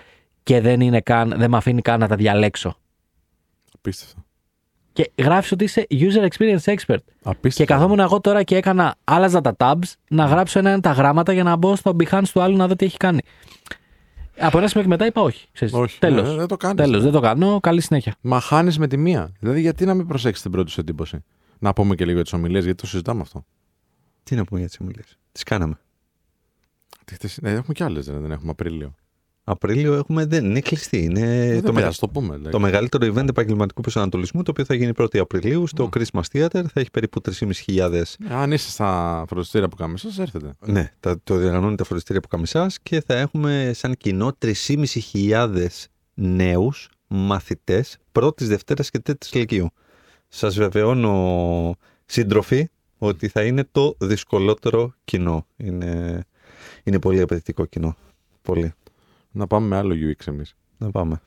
και 0.42 0.60
δεν, 0.60 0.80
είναι 0.80 1.00
καν, 1.00 1.34
δεν 1.36 1.50
με 1.50 1.56
αφήνει 1.56 1.82
καν 1.82 2.00
να 2.00 2.08
τα 2.08 2.16
διαλέξω. 2.16 2.76
Απίστευτο. 3.74 4.22
Και 4.92 5.10
γράφεις 5.18 5.52
ότι 5.52 5.64
είσαι 5.64 5.86
user 5.90 6.28
experience 6.28 6.74
expert. 6.74 6.96
Απίστευτο. 7.22 7.48
Και 7.48 7.64
καθόμουν 7.64 7.98
εγώ 7.98 8.20
τώρα 8.20 8.42
και 8.42 8.56
έκανα, 8.56 8.94
άλλαζα 9.04 9.40
τα 9.40 9.56
tabs, 9.58 9.92
να 10.10 10.24
γράψω 10.24 10.58
ένα-ένα 10.58 10.80
τα 10.80 10.92
γράμματα 10.92 11.32
για 11.32 11.42
να 11.42 11.56
μπω 11.56 11.76
στο 11.76 11.96
Behance 12.00 12.28
του 12.32 12.40
άλλου 12.42 12.56
να 12.56 12.66
δω 12.68 12.76
τι 12.76 12.84
έχει 12.84 12.96
κάνει. 12.96 13.20
Από 14.38 14.58
ένα 14.58 14.68
σημείο 14.68 14.82
και 14.82 14.90
μετά 14.90 15.06
είπα 15.06 15.22
όχι. 15.22 15.46
Ξέρεις, 15.52 15.74
Όχι, 15.74 15.98
τέλος. 15.98 16.28
ναι, 16.28 16.34
δεν 16.36 16.46
το 16.46 16.56
κάνεις. 16.56 16.84
Τέλος, 16.84 17.02
δεν 17.02 17.12
το 17.12 17.20
κάνω. 17.20 17.60
Καλή 17.60 17.80
συνέχεια. 17.80 18.14
Μα 18.20 18.40
χάνει 18.40 18.74
με 18.78 18.86
τη 18.86 18.96
μία. 18.96 19.32
Δηλαδή, 19.40 19.60
γιατί 19.60 19.84
να 19.84 19.94
μην 19.94 20.06
προσέξεις 20.06 20.42
την 20.42 20.50
πρώτη 20.52 20.70
σου 20.70 20.80
εντύπωση; 20.80 21.24
Να 21.58 21.72
πούμε 21.72 21.94
και 21.94 22.02
λίγο 22.04 22.14
για 22.14 22.24
τις 22.24 22.32
ομιλίες, 22.32 22.64
γιατί 22.64 22.80
το 22.80 22.86
συζητάμε 22.86 23.20
αυτό. 23.20 23.44
Τι 24.28 24.34
να 24.36 24.44
πούμε 24.44 24.60
για 24.60 24.68
τις 24.68 24.78
ομιλίες; 24.80 25.18
Τις 25.32 25.42
κάναμε. 25.42 25.78
Τι 27.04 27.14
χτες- 27.14 27.38
ε, 27.42 27.50
έχουμε 27.50 27.72
κι 27.74 27.82
άλλες, 27.82 28.06
δεν 28.06 28.30
έχουμε 28.30 28.50
Απρίλιο. 28.50 28.94
Απρίλιο 29.44 29.94
έχουμε, 29.94 30.24
δεν 30.26 30.44
είναι 30.44 30.60
κλειστή. 30.60 31.02
Είναι 31.02 31.20
Ε, 31.20 31.46
το, 31.46 31.52
δεν 31.52 31.62
μεγα- 31.62 31.72
πειράζει, 31.72 31.98
το 31.98 32.08
πούμε. 32.08 32.34
εντάξει. 32.34 32.50
το 32.50 32.58
μεγαλύτερο 32.60 33.12
event 33.14 33.28
επαγγελματικού 33.28 33.80
προσανατολισμού, 33.80 34.42
το 34.42 34.50
οποίο 34.50 34.64
θα 34.64 34.74
γίνει 34.74 34.92
1η 34.96 35.18
Απριλίου 35.18 35.66
στο 35.66 35.88
Christmas 35.96 36.20
Theater. 36.32 36.48
Θα 36.72 36.80
έχει 36.80 36.90
περίπου 36.90 37.20
3.500. 37.20 38.16
Ε, 38.28 38.34
Αν 38.34 38.52
είστε 38.52 38.70
στα 38.70 39.24
φροντιστήρια 39.28 39.68
που 39.68 39.76
κάνουμε 39.76 39.98
σας, 39.98 40.18
έρθετε. 40.18 40.52
Ναι, 40.66 40.92
τα, 41.00 41.20
το 41.24 41.36
διοργανώνει 41.36 41.76
τα 41.76 41.84
φροντιστήρια 41.84 42.20
που 42.22 42.28
καμισάς 42.28 42.78
και 42.80 43.00
θα 43.06 43.14
έχουμε 43.14 43.70
σαν 43.74 43.94
κοινό 43.96 44.32
3.500 44.38 45.88
νέους 46.14 46.88
μαθητές 47.06 47.96
πρώτης, 48.12 48.48
Δευτέρας 48.48 48.90
και 48.90 48.98
Τρίτη 48.98 49.38
Λυκείου. 49.38 49.70
Σας 50.28 50.56
βεβαιώνω, 50.56 51.74
σύντροφοι, 52.06 52.68
ότι 52.98 53.28
θα 53.28 53.44
είναι 53.44 53.68
το 53.72 53.96
δυσκολότερο 53.98 54.94
κοινό. 55.04 55.46
Είναι, 55.56 56.24
είναι 56.84 56.98
πολύ 56.98 57.20
απαιτητικό 57.20 57.64
κοινό. 57.64 57.96
Πολύ. 58.42 58.72
Να 59.30 59.46
πάμε 59.46 59.66
με 59.66 59.76
άλλο 59.76 59.94
UX 59.94 60.26
εμείς. 60.26 60.56
Να 60.78 60.90
πάμε. 60.90 61.20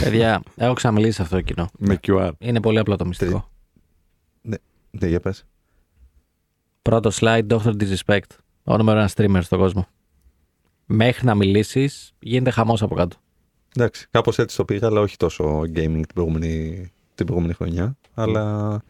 Παιδιά, 0.00 0.42
έχω 0.56 0.74
ξαναμιλήσει 0.74 1.12
σε 1.12 1.22
αυτό 1.22 1.36
το 1.36 1.42
κοινό. 1.42 1.70
Με 1.78 2.00
QR. 2.06 2.30
Είναι 2.38 2.60
πολύ 2.60 2.78
απλό 2.78 2.96
το 2.96 3.06
μυστικό. 3.06 3.50
Ναι, 4.40 5.06
για 5.08 5.20
πες. 5.20 5.46
Πρώτο 6.82 7.10
slide, 7.12 7.46
Dr. 7.46 7.72
Disrespect. 7.76 8.36
Ο 8.64 8.76
νούμερο 8.76 8.98
ένα 8.98 9.10
streamer 9.14 9.40
στον 9.42 9.58
κόσμο. 9.58 9.86
Μέχρι 10.86 11.26
να 11.26 11.34
μιλήσεις, 11.34 12.12
γίνεται 12.18 12.50
χαμός 12.50 12.82
από 12.82 12.94
κάτω. 12.94 13.16
Εντάξει, 13.76 14.06
κάπως 14.10 14.38
έτσι 14.38 14.56
το 14.56 14.64
πήγα, 14.64 14.86
αλλά 14.86 15.00
όχι 15.00 15.16
τόσο 15.16 15.60
gaming 15.60 16.00
την 16.00 16.14
προηγούμενη, 16.14 16.90
την 17.14 17.26
προηγούμενη 17.26 17.54
χρονιά. 17.54 17.96
Αλλά 18.14 18.82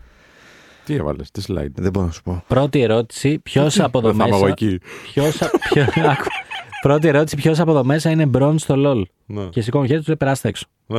Τι 0.86 0.94
έβαλες, 0.94 1.30
τι 1.30 1.42
slide; 1.48 1.66
δεν 1.74 1.90
μπορώ 1.92 2.06
να 2.06 2.12
σου 2.12 2.22
πω. 2.22 2.44
Πρώτη 2.48 2.80
ερώτηση, 2.80 3.38
ποιος 3.38 3.80
από 3.80 3.98
εδώ 3.98 4.08
Δεν 4.12 4.16
θα 4.16 4.26
είμαι 4.26 4.36
εγώ 4.36 4.44
μέσα. 4.44 4.54
εκεί. 4.64 4.78
Ποιος, 5.12 5.42
α- 5.42 5.50
ποιο, 5.72 5.82
άκου. 6.10 6.24
Πρώτη 6.80 7.08
ερώτηση: 7.08 7.36
Ποιος 7.36 7.60
από 7.60 7.70
εδώ 7.70 7.84
μέσα 7.84 8.10
είναι 8.10 8.26
μπρον 8.26 8.58
στο 8.58 8.74
LOL; 8.78 9.02
Ναι. 9.26 9.44
Και 9.44 9.60
σηκώνω 9.60 9.86
χέρι 9.86 9.98
τους 9.98 10.06
λέει 10.06 10.16
περάστε 10.16 10.48
έξω. 10.48 10.66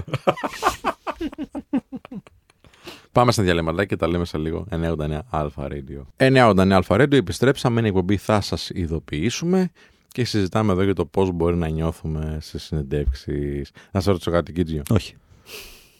Πάμε 3.11 3.31
στα 3.31 3.43
διαλύματα 3.43 3.85
και 3.85 3.95
τα 3.95 4.07
λέμε 4.07 4.25
σε 4.25 4.37
λίγο. 4.37 4.65
989 4.71 5.19
Αλφα 5.29 5.67
Radio. 5.71 6.01
989 6.17 6.69
Αλφα 6.71 6.95
Radio, 6.95 7.13
επιστρέψαμε. 7.13 7.79
Είναι 7.79 7.87
η 7.87 7.91
εκπομπή. 7.91 8.17
Θα 8.17 8.41
σας 8.41 8.69
ειδοποιήσουμε 8.73 9.69
και 10.07 10.25
συζητάμε 10.25 10.71
εδώ 10.71 10.83
για 10.83 10.93
το 10.93 11.05
πώς 11.05 11.31
μπορεί 11.31 11.55
να 11.55 11.67
νιώθουμε 11.67 12.37
σε 12.41 12.59
συνεντεύξεις. 12.59 13.71
Να 13.91 13.99
σε 13.99 14.11
ρωτήσω 14.11 14.31
κάτι, 14.31 14.53
Κίτζιο. 14.53 14.81
Όχι. 14.91 15.15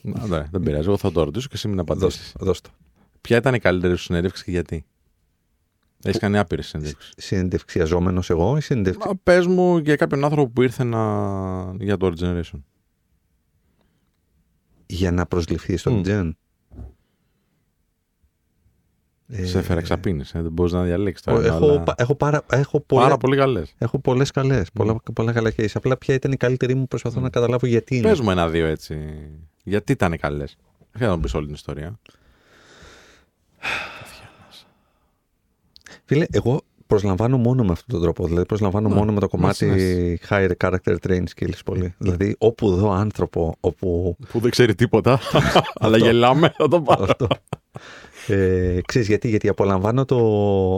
Να, 0.02 0.26
ναι, 0.26 0.46
δεν 0.50 0.60
πειράζει. 0.62 0.86
Εγώ 0.88 0.96
θα 0.96 1.12
το 1.12 1.24
ρωτήσω 1.24 1.46
και 1.48 1.54
εσύ 1.54 1.68
μην 1.68 1.78
απαντήσεις. 1.78 2.20
Δώστε, 2.38 2.44
δώστε. 2.44 2.68
Ποια 3.28 3.36
ήταν 3.36 3.54
η 3.54 3.58
καλύτερη 3.58 3.96
σου 3.96 4.02
συνέντευξη 4.02 4.44
και 4.44 4.50
γιατί; 4.50 4.84
Έχεις 6.04 6.18
κάνει 6.18 6.38
άπειρες 6.38 6.66
συνέντευξεις. 6.66 7.12
Συνεντευξιαζόμενος 7.16 8.30
εγώ 8.30 8.56
ή 8.56 8.60
συνεντευξη... 8.60 9.08
Πες 9.22 9.46
μου 9.46 9.78
για 9.78 9.96
κάποιον 9.96 10.24
άνθρωπο 10.24 10.50
που 10.50 10.62
ήρθε 10.62 10.84
να... 10.84 10.98
για 11.78 11.96
το 11.96 12.12
Generation. 12.20 12.60
για 14.86 15.10
να 15.12 15.26
προσληφθεί 15.26 15.76
στον 15.76 15.92
Μμ. 15.92 16.02
Τζεν. 16.02 16.36
Ε, 19.28 19.44
Σε 19.46 19.58
έφερα 19.58 19.80
εξαπίνη. 19.80 20.22
Ε, 20.32 20.42
δεν 20.42 20.52
μπορείς 20.52 20.72
να 20.72 20.82
διαλέξεις 20.82 21.26
ε, 21.26 21.30
τώρα. 21.30 21.46
έχω, 21.46 21.64
αλλά- 21.64 21.80
πα- 21.80 21.94
έχω, 21.98 22.14
πάρα, 22.14 22.44
έχω, 22.50 22.80
πολλά, 22.80 23.02
Πάρα 23.02 23.16
πολύ 23.16 23.36
καλές. 23.36 23.74
έχω 23.78 23.98
πολλές 23.98 24.30
καλές, 24.30 24.70
πολλά, 24.72 24.96
πολλά 25.12 25.32
καλά 25.32 25.52
case. 25.56 25.70
Απλά 25.74 25.96
ποια 25.96 26.14
ήταν 26.14 26.32
η 26.32 26.36
καλύτερη 26.36 26.74
μου, 26.74 26.86
προσπαθώ 26.86 27.20
να 27.20 27.30
καταλάβω 27.30 27.66
γιατί 27.66 27.96
είναι. 27.96 28.12
Πε 28.14 28.22
μου 28.22 28.30
ένα-δύο 28.30 28.66
έτσι. 28.66 28.98
Γιατί 29.64 29.92
ήταν 29.92 30.18
καλές; 30.18 30.56
Δεν 30.78 30.88
θέλω 31.00 31.10
να 31.10 31.16
μου 31.16 31.22
πεις 31.22 31.34
όλη 31.34 31.44
την 31.46 31.54
ιστορία. 31.54 31.98
Φίλε, 36.04 36.26
εγώ 36.30 36.60
προσλαμβάνω 36.86 37.36
μόνο 37.36 37.64
με 37.64 37.72
αυτόν 37.72 37.86
τον 37.88 38.00
τρόπο. 38.02 38.26
Δηλαδή, 38.26 38.46
προσλαμβάνω 38.46 38.88
Ναι. 38.88 38.94
μόνο 38.94 39.12
με 39.12 39.20
το 39.20 39.28
κομμάτι 39.28 39.66
Ναι, 39.66 40.14
higher 40.28 40.50
character 40.64 40.96
train 41.06 41.22
skills 41.36 41.58
πολύ. 41.64 41.94
Δηλαδή, 41.98 42.34
όπου 42.38 42.74
δω 42.74 42.90
άνθρωπο, 42.90 43.54
όπου. 43.60 44.16
Που 44.28 44.38
δεν 44.40 44.50
ξέρει 44.50 44.74
τίποτα. 44.74 45.18
αλλά 45.80 45.96
γελάμε, 45.96 46.52
θα 46.56 46.68
το 46.68 46.80
πάρω. 46.82 47.04
αυτό. 47.04 47.26
Ε, 48.26 48.80
ξέρεις 48.86 49.08
γιατί, 49.08 49.28
γιατί 49.28 49.48
απολαμβάνω, 49.48 50.04
το, 50.04 50.18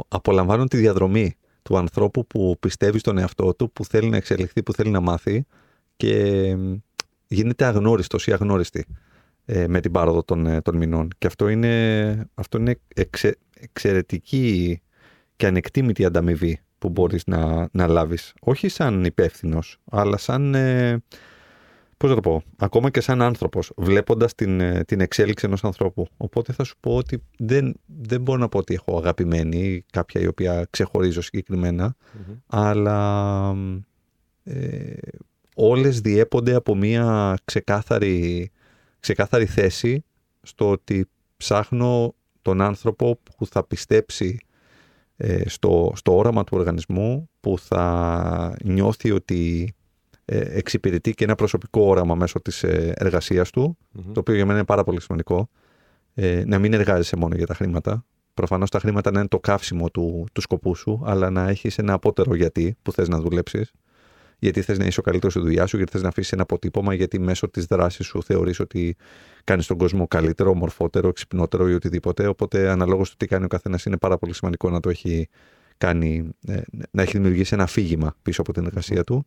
απολαμβάνω 0.09 0.65
τη 0.65 0.77
διαδρομή 0.77 1.35
του 1.63 1.77
ανθρώπου 1.79 2.27
που 2.27 2.57
πιστεύει 2.61 2.99
στον 2.99 3.19
εαυτό 3.19 3.55
του, 3.55 3.73
που 3.73 3.85
θέλει 3.85 4.09
να 4.09 4.17
εξελιχθεί, 4.17 4.63
που 4.63 4.73
θέλει 4.73 4.91
να 4.91 5.01
μάθει 5.01 5.47
και 5.97 6.15
μ, 6.57 6.75
γίνεται 7.27 7.65
αγνώριστος 7.65 8.27
ή 8.27 8.33
αγνώριστη 8.33 8.85
ε, 8.89 8.93
με 9.69 9.81
την 9.81 9.91
πάροδο 9.93 10.23
των, 10.23 10.47
ε, 10.47 10.61
των 10.61 10.77
μηνών. 10.77 11.09
Και 11.19 11.27
αυτό 11.27 11.49
είναι, 11.49 12.29
αυτό 12.35 12.59
είναι 12.59 12.81
εξε, 12.95 13.37
εξαιρετική 13.61 14.81
και 15.37 15.47
ανεκτήμητη 15.47 16.05
ανταμοιβή 16.05 16.61
που 16.79 16.89
μπορείς 16.89 17.27
να, 17.27 17.69
να 17.73 17.87
λάβεις. 17.87 18.35
Όχι 18.41 18.69
σαν 18.69 19.05
υπεύθυνος, 19.05 19.79
αλλά 19.91 20.17
σαν... 20.17 20.55
Ε, 20.55 21.03
πώς 21.97 22.09
να 22.09 22.15
το 22.15 22.21
πω, 22.21 22.43
ακόμα 22.57 22.91
και 22.91 23.01
σαν 23.01 23.23
άνθρωπος, 23.23 23.73
βλέποντας 23.77 24.35
την, 24.35 24.61
ε, 24.61 24.85
την 24.85 25.01
εξέλιξη 25.01 25.47
ενός 25.47 25.65
ανθρώπου. 25.65 26.07
Οπότε 26.17 26.53
θα 26.53 26.65
σου 26.65 26.75
πω 26.81 26.97
ότι 26.97 27.23
δεν, 27.39 27.75
δεν 27.87 28.21
μπορώ 28.21 28.39
να 28.39 28.49
πω 28.49 28.59
ότι 28.59 28.75
έχω 28.75 28.99
αγαπημένη 28.99 29.57
ή 29.57 29.85
κάποια 29.93 30.21
η 30.21 30.27
οποία 30.27 30.67
ξεχωρίζω 30.71 31.21
συγκεκριμένα, 31.21 31.97
αλλά 32.47 33.55
ε, 34.45 34.93
όλες 35.55 36.01
διέπονται 36.01 36.55
από 36.55 36.75
μια 36.75 37.39
ξεκάθαρη, 37.45 38.51
ξεκάθαρη 39.01 39.47
θέση 39.47 40.05
στο 40.43 40.71
ότι 40.71 41.09
ψάχνω 41.37 42.15
τον 42.43 42.61
άνθρωπο 42.61 43.21
που 43.37 43.47
θα 43.47 43.65
πιστέψει 43.65 44.39
ε, 45.17 45.49
στο, 45.49 45.93
στο 45.95 46.17
όραμα 46.17 46.45
του 46.45 46.57
οργανισμού, 46.57 47.31
που 47.41 47.59
θα 47.59 48.57
νιώθει 48.65 49.11
ότι 49.11 49.75
ε, 50.25 50.39
εξυπηρετεί 50.39 51.15
και 51.15 51.25
ένα 51.25 51.35
προσωπικό 51.35 51.83
όραμα 51.83 52.15
μέσω 52.15 52.41
της 52.41 52.63
ε, 52.63 52.93
εργασίας 52.97 53.51
του, 53.51 53.77
Μμμ. 53.93 54.13
το 54.13 54.21
οποίο 54.21 54.35
για 54.35 54.45
μένα 54.45 54.59
είναι 54.59 54.67
πάρα 54.67 54.85
πολύ 54.85 55.01
σημαντικό. 55.01 55.49
Ε, 56.15 56.43
να 56.47 56.59
μην 56.59 56.73
εργάζεσαι 56.73 57.17
μόνο 57.17 57.35
για 57.35 57.47
τα 57.47 57.55
χρήματα. 57.55 58.05
Προφανώς 58.35 58.71
τα 58.71 58.79
χρήματα 58.79 59.11
να 59.11 59.19
είναι 59.19 59.29
το 59.29 59.41
καύσιμο 59.41 59.91
του, 59.91 60.27
του 60.33 60.41
σκοπού 60.41 60.75
σου, 60.75 61.03
αλλά 61.05 61.31
να 61.31 61.49
έχεις 61.49 61.79
ένα 61.79 61.93
απότερο 61.93 62.35
γιατί 62.35 62.77
που 62.83 62.93
θες 62.93 63.09
να 63.09 63.21
δουλέψεις. 63.21 63.73
Γιατί 64.41 64.63
θες 64.63 64.79
να 64.79 64.85
είσαι 64.85 65.01
ο 65.01 65.03
καλύτερος 65.03 65.33
στη 65.33 65.43
δουλειά 65.43 65.67
σου, 65.67 65.77
γιατί 65.77 65.93
θες 65.93 66.03
να 66.03 66.09
αφήσεις 66.09 66.33
ένα 66.33 66.43
αποτύπωμα, 66.43 66.95
γιατί 66.95 67.19
μέσω 67.19 67.51
της 67.51 67.65
δράσης 67.65 68.07
σου 68.07 68.23
θεωρείς 68.23 68.61
ότι 68.61 68.97
κάνεις 69.45 69.67
τον 69.67 69.79
κόσμο 69.79 70.07
καλύτερο, 70.07 70.55
μορφότερο, 70.55 71.09
εξυπνότερο 71.09 71.69
ή 71.69 71.75
οτιδήποτε. 71.75 72.27
Οπότε, 72.27 72.71
αναλόγως 72.71 73.11
του 73.11 73.17
τι 73.17 73.27
κάνει 73.27 73.45
ο 73.45 73.49
καθένας, 73.49 73.85
είναι 73.85 73.97
πάρα 73.97 74.19
πολύ 74.19 74.35
σημαντικό 74.35 74.71
να 74.71 74.81
το 74.81 74.89
έχει 74.89 75.29
κάνει, 75.79 76.29
ε, 76.47 76.61
να 76.91 77.03
έχει 77.03 77.13
δημιουργήσει 77.13 77.55
ένα 77.55 77.63
αφήγημα 77.63 78.17
πίσω 78.23 78.41
από 78.41 78.53
την 78.53 78.67
εργασία 78.67 79.05
του. 79.05 79.27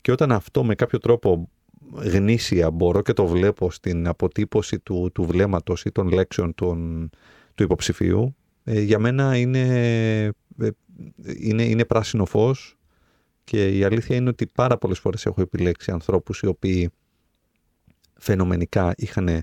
Και 0.00 0.12
όταν 0.12 0.32
αυτό 0.32 0.64
με 0.64 0.74
κάποιο 0.74 0.98
τρόπο 0.98 1.48
γνήσια 1.92 2.70
μπορώ 2.70 3.02
και 3.02 3.12
το 3.12 3.26
βλέπω 3.26 3.70
στην 3.70 4.08
αποτύπωση 4.08 4.78
του, 4.78 5.10
του 5.14 5.24
βλέμματος 5.24 5.84
ή 5.84 5.92
των 5.92 6.08
λέξεων 6.08 6.54
των, 6.54 7.10
του 7.54 7.62
υποψηφίου, 7.62 8.36
ε, 8.64 8.80
για 8.80 8.98
μένα 8.98 9.36
είναι, 9.36 9.64
ε, 10.58 10.68
είναι, 11.38 11.62
είναι 11.62 11.84
πράσινο 11.84 12.24
φως 12.24 12.76
και 13.44 13.78
η 13.78 13.84
αλήθεια 13.84 14.16
είναι 14.16 14.28
ότι 14.28 14.46
πάρα 14.46 14.78
πολλές 14.78 14.98
φορές 14.98 15.26
έχω 15.26 15.40
επιλέξει 15.40 15.90
ανθρώπους 15.90 16.40
οι 16.40 16.46
οποίοι 16.46 16.90
φαινομενικά 18.18 18.94
είχαν 18.96 19.42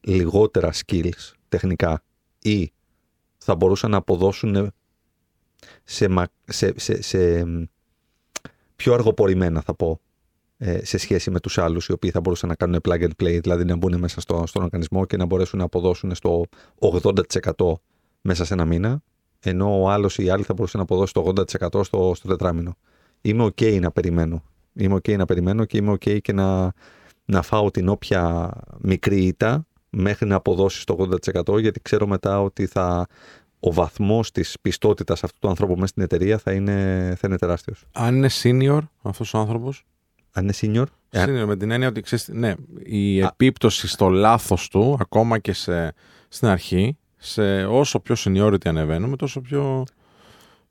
λιγότερα 0.00 0.72
skills 0.72 1.32
τεχνικά 1.48 2.02
ή 2.42 2.72
θα 3.38 3.54
μπορούσαν 3.54 3.90
να 3.90 3.96
αποδώσουν 3.96 4.72
σε, 5.84 6.08
μα- 6.08 6.28
σε, 6.44 6.72
σε, 6.76 7.02
σε 7.02 7.44
πιο 8.76 8.94
αργοπορημένα 8.94 9.60
θα 9.60 9.74
πω 9.74 10.00
ε, 10.58 10.84
σε 10.84 10.98
σχέση 10.98 11.30
με 11.30 11.40
τους 11.40 11.58
άλλους 11.58 11.86
οι 11.86 11.92
οποίοι 11.92 12.10
θα 12.10 12.20
μπορούσαν 12.20 12.48
να 12.48 12.54
κάνουν 12.54 12.80
plug 12.88 13.02
and 13.02 13.10
play, 13.22 13.38
δηλαδή 13.42 13.64
να 13.64 13.76
μπουν 13.76 13.98
μέσα 13.98 14.20
στο, 14.20 14.44
στον 14.46 14.62
οργανισμό 14.62 15.04
και 15.04 15.16
να 15.16 15.24
μπορέσουν 15.24 15.58
να 15.58 15.64
αποδώσουν 15.64 16.14
στο 16.14 16.44
80% 16.80 17.72
μέσα 18.20 18.44
σε 18.44 18.54
ένα 18.54 18.64
μήνα, 18.64 19.02
ενώ 19.40 19.82
ο 19.82 19.88
άλλος 19.90 20.18
ή 20.18 20.24
η 20.24 20.30
άλλη 20.30 20.42
θα 20.42 20.54
μπορούσε 20.54 20.76
να 20.76 20.82
αποδώσει 20.82 21.12
το 21.12 21.32
80% 21.36 21.84
στο, 21.84 22.12
στο 22.14 22.28
τετράμινο. 22.28 22.76
Είμαι 23.26 23.44
ok 23.44 23.80
να 23.80 23.90
περιμένω. 23.90 24.42
Είμαι 24.72 24.94
ok 24.94 25.16
να 25.16 25.24
περιμένω 25.24 25.64
και 25.64 25.76
είμαι 25.76 25.92
ok 25.92 26.20
και 26.20 26.32
να, 26.32 26.72
να 27.24 27.42
φάω 27.42 27.70
την 27.70 27.88
όποια 27.88 28.52
μικρή 28.78 29.24
ήττα 29.24 29.66
μέχρι 29.90 30.26
να 30.26 30.34
αποδώσει 30.34 30.86
το 30.86 31.08
80% 31.54 31.60
γιατί 31.60 31.80
ξέρω 31.80 32.06
μετά 32.06 32.42
ότι 32.42 32.66
θα, 32.66 33.06
ο 33.60 33.72
βαθμός 33.72 34.30
της 34.30 34.56
πιστότητας 34.62 35.24
αυτού 35.24 35.38
του 35.38 35.48
ανθρώπου 35.48 35.74
μέσα 35.74 35.86
στην 35.86 36.02
εταιρεία 36.02 36.38
θα 36.38 36.52
είναι, 36.52 37.12
θα 37.18 37.26
είναι 37.28 37.36
τεράστιος. 37.38 37.84
Αν 37.92 38.14
είναι 38.16 38.28
senior 38.42 38.80
αυτός 39.02 39.34
ο 39.34 39.38
άνθρωπος. 39.38 39.84
Αν 40.32 40.42
είναι 40.42 40.54
senior, 40.60 40.86
ε, 41.10 41.24
Senior 41.24 41.46
με 41.46 41.56
την 41.56 41.70
έννοια 41.70 41.88
ότι 41.88 42.00
ξέρεις, 42.00 42.28
ναι, 42.28 42.54
η 42.84 43.20
επίπτωση 43.20 43.88
στο 43.88 44.08
λάθος 44.08 44.68
του, 44.68 44.96
ακόμα 45.00 45.38
και 45.38 45.52
σε, 45.52 45.94
στην 46.28 46.48
αρχή, 46.48 46.96
σε 47.16 47.64
όσο 47.64 48.00
πιο 48.00 48.14
seniority 48.18 48.66
ανεβαίνουμε, 48.66 49.16
τόσο 49.16 49.40
πιο 49.40 49.84
ε, 49.90 49.95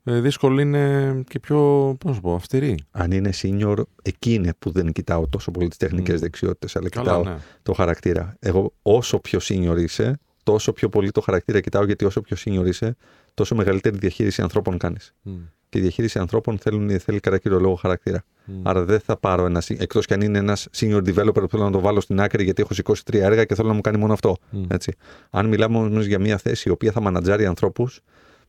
δύσκολη 0.06 0.62
είναι 0.62 1.14
και 1.28 1.38
πιο, 1.38 1.56
πώς 2.00 2.10
να 2.10 2.12
σου 2.14 2.20
πω, 2.20 2.34
αυστηρή. 2.34 2.78
αν 2.90 3.10
είναι 3.10 3.30
senior, 3.42 3.76
εκεί 4.02 4.34
είναι 4.34 4.54
που 4.58 4.70
δεν 4.70 4.92
κοιτάω 4.92 5.28
τόσο 5.28 5.50
πολύ 5.50 5.68
τις 5.68 5.76
τεχνικές 5.76 6.14
Μμ. 6.14 6.20
δεξιότητες, 6.20 6.76
αλλά 6.76 6.88
Καλά, 6.88 7.04
κοιτάω 7.04 7.24
ναι. 7.24 7.38
το 7.62 7.72
χαρακτήρα. 7.72 8.36
Εγώ 8.38 8.72
όσο 8.82 9.18
πιο 9.18 9.38
senior 9.42 9.76
είσαι, 9.78 10.18
τόσο 10.42 10.72
πιο 10.72 10.88
πολύ 10.88 11.10
το 11.10 11.20
χαρακτήρα 11.20 11.60
κοιτάω, 11.60 11.84
γιατί 11.84 12.04
όσο 12.04 12.20
πιο 12.20 12.36
senior 12.44 12.66
είσαι, 12.66 12.96
τόσο 13.34 13.54
μεγαλύτερη 13.54 13.98
διαχείριση 13.98 14.42
ανθρώπων 14.42 14.78
κάνεις. 14.78 15.14
Μμ. 15.22 15.32
Και 15.68 15.78
η 15.78 15.80
διαχείριση 15.80 16.18
ανθρώπων 16.18 16.58
θέλουν, 16.58 17.00
θέλει 17.00 17.20
κατά 17.20 17.38
κύριο 17.38 17.60
λόγο 17.60 17.74
χαρακτήρα. 17.74 18.24
Μμ. 18.44 18.60
Άρα 18.62 18.84
δεν 18.84 19.00
θα 19.00 19.16
πάρω 19.16 19.44
ένα, 19.46 19.62
εκτός 19.68 20.06
κι 20.06 20.14
αν 20.14 20.20
είναι 20.20 20.38
ένας 20.38 20.68
senior 20.76 21.02
developer 21.08 21.34
που 21.34 21.48
θέλω 21.48 21.64
να 21.64 21.70
το 21.70 21.80
βάλω 21.80 22.00
στην 22.00 22.20
άκρη 22.20 22.44
γιατί 22.44 22.62
έχω 22.62 22.74
σηκώσει 22.74 23.04
τρία 23.04 23.24
έργα 23.24 23.44
και 23.44 23.54
θέλω 23.54 23.68
να 23.68 23.74
μου 23.74 23.80
κάνει 23.80 23.98
μόνο 23.98 24.12
αυτό. 24.12 24.36
Μμ. 24.50 24.62
Έτσι. 24.68 24.92
Αν 25.30 25.46
μιλάμε 25.46 25.78
όμως 25.78 26.06
για 26.06 26.18
μια 26.18 26.38
θέση 26.38 26.68
η 26.68 26.72
οποία 26.72 26.92
θα 26.92 27.00
μανατζάρει 27.00 27.46
ανθρώπους, 27.46 28.00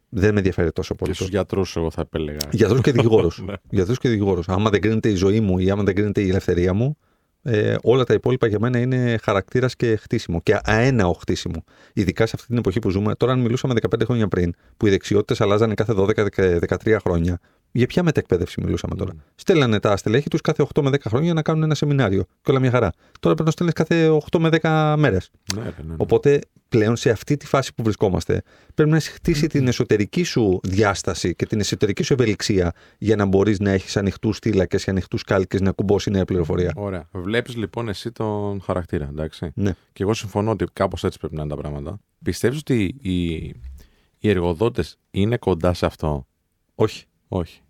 δεν 0.09 0.31
με 0.31 0.37
ενδιαφέρει 0.37 0.71
τόσο 0.71 0.93
Και 0.93 0.99
πολύ. 1.03 1.15
στου 1.15 1.25
γιατρούς, 1.25 1.75
εγώ 1.75 1.91
θα 1.91 2.01
επέλεγα. 2.01 2.37
Γιατρούς 2.51 2.81
και 2.81 2.91
δικηγόρους. 2.97 3.41
Ναι. 3.45 3.53
Γιατρούς 3.69 3.97
και 3.97 4.09
δικηγόρους. 4.09 4.47
Άμα 4.49 4.69
δεν 4.69 4.81
κρίνεται 4.81 5.09
η 5.09 5.15
ζωή 5.15 5.39
μου 5.39 5.57
ή 5.59 5.69
άμα 5.69 5.83
δεν 5.83 5.95
κρίνεται 5.95 6.21
η 6.21 6.29
ελευθερία 6.29 6.73
μου, 6.73 6.97
ε, 7.43 7.75
όλα 7.83 8.03
τα 8.03 8.13
υπόλοιπα 8.13 8.47
για 8.47 8.59
μένα 8.59 8.79
είναι 8.79 9.17
χαρακτήρας 9.23 9.75
και 9.75 9.95
χτίσιμο. 9.95 10.41
Και 10.41 10.59
αέναο 10.63 11.13
χτίσιμο. 11.13 11.63
Ειδικά 11.93 12.25
σε 12.25 12.31
αυτή 12.35 12.47
την 12.47 12.57
εποχή 12.57 12.79
που 12.79 12.89
ζούμε. 12.89 13.15
Τώρα, 13.15 13.31
αν 13.31 13.39
μιλούσαμε 13.39 13.73
15 13.73 14.05
χρόνια 14.05 14.27
πριν, 14.27 14.53
που 14.77 14.87
οι 14.87 14.89
δεξιότητες 14.89 15.41
αλλάζανε 15.41 15.73
κάθε 15.73 15.93
12-13 15.95 16.97
χρόνια, 17.01 17.39
για 17.77 17.87
ποια 17.87 18.03
μετεκπαίδευση 18.03 18.61
μιλούσαμε 18.61 18.95
τώρα; 18.95 19.13
Μμ. 19.13 19.19
Στέλνανε 19.35 19.79
τα 19.79 19.97
στελέχη 19.97 20.29
τους 20.29 20.41
κάθε 20.41 20.67
8 20.73 20.81
με 20.81 20.89
10 20.89 20.95
χρόνια 21.07 21.33
να 21.33 21.41
κάνουν 21.41 21.63
ένα 21.63 21.75
σεμινάριο. 21.75 22.23
Και 22.41 22.51
όλα 22.51 22.59
μια 22.59 22.71
χαρά. 22.71 22.91
Τώρα 23.19 23.35
πρέπει 23.35 23.43
να 23.43 23.51
στέλνεις 23.51 23.75
κάθε 23.75 24.19
8 24.31 24.39
με 24.39 24.49
10 24.61 24.95
μέρες. 24.97 25.31
Ναι, 25.55 25.61
ρε, 25.61 25.69
ναι, 25.77 25.87
ναι. 25.87 25.95
Οπότε 25.97 26.39
πλέον 26.69 26.95
σε 26.95 27.09
αυτή 27.09 27.37
τη 27.37 27.45
φάση 27.45 27.73
που 27.73 27.83
βρισκόμαστε 27.83 28.41
πρέπει 28.75 28.89
να 28.89 28.95
έχει 28.95 29.09
χτίσει 29.09 29.47
την 29.47 29.67
εσωτερική 29.67 30.23
σου 30.23 30.59
διάσταση 30.63 31.35
και 31.35 31.45
την 31.45 31.59
εσωτερική 31.59 32.03
σου 32.03 32.13
ευελιξία 32.13 32.73
για 32.97 33.15
να 33.15 33.25
μπορείς 33.25 33.59
να 33.59 33.71
έχεις 33.71 33.97
ανοιχτούς 33.97 34.39
θύλακες 34.39 34.83
και 34.83 34.89
ανοιχτούς 34.89 35.23
κάλκες 35.23 35.61
να 35.61 35.71
κουμπώσεις 35.71 36.13
νέα 36.13 36.25
πληροφορία. 36.25 36.73
Ωραία. 36.75 37.07
Βλέπεις 37.11 37.55
λοιπόν 37.55 37.89
εσύ 37.89 38.11
τον 38.11 38.61
χαρακτήρα, 38.61 39.07
εντάξει; 39.11 39.51
Ναι. 39.55 39.75
Και 39.93 40.03
εγώ 40.03 40.13
συμφωνώ 40.13 40.51
ότι 40.51 40.65
κάπως 40.73 41.03
έτσι 41.03 41.19
πρέπει 41.19 41.35
να 41.35 41.41
είναι 41.41 41.49
τα 41.55 41.57
πράγματα. 41.57 41.99
Πιστεύεις 42.23 42.59
ότι 42.59 42.95
οι, 43.01 43.33
οι 44.17 44.29
εργοδότες 44.29 44.97
είναι 45.11 45.37
κοντά 45.37 45.73
σε 45.73 45.85
αυτό; 45.85 46.27
Όχι. 46.75 47.05
Όχι. 47.27 47.61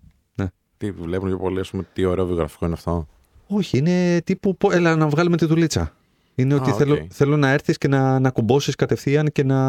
Ναι. 0.80 0.92
Τι 0.92 1.02
βλέπουν 1.02 1.28
πιο 1.28 1.38
πολύ, 1.38 1.60
ας 1.60 1.70
πούμε, 1.70 1.84
τι 1.94 2.06
ωραίο 2.06 2.26
βιογραφικό 2.26 2.66
είναι 2.66 2.74
αυτό; 2.74 3.08
Όχι, 3.48 3.78
είναι 3.78 4.22
τύπου. 4.24 4.58
πω- 4.58 4.72
Έλα 4.72 4.96
να 4.96 5.08
βγάλουμε 5.08 5.38
τη 5.38 5.46
δουλίτσα. 5.46 5.92
Είναι 6.36 6.54
ότι 6.54 6.70
Α, 6.70 6.74
θέλω, 6.74 6.94
οκ. 6.94 7.00
θέλω 7.10 7.38
να 7.38 7.50
έρθεις 7.50 7.78
και 7.78 7.88
να, 7.88 8.20
να 8.20 8.30
κουμπώσεις 8.30 8.76
κατευθείαν 8.76 9.32
και 9.32 9.44
να, 9.44 9.62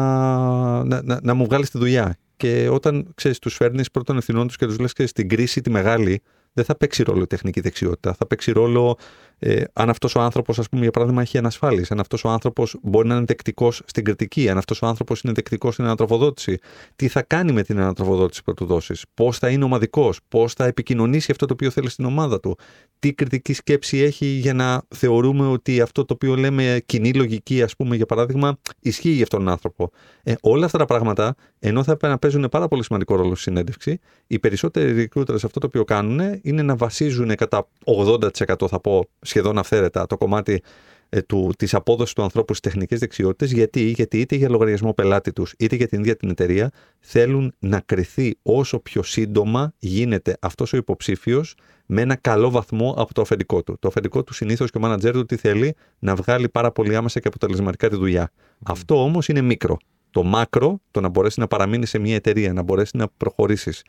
να, 0.83 1.01
να, 1.03 1.19
να 1.23 1.33
μου 1.33 1.45
βγάλεις 1.45 1.69
τη 1.69 1.77
δουλειά. 1.77 2.17
Και 2.37 2.69
όταν 2.71 3.07
ξέρεις, 3.15 3.39
τους 3.39 3.55
φέρνεις 3.55 3.91
προ 3.91 4.04
των 4.04 4.17
ευθυνών 4.17 4.47
τους 4.47 4.55
και 4.55 4.65
τους 4.65 4.79
λες 4.79 4.93
και 4.93 5.05
στην 5.07 5.29
κρίση 5.29 5.61
τη 5.61 5.69
μεγάλη, 5.69 6.21
δεν 6.53 6.65
θα 6.65 6.75
παίξει 6.75 7.03
ρόλο 7.03 7.21
η 7.21 7.27
τεχνική 7.27 7.59
δεξιότητα. 7.61 8.13
Θα 8.13 8.27
παίξει 8.27 8.51
ρόλο 8.51 8.97
ε, 9.39 9.63
αν 9.73 9.89
αυτός 9.89 10.15
ο 10.15 10.19
άνθρωπος, 10.19 10.59
ας 10.59 10.69
πούμε, 10.69 10.81
για 10.81 10.91
παράδειγμα, 10.91 11.21
έχει 11.21 11.37
ανασφάλειες. 11.37 11.85
Αν 11.89 11.99
αυτός 11.99 12.23
ο 12.23 12.29
άνθρωπος 12.29 12.75
μπορεί 12.81 13.07
να 13.07 13.15
είναι 13.15 13.25
δεκτικός 13.25 13.81
στην 13.85 14.03
κριτική. 14.03 14.49
Αν 14.49 14.57
αυτός 14.57 14.81
ο 14.81 14.85
άνθρωπος 14.85 15.21
είναι 15.21 15.33
δεκτικός 15.33 15.73
στην 15.73 15.85
ανατροφοδότηση. 15.85 16.57
Τι 16.95 17.07
θα 17.07 17.21
κάνει 17.21 17.51
με 17.51 17.63
την 17.63 17.79
ανατροφοδότηση 17.79 18.43
που 18.43 18.49
θα 18.49 18.55
του 18.55 18.65
δώσει. 18.65 18.93
Πώς 19.13 19.37
θα 19.37 19.49
είναι 19.49 19.63
ομαδικός. 19.63 20.19
Πώς 20.27 20.53
θα 20.53 20.65
επικοινωνήσει 20.65 21.31
αυτό 21.31 21.45
το 21.45 21.53
οποίο 21.53 21.69
θέλει 21.69 21.89
στην 21.89 22.05
ομάδα 22.05 22.39
του. 22.39 22.57
Τι 22.99 23.13
κριτική 23.13 23.53
σκέψη 23.53 23.97
έχει 23.97 24.25
για 24.25 24.53
να 24.53 24.81
θεωρούμε 24.87 25.47
ότι 25.47 25.81
αυτό 25.81 26.05
το 26.05 26.13
οποίο 26.13 26.35
λέμε 26.35 26.81
κοινή 26.85 27.13
λογική, 27.13 27.61
ας 27.61 27.75
πούμε, 27.75 27.95
για 27.95 28.05
παράδειγμα, 28.05 28.57
ισχύει 28.79 29.09
για 29.09 29.23
αυτόν 29.23 29.39
τον 29.39 29.49
άνθρωπο. 29.49 29.91
Ε, 30.23 30.33
όλα 30.41 30.65
αυτά 30.65 30.77
τα 30.77 30.85
πράγματα, 30.85 31.35
ενώ 31.59 31.83
θα 31.83 31.91
έπρεπε 31.91 32.13
να 32.13 32.19
παίζουν 32.19 32.47
πάρα 32.51 32.67
πολύ 32.67 32.83
σημαντικό 32.83 33.15
ρόλο 33.15 33.35
στη 33.35 33.43
συνέντευξη, 33.43 33.99
οι 34.27 34.39
περισσότεροι 34.39 35.09
recruiters 35.15 35.43
αυτό 35.43 35.59
το 35.59 35.65
οποίο 35.65 35.83
κάνουν 35.83 36.39
είναι 36.41 36.61
να 36.61 36.75
βασίζουν 36.75 37.35
κατά 37.35 37.67
80% 37.85 38.67
θα 38.67 38.79
πω 38.79 39.05
σχεδόν 39.29 39.57
αυθαίρετα 39.57 40.05
το 40.05 40.17
κομμάτι 40.17 40.61
ε, 41.09 41.21
του, 41.21 41.51
της 41.57 41.73
απόδοσης 41.73 42.13
του 42.13 42.23
ανθρώπου 42.23 42.53
στις 42.53 42.71
τεχνικές 42.71 42.99
δεξιότητες 42.99 43.51
γιατί, 43.51 43.81
γιατί 43.81 44.19
είτε 44.19 44.35
για 44.35 44.49
λογαριασμό 44.49 44.93
πελάτη 44.93 45.31
τους 45.31 45.53
είτε 45.57 45.75
για 45.75 45.87
την 45.87 45.99
ίδια 45.99 46.15
την 46.15 46.29
εταιρεία 46.29 46.71
θέλουν 46.99 47.53
να 47.59 47.79
κρυθεί 47.79 48.37
όσο 48.43 48.79
πιο 48.79 49.03
σύντομα 49.03 49.73
γίνεται 49.77 50.37
αυτός 50.39 50.73
ο 50.73 50.77
υποψήφιος 50.77 51.55
με 51.85 52.01
ένα 52.01 52.15
καλό 52.15 52.49
βαθμό 52.49 52.93
από 52.97 53.13
το 53.13 53.21
αφεντικό 53.21 53.63
του. 53.63 53.77
Το 53.79 53.87
αφεντικό 53.87 54.23
του 54.23 54.33
συνήθως 54.33 54.71
και 54.71 54.77
ο 54.77 54.81
μάνατζέρ 54.81 55.13
του 55.13 55.25
τι 55.25 55.35
θέλει 55.35 55.75
να 55.99 56.15
βγάλει 56.15 56.49
πάρα 56.49 56.71
πολύ 56.71 56.95
άμεσα 56.95 57.19
και 57.19 57.27
αποτελεσματικά 57.27 57.89
τη 57.89 57.95
δουλειά. 57.95 58.31
Αυτό 58.65 59.03
όμως 59.03 59.27
είναι 59.27 59.41
μικρό. 59.41 59.77
Το 60.11 60.23
μάκρο, 60.23 60.81
το 60.91 61.01
να 61.01 61.09
μπορέσει 61.09 61.39
να 61.39 61.47
παραμείνει 61.47 61.85
σε 61.85 61.99
μια 61.99 62.15
εταιρεία, 62.15 62.53
να 62.53 62.61
μπορέσει 62.61 62.97
να 62.97 63.07
προχωρήσεις, 63.17 63.81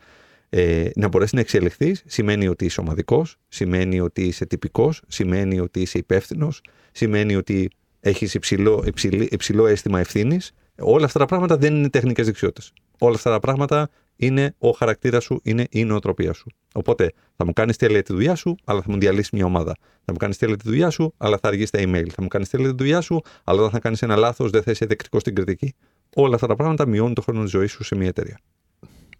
ε, 0.53 0.89
να 0.95 1.07
μπορέσεις 1.07 1.33
να 1.33 1.39
εξελιχθείς, 1.39 2.03
σημαίνει 2.05 2.47
ότι 2.47 2.65
είσαι 2.65 2.79
ομαδικός, 2.81 3.35
σημαίνει 3.47 3.99
ότι 3.99 4.23
είσαι 4.23 4.45
τυπικός, 4.45 5.01
σημαίνει 5.07 5.59
ότι 5.59 5.81
είσαι 5.81 5.97
υπεύθυνος, 5.97 6.61
σημαίνει 6.91 7.35
ότι 7.35 7.69
έχεις 7.99 8.33
υψηλό, 8.33 8.83
υψηλή- 8.87 9.33
υψηλό 9.33 9.67
αίσθημα 9.67 9.99
ευθύνης. 9.99 10.51
Όλα 10.79 11.05
αυτά 11.05 11.19
τα 11.19 11.25
πράγματα 11.25 11.57
δεν 11.57 11.75
είναι 11.75 11.89
τεχνικές 11.89 12.25
δεξιότητες. 12.25 12.73
Όλα 12.99 13.15
αυτά 13.15 13.29
τα 13.29 13.39
πράγματα 13.39 13.89
είναι 14.15 14.55
ο 14.57 14.69
χαρακτήρας 14.69 15.23
σου, 15.23 15.39
είναι 15.43 15.67
η 15.69 15.83
νοοτροπία 15.83 16.33
σου. 16.33 16.49
Οπότε 16.73 17.11
θα 17.35 17.45
μου 17.45 17.53
κάνεις 17.53 17.77
τέλεια 17.77 18.01
τη 18.03 18.13
δουλειά 18.13 18.35
σου, 18.35 18.55
αλλά 18.63 18.81
θα 18.81 18.91
μου 18.91 18.97
διαλύσεις 18.99 19.31
μια 19.31 19.45
ομάδα. 19.45 19.75
Θα 20.05 20.11
μου 20.11 20.17
κάνεις 20.17 20.37
τέλεια 20.37 20.57
τη 20.57 20.69
δουλειά 20.69 20.89
σου, 20.89 21.13
αλλά 21.17 21.37
θα 21.37 21.47
αργείς 21.47 21.67
στα 21.67 21.79
email. 21.81 22.07
Θα 22.09 22.21
μου 22.21 22.27
κάνεις 22.27 22.49
τέλεια 22.49 22.69
τη 22.69 22.75
δουλειά 22.75 23.01
σου, 23.01 23.21
αλλά 23.43 23.59
όταν 23.59 23.71
θα 23.71 23.79
κάνεις 23.79 24.01
ένα 24.01 24.15
λάθος, 24.15 24.49
δεν 24.49 24.63
θα 24.63 24.71
είσαι 24.71 24.85
δεκτικό 24.85 25.19
στην 25.19 25.35
κριτική. 25.35 25.73
Όλα 26.15 26.35
αυτά 26.35 26.47
τα 26.47 26.55
πράγματα 26.55 26.87
μειώνουν 26.87 27.13
το 27.13 27.21
χρόνο 27.21 27.41
της 27.41 27.51
ζωής 27.51 27.71
σου 27.71 27.83
σε 27.83 27.95
μια 27.95 28.07
εταιρεία. 28.07 28.39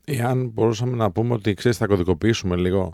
Εάν 0.06 0.48
μπορούσαμε 0.48 0.96
να 0.96 1.12
πούμε 1.12 1.34
ότι 1.34 1.54
ξέρεις, 1.54 1.78
θα 1.78 1.88
κωδικοποιήσουμε 1.88 2.56
λίγο 2.56 2.94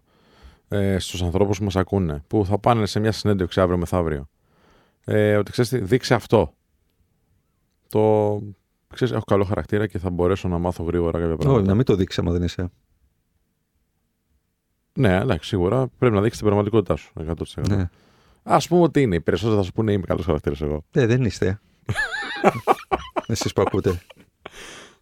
ε, 0.68 1.00
στους 1.00 1.22
ανθρώπους 1.22 1.58
που 1.58 1.64
μας 1.64 1.76
ακούνε, 1.76 2.24
που 2.28 2.46
θα 2.46 2.60
πάνε 2.60 2.86
σε 2.86 3.00
μια 3.00 3.12
συνέντευξη 3.12 3.62
αύριο 3.62 3.78
μεθαύριο. 3.78 4.30
Ε, 5.06 5.36
ότι 5.36 5.52
ξέρεις, 5.52 5.70
τι, 5.70 5.80
δείξε 5.80 6.14
αυτό. 6.14 6.54
Το. 7.90 8.42
Ξέρεις, 8.94 9.14
έχω 9.14 9.24
καλό 9.24 9.44
χαρακτήρα 9.44 9.88
και 9.88 9.98
θα 9.98 10.10
μπορέσω 10.10 10.48
να 10.48 10.58
μάθω 10.58 10.84
γρήγορα 10.84 11.20
κάποια 11.20 11.36
πράγματα. 11.36 11.60
Όχι, 11.60 11.68
να 11.68 11.76
μην 11.76 11.86
το 11.86 11.96
δείξεις 11.96 12.20
άμα 12.20 12.32
δεν 12.32 12.44
είσαι. 12.44 12.72
Ναι, 14.94 15.16
εντάξει, 15.16 15.48
σίγουρα 15.48 15.88
πρέπει 15.98 16.16
να 16.16 16.22
δείξεις 16.22 16.38
την 16.38 16.48
πραγματικότητά 16.48 16.96
σου. 16.96 17.14
100%. 17.28 17.68
Ναι. 17.68 17.90
Α 18.44 18.58
πούμε 18.58 18.82
ότι 18.82 19.02
είναι. 19.02 19.16
Οι 19.16 19.22
περισσότεροι 19.22 19.58
θα 19.58 19.64
σου 19.64 19.72
πούνε 19.72 19.92
είμαι 19.92 20.06
καλός 20.06 20.26
χαρακτήρας 20.26 20.62
εγώ. 20.62 20.84
Ε, 20.92 21.06
δεν 21.06 21.26
είστε. 21.26 21.60
Εσείς 23.28 23.54
που 23.54 23.62
ακούτε. 23.62 24.02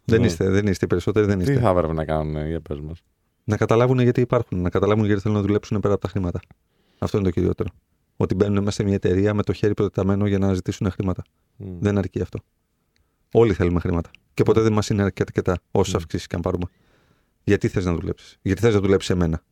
Δεν 0.06 0.20
Ναι. 0.20 0.26
είστε, 0.26 0.48
δεν 0.50 0.66
είστε. 0.66 0.84
Οι 0.84 0.88
περισσότεροι 0.88 1.26
δεν 1.26 1.38
Τι 1.38 1.44
είστε. 1.44 1.58
θα 1.60 1.68
έπρεπε 1.70 1.92
να 1.92 2.04
κάνουν, 2.04 2.36
ε, 2.36 2.48
για 2.48 2.60
πες 2.60 2.80
μας. 2.80 3.02
Να 3.44 3.56
καταλάβουν 3.56 3.98
γιατί 3.98 4.20
υπάρχουν. 4.20 4.60
Να 4.60 4.70
καταλάβουν 4.70 5.04
γιατί 5.06 5.20
θέλουν 5.20 5.36
να 5.36 5.42
δουλέψουν 5.42 5.80
πέρα 5.80 5.92
από 5.94 6.02
τα 6.02 6.08
χρήματα. 6.08 6.40
Αυτό 6.98 7.16
είναι 7.18 7.26
το 7.26 7.32
κυριότερο. 7.32 7.68
Ότι 8.16 8.34
μπαίνουν 8.34 8.58
μέσα 8.58 8.70
σε 8.70 8.82
μια 8.84 8.94
εταιρεία 8.94 9.34
με 9.34 9.42
το 9.42 9.52
χέρι 9.52 9.74
προτεταμένο 9.74 10.26
για 10.26 10.38
να 10.38 10.54
ζητήσουν 10.54 10.90
χρήματα. 10.90 11.22
Δεν 11.56 11.98
αρκεί 11.98 12.20
αυτό. 12.20 12.38
Όλοι 13.32 13.52
θέλουμε 13.52 13.80
χρήματα. 13.80 14.10
Και 14.34 14.42
ποτέ 14.42 14.60
δεν 14.60 14.72
μας 14.72 14.88
είναι 14.88 15.02
αρκετά 15.02 15.58
όσες 15.70 15.92
Mm. 15.94 15.96
αυξήσεις 15.96 16.26
και 16.26 16.34
αν 16.36 16.42
πάρουμε. 16.42 16.64
Γιατί 17.44 17.68
θες 17.68 17.84
να 17.84 17.94
δουλέψεις; 17.94 18.38
Γιατί 18.42 18.60
θες 18.60 18.74
να 18.74 18.80
δουλέψεις 18.80 19.06
σε 19.06 19.14
μένα. 19.14 19.42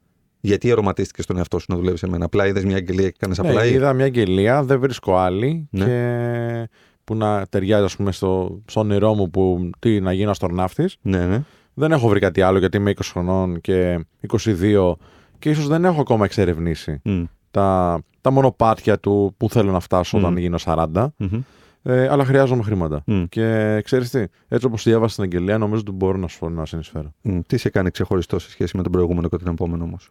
Γιατί 0.41 0.73
αρωματίστηκες 0.73 1.25
στον 1.25 1.37
εαυτό 1.37 1.59
σου 1.59 1.67
να 1.69 1.77
δουλεύει 1.77 1.97
σε 1.97 2.09
μένα. 2.09 2.25
Απλά 2.25 2.47
είδες 2.47 2.65
μια 2.65 2.77
αγγελία 2.77 3.09
και 3.11 3.17
έκανες 3.17 3.39
απλά. 3.39 3.53
Ναι, 3.63 3.69
είδα 3.69 3.93
μια 3.93 4.05
αγγελία, 4.05 4.63
δεν 4.63 4.81
βρίσκω 4.81 5.17
άλλη 5.17 5.69
Ναι. 5.71 5.85
και 5.85 6.69
που 7.05 7.15
να 7.15 7.47
ταιριάζει 7.47 7.85
ας 7.85 7.97
πούμε, 7.97 8.13
στο, 8.13 8.61
στο 8.67 8.81
όνειρό 8.81 9.15
μου 9.15 9.31
που 9.31 9.71
τι, 9.79 10.01
να 10.01 10.13
γίνω 10.13 10.31
αστροναύτης. 10.31 10.97
Ναι, 11.03 11.27
ναι. 11.27 11.43
Δεν 11.75 11.93
έχω 11.93 12.09
βρει 12.09 12.21
κάτι 12.21 12.43
άλλο 12.43 12.59
γιατί 12.59 12.77
είμαι 12.77 12.91
20 12.97 13.01
χρονών 13.03 13.61
και 13.61 14.07
22 14.29 14.93
και 15.39 15.51
ίσως 15.51 15.67
δεν 15.69 15.85
έχω 15.85 16.01
ακόμα 16.01 16.25
εξερευνήσει 16.25 17.01
Μμ. 17.05 17.25
τα, 17.51 17.99
τα 18.21 18.31
μονοπάτια 18.31 18.99
του 18.99 19.35
που 19.37 19.51
θέλω 19.51 19.73
να 19.73 19.81
φτάσω 19.81 20.19
όταν 20.19 20.31
Μμμ. 20.31 20.39
γίνω 20.39 20.59
40. 20.65 21.07
Μμμ. 21.17 21.41
Ε, 21.83 22.09
αλλά 22.09 22.25
χρειάζομαι 22.25 22.63
χρήματα. 22.63 23.03
Μμ. 23.07 23.23
Και 23.29 23.81
ξέρεις 23.85 24.11
τι, 24.11 24.25
έτσι 24.49 24.67
όπως 24.67 24.83
διάβασα 24.83 25.15
την 25.15 25.25
αγγελία, 25.25 25.59
νομίζω 25.59 25.81
ότι 25.81 25.91
μπορώ 25.91 26.19
να 26.19 26.29
σου 26.29 26.49
να 26.49 26.67
συνεισφέρω. 26.67 27.13
Μμ. 27.23 27.39
Τι 27.47 27.57
σε 27.57 27.69
κάνει 27.69 27.91
ξεχωριστό 27.91 28.39
σε 28.39 28.51
σχέση 28.51 28.77
με 28.77 28.83
τον 28.83 28.93
προηγούμενο 28.93 29.29
και 29.29 29.37
τον 29.37 29.53
επόμενο 29.53 29.85
όμως; 29.85 30.09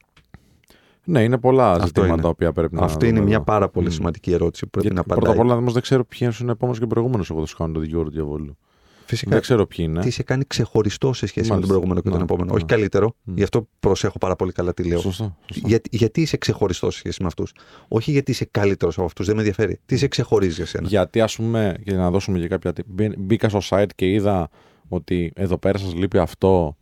Ναι, 1.05 1.23
είναι 1.23 1.37
πολλά 1.37 1.71
Αυτό 1.71 1.85
ζητήματα 1.85 2.13
είναι. 2.13 2.21
τα 2.21 2.27
οποία 2.27 2.51
πρέπει 2.51 2.75
να 2.75 2.81
Αυτό 2.83 3.05
είναι 3.05 3.13
δούμε 3.13 3.25
μια 3.27 3.35
εδώ. 3.35 3.43
πάρα 3.45 3.69
πολύ 3.69 3.87
Μμ. 3.87 3.91
σημαντική 3.91 4.31
ερώτηση 4.31 4.63
που 4.63 4.69
πρέπει 4.69 4.87
Γιατί 4.87 5.01
να 5.01 5.13
πρώτα 5.15 5.19
απαντάει. 5.29 5.41
απ' 5.43 5.49
όλα 5.51 5.59
όμως 5.59 5.73
δεν 5.73 5.81
ξέρω 5.81 6.05
ποιο 6.05 6.31
είναι 6.41 6.49
ο 6.49 6.53
επόμενο 6.53 6.77
και 6.77 6.83
ο 6.83 6.87
προηγούμενος 6.87 7.29
εγώ 7.29 7.39
θα 7.39 7.45
σου 7.45 7.57
κάνω 7.57 7.73
το 7.73 7.79
δικηγόρο 7.79 8.05
του 8.05 8.11
διαβόλου. 8.13 8.57
Φυσικά. 9.05 9.31
Δεν 9.31 9.41
ξέρω 9.41 9.65
ποιοι 9.65 9.85
είναι. 9.89 10.01
Τι 10.01 10.09
σε 10.09 10.23
κάνει 10.23 10.43
ξεχωριστό 10.47 11.13
σε 11.13 11.25
σχέση 11.25 11.39
με 11.39 11.43
τον 11.43 11.49
Μάλιστα. 11.53 11.67
προηγούμενο 11.73 12.01
και 12.01 12.09
τον 12.09 12.17
Ναι, 12.17 12.23
επόμενο. 12.23 12.49
ναι. 12.49 12.55
Όχι 12.55 12.65
καλύτερο. 12.65 13.15
Μμ. 13.23 13.33
Γι' 13.35 13.43
αυτό 13.43 13.67
προσέχω 13.79 14.17
πάρα 14.17 14.35
πολύ 14.35 14.51
καλά 14.51 14.73
τι 14.73 14.83
λέω. 14.83 14.99
Σωστό. 14.99 15.35
σωστό. 15.53 15.67
Για, 15.67 15.79
γιατί 15.91 16.21
είσαι 16.21 16.37
ξεχωριστός 16.37 16.93
σε 16.93 16.99
σχέση 16.99 17.21
με 17.21 17.27
αυτούς; 17.27 17.53
Όχι 17.87 18.11
γιατί 18.11 18.31
είσαι 18.31 18.45
καλύτερος 18.51 18.95
από 18.97 19.05
αυτούς. 19.05 19.25
Δεν 19.25 19.35
με 19.35 19.41
ενδιαφέρει. 19.41 19.79
Τι 19.85 19.97
σε 19.97 20.07
ξεχωρίζει 20.07 20.53
για 20.53 20.65
σένα; 20.65 20.87
Γιατί 20.87 21.21
ας 21.21 21.35
πούμε, 21.35 21.75
για 21.83 21.97
να 21.97 22.11
δώσουμε 22.11 22.39
και 22.39 22.47
κάποια. 22.47 22.73
τύπ- 22.73 22.87
μπή- 22.89 23.17
Μπήκα 23.17 23.49
στο 23.49 23.59
site 23.69 23.89
και 23.95 24.11
είδα 24.11 24.49
ότι 24.87 25.31
εδώ 25.35 25.57
πέρα 25.57 25.77
σας 25.77 25.93
λείπει 25.93 26.17
αυτό 26.17 26.75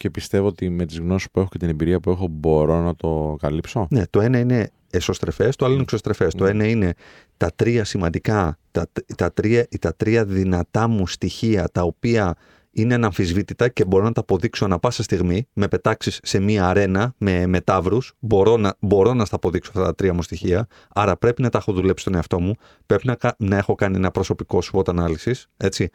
και 0.00 0.10
πιστεύω 0.10 0.46
ότι 0.46 0.68
με 0.70 0.86
τις 0.86 0.98
γνώσεις 0.98 1.30
που 1.30 1.40
έχω 1.40 1.48
και 1.52 1.58
την 1.58 1.68
εμπειρία 1.68 2.00
που 2.00 2.10
έχω 2.10 2.26
μπορώ 2.30 2.80
να 2.80 2.96
το 2.96 3.36
καλύψω. 3.40 3.86
Ναι, 3.90 4.06
το 4.10 4.20
ένα 4.20 4.38
είναι 4.38 4.70
εσωστρεφές, 4.90 5.56
το 5.56 5.64
άλλο 5.64 5.74
είναι 5.74 5.82
εξωστρεφές. 5.82 6.34
Το 6.34 6.44
Ναι. 6.44 6.50
ένα 6.50 6.66
είναι 6.66 6.94
τα 7.36 7.50
τρία 7.56 7.84
σημαντικά, 7.84 8.58
τα, 8.70 8.86
τα, 9.16 9.32
τρία, 9.32 9.66
τα 9.80 9.94
τρία 9.94 10.24
δυνατά 10.24 10.88
μου 10.88 11.06
στοιχεία 11.06 11.68
τα 11.72 11.82
οποία 11.82 12.34
είναι 12.72 12.94
αναμφισβήτητα 12.94 13.68
και 13.68 13.84
μπορώ 13.84 14.04
να 14.04 14.12
τα 14.12 14.20
αποδείξω 14.20 14.64
ανα 14.64 14.78
πάσα 14.78 15.02
στιγμή. 15.02 15.46
Με 15.52 15.68
πετάξεις 15.68 16.20
σε 16.22 16.38
μία 16.40 16.68
αρένα 16.68 17.14
με 17.18 17.46
μετάβρους, 17.46 18.12
μπορώ 18.18 18.56
να, 18.56 18.74
μπορώ 18.80 19.14
να 19.14 19.24
στα 19.24 19.36
αποδείξω 19.36 19.70
αυτά 19.74 19.84
τα 19.84 19.94
τρία 19.94 20.14
μου 20.14 20.22
στοιχεία. 20.22 20.66
Άρα 20.94 21.16
πρέπει 21.16 21.42
να 21.42 21.48
τα 21.48 21.58
έχω 21.58 21.72
δουλέψει 21.72 22.02
στον 22.02 22.14
εαυτό 22.14 22.40
μου. 22.40 22.54
Πρέπει 22.86 23.06
να, 23.06 23.14
κα- 23.14 23.34
να 23.38 23.56
έχω 23.56 23.74
κάνει 23.74 23.96
ένα 23.96 24.10
προσωπικό 24.10 24.58
SWOT 24.72 24.84
analysis. 24.84 25.42
Έτσι. 25.56 25.88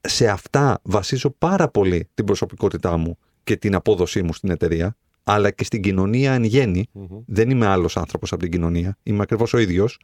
Σε 0.00 0.28
αυτά 0.28 0.78
βασίζω 0.82 1.30
πάρα 1.38 1.68
πολύ 1.68 2.08
την 2.14 2.24
προσωπικότητά 2.24 2.96
μου 2.96 3.18
και 3.44 3.56
την 3.56 3.74
απόδοσή 3.74 4.22
μου 4.22 4.32
στην 4.32 4.50
εταιρεία, 4.50 4.96
αλλά 5.24 5.50
και 5.50 5.64
στην 5.64 5.82
κοινωνία 5.82 6.32
εν 6.32 6.44
γέννη. 6.44 6.86
Δεν 7.26 7.50
είμαι 7.50 7.66
άλλος 7.66 7.96
άνθρωπος 7.96 8.32
από 8.32 8.42
την 8.42 8.50
κοινωνία. 8.50 8.98
Είμαι 9.02 9.22
ακριβώς 9.22 9.52
ο 9.54 9.58
ίδιος. 9.58 9.98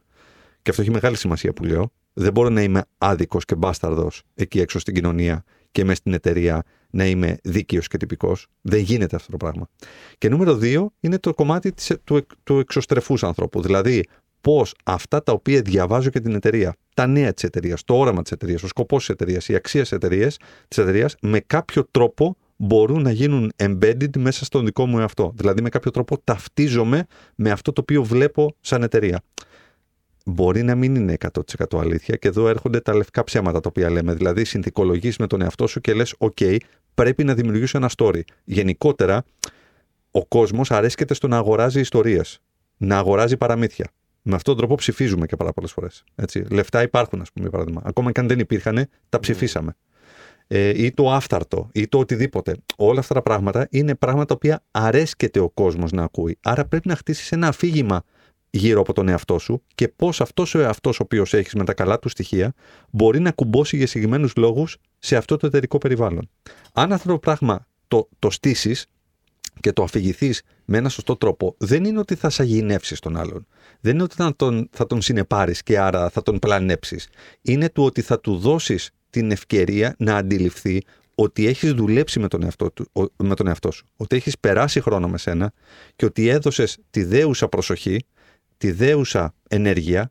Και 0.62 0.70
αυτό 0.70 0.82
έχει 0.82 0.91
μεγάλη 0.91 1.16
σημασία 1.16 1.53
που 1.53 1.64
λέω. 1.64 1.93
Δεν 2.12 2.32
μπορώ 2.32 2.49
να 2.49 2.62
είμαι 2.62 2.84
άδικος 2.99 3.45
και 3.45 3.55
μπάσταρδος 3.55 4.22
εκεί 4.34 4.61
έξω 4.61 4.78
στην 4.78 4.95
κοινωνία 4.95 5.45
και 5.72 5.84
μέσα 5.84 5.97
στην 5.97 6.12
εταιρεία 6.12 6.62
να 6.91 7.07
είμαι 7.07 7.36
δίκαιος 7.43 7.89
και 7.89 7.97
τυπικός. 7.97 8.47
Δεν 8.61 8.80
γίνεται 8.80 9.16
αυτό 9.16 9.30
το 9.30 9.36
πράγμα. 9.36 9.68
Και 10.18 10.28
νούμερο 10.28 10.57
δύο 10.57 10.93
είναι 11.01 11.18
το 11.18 11.34
κομμάτι 11.34 11.72
της, 11.72 11.93
του, 12.05 12.16
εκ- 12.16 12.30
του 12.45 12.59
εξωστρεφούς 12.59 13.22
ανθρώπου. 13.24 13.62
Δηλαδή, 13.62 14.05
πώς 14.41 14.74
αυτά 14.84 15.22
τα 15.22 15.32
οποία 15.32 15.62
διαβάζω 15.62 16.11
και 16.11 16.20
την 16.20 16.34
εταιρεία, 16.34 16.74
τα 16.95 17.07
νέα 17.07 17.32
της 17.32 17.45
εταιρείας, 17.45 17.84
το 17.84 17.95
όραμα 17.99 18.22
της 18.22 18.32
εταιρείας, 18.32 18.62
ο 18.62 18.66
σκοπός 18.66 18.99
της 18.99 19.09
εταιρείας, 19.09 19.49
η 19.49 19.55
αξία 19.55 19.80
της 19.82 19.93
εταιρείας, 19.93 20.36
της 20.68 20.78
εταιρείας, 20.78 21.14
με 21.20 21.41
κάποιο 21.41 21.89
τρόπο 21.91 22.36
μπορούν 22.59 23.02
να 23.02 23.11
γίνουν 23.11 23.52
embedded 23.56 24.16
μέσα 24.18 24.44
στον 24.44 24.64
δικό 24.64 24.86
μου 24.86 24.98
εαυτό. 24.98 25.32
Δηλαδή, 25.36 25.62
με 25.62 25.68
κάποιο 25.68 25.90
τρόπο 25.90 26.18
ταυτίζομαι 26.24 27.06
με 27.34 27.50
αυτό 27.50 27.72
το 27.72 27.80
οποίο 27.80 28.02
βλέπω 28.04 28.56
σαν 28.61 28.82
εταιρεία. 28.82 29.22
Μπορεί 30.24 30.62
να 30.62 30.74
μην 30.74 30.94
είναι 30.94 31.16
100% 31.66 31.78
αλήθεια 31.80 32.16
και 32.16 32.28
εδώ 32.28 32.48
έρχονται 32.48 32.80
τα 32.80 32.94
λευκά 32.94 33.24
ψέματα 33.24 33.61
τα 33.61 33.68
οποία 33.68 33.90
λέμε. 33.90 34.14
Δηλαδή, 34.14 34.44
συνθηκολογείς 34.44 35.16
με 35.16 35.26
τον 35.26 35.42
εαυτό 35.42 35.66
σου 35.66 35.80
και 35.80 35.94
λες: 35.94 36.14
OK, 36.18 36.56
πρέπει 36.94 37.24
να 37.24 37.34
δημιουργήσω 37.34 37.78
ένα 37.78 37.90
story. 37.96 38.20
Γενικότερα, 38.44 39.24
ο 40.11 40.26
κόσμος 40.26 40.70
αρέσκεται 40.70 41.14
στο 41.14 41.28
να 41.28 41.36
αγοράζει 41.36 41.80
ιστορίες, 41.80 42.40
να 42.76 42.98
αγοράζει 42.98 43.36
παραμύθια. 43.36 43.90
Με 44.22 44.34
αυτόν 44.34 44.54
τον 44.54 44.56
τρόπο 44.56 44.74
ψηφίζουμε 44.74 45.26
και 45.26 45.36
πάρα 45.36 45.52
πολλές 45.52 45.72
φορές. 45.72 46.04
Λεφτά 46.50 46.82
υπάρχουν, 46.82 47.20
ας 47.20 47.32
πούμε, 47.32 47.48
για 47.48 47.50
παράδειγμα. 47.50 47.82
Ακόμα 47.84 48.12
και 48.12 48.20
αν 48.20 48.28
δεν 48.28 48.38
υπήρχαν, 48.38 48.86
τα 49.09 49.20
ψηφίσαμε. 49.20 49.76
Ε, 50.49 50.84
ή 50.84 50.92
το 50.92 51.12
άφθαρτο 51.12 51.68
ή 51.72 51.88
το 51.88 51.99
οτιδήποτε. 51.99 52.57
Όλα 52.76 53.01
αυτά 53.01 53.14
τα 53.14 53.22
πράγματα 53.22 53.66
είναι 53.70 53.94
πράγματα 53.94 54.24
τα 54.24 54.34
οποία 54.34 54.62
αρέσκεται 54.70 55.40
ο 55.40 55.49
κόσμος 55.49 55.92
να 55.92 56.03
ακούει. 56.03 56.38
Άρα 56.42 56.64
πρέπει 56.64 56.88
να 56.88 56.96
χτίσεις 56.96 57.32
ένα 57.32 57.49
αφήγημα 57.49 58.03
γύρω 58.51 58.80
από 58.80 58.92
τον 58.92 59.09
εαυτό 59.09 59.38
σου 59.38 59.62
και 59.74 59.88
πώς 59.88 60.20
αυτός 60.20 60.55
ο 60.55 60.61
εαυτός 60.61 61.01
ο 61.01 61.03
οποίος 61.03 61.34
έχεις 61.34 61.55
με 61.55 61.64
τα 61.64 61.74
καλά 61.74 61.99
του 61.99 62.09
στοιχεία 62.09 62.55
μπορεί 62.90 63.20
να 63.20 63.30
κουμπώσει 63.30 63.76
για 63.76 63.86
συγκεκριμένους 63.86 64.32
λόγους 64.36 64.76
σε 64.99 65.16
αυτό 65.16 65.36
το 65.36 65.46
εταιρικό 65.46 65.78
περιβάλλον. 65.78 66.30
Αν 66.72 66.92
αυτό 66.92 67.09
το 67.09 67.18
πράγμα 67.18 67.66
το, 67.88 68.09
το 68.18 68.30
στήσεις 68.30 68.86
και 69.61 69.72
το 69.72 69.82
αφηγηθείς 69.82 70.42
με 70.64 70.78
ένα 70.78 70.88
σωστό 70.88 71.16
τρόπο, 71.16 71.55
δεν 71.59 71.84
είναι 71.84 71.99
ότι 71.99 72.14
θα 72.14 72.30
σαγηνεύσει 72.30 73.01
τον 73.01 73.16
άλλον. 73.16 73.46
Δεν 73.80 73.94
είναι 73.94 74.03
ότι 74.03 74.14
θα 74.14 74.36
τον, 74.36 74.68
θα 74.72 74.86
τον 74.86 75.03
συνεπάρεις 75.03 75.62
και 75.62 75.78
άρα 75.78 76.11
θα 76.11 76.22
τον 76.22 76.38
πλανέψεις. 76.38 77.09
Είναι 77.42 77.68
του 77.68 77.84
ότι 77.84 78.01
θα 78.01 78.20
του 78.20 78.36
δώσεις 78.36 78.90
την 79.11 79.30
ευκαιρία 79.30 79.94
να 79.98 80.16
αντιληφθεί 80.16 80.82
ότι 81.14 81.46
έχεις 81.46 81.72
δουλέψει 81.72 82.20
με 82.20 82.28
τον, 82.28 82.42
εαυτό 82.42 82.70
του, 82.70 82.86
ο- 82.92 83.24
με 83.24 83.34
τον 83.34 83.46
εαυτό 83.46 83.70
σου, 83.70 83.86
ότι 83.96 84.16
έχεις 84.16 84.38
περάσει 84.38 84.80
χρόνο 84.80 85.09
με 85.09 85.18
σένα 85.18 85.52
και 85.96 86.04
ότι 86.04 86.28
έδωσες 86.28 86.78
τη 86.90 87.04
δέουσα 87.04 87.48
προσοχή, 87.48 88.04
τη 88.56 88.70
δέουσα 88.72 89.34
ενέργεια, 89.48 90.11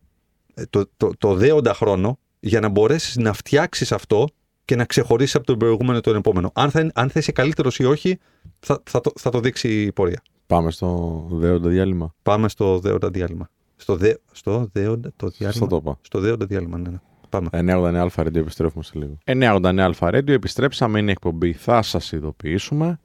ε, 0.54 0.64
το, 0.70 0.90
το, 0.98 1.12
το 1.18 1.34
δέοντα 1.36 1.74
χρόνο 1.74 2.20
για 2.40 2.60
να 2.60 2.70
μπορέσεις 2.70 3.16
να 3.18 3.34
φτιάξεις 3.34 3.92
αυτό 3.92 4.28
και 4.66 4.76
να 4.76 4.86
ξεχωρίσεις 4.86 5.36
από 5.36 5.46
τον 5.46 5.58
προηγούμενο 5.58 6.02
τον 6.02 6.16
επόμενο. 6.16 6.52
Αν 6.56 6.72
θα, 6.72 6.80
είναι- 6.80 6.92
αν 6.96 7.10
θα 7.10 7.20
είσαι 7.20 7.32
καλύτερος 7.32 7.80
ή 7.80 7.84
όχι, 7.86 8.18
θα, 8.60 8.82
θα, 8.90 9.02
το, 9.02 9.12
θα 9.20 9.30
το 9.30 9.40
δείξει 9.40 9.82
η 9.84 9.92
πορεία. 9.92 10.22
Πάμε 10.48 10.72
στο 10.72 11.28
δέοντα 11.32 11.70
διάλειμμα. 11.70 12.16
Πάμε 12.24 12.50
στο 12.50 12.80
δέοντα 12.80 13.10
διάλειμμα. 13.10 13.50
Στο, 13.76 13.96
δε, 13.96 14.14
στο 14.32 14.70
δέοντα 14.72 15.12
το 15.16 15.28
διάλειμμα. 15.28 15.66
Στο 15.66 15.68
το 15.68 15.76
είπα. 15.76 16.00
Στο 16.02 16.20
δέοντα 16.20 16.46
διάλειμμα, 16.46 16.78
ναι, 16.78 16.90
ναι. 16.90 16.98
Πάμε. 17.30 17.48
989 17.52 18.08
Radio, 18.16 18.36
επιστρέφουμε 18.36 18.84
σε 18.84 18.92
λίγο. 18.96 19.18
989 19.26 19.92
Radio, 20.00 20.28
επιστρέψαμε, 20.30 21.00
είναι 21.00 21.10
η 21.10 21.12
εκπομπή, 21.12 21.54
θα 21.54 21.82
σας 21.82 22.12
ειδοποιήσουμε 22.12 23.00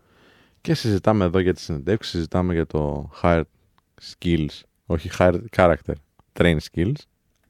και 0.60 0.74
συζητάμε 0.74 1.24
εδώ 1.24 1.38
για 1.38 1.54
τις 1.54 1.62
συνεντεύξεις, 1.62 2.12
συζητάμε 2.12 2.52
για 2.52 2.66
το 2.66 3.10
hard 3.22 3.42
skills, 4.12 4.60
όχι 4.86 5.10
hard 5.18 5.40
character, 5.56 5.92
train 6.32 6.56
skills. 6.72 6.92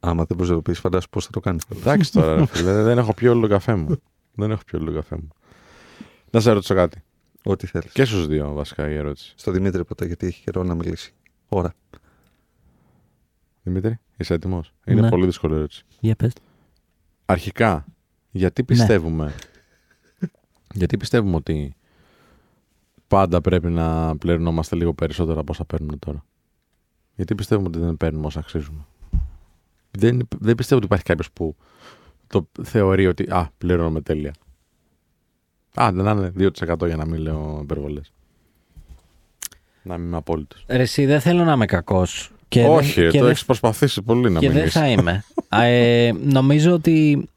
Άμα 0.00 0.24
δεν 0.24 0.36
προσωποποιείς, 0.36 0.78
φαντάσου 0.78 1.08
πώς 1.08 1.24
θα 1.24 1.30
το 1.30 1.40
κάνεις. 1.40 1.62
Εντάξει 1.70 2.12
τώρα, 2.12 2.34
ρε 2.36 2.46
φίλε, 2.46 2.82
δεν 2.82 2.98
έχω 2.98 3.14
πιει 3.14 3.28
όλο 3.30 3.40
τον 3.40 3.50
καφέ 3.50 3.74
μου. 3.74 3.96
Δεν 4.34 4.50
έχω 4.50 4.60
πιει 4.66 4.80
όλο 4.82 4.84
τον 4.92 4.94
καφέ 5.00 5.16
μου. 5.16 5.28
Να 6.30 6.40
σε 6.40 6.52
ρωτήσω 6.52 6.74
κάτι. 6.74 7.02
Ό,τι 7.44 7.66
θέλεις. 7.66 7.92
Και 7.92 8.04
στους 8.04 8.26
δύο 8.26 8.52
βασικά 8.52 8.90
η 8.90 8.94
ερώτηση. 8.94 9.32
Στο 9.36 9.50
Δημήτρη 9.50 9.84
ποτέ, 9.84 10.06
γιατί 10.06 10.26
έχει 10.26 10.42
καιρό 10.42 10.62
να 10.62 10.74
μιλήσει. 10.74 11.14
Ώρα. 11.48 11.72
Δημήτρη, 13.62 13.98
είσαι 14.16 14.34
έτοιμος; 14.34 14.72
Είναι 14.86 15.00
Ναι. 15.00 15.08
πολύ 15.08 15.26
δύσκολη 15.26 15.54
ερώτηση. 15.54 15.84
Για 16.00 16.14
πες. 16.16 16.32
Αρχικά, 17.32 17.84
γιατί 18.30 18.64
πιστεύουμε, 18.64 19.34
γιατί 20.74 20.96
πιστεύουμε 20.96 21.36
ότι 21.36 21.76
πάντα 23.08 23.40
πρέπει 23.40 23.68
να 23.68 24.16
πληρωνόμαστε 24.16 24.76
λίγο 24.76 24.94
περισσότερα 24.94 25.40
από 25.40 25.52
όσα 25.52 25.64
παίρνουμε 25.64 25.96
τώρα; 25.96 26.24
Γιατί 27.14 27.34
πιστεύουμε 27.34 27.68
ότι 27.68 27.78
δεν 27.78 27.96
παίρνουμε 27.96 28.26
όσα 28.26 28.38
αξίζουμε; 28.38 28.86
Δεν, 29.90 30.28
δεν 30.38 30.54
πιστεύω 30.54 30.76
ότι 30.76 30.86
υπάρχει 30.86 31.04
κάποιος 31.04 31.30
που 31.32 31.56
το 32.26 32.48
θεωρεί 32.62 33.06
ότι 33.06 33.26
α, 33.30 33.50
πληρώνουμε 33.58 34.00
τέλεια. 34.00 34.34
Α, 35.74 35.92
δεν 35.92 36.06
είναι 36.06 36.32
2% 36.36 36.86
για 36.86 36.96
να 36.96 37.06
μην 37.06 37.20
λέω 37.20 37.60
υπερβολές. 37.62 38.12
Να 39.82 39.98
μην 39.98 40.06
είμαι 40.06 40.16
απόλυτος. 40.16 40.64
Ρε, 40.68 40.82
εσύ 40.82 41.06
δεν 41.06 41.20
θέλω 41.20 41.44
να 41.44 41.52
είμαι 41.52 41.66
κακός. 41.66 42.32
Και 42.52 42.64
Όχι, 42.64 43.00
δεν, 43.00 43.10
και 43.10 43.16
το 43.18 43.22
δεν- 43.24 43.32
έχεις 43.32 43.44
προσπαθήσει 43.44 44.02
πολύ 44.02 44.30
να 44.30 44.38
και 44.40 44.46
μην 44.46 44.56
δεν 44.56 44.66
είσαι. 44.66 44.78
θα 44.78 44.88
είμαι. 44.88 45.24
Α, 45.48 45.62
ε, 45.64 46.12
νομίζω 46.12 46.72
ότι 46.72 47.28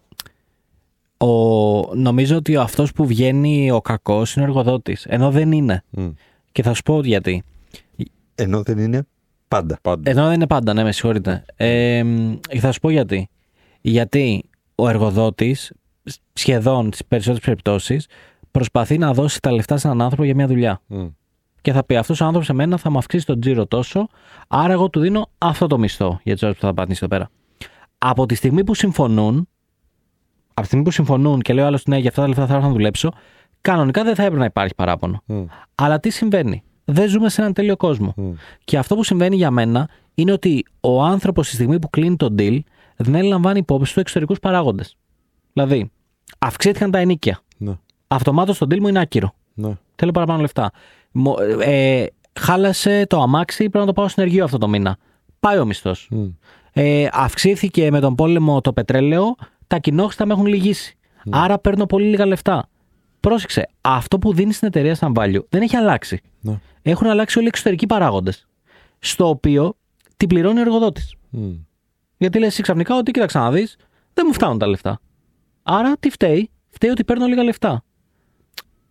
ο, 1.18 1.95
νομίζω 1.95 2.36
ότι 2.36 2.55
αυτός 2.55 2.91
που 2.91 3.05
βγαίνει 3.05 3.72
ο 3.72 3.82
κακός 3.82 4.36
είναι 4.36 4.45
ο 4.45 4.47
εργοδότης. 4.47 5.05
Ενώ 5.05 5.32
δεν 5.32 5.51
είναι. 5.51 5.84
Μμ, 5.89 6.07
Και 6.51 6.63
θα 6.63 6.74
σου 6.74 6.82
πω 6.82 7.03
γιατί. 7.03 7.43
Ενώ 8.36 8.61
δεν 8.63 8.78
είναι 8.78 9.07
πάντα. 9.47 9.78
πάντα. 9.82 10.11
Ενώ 10.11 10.24
δεν 10.26 10.34
είναι 10.34 10.47
πάντα, 10.47 10.74
ναι, 10.74 10.84
με 10.84 10.91
συγχωρείτε. 10.91 11.45
Ε, 11.55 12.03
θα 12.59 12.72
σου 12.72 12.80
πω 12.80 12.89
γιατί. 12.89 13.30
Γιατί 13.82 14.43
ο 14.76 14.89
εργοδότης 14.89 15.72
σχεδόν 16.34 16.86
στις 16.88 17.05
περισσότερες 17.05 17.43
περιπτώσεις 17.45 18.07
προσπαθεί 18.51 18.97
να 18.97 19.13
δώσει 19.13 19.39
τα 19.41 19.51
λεφτά 19.51 19.78
σε 19.78 19.88
έναν 19.88 20.01
άνθρωπο 20.01 20.24
για 20.24 20.36
μια 20.36 20.47
δουλειά. 20.47 20.82
Μμ, 20.88 21.05
Και 21.66 21.72
θα 21.72 21.84
πει 21.84 21.95
αυτός 21.95 22.22
ο 22.22 22.24
άνθρωπος 22.26 22.47
σε 22.47 22.53
μένα 22.53 22.78
θα 22.78 22.89
μου 22.89 22.97
αυξήσει 22.97 23.26
τον 23.26 23.39
τζίρο 23.39 23.66
τόσο, 23.66 24.07
άρα 24.47 24.74
εγώ 24.74 24.89
του 24.89 24.99
δίνω 24.99 25.30
αυτό 25.38 25.68
το 25.68 25.78
μισθό 25.78 26.20
για 26.24 26.34
τις 26.34 26.43
ώρες 26.43 26.55
που 26.57 26.66
θα 26.66 26.74
πατήσει 26.74 26.99
εδώ 27.03 27.16
πέρα. 27.16 27.30
Από 27.97 28.26
τη 28.26 28.36
στιγμή 28.36 28.63
που 28.63 28.76
συμφωνούν, 28.76 29.47
από 30.47 30.61
τη 30.61 30.66
στιγμή 30.66 30.84
που 30.84 30.91
συμφωνούν 30.91 31.41
και 31.41 31.53
λέει 31.53 31.63
ο 31.63 31.68
άλλο 31.68 31.80
ναι, 31.86 31.97
για 31.97 32.09
αυτά 32.09 32.22
τα 32.22 32.28
λεφτά 32.28 32.45
θα 32.45 32.53
έρθω 32.53 32.68
να 32.68 32.74
δουλέψω, 32.74 33.11
κανονικά 33.61 34.03
δεν 34.03 34.16
θα 34.16 34.22
έπρεπε 34.22 34.39
να 34.39 34.45
υπάρχει 34.45 34.76
παράπονο. 34.76 35.22
μμ, 35.26 35.45
Αλλά 35.76 35.99
τι 35.99 36.09
συμβαίνει; 36.09 36.63
Δεν 36.86 37.09
ζούμε 37.09 37.30
σε 37.30 37.41
έναν 37.41 37.53
τέλειο 37.53 37.76
κόσμο. 37.78 38.13
μμ. 38.18 38.32
Και 38.63 38.78
αυτό 38.78 38.95
που 38.95 39.03
συμβαίνει 39.03 39.36
για 39.36 39.51
μένα 39.51 39.89
είναι 40.13 40.32
ότι 40.32 40.66
ο 40.82 41.03
άνθρωπος 41.03 41.45
στη 41.47 41.55
στιγμή 41.55 41.80
που 41.80 41.89
κλείνει 41.89 42.16
τον 42.16 42.36
deal 42.39 42.59
δεν 42.95 43.24
λαμβάνει 43.24 43.59
υπόψη 43.59 43.93
του 43.93 43.99
εξωτερικούς 43.99 44.39
παράγοντες. 44.39 44.97
Δηλαδή, 45.53 45.91
αυξήθηκαν 46.39 46.91
τα 46.91 46.97
ενίκια. 46.97 47.39
Ναι, 47.57 47.74
Αυτομάτως 48.07 48.57
το 48.57 48.66
deal 48.70 48.80
μου 48.80 48.88
είναι 48.88 48.99
άκυρο. 48.99 49.34
ναι. 49.53 49.74
Θέλω 49.95 50.11
παραπάνω 50.11 50.41
λεφτά. 50.41 50.72
Μο- 51.18 51.36
ε, 51.59 52.05
χάλασε 52.39 53.05
το 53.09 53.22
αμάξι, 53.22 53.57
πρέπει 53.57 53.78
να 53.78 53.86
το 53.86 53.93
πάω 53.93 54.07
συνεργείο 54.07 54.43
αυτό 54.43 54.57
το 54.57 54.68
μήνα. 54.68 54.97
Πάει 55.39 55.57
ο 55.57 55.66
μισθός. 55.66 56.07
Μμ. 56.11 56.28
Ε, 56.74 57.09
αυξήθηκε 57.11 57.91
με 57.91 57.99
τον 57.99 58.16
πόλεμο 58.16 58.61
το 58.61 58.74
πετρέλαιο, 58.74 59.36
τα 59.68 59.78
κοινόχρηστα 59.78 60.26
με 60.26 60.34
έχουν 60.34 60.45
λυγίσει. 60.45 60.97
Άρα 61.30 61.59
παίρνω 61.59 61.86
πολύ 61.86 62.05
λίγα 62.05 62.26
λεφτά. 62.26 62.70
Πρόσεξε, 63.20 63.68
αυτό 63.82 64.20
που 64.20 64.34
δίνει 64.34 64.53
στην 64.53 64.68
εταιρεία 64.68 64.95
σαν 64.95 65.13
value 65.16 65.43
δεν 65.49 65.61
έχει 65.61 65.76
αλλάξει. 65.76 66.22
Ναι. 66.41 66.59
Έχουν 66.82 67.07
αλλάξει 67.07 67.38
όλοι 67.38 67.47
οι 67.47 67.49
εξωτερικοί 67.49 67.86
παράγοντες. 67.86 68.47
Στο 68.99 69.30
οποίο 69.30 69.78
την 70.18 70.28
πληρώνει 70.28 70.57
ο 70.57 70.61
εργοδότης. 70.61 71.16
Μμ. 71.30 71.51
Γιατί 72.18 72.39
λες 72.39 72.59
ξαφνικά 72.61 72.95
ότι 72.97 73.11
κοίταξε 73.11 73.38
να 73.38 73.51
δεις, 73.51 73.76
δεν 74.13 74.24
μου 74.28 74.34
φτάνουν 74.34 74.57
τα 74.57 74.68
λεφτά. 74.68 74.99
Άρα 75.63 75.93
τι 75.99 76.09
φταίει, 76.09 76.49
φταίει 76.70 76.89
ότι 76.89 77.03
παίρνω 77.03 77.26
λίγα 77.26 77.43
λεφτά. 77.43 77.84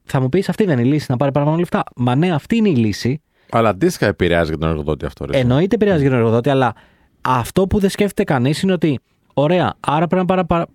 Θα 0.04 0.20
μου 0.20 0.28
πεις, 0.28 0.48
αυτή 0.48 0.64
δεν 0.64 0.78
είναι 0.78 0.88
η 0.88 0.92
λύση 0.92 1.06
να 1.08 1.16
πάρει 1.16 1.32
παραπάνω 1.32 1.56
λεφτά. 1.56 1.84
Μα 1.96 2.14
ναι, 2.14 2.32
αυτή 2.34 2.56
είναι 2.56 2.68
η 2.68 2.74
λύση. 2.76 3.22
Αλλά 3.50 3.68
αντίστοιχα 3.68 4.06
επηρεάζει 4.06 4.50
και 4.50 4.56
τον 4.56 4.68
εργοδότη 4.68 5.04
αυτό. 5.06 5.24
Ρε. 5.24 5.38
Εννοείται 5.38 5.74
επηρεάζει 5.74 6.00
για 6.00 6.10
τον 6.10 6.18
εργοδότη, 6.18 6.50
αλλά 6.50 6.74
αυτό 7.20 7.66
που 7.66 7.78
δεν 7.78 7.90
σκέφτεται 7.90 8.24
κανείς 8.32 8.62
είναι 8.62 8.72
ότι, 8.72 9.00
ωραία, 9.34 9.74
άρα 9.80 10.06
πρέπει, 10.06 10.26
να 10.26 10.34
πάρω, 10.34 10.44
παρα- 10.46 10.66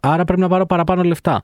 άρα 0.00 0.24
πρέπει 0.24 0.40
να 0.40 0.48
πάρω 0.48 0.66
παραπάνω 0.66 1.02
λεφτά. 1.02 1.42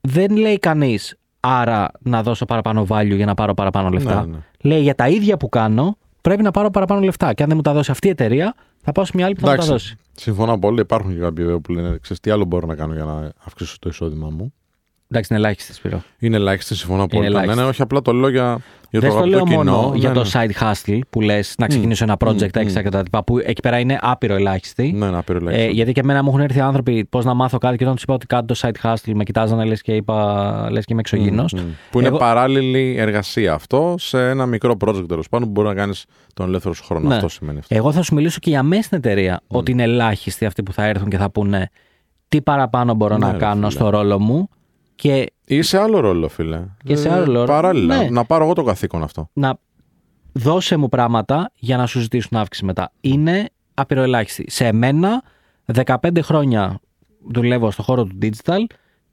Δεν 0.00 0.36
λέει 0.36 0.58
κανείς, 0.58 1.16
άρα 1.40 1.90
να 2.00 2.22
δώσω 2.22 2.44
παραπάνω 2.44 2.86
value 2.88 3.14
για 3.16 3.26
να 3.26 3.34
πάρω 3.34 3.54
παραπάνω 3.54 3.88
λεφτά. 3.88 4.24
Ναι, 4.26 4.30
ναι. 4.30 4.38
Λέει 4.60 4.80
για 4.80 4.94
τα 4.94 5.08
ίδια 5.08 5.36
που 5.36 5.48
κάνω, 5.48 5.96
πρέπει 6.20 6.42
να 6.42 6.50
πάρω 6.50 6.70
παραπάνω 6.70 7.00
λεφτά. 7.00 7.32
Και 7.34 7.42
αν 7.42 7.48
δεν 7.48 7.56
μου 7.56 7.62
τα 7.62 7.72
δώσει 7.72 7.90
αυτή 7.90 8.06
η 8.06 8.10
εταιρεία, 8.10 8.54
θα 8.82 8.92
πάω 8.92 9.04
σε 9.04 9.12
μια 9.14 9.24
άλλη 9.26 9.34
που 9.34 9.40
θα 9.40 9.50
μου 9.50 9.56
τα 9.56 9.64
δώσει. 9.64 9.96
συμφωνώ 10.16 10.58
πολύ. 10.58 10.80
Υπάρχουν 10.80 11.12
και 11.12 11.18
κάποιοι 11.18 11.44
βέβαια 11.44 11.60
που 11.60 11.72
λένε: 11.72 11.98
Ξέρεις 12.00 12.20
τι 12.22 12.30
άλλο 12.30 12.44
μπορώ 12.44 12.66
να 12.66 12.74
κάνω 12.74 12.94
για 12.94 13.04
να 13.04 13.32
αυξήσω 13.44 13.76
το 13.80 13.88
εισόδημά 13.88 14.28
μου. 14.30 14.52
Εντάξει, 15.12 15.34
είναι 15.34 15.42
ελάχιστη, 15.42 15.72
Σπύρο. 15.74 16.02
Είναι 16.18 16.36
ελάχιστη, 16.36 16.74
συμφωνώ 16.74 17.06
πολύ. 17.06 17.22
Ναι, 17.22 17.26
ελάχιστη. 17.28 17.56
ναι, 17.60 17.64
όχι 17.64 17.82
απλά 17.82 18.02
το 18.02 18.12
λέω 18.12 18.28
για, 18.28 18.60
για 18.90 19.00
Δεν 19.00 19.10
το 19.10 19.16
στο 19.16 19.26
λέω 19.26 19.38
αγαπητό 19.38 19.60
κοινό. 19.60 19.74
μόνο 19.76 19.92
για 19.96 20.08
ναι, 20.08 20.14
το 20.14 20.20
ναι. 20.22 20.30
side 20.32 20.62
hustle 20.62 20.98
που 21.10 21.20
λες 21.20 21.54
να 21.58 21.66
ξεκινήσω 21.66 22.04
ένα 22.04 22.16
project 22.24 22.56
έξτρα 22.56 22.82
και 22.82 22.88
τα 22.88 22.98
λοιπά, 23.02 23.24
που 23.24 23.38
εκεί 23.38 23.60
πέρα 23.60 23.78
είναι 23.78 23.98
άπειρο 24.02 24.34
ελάχιστη. 24.34 24.92
Ναι, 24.92 25.10
να 25.10 25.22
πήρε 25.22 25.38
Ε, 25.64 25.68
γιατί 25.68 25.92
και 25.92 26.00
εμένα 26.00 26.22
μου 26.22 26.28
έχουν 26.28 26.40
έρθει 26.40 26.60
άνθρωποι 26.60 27.04
πώς 27.04 27.24
να 27.24 27.34
μάθω 27.34 27.58
κάτι 27.58 27.76
και 27.76 27.82
όταν 27.82 27.94
τους 27.94 28.02
είπα 28.04 28.14
ότι 28.14 28.26
κάνω 28.26 28.44
το 28.44 28.54
side 28.58 28.74
hustle, 28.86 29.12
με 29.14 29.24
κοιτάζανε 29.24 29.64
λες 29.64 29.82
και 29.82 29.94
είπα 29.94 30.66
λες 30.70 30.84
και 30.84 30.92
είμαι 30.92 31.00
εξωγήινος. 31.00 31.54
Που 31.90 31.98
είναι 31.98 32.08
Εγώ- 32.08 32.18
παράλληλη 32.18 32.94
εργασία 32.98 33.52
αυτό 33.54 33.94
σε 33.98 34.28
ένα 34.28 34.46
μικρό 34.46 34.74
project 34.84 35.08
τέλος 35.08 35.28
πάντων 35.28 35.46
που 35.46 35.52
μπορεί 35.52 35.68
να 35.68 35.74
κάνεις 35.74 36.04
τον 36.34 36.48
ελεύθερο 36.48 36.74
σου 36.74 36.84
χρόνο. 36.84 37.08
Ναι. 37.08 37.14
Αυτό 37.14 37.28
σημαίνει 37.28 37.58
αυτό. 37.58 37.74
Εγώ 37.76 37.92
θα 37.92 38.02
σου 38.02 38.14
μιλήσω 38.14 38.38
και 38.40 38.50
για 38.50 38.62
μέσα 38.62 38.82
στην 38.82 38.98
εταιρεία 38.98 39.40
ότι 39.46 39.70
είναι 39.70 39.82
ελάχιστοι 39.82 40.44
αυτοί 40.44 40.62
που 40.62 40.72
θα 40.72 40.84
έρθουν 40.84 41.08
και 41.08 41.16
θα 41.16 41.30
πούνε 41.30 41.70
τι 42.28 42.42
παραπάνω 42.42 42.94
μπορώ 42.94 43.16
Ναι, 43.16 43.26
να 43.26 43.32
ρε 43.32 43.38
κάνω 43.38 43.54
φίλε. 43.68 43.70
στο 43.70 43.90
ρόλο 43.90 44.18
μου 44.18 44.48
και 45.00 45.32
Ή 45.44 45.62
σε 45.62 45.78
άλλο 45.78 46.00
ρόλο, 46.00 46.28
φίλε. 46.28 46.64
Και 46.84 46.96
σε 46.96 47.08
Ε, 47.08 47.12
άλλο 47.12 47.32
ρόλο. 47.32 47.44
Παράλληλα. 47.44 47.96
Ναι. 48.02 48.10
Να 48.10 48.24
πάρω 48.24 48.44
εγώ 48.44 48.52
το 48.52 48.62
καθήκον 48.62 49.02
αυτό. 49.02 49.28
να 49.32 49.58
δώσε 50.32 50.76
μου 50.76 50.88
πράγματα 50.88 51.50
για 51.54 51.76
να 51.76 51.86
σου 51.86 52.00
ζητήσουν 52.00 52.38
αύξηση 52.38 52.64
μετά. 52.64 52.92
Είναι 53.00 53.48
απειροελάχιστη. 53.74 54.44
Σε 54.50 54.72
μένα, 54.72 55.22
15 55.84 55.94
χρόνια 56.22 56.80
δουλεύω 57.32 57.70
στο 57.70 57.82
χώρο 57.82 58.04
του 58.04 58.18
digital 58.22 58.64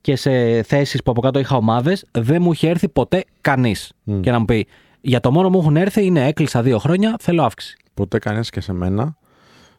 και 0.01 0.15
σε 0.15 0.63
θέσεις 0.63 1.03
που 1.03 1.11
από 1.11 1.21
κάτω 1.21 1.39
είχα 1.39 1.55
ομάδες, 1.55 2.05
δεν 2.11 2.41
μου 2.41 2.51
είχε 2.51 2.69
έρθει 2.69 2.89
ποτέ 2.89 3.23
κανείς. 3.41 3.91
Και 4.21 4.31
να 4.31 4.39
μου 4.39 4.45
πει, 4.45 4.67
για 5.01 5.19
το 5.19 5.31
μόνο 5.31 5.47
που 5.47 5.53
μου 5.53 5.59
έχουν 5.61 5.75
έρθει 5.77 6.05
είναι 6.05 6.27
έκλεισα 6.27 6.61
δύο 6.61 6.77
χρόνια, 6.77 7.15
θέλω 7.19 7.43
αύξηση. 7.43 7.77
Ποτέ 7.93 8.19
κανένα 8.19 8.43
και 8.49 8.61
σε 8.61 8.73
μένα. 8.73 9.17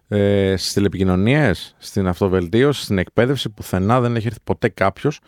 Ε, 0.08 0.54
Στις 0.56 0.72
τηλεπικοινωνίες, 0.72 1.74
στην 1.78 2.06
αυτοβελτίωση, 2.08 2.82
στην 2.82 2.98
εκπαίδευση, 2.98 3.50
πουθενά 3.50 4.00
δεν 4.00 4.16
έχει 4.16 4.26
έρθει 4.26 4.38
ποτέ 4.44 4.68
κάποιος. 4.68 5.20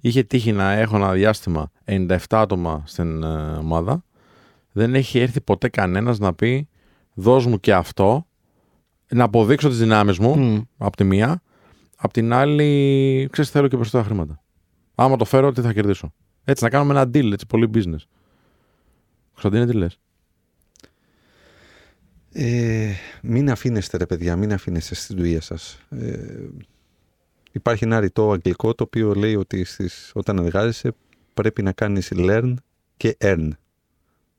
Είχε 0.00 0.22
τύχει 0.22 0.52
να 0.52 0.72
έχω 0.72 0.96
ένα 0.96 1.12
διάστημα 1.12 1.70
97 1.84 2.16
άτομα 2.28 2.82
στην 2.86 3.22
ε, 3.22 3.56
ομάδα. 3.58 4.04
Δεν 4.72 4.94
έχει 4.94 5.18
έρθει 5.18 5.40
ποτέ 5.40 5.68
κανένας 5.68 6.18
να 6.18 6.34
πει: 6.34 6.68
Δώσ' 7.14 7.46
μου 7.46 7.60
και 7.60 7.74
αυτό, 7.74 8.26
να 9.08 9.24
αποδείξω 9.24 9.68
τις 9.68 9.78
δυνάμεις 9.78 10.18
μου, 10.18 10.38
Μμ. 10.38 10.60
από 10.76 10.96
τη 10.96 11.04
μία. 11.04 11.42
Απ' 11.96 12.12
την 12.12 12.32
άλλη, 12.32 13.28
ξέρεις, 13.32 13.50
θέλω 13.50 13.68
και 13.68 13.74
περισσότερα 13.76 14.04
χρήματα. 14.04 14.42
Άμα 14.94 15.16
το 15.16 15.24
φέρω, 15.24 15.52
τι 15.52 15.60
θα 15.60 15.72
κερδίσω. 15.72 16.12
Έτσι, 16.44 16.64
να 16.64 16.70
κάνουμε 16.70 17.00
ένα 17.00 17.10
deal, 17.14 17.32
έτσι, 17.32 17.46
πολύ 17.46 17.70
business. 17.74 18.04
Κωνσταντίνε, 19.32 19.66
τι 19.66 19.72
λες; 19.72 19.98
Ε, 22.32 22.92
μην 23.22 23.50
αφήνεστε 23.50 23.96
ρε 23.96 24.06
παιδιά, 24.06 24.36
μην 24.36 24.52
αφήνεστε 24.52 24.94
στη 24.94 25.14
δουλειά 25.14 25.40
σας. 25.40 25.80
Ε, 25.90 26.16
υπάρχει 27.56 27.84
ένα 27.84 28.00
ρητό 28.00 28.32
αγγλικό 28.32 28.74
το 28.74 28.84
οποίο 28.84 29.14
λέει 29.14 29.36
ότι 29.36 29.64
στις, 29.64 30.10
όταν 30.14 30.38
εργάζεσαι 30.38 30.92
πρέπει 31.34 31.62
να 31.62 31.72
κάνεις 31.72 32.12
learn 32.14 32.54
και 32.96 33.16
earn. 33.20 33.48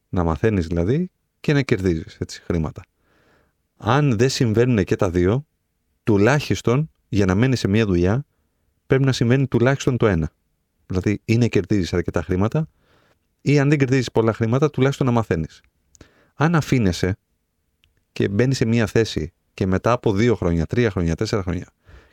Να 0.09 0.23
μαθαίνεις 0.23 0.67
δηλαδή 0.67 1.11
και 1.39 1.53
να 1.53 1.61
κερδίζεις 1.61 2.17
έτσι, 2.19 2.41
χρήματα. 2.41 2.81
Αν 3.77 4.17
δεν 4.17 4.29
συμβαίνουν 4.29 4.83
και 4.83 4.95
τα 4.95 5.09
δύο, 5.09 5.45
τουλάχιστον 6.03 6.89
για 7.09 7.25
να 7.25 7.35
μένεις 7.35 7.59
σε 7.59 7.67
μια 7.67 7.85
δουλειά 7.85 8.25
πρέπει 8.87 9.03
να 9.03 9.11
συμβαίνει 9.11 9.47
τουλάχιστον 9.47 9.97
το 9.97 10.07
ένα. 10.07 10.31
Δηλαδή 10.85 11.21
ή 11.25 11.37
να 11.37 11.47
κερδίζεις 11.47 11.93
αρκετά 11.93 12.21
χρήματα 12.21 12.67
ή 13.41 13.59
αν 13.59 13.69
δεν 13.69 13.77
κερδίζεις 13.77 14.11
πολλά 14.11 14.33
χρήματα 14.33 14.69
τουλάχιστον 14.69 15.05
να 15.05 15.11
μαθαίνεις. 15.13 15.61
Αν 16.35 16.55
αφήνεσαι 16.55 17.17
και 18.11 18.29
μπαίνεις 18.29 18.57
σε 18.57 18.65
μια 18.65 18.85
θέση 18.85 19.33
και 19.53 19.65
μετά 19.65 19.91
από 19.91 20.13
δύο 20.13 20.35
χρόνια, 20.35 20.65
τρία 20.65 20.91
χρόνια, 20.91 21.15
τέσσερα 21.15 21.43
χρόνια 21.43 21.67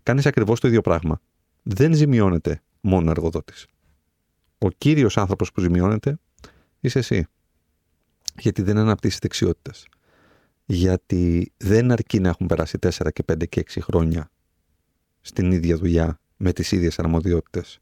κάνεις 0.05 0.27
ακριβώς 0.27 0.61
το 0.61 0.69
ίδιο 0.69 0.81
πράγμα, 0.81 1.21
δεν 1.63 1.95
ζημιώνεται 1.95 2.63
μόνο 2.81 3.07
ο 3.07 3.11
εργοδότης. 3.11 3.67
Ο 4.59 4.69
κύριος 4.71 5.17
άνθρωπος 5.17 5.53
που 5.53 5.61
ζημιώνεται 5.61 6.19
είσαι 6.81 6.99
εσύ. 6.99 7.27
Γιατί 8.39 8.63
δεν 8.63 8.79
αναπτύσσει 8.79 9.19
δεξιότητες. 9.23 9.89
Γιατί 10.65 11.53
δεν 11.57 11.93
αρκεί 11.93 12.21
να 12.21 12.29
έχουν 12.29 12.47
περάσει 12.47 12.79
4 12.79 13.13
και 13.13 13.25
5 13.33 13.47
και 13.49 13.61
6 13.61 13.81
χρόνια 13.81 14.31
στην 15.21 15.53
ίδια 15.53 15.77
δουλειά 15.77 16.21
με 16.37 16.53
τις 16.53 16.73
ίδιες 16.73 16.99
αρμοδιότητες 16.99 17.79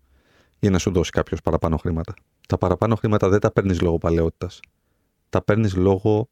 για 0.58 0.70
να 0.70 0.78
σου 0.78 0.90
δώσει 0.90 1.10
κάποιος 1.10 1.40
παραπάνω 1.40 1.76
χρήματα. 1.76 2.14
Τα 2.48 2.58
παραπάνω 2.58 2.94
χρήματα 2.94 3.28
δεν 3.28 3.40
τα 3.40 3.50
παίρνεις 3.50 3.80
λόγω 3.80 3.98
παλαιότητας. 3.98 4.60
Τα 5.28 5.42
παίρνεις 5.42 5.74
λόγω 5.74 6.28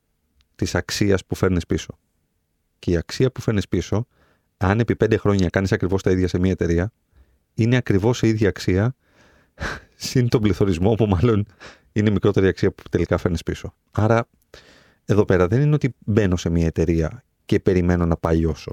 της 0.54 0.74
αξίας 0.74 1.24
που 1.24 1.34
φέρνεις 1.34 1.66
πίσω. 1.66 1.98
Και 2.78 2.90
η 2.90 2.96
αξία 2.96 3.32
που 3.32 3.40
φέρνεις 3.40 3.68
πίσω, 3.68 4.06
αν 4.62 4.80
επί 4.80 4.96
πέντε 4.96 5.16
χρόνια 5.16 5.48
κάνεις 5.48 5.72
ακριβώς 5.72 6.02
τα 6.02 6.10
ίδια 6.10 6.28
σε 6.28 6.38
μια 6.38 6.50
εταιρεία, 6.50 6.92
είναι 7.54 7.76
ακριβώς 7.76 8.22
η 8.22 8.28
ίδια 8.28 8.48
αξία, 8.48 8.94
συν 9.94 10.28
τον 10.28 10.40
πληθωρισμό, 10.40 10.94
που 10.94 11.06
μάλλον 11.06 11.46
είναι 11.92 12.08
η 12.08 12.12
μικρότερη 12.12 12.46
αξία 12.46 12.72
που 12.72 12.82
τελικά 12.90 13.18
φέρνεις 13.18 13.42
πίσω. 13.42 13.74
Άρα, 13.90 14.28
εδώ 15.04 15.24
πέρα 15.24 15.46
δεν 15.46 15.60
είναι 15.60 15.74
ότι 15.74 15.94
μπαίνω 15.98 16.36
σε 16.36 16.50
μια 16.50 16.66
εταιρεία 16.66 17.24
και 17.44 17.60
περιμένω 17.60 18.06
να 18.06 18.16
παλιώσω 18.16 18.70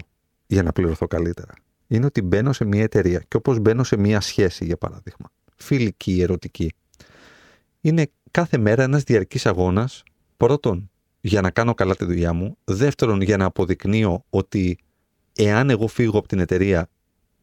για 0.47 0.63
να 0.63 0.71
πληρωθώ 0.71 1.07
καλύτερα. 1.07 1.53
Είναι 1.87 2.05
ότι 2.05 2.21
μπαίνω 2.21 2.53
σε 2.53 2.65
μια 2.65 2.83
εταιρεία 2.83 3.23
και 3.27 3.37
όπως 3.37 3.59
μπαίνω 3.59 3.83
σε 3.83 3.97
μια 3.97 4.21
σχέση, 4.21 4.65
για 4.65 4.77
παράδειγμα, 4.77 5.31
φιλική, 5.55 6.21
ερωτική, 6.21 6.73
είναι 7.81 8.11
κάθε 8.31 8.57
μέρα 8.57 8.83
ένας 8.83 9.03
διαρκής 9.03 9.45
αγώνας, 9.45 10.03
πρώτον 10.37 10.89
για 11.21 11.41
να 11.41 11.51
κάνω 11.51 11.73
καλά 11.73 11.95
τη 11.95 12.05
δουλειά 12.05 12.33
μου. 12.33 12.57
Δεύτερον, 12.63 13.21
για 13.21 13.37
να 13.37 13.45
αποδεικνύω 13.45 14.25
ότι 14.29 14.77
εάν 15.37 15.69
εγώ 15.69 15.87
φύγω 15.87 16.17
από 16.17 16.27
την 16.27 16.39
εταιρεία, 16.39 16.89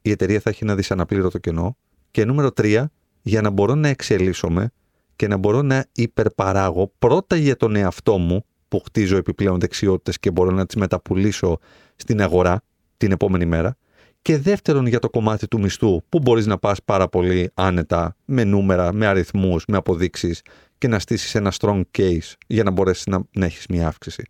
η 0.02 0.10
εταιρεία 0.10 0.40
θα 0.40 0.50
έχει 0.50 0.64
ένα 0.64 0.74
δυσαναπλήρωτο 0.74 1.38
κενό. 1.38 1.76
Και 2.10 2.24
νούμερο 2.24 2.52
τρία, 2.52 2.90
για 3.22 3.40
να 3.40 3.50
μπορώ 3.50 3.74
να 3.74 3.88
εξελίσσομαι 3.88 4.72
και 5.16 5.28
να 5.28 5.36
μπορώ 5.36 5.62
να 5.62 5.86
υπερπαράγω 5.92 6.92
πρώτα 6.98 7.36
για 7.36 7.56
τον 7.56 7.76
εαυτό 7.76 8.18
μου 8.18 8.44
που 8.68 8.80
χτίζω 8.80 9.16
επιπλέον 9.16 9.60
δεξιότητες 9.60 10.18
και 10.18 10.30
μπορώ 10.30 10.50
να 10.50 10.66
τις 10.66 10.76
μεταπουλήσω 10.76 11.58
στην 11.96 12.22
αγορά 12.22 12.62
την 12.96 13.12
επόμενη 13.12 13.44
μέρα. 13.44 13.76
Και 14.22 14.38
δεύτερον 14.38 14.86
για 14.86 14.98
το 14.98 15.10
κομμάτι 15.10 15.48
του 15.48 15.60
μισθού 15.60 16.02
που 16.08 16.18
μπορείς 16.18 16.46
να 16.46 16.58
πας 16.58 16.82
πάρα 16.84 17.08
πολύ 17.08 17.50
άνετα 17.54 18.16
με 18.24 18.44
νούμερα, 18.44 18.92
με 18.92 19.06
αριθμούς, 19.06 19.64
με 19.66 19.76
αποδείξεις 19.76 20.42
και 20.78 20.88
να 20.88 20.98
στήσεις 20.98 21.34
ένα 21.34 21.52
strong 21.58 21.82
case 21.98 22.32
για 22.46 22.62
να 22.62 22.70
μπορέσεις 22.70 23.06
να, 23.06 23.22
να 23.30 23.44
έχεις 23.44 23.66
μια 23.66 23.86
αύξηση. 23.86 24.22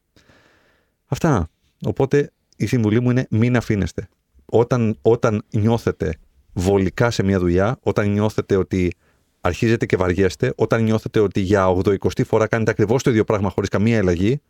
Αυτά. 1.07 1.49
Οπότε 1.85 2.33
η 2.65 2.67
συμβουλή 2.67 3.01
μου 3.01 3.11
είναι 3.11 3.27
μην 3.31 3.57
αφήνεστε. 3.57 4.09
Όταν, 4.45 4.99
όταν 5.03 5.43
νιώθετε 5.51 6.15
βολικά 6.53 7.11
σε 7.11 7.23
μια 7.23 7.39
δουλειά, 7.39 7.79
όταν 7.83 8.11
νιώθετε 8.11 8.57
ότι 8.57 8.93
αρχίζετε 9.41 9.87
και 9.87 9.97
βαριέστε, 9.97 10.53
όταν 10.57 10.83
νιώθετε 10.83 11.21
ότι 11.21 11.41
για 11.41 11.67
80 11.69 11.97
φορά 12.25 12.47
κάνετε 12.47 12.71
ακριβώς 12.71 13.03
το 13.03 13.11
ίδιο 13.11 13.25
πράγμα 13.25 13.51
χωρίς 13.51 13.69
καμία 13.69 13.99
αλλαγή, 13.99 14.41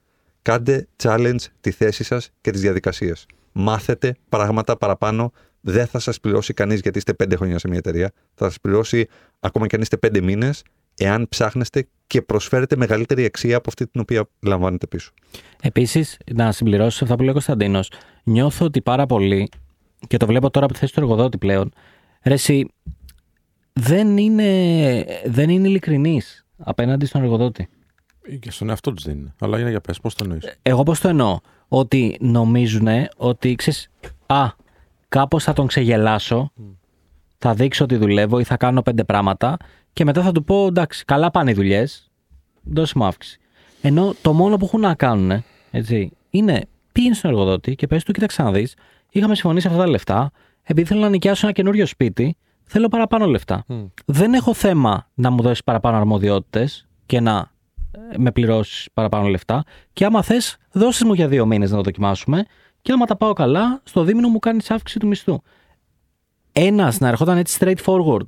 κάντε 0.42 0.86
challenge 1.02 1.44
τη 1.60 1.70
θέση 1.70 2.04
σας 2.04 2.30
και 2.40 2.50
τις 2.50 2.60
διαδικασίες. 2.60 3.26
Μάθετε 3.52 4.16
πράγματα 4.28 4.76
παραπάνω. 4.76 5.32
Δεν 5.60 5.86
θα 5.86 5.98
σας 5.98 6.20
πληρώσει 6.20 6.54
κανείς 6.54 6.80
γιατί 6.80 6.98
είστε 6.98 7.12
πέντε 7.12 7.36
χρόνια 7.36 7.58
σε 7.58 7.68
μια 7.68 7.78
εταιρεία. 7.78 8.12
Θα 8.34 8.44
σας 8.44 8.60
πληρώσει 8.60 9.06
ακόμα 9.40 9.66
και 9.66 9.76
αν 9.76 9.82
είστε 9.82 9.96
πέντε 9.96 10.20
μήνες 10.20 10.62
εάν 10.98 11.26
ψάχνεστε 11.28 11.86
και 12.14 12.22
προσφέρετε 12.22 12.76
μεγαλύτερη 12.76 13.24
αξία 13.24 13.56
από 13.56 13.64
αυτή 13.68 13.86
την 13.86 14.00
οποία 14.00 14.28
λαμβάνετε 14.42 14.86
πίσω. 14.86 15.12
Επίσης, 15.62 16.18
να 16.34 16.52
συμπληρώσω 16.52 17.04
αυτά 17.04 17.16
που 17.16 17.20
λέει 17.20 17.30
ο 17.30 17.32
Κωνσταντίνος, 17.32 17.90
νιώθω 18.22 18.64
ότι 18.64 18.80
πάρα 18.80 19.06
πολύ, 19.06 19.48
και 20.06 20.16
το 20.16 20.26
βλέπω 20.26 20.50
τώρα 20.50 20.64
από 20.64 20.74
τη 20.74 20.80
θέση 20.80 20.94
του 20.94 21.00
εργοδότη 21.00 21.38
πλέον, 21.38 21.72
ρε, 22.22 22.34
εσύ, 22.34 22.68
δεν 23.72 24.16
είναι, 24.16 25.04
δεν 25.24 25.50
είναι 25.50 25.68
ειλικρινής 25.68 26.46
απέναντι 26.58 27.06
στον 27.06 27.22
εργοδότη. 27.22 27.68
Και 28.40 28.50
στον 28.50 28.68
εαυτό 28.68 28.92
τους 28.92 29.04
δεν 29.04 29.18
είναι. 29.18 29.34
Αλλά 29.38 29.58
για 29.58 29.70
να 29.70 29.80
πες, 29.80 30.00
πώς 30.00 30.14
το 30.14 30.24
εννοείς; 30.24 30.58
Εγώ 30.62 30.82
πώς 30.82 31.00
το 31.00 31.08
εννοώ; 31.08 31.38
Ότι 31.68 32.16
νομίζουν 32.20 32.88
ότι 33.16 33.54
ξέρεις, 33.54 33.90
Α, 34.26 34.46
κάπως 35.08 35.44
θα 35.44 35.52
τον 35.52 35.66
ξεγελάσω, 35.66 36.52
θα 37.38 37.54
δείξω 37.54 37.84
ότι 37.84 37.96
δουλεύω 37.96 38.38
ή 38.38 38.44
θα 38.44 38.56
κάνω 38.56 38.82
πέντε 38.82 39.04
πράγματα 39.04 39.56
και 39.94 40.04
μετά 40.04 40.22
θα 40.22 40.32
του 40.32 40.44
πω 40.44 40.66
εντάξει, 40.66 41.04
καλά 41.04 41.30
πάνε 41.30 41.50
οι 41.50 41.54
δουλειές, 41.54 42.10
δώσε 42.62 42.92
μου 42.96 43.04
αύξηση. 43.04 43.38
Ενώ 43.80 44.14
το 44.22 44.32
μόνο 44.32 44.56
που 44.56 44.64
έχουν 44.64 44.80
να 44.80 44.94
κάνουν 44.94 45.44
έτσι, 45.70 46.10
είναι 46.30 46.66
πήγαινε 46.92 47.14
στον 47.14 47.30
εργοδότη 47.30 47.74
και 47.74 47.86
πες 47.86 48.04
του, 48.04 48.12
κοίταξε 48.12 48.42
να 48.42 48.52
δεις, 48.52 48.74
είχαμε 49.10 49.34
συμφωνήσει 49.34 49.66
αυτά 49.66 49.78
τα 49.78 49.88
λεφτά, 49.88 50.30
επειδή 50.62 50.88
θέλω 50.88 51.00
να 51.00 51.08
νοικιάσω 51.08 51.46
ένα 51.46 51.54
καινούριο 51.54 51.86
σπίτι, 51.86 52.36
θέλω 52.64 52.88
παραπάνω 52.88 53.26
λεφτά. 53.26 53.64
Δεν 54.04 54.34
έχω 54.34 54.54
θέμα 54.54 55.08
να 55.14 55.30
μου 55.30 55.42
δώσεις 55.42 55.64
παραπάνω 55.64 55.96
αρμοδιότητες 55.96 56.86
και 57.06 57.20
να 57.20 57.50
ε, 57.90 58.18
με 58.18 58.32
πληρώσεις 58.32 58.88
παραπάνω 58.94 59.28
λεφτά. 59.28 59.64
Και 59.92 60.04
άμα 60.04 60.22
θες, 60.22 60.56
δώσεις 60.72 61.04
μου 61.04 61.14
για 61.14 61.28
δύο 61.28 61.46
μήνες 61.46 61.70
να 61.70 61.76
το 61.76 61.82
δοκιμάσουμε. 61.82 62.44
Και 62.82 62.92
άμα 62.92 63.06
τα 63.06 63.16
πάω 63.16 63.32
καλά, 63.32 63.80
στο 63.84 64.02
δίμηνο 64.02 64.28
μου 64.28 64.38
κάνεις 64.38 64.70
αύξηση 64.70 64.98
του 64.98 65.06
μισθού. 65.06 65.42
Ένας 66.52 66.98
να 66.98 67.08
ερχόταν 67.08 67.38
έτσι 67.38 67.58
straightforward 67.60 68.26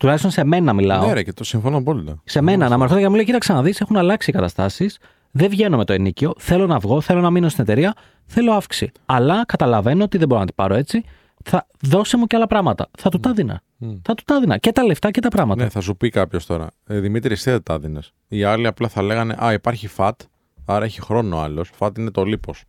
Τουλάχιστον 0.00 0.30
σε 0.30 0.44
μένα 0.44 0.72
μιλάω. 0.72 1.06
Ναι, 1.06 1.12
ρε, 1.12 1.22
και 1.22 1.32
το 1.32 1.44
συμφωνώ 1.44 1.76
απόλυτα. 1.76 2.20
Σε 2.24 2.40
μένα, 2.40 2.68
να 2.68 2.76
με 2.78 2.82
έρχονται 2.84 3.00
και 3.00 3.08
μου 3.08 3.14
λέει: 3.14 3.24
Κοίταξε 3.24 3.52
να 3.52 3.62
δεις, 3.62 3.80
έχουν 3.80 3.96
αλλάξει 3.96 4.30
οι 4.30 4.32
καταστάσεις. 4.32 4.98
Δεν 5.30 5.48
βγαίνω 5.48 5.76
με 5.76 5.84
το 5.84 5.92
ενίκιο. 5.92 6.34
Θέλω 6.38 6.66
να 6.66 6.78
βγω, 6.78 7.00
θέλω 7.00 7.20
να 7.20 7.30
μείνω 7.30 7.48
στην 7.48 7.62
εταιρεία. 7.62 7.94
Θέλω 8.26 8.52
αύξηση. 8.52 8.92
Αλλά 9.06 9.44
καταλαβαίνω 9.46 10.04
ότι 10.04 10.18
δεν 10.18 10.28
μπορώ 10.28 10.40
να 10.40 10.46
την 10.46 10.54
πάρω 10.54 10.74
έτσι. 10.74 11.04
Θα 11.44 11.66
δώσε 11.82 12.16
μου 12.16 12.26
και 12.26 12.36
άλλα 12.36 12.46
πράγματα. 12.46 12.88
Θα 12.98 13.10
του 13.10 13.20
τα 13.20 13.32
δίνα. 13.32 13.60
Θα 14.02 14.14
του 14.14 14.22
τα 14.26 14.40
δίνα. 14.40 14.58
Και 14.58 14.72
τα 14.72 14.84
λεφτά 14.84 15.10
και 15.10 15.20
τα 15.20 15.28
πράγματα. 15.28 15.62
Ναι, 15.62 15.68
θα 15.68 15.80
σου 15.80 15.96
πει 15.96 16.08
κάποιος 16.08 16.46
τώρα. 16.46 16.68
Ε, 16.86 17.00
Δημήτρη, 17.00 17.32
εσύ 17.32 17.50
δεν 17.50 17.62
τα 17.62 17.78
δίνες. 17.78 18.12
Οι 18.28 18.42
άλλοι 18.44 18.66
απλά 18.66 18.88
θα 18.88 19.02
λέγανε 19.02 19.36
Α, 19.44 19.52
υπάρχει 19.52 19.86
φατ, 19.86 20.20
άρα 20.64 20.84
έχει 20.84 21.00
χρόνο 21.00 21.38
άλλος. 21.38 21.70
Φατ 21.74 21.98
είναι 21.98 22.10
το 22.10 22.24
λίπος. 22.24 22.64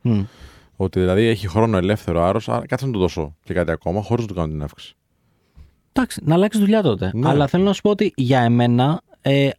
Ότι 0.76 1.00
δηλαδή 1.00 1.26
έχει 1.26 1.48
χρόνο 1.48 1.78
ελεύθερο 1.78 2.24
άρο, 2.24 2.40
άρα 2.46 2.66
κάτσε 2.66 2.86
να 2.86 2.92
του 2.92 3.00
δώσω 3.00 3.36
και 3.44 3.54
κάτι 3.54 3.72
ακόμα, 3.72 4.02
χωρίς 4.02 4.22
να 4.24 4.30
του 4.30 4.36
κάνω 4.36 4.48
την 4.48 4.64
αύξηση. 4.64 4.96
Εντάξει, 5.94 6.22
να 6.24 6.34
αλλάξει 6.34 6.60
δουλειά 6.60 6.82
τότε. 6.82 7.12
Ναι. 7.14 7.30
Αλλά 7.30 7.48
θέλω 7.48 7.64
να 7.64 7.74
σου 7.74 7.82
πω 7.82 7.90
ότι 7.90 8.14
για 8.16 8.40
εμένα 8.40 9.02
ε, 9.22 9.50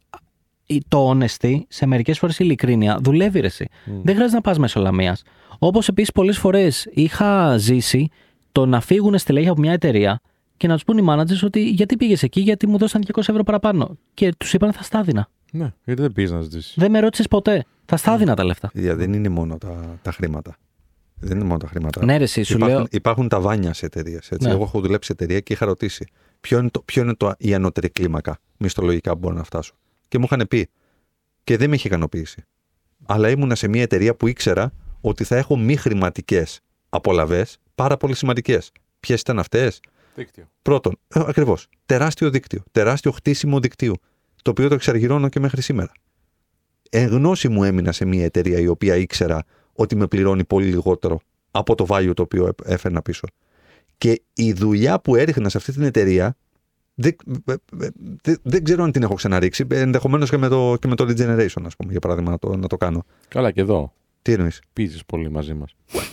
το 0.87 1.11
honesty, 1.11 1.59
σε 1.67 1.85
μερικές 1.85 2.19
φορές 2.19 2.39
η 2.39 2.43
ειλικρίνεια, 2.43 2.99
δουλεύει 3.01 3.39
ρε 3.39 3.45
εσύ. 3.45 3.67
Δεν 3.85 4.15
χρειάζεται 4.15 4.35
να 4.35 4.41
πας 4.41 4.57
μέσω 4.57 4.79
λαμίας. 4.79 5.23
Όπως 5.59 5.87
επίσης 5.87 6.11
πολλές 6.11 6.37
φορές 6.37 6.87
είχα 6.93 7.57
ζήσει 7.57 8.09
το 8.51 8.65
να 8.65 8.81
φύγουν 8.81 9.17
στελέχη 9.17 9.47
από 9.47 9.61
μια 9.61 9.71
εταιρεία 9.71 10.19
και 10.57 10.67
να 10.67 10.73
τους 10.73 10.83
πούν 10.83 10.97
οι 10.97 11.05
managers 11.09 11.43
ότι 11.43 11.69
γιατί 11.69 11.97
πήγες 11.97 12.23
εκεί, 12.23 12.41
γιατί 12.41 12.67
μου 12.67 12.77
δώσαν 12.77 13.03
200 13.13 13.17
ευρώ 13.17 13.43
παραπάνω. 13.43 13.97
Και 14.13 14.33
τους 14.37 14.53
είπαν 14.53 14.73
θα 14.73 14.83
στάδινα. 14.83 15.27
Ναι, 15.51 15.73
γιατί 15.83 16.01
δεν 16.01 16.11
πήγες 16.11 16.31
να 16.31 16.41
ζητήσεις. 16.41 16.73
Δεν 16.77 16.91
με 16.91 16.99
ρώτησες 16.99 17.27
ποτέ. 17.27 17.65
Θα 17.85 17.97
στάδινα 17.97 18.35
τα 18.35 18.43
λεφτά. 18.43 18.69
Παιδιά, 18.73 18.95
δεν 18.95 19.13
είναι 19.13 19.29
μόνο 19.29 19.57
τα, 19.57 19.99
τα 20.01 20.11
χρήματα. 20.11 20.55
Δεν 21.23 21.37
είναι 21.37 21.45
μόνο 21.45 21.57
τα 21.59 21.67
χρήματα. 21.67 22.05
Ναι, 22.05 22.17
ρε, 22.17 22.23
εσύ, 22.23 22.43
σου 22.43 22.55
υπάρχουν, 22.55 22.77
λέω. 22.77 22.87
υπάρχουν 22.91 23.27
τα 23.27 23.39
βάνια 23.39 23.73
σε 23.73 23.85
εταιρείες. 23.85 24.29
Ναι. 24.39 24.49
Εγώ 24.49 24.63
έχω 24.63 24.79
δουλέψει 24.79 25.07
σε 25.07 25.13
εταιρεία 25.13 25.39
και 25.39 25.53
είχα 25.53 25.65
ρωτήσει 25.65 26.07
ποιο 26.41 26.59
είναι, 26.59 26.69
το, 26.69 26.81
ποιο 26.81 27.01
είναι 27.01 27.13
το, 27.13 27.33
η 27.37 27.53
ανώτερη 27.53 27.89
κλίμακα 27.89 28.39
μισθολογικά 28.57 29.11
που 29.11 29.17
μπορώ 29.17 29.35
να 29.35 29.43
φτάσω. 29.43 29.73
Και 30.07 30.17
μου 30.17 30.25
είχαν 30.31 30.45
πει. 30.47 30.69
Και 31.43 31.57
δεν 31.57 31.69
με 31.69 31.75
είχε 31.75 31.87
ικανοποιήσει. 31.87 32.43
Αλλά 33.05 33.29
ήμουνα 33.29 33.55
σε 33.55 33.67
μια 33.67 33.81
εταιρεία 33.81 34.15
που 34.15 34.27
ήξερα 34.27 34.73
ότι 35.01 35.23
θα 35.23 35.35
έχω 35.37 35.57
μη 35.57 35.75
χρηματικές 35.75 36.59
απολαυέ 36.89 37.45
πάρα 37.75 37.97
πολύ 37.97 38.15
σημαντικές. 38.15 38.71
Ποιες 38.99 39.21
ήταν 39.21 39.39
αυτές, 39.39 39.79
Δίκτυο. 40.15 40.49
Πρώτον, 40.61 40.99
ακριβώς. 41.07 41.67
Τεράστιο 41.85 42.29
δίκτυο. 42.29 42.63
Τεράστιο 42.71 43.11
χτίσιμο 43.11 43.59
δικτύου. 43.59 43.93
Το 44.41 44.51
οποίο 44.51 44.67
το 44.67 44.73
εξαργυρώνω 44.73 45.29
και 45.29 45.39
μέχρι 45.39 45.61
σήμερα. 45.61 45.91
Εν 46.89 47.07
γνώση 47.07 47.49
μου 47.49 47.63
έμεινα 47.63 47.91
σε 47.91 48.05
μια 48.05 48.23
εταιρεία 48.23 48.59
η 48.59 48.67
οποία 48.67 48.95
ήξερα 48.95 49.43
ότι 49.73 49.95
με 49.95 50.07
πληρώνει 50.07 50.43
πολύ 50.43 50.65
λιγότερο 50.65 51.19
από 51.51 51.75
το 51.75 51.85
value 51.89 52.11
το 52.13 52.21
οποίο 52.21 52.53
έφερνα 52.63 53.01
πίσω. 53.01 53.27
Και 53.97 54.21
η 54.33 54.53
δουλειά 54.53 54.99
που 54.99 55.15
έριχνα 55.15 55.49
σε 55.49 55.57
αυτή 55.57 55.71
την 55.71 55.83
εταιρεία 55.83 56.35
Δεν, 56.95 57.15
ε, 57.45 57.53
ε, 57.53 57.87
δεν, 58.21 58.37
δεν 58.41 58.63
ξέρω 58.63 58.83
αν 58.83 58.91
την 58.91 59.03
έχω 59.03 59.13
ξαναρίξει. 59.13 59.65
Ενδεχομένως 59.69 60.29
και, 60.29 60.37
με 60.37 60.47
το, 60.47 60.75
και 60.79 60.87
με 60.87 60.95
το 60.95 61.03
Regeneration, 61.03 61.61
ας 61.65 61.75
πούμε, 61.75 61.91
για 61.91 61.99
παράδειγμα, 61.99 62.31
να 62.31 62.39
το, 62.39 62.55
να 62.55 62.67
το 62.67 62.77
κάνω. 62.77 63.05
Καλά 63.27 63.51
και 63.51 63.61
εδώ. 63.61 63.93
Τι 64.21 64.31
εννοείς; 64.31 64.61
Πίζει 64.73 64.99
πολύ 65.05 65.29
μαζί 65.29 65.53
μας. 65.53 65.75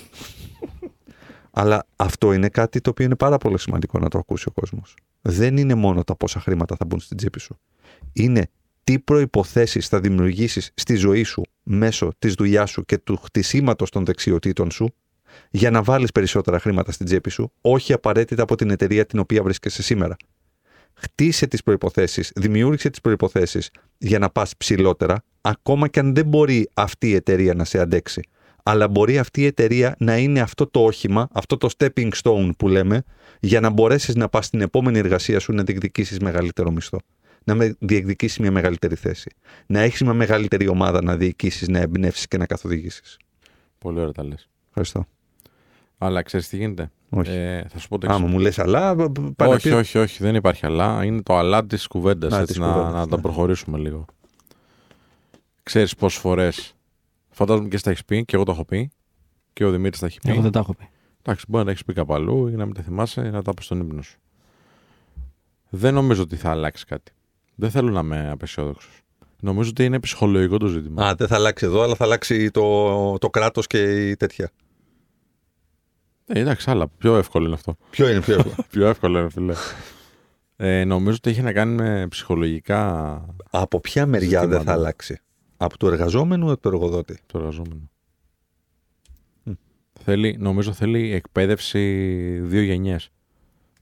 Αλλά 1.51 1.87
αυτό 1.97 2.32
είναι 2.32 2.49
κάτι 2.49 2.81
το 2.81 2.91
οποίο 2.91 3.05
είναι 3.05 3.16
πάρα 3.16 3.39
πολύ 3.39 3.59
σημαντικό 3.59 3.99
να 3.99 4.09
το 4.09 4.19
ακούσει 4.19 4.49
ο 4.49 4.53
κόσμος. 4.53 4.95
Δεν 5.23 5.57
είναι 5.57 5.74
μόνο 5.74 6.05
τα 6.05 6.16
πόσα 6.16 6.41
χρήματα 6.41 6.77
θα 6.77 6.85
μπουν 6.85 7.01
στην 7.01 7.16
τσέπη 7.16 7.41
σου. 7.41 7.59
Είναι 8.12 8.51
τι 8.85 8.99
προποθέσει 8.99 9.81
θα 9.81 10.01
δημιουργήσεις 10.01 10.70
στη 10.74 10.95
ζωή 10.95 11.23
σου 11.23 11.43
μέσω 11.70 12.12
της 12.18 12.34
δουλειάς 12.34 12.70
σου 12.70 12.84
και 12.84 12.98
του 12.98 13.16
χτισήματος 13.16 13.90
των 13.90 14.05
δεξιοτήτων 14.05 14.70
σου 14.70 14.94
για 15.51 15.70
να 15.70 15.82
βάλεις 15.82 16.12
περισσότερα 16.12 16.59
χρήματα 16.59 16.92
στην 16.92 17.06
τσέπη 17.06 17.30
σου, 17.30 17.52
όχι 17.60 17.92
απαραίτητα 17.92 18.42
από 18.42 18.55
την 18.55 18.70
εταιρεία 18.70 19.06
την 19.06 19.18
οποία 19.18 19.42
βρίσκεσαι 19.42 19.82
σήμερα. 19.82 20.16
Χτίσε 20.94 21.47
τις 21.47 21.62
προποθέσει, 21.62 22.22
δημιούργησε 22.34 22.90
τις 22.90 23.01
προποθέσει 23.01 23.60
για 23.98 24.18
να 24.18 24.30
πας 24.30 24.56
ψηλότερα, 24.56 25.24
ακόμα 25.40 25.88
και 25.88 25.98
αν 25.98 26.14
δεν 26.14 26.26
μπορεί 26.26 26.68
αυτή 26.74 27.09
η 27.09 27.14
εταιρεία 27.14 27.55
να 27.55 27.64
σε 27.64 27.78
αντέξει. 27.78 28.22
Αλλά 28.62 28.88
μπορεί 28.88 29.18
αυτή 29.18 29.40
η 29.40 29.47
εταιρεία 29.47 29.94
να 29.98 30.16
είναι 30.16 30.40
αυτό 30.40 30.66
το 30.66 30.84
όχημα, 30.84 31.28
αυτό 31.32 31.56
το 31.56 31.68
stepping 31.76 32.10
stone 32.22 32.51
που 32.59 32.68
λέμε, 32.68 33.02
για 33.40 33.60
να 33.60 33.70
μπορέσεις 33.70 34.14
να 34.14 34.28
πας 34.28 34.47
στην 34.47 34.60
επόμενη 34.60 34.98
εργασία 34.98 35.40
σου 35.40 35.52
να 35.52 35.62
διεκδικήσεις 35.62 36.18
μεγαλύτερο 36.18 36.70
μισθό. 36.70 36.98
Να 37.55 37.74
διεκδικήσει 37.78 38.40
μια 38.43 38.51
μεγαλύτερη 38.51 38.94
θέση. 38.94 39.31
Να 39.66 39.81
έχεις 39.81 40.01
μια 40.02 40.12
μεγαλύτερη 40.12 40.68
ομάδα 40.68 41.02
να 41.02 41.16
διοικήσεις, 41.16 41.68
να 41.68 41.78
εμπνεύσεις 41.78 42.28
και 42.28 42.36
να 42.36 42.47
καθοδηγήσεις. 42.47 43.16
Πολύ 43.78 43.98
ωραία 43.98 44.12
τα 44.12 44.24
λες. 44.24 44.48
Ευχαριστώ. 44.68 45.06
Αλλά 45.98 46.22
ξέρεις 46.22 46.48
τι 46.48 46.56
γίνεται; 46.56 46.90
Όχι. 47.10 47.31
Ε, 47.31 47.64
θα 47.68 47.78
σου 47.78 47.89
πω 47.89 47.98
το 47.98 48.06
Άμα 48.06 48.16
εξής. 48.16 48.32
μου 48.32 48.39
λες, 48.40 48.59
αλλά. 48.59 48.97
όχι, 49.36 49.70
όχι, 49.70 49.98
όχι, 49.98 50.22
δεν 50.22 50.35
υπάρχει 50.35 50.66
αλλά. 50.66 51.05
Είναι 51.05 51.22
το 51.22 51.36
αλλά 51.36 51.66
της 51.66 51.86
κουβέντας. 51.86 52.32
Α, 52.32 52.39
Να, 52.39 52.47
της 52.47 52.56
να, 52.56 52.66
κουβέντας, 52.66 52.93
να 52.93 53.01
ναι. 53.01 53.06
τα 53.06 53.20
προχωρήσουμε 53.20 53.78
λίγο. 53.78 54.05
Ξέρεις 55.62 55.94
πόσες 55.94 56.20
φορές. 56.20 56.74
Φαντάζομαι 57.31 57.68
και 57.68 57.77
στα 57.77 57.90
έχεις 57.90 58.05
πει 58.05 58.24
και 58.24 58.36
εγώ 58.36 58.44
το 58.44 58.52
έχω 58.52 58.64
πει. 58.64 58.90
Και 59.52 59.64
ο 59.64 59.70
Δημήτρης 59.70 60.01
τα 60.01 60.06
έχει 60.06 60.18
πει. 60.20 60.31
Εγώ 60.31 60.40
δεν 60.40 60.51
τα 60.51 60.59
έχω 60.59 60.74
πει. 60.74 60.89
Εντάξει, 61.22 61.44
μπορεί 61.48 61.59
να 61.59 61.64
τα 61.64 61.70
έχεις 61.70 61.85
πει 61.85 61.93
κάπου 61.93 62.14
αλλού 62.14 62.47
ή 62.48 62.52
να 62.52 62.64
μην 62.64 62.74
τα 62.74 62.82
θυμάσαι 62.82 63.27
ή 63.27 63.31
να 63.31 63.43
τα 63.43 63.55
πεις 63.55 63.64
στον 63.64 63.81
ύπνο 63.81 64.02
σου. 64.02 64.18
Δεν 65.70 65.94
νομίζω 65.94 66.22
ότι 66.22 66.36
θα 66.36 66.51
αλλάξει 66.51 66.85
κάτι. 66.85 67.12
Δεν 67.61 67.70
θέλω 67.70 67.91
να 67.91 68.01
είμαι 68.01 68.31
απεσιόδοξος. 68.31 69.03
Νομίζω 69.41 69.70
ότι 69.70 69.85
είναι 69.85 70.01
ψυχολογικό 70.01 70.57
το 70.57 70.66
ζήτημα. 70.66 71.07
Α, 71.07 71.15
δεν 71.15 71.27
θα 71.28 71.35
αλλάξει 71.35 71.66
εδώ, 71.66 71.82
αλλά 71.82 71.95
θα 71.95 72.05
αλλάξει 72.05 72.51
το, 72.51 73.19
το 73.19 73.31
κράτος 73.31 73.66
και 73.66 74.09
η 74.09 74.16
τέτοια. 74.16 74.51
Ε, 76.27 76.41
εντάξει, 76.41 76.70
άλλα. 76.70 76.89
Πιο 76.99 77.16
εύκολο 77.16 77.45
είναι 77.45 77.55
αυτό. 77.55 77.77
Ποιο 77.91 78.09
είναι 78.09 78.20
πιο 78.20 78.35
εύκολο. 78.35 78.55
Πιο 78.70 78.87
εύκολο 78.87 79.19
είναι, 79.19 79.28
φίλε. 79.31 79.55
Ε, 80.57 80.85
νομίζω 80.85 81.15
ότι 81.16 81.31
έχει 81.31 81.43
να 81.43 81.53
κάνει 81.53 81.74
με 81.74 82.07
ψυχολογικά 82.09 83.24
Από 83.51 83.81
ποια 83.81 84.07
μεριά 84.07 84.41
δεν 84.41 84.41
Ζητήματα. 84.49 84.70
θα 84.70 84.73
αλλάξει; 84.73 85.20
Από 85.57 85.78
του 85.78 85.87
εργαζόμενου 85.87 86.49
ή 86.49 86.51
από 86.51 86.61
του 86.61 86.69
εργοδότη; 86.69 87.19
το 87.27 87.39
εργαζόμενο. 87.39 87.91
Μμ. 89.43 89.53
Θέλει, 90.05 90.37
νομίζω 90.39 90.73
θέλει 90.73 91.12
εκπαίδευση 91.12 91.81
δύο 92.43 92.62
γενιές. 92.62 93.11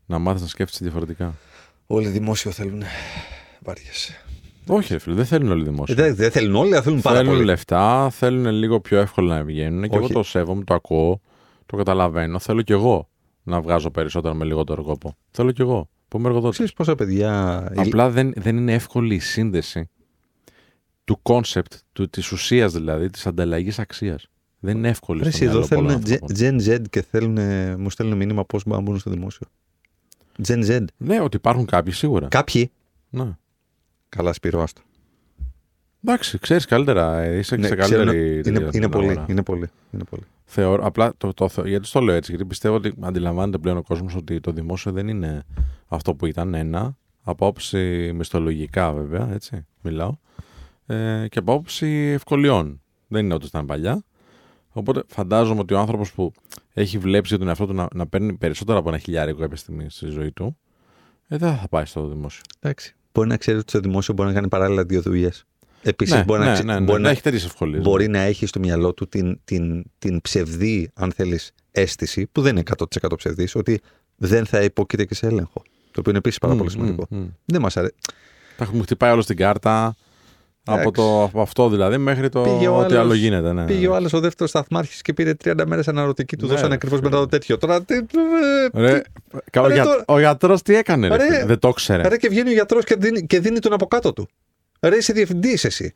Να 0.07 0.19
μάθεις 0.19 0.43
να 0.43 0.49
σκέφτεσαι 0.49 0.85
διαφορετικά. 0.85 1.35
Όλοι 1.87 2.09
δημόσιο 2.09 2.51
θέλουν. 2.51 2.83
Βάριεσαι. 3.69 4.23
Όχι, 4.66 4.93
ρε 4.93 4.99
φίλε, 4.99 5.15
δεν 5.15 5.24
θέλουν 5.24 5.51
όλοι 5.51 5.65
δημόσιο. 5.65 5.95
Δεν, 5.95 6.15
δεν 6.15 6.31
θέλουν 6.31 6.55
όλοι, 6.55 6.73
αλλά 6.73 6.82
θέλουν 6.82 7.01
πάρα 7.01 7.16
θέλουν 7.16 7.32
πολύ. 7.32 7.45
λεφτά, 7.45 8.11
θέλουν 8.11 8.47
λίγο 8.47 8.81
πιο 8.81 8.99
εύκολα 8.99 9.36
να 9.36 9.45
βγαίνουν. 9.45 9.82
Και 9.89 9.95
εγώ 9.97 10.05
Όχι. 10.05 10.12
το 10.12 10.23
σέβομαι, 10.23 10.65
το 10.65 10.74
ακούω, 10.74 11.20
το 11.66 11.77
καταλαβαίνω. 11.77 12.39
Θέλω 12.39 12.62
κι 12.62 12.73
εγώ 12.73 13.09
να 13.43 13.61
βγάζω 13.61 13.90
περισσότερο 13.90 14.35
με 14.35 14.45
λιγότερο 14.45 14.82
κόπο. 14.82 15.16
Θέλω 15.31 15.53
κι 15.53 15.61
εγώ. 15.61 15.89
Που 16.09 16.19
είμαι 16.19 16.27
εργοδότης. 16.28 16.55
Ξέρεις 16.57 16.73
πόσα 16.73 16.95
παιδιά. 16.95 17.57
Απλά 17.77 18.11
δεν, 18.11 18.32
δεν 18.36 18.57
είναι 18.57 18.73
εύκολη 18.73 19.15
η 19.15 19.19
σύνδεση 19.19 19.90
του 21.05 21.23
κόνσεπτ, 21.23 21.73
του, 21.93 22.09
της 22.09 22.32
ουσίας 22.32 22.73
δηλαδή, 22.73 23.11
της 23.11 23.27
ανταλλαγής 23.27 23.78
αξίας. 23.78 24.27
Δεν 24.59 24.77
είναι 24.77 24.89
εύκολη 24.89 25.23
Ρε, 25.23 25.31
στο 25.31 25.45
εσύ 25.45 25.45
εδώ 25.45 25.59
μυαλό 25.59 25.74
πολλών 25.74 26.03
θέλουν 26.03 26.19
ανθρώπων. 26.23 26.69
Gen 26.69 26.82
Z 26.82 26.82
και 26.90 27.03
θέλουν, 27.03 27.39
μου 27.81 27.90
στέλνουν 27.90 28.16
μήνυμα 28.16 28.45
πώς 28.45 28.65
μπορούν 28.65 28.85
να 28.85 28.90
μπουν 28.90 29.01
στο 29.01 29.11
δημόσιο. 29.11 29.47
Gen 30.47 30.69
Z. 30.70 30.85
Ναι, 30.97 31.20
ότι 31.20 31.36
υπάρχουν 31.36 31.65
κάποιοι 31.66 31.93
σίγουρα. 31.93 32.28
Κάποιοι. 32.28 32.70
Ναι. 33.11 33.36
Καλά, 34.09 34.33
Σπύρο, 34.33 34.63
άστο. 34.63 34.81
Εντάξει, 36.05 36.39
ξέρεις 36.39 36.65
καλύτερα. 36.65 37.19
ε, 37.21 37.39
Είσαι 37.39 37.57
Ναι, 37.57 37.67
σε 37.67 37.77
ξέρω, 37.77 38.05
καλύτερη. 38.05 38.33
είναι, 38.33 38.43
τέτοια 38.43 38.61
είναι, 38.61 38.69
στην 38.71 38.91
πολύ, 38.91 39.07
αγορά. 39.09 39.27
είναι 39.29 39.43
πολύ. 39.43 39.69
Είναι 39.93 40.05
πολύ. 40.05 40.23
Θεωρώ, 40.45 40.85
απλά 40.87 41.13
το, 41.17 41.33
το, 41.35 41.49
το, 41.55 41.67
γιατί 41.67 41.91
το 41.91 42.01
λέω 42.01 42.15
έτσι, 42.15 42.31
γιατί 42.31 42.47
πιστεύω 42.47 42.75
ότι 42.75 42.95
αντιλαμβάνεται 43.01 43.59
πλέον 43.59 43.77
ο 43.77 43.83
κόσμος 43.83 44.15
ότι 44.15 44.41
το 44.41 44.51
δημόσιο 44.53 44.93
δεν 44.93 45.09
είναι 45.09 45.43
αυτό 45.87 46.15
που 46.15 46.27
ήταν 46.27 46.55
ένα. 46.55 46.97
Από 47.23 47.47
άποψη 47.47 48.13
μισθολογικά, 48.15 48.93
βέβαια, 48.93 49.33
έτσι 49.33 49.67
μιλάω. 49.83 50.17
Ε, 50.87 51.27
και 51.29 51.39
από 51.39 51.53
άποψη 51.53 51.87
ευκολιών. 52.15 52.81
Δεν 53.09 53.25
είναι 53.25 53.35
ό,τι 53.35 53.47
ήταν 53.47 53.67
παλιά. 53.67 54.05
Οπότε 54.71 55.03
φαντάζομαι 55.07 55.61
ότι 55.61 55.75
ο 55.75 55.79
άνθρωπος 55.79 56.13
που 56.13 56.33
έχει 56.73 56.99
βλέψει 56.99 57.29
για 57.29 57.39
τον 57.39 57.49
εαυτό 57.49 57.67
του 57.67 57.73
να, 57.75 57.89
να 57.95 58.07
παίρνει 58.07 58.33
περισσότερο 58.37 58.79
από 58.79 58.89
ένα 58.89 58.99
χιλιάρικο 58.99 59.41
κάποια 59.41 59.57
στιγμή 59.57 59.91
στη 59.91 60.07
ζωή 60.09 60.33
του, 60.33 60.59
ε, 61.29 61.37
δεν 61.37 61.57
θα 61.57 61.69
πάει 61.69 61.85
στο 61.85 62.07
δημόσιο. 62.09 62.43
Εντάξει. 62.61 62.95
Μπορεί 63.13 63.29
να 63.29 63.37
ξέρει 63.37 63.59
ότι 63.59 63.71
στο 63.71 63.81
δημόσιο 63.81 64.15
μπορεί 64.15 64.29
να 64.29 64.35
κάνει 64.35 64.49
παράλληλα 64.49 64.85
δύο 64.85 65.01
δουλειές. 65.03 65.45
Επίσης, 65.83 66.15
ναι, 66.15 66.25
μπορεί, 66.25 66.41
ναι, 66.41 66.47
να, 66.47 66.53
ξε- 66.53 66.65
ναι, 66.67 66.75
ναι, 66.75 66.81
μπορεί, 66.81 67.01
να 67.01 67.07
να, 67.07 67.11
έχει 67.13 67.23
τέτοιες 67.23 67.45
ευκολίες. 67.45 67.83
μπορεί 67.83 68.09
να 68.09 68.19
έχει 68.19 68.47
στο 68.47 68.59
μυαλό 68.59 68.95
του 68.95 69.09
την, 69.09 69.41
την, 69.45 69.85
την 69.99 70.21
ψευδή, 70.21 70.91
αν 70.95 71.13
θέλεις, 71.13 71.53
αίσθηση, 71.71 72.27
που 72.33 72.43
δεν 72.43 72.57
είναι 72.57 72.63
100% 73.01 73.17
ψευδής, 73.17 73.55
ότι 73.55 73.81
δεν 74.17 74.47
θα 74.47 74.63
υπόκειται 74.63 75.05
και 75.05 75.15
σε 75.15 75.27
έλεγχο. 75.27 75.63
Το 75.91 76.01
οποίο 76.01 76.11
είναι 76.11 76.19
επίσης 76.19 76.39
πάρα 76.39 76.55
πολύ 76.55 76.71
σημαντικό. 76.71 77.07
Δεν 77.45 77.61
μας 77.61 77.77
αρέσει. 77.77 77.95
Τα 78.57 78.65
έχουμε 78.65 78.83
χτυπάει 78.83 79.13
όλο 79.13 79.21
στην 79.23 79.37
κάρτα. 79.37 79.97
Από, 80.70 80.81
Εντάξει. 80.81 80.93
το, 81.01 81.23
από 81.23 81.40
αυτό 81.40 81.69
δηλαδή 81.69 81.99
μέχρι 81.99 82.28
το 82.28 82.40
Πήγε 82.40 82.69
ο 82.69 82.77
ό,τι 82.77 82.85
άλλος- 82.85 82.99
άλλο 82.99 83.15
γίνεται. 83.15 83.53
Ναι. 83.53 83.65
Πήγε 83.65 83.86
ο 83.89 83.95
άλλος 83.95 84.12
ο 84.12 84.20
δεύτερος 84.20 84.51
σταθμάρχης 84.51 85.03
και 85.03 85.12
πήρε 85.12 85.35
30 85.45 85.65
μέρες 85.66 85.89
αναρωτική, 85.89 86.36
του 86.36 86.45
Ναι, 86.47 86.51
δώσανε 86.53 86.69
ρε, 86.69 86.74
ακριβώς 86.74 86.99
φίλε. 86.99 87.11
μετά 87.11 87.23
το 87.23 87.28
τέτοιο. 87.28 87.59
Τώρα. 87.59 87.82
τι- 87.82 87.95
ε, 87.95 88.81
Ρε, 88.81 89.03
κα- 89.51 89.61
ο, 89.62 89.66
Ρε, 89.66 89.74
για, 89.74 89.85
τώρα- 89.85 90.05
ο 90.07 90.19
γιατρός 90.19 90.62
τι 90.62 90.74
έκανε, 90.77 91.09
ρε, 91.09 91.16
Ρε, 91.16 91.24
φίλε, 91.24 91.45
δεν 91.45 91.59
το 91.59 91.70
ξέρε. 91.70 92.09
Ρε 92.09 92.16
και 92.16 92.28
βγαίνει 92.28 92.49
ο 92.51 92.53
γιατρός 92.53 92.85
και 92.85 92.95
δίνει, 92.99 93.27
και 93.27 93.40
δίνει 93.40 93.59
τον 93.59 93.73
από 93.73 93.86
κάτω 93.86 94.12
του. 94.12 94.28
Ρε 94.81 94.97
είσαι 94.97 95.12
διευθυντής 95.12 95.65
εσύ. 95.65 95.93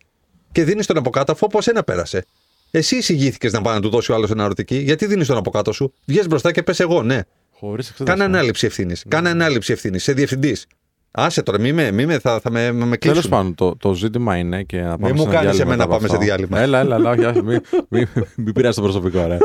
Και 0.53 0.65
δίνεις 0.65 0.86
τον 0.86 0.97
από 0.97 1.11
κάτω 1.11 1.32
αφού 1.32 1.47
από 1.47 1.61
σένα 1.62 1.82
πέρασε. 1.82 2.24
Εσύ 2.70 2.97
εισηγήθηκες 2.97 3.53
να 3.53 3.61
πάει 3.62 3.74
να 3.74 3.81
του 3.81 3.89
δώσει 3.89 4.12
ο 4.12 4.15
άλλος 4.15 4.31
αναρωτική. 4.31 4.77
Γιατί 4.77 5.07
δίνεις 5.07 5.27
τον 5.27 5.36
από 5.36 5.51
κάτω 5.51 5.73
σου; 5.73 5.93
Βγες 6.05 6.27
μπροστά 6.27 6.53
και 6.53 6.62
πες 6.62 6.81
εγώ, 6.81 7.03
ναι. 7.03 7.20
Χωρίς 7.53 7.89
εξέταση. 7.90 8.19
Κάνε 8.19 8.35
ανάληψη 8.36 8.66
ευθύνης. 8.66 9.05
Κάνε 9.09 9.28
ανάληψη 9.31 9.73
ευθύνης. 9.73 10.01
Είσαι 10.03 10.12
διευθυντής. 10.12 10.66
Άσε 11.15 11.43
τώρα, 11.43 11.61
μη 11.61 11.73
με, 11.73 11.91
μη 11.91 12.07
με, 12.07 12.19
θα, 12.19 12.41
θα 12.41 12.51
με, 12.51 12.73
με 12.73 12.97
Τέλος 12.97 12.99
κλείσουν. 12.99 13.31
πάντων, 13.31 13.55
το, 13.55 13.77
το 13.77 13.95
ζήτημα 13.95 14.37
είναι 14.37 14.63
και 14.63 14.81
να 14.81 14.99
πάμε 14.99 15.13
μου 15.13 15.17
σε 15.23 15.23
ένα 15.29 15.33
κάνεις 15.33 15.57
διάλειμμα 15.57 15.75
εμένα 15.75 15.77
μετά 15.77 15.83
από 15.85 15.93
πάμε 15.95 16.09
σε 16.09 16.15
αυτό. 16.15 16.25
διάλειμμα. 16.27 16.59
Έλα, 16.61 16.79
έλα, 16.79 16.95
έλα, 16.97 17.11
όχι, 17.11 17.25
όχι, 17.25 17.43
μην 17.43 17.61
μη, 17.89 18.05
μη 18.37 18.53
πειράζει 18.53 18.77
το 18.77 18.83
προσωπικό, 18.83 19.27
ρε. 19.27 19.37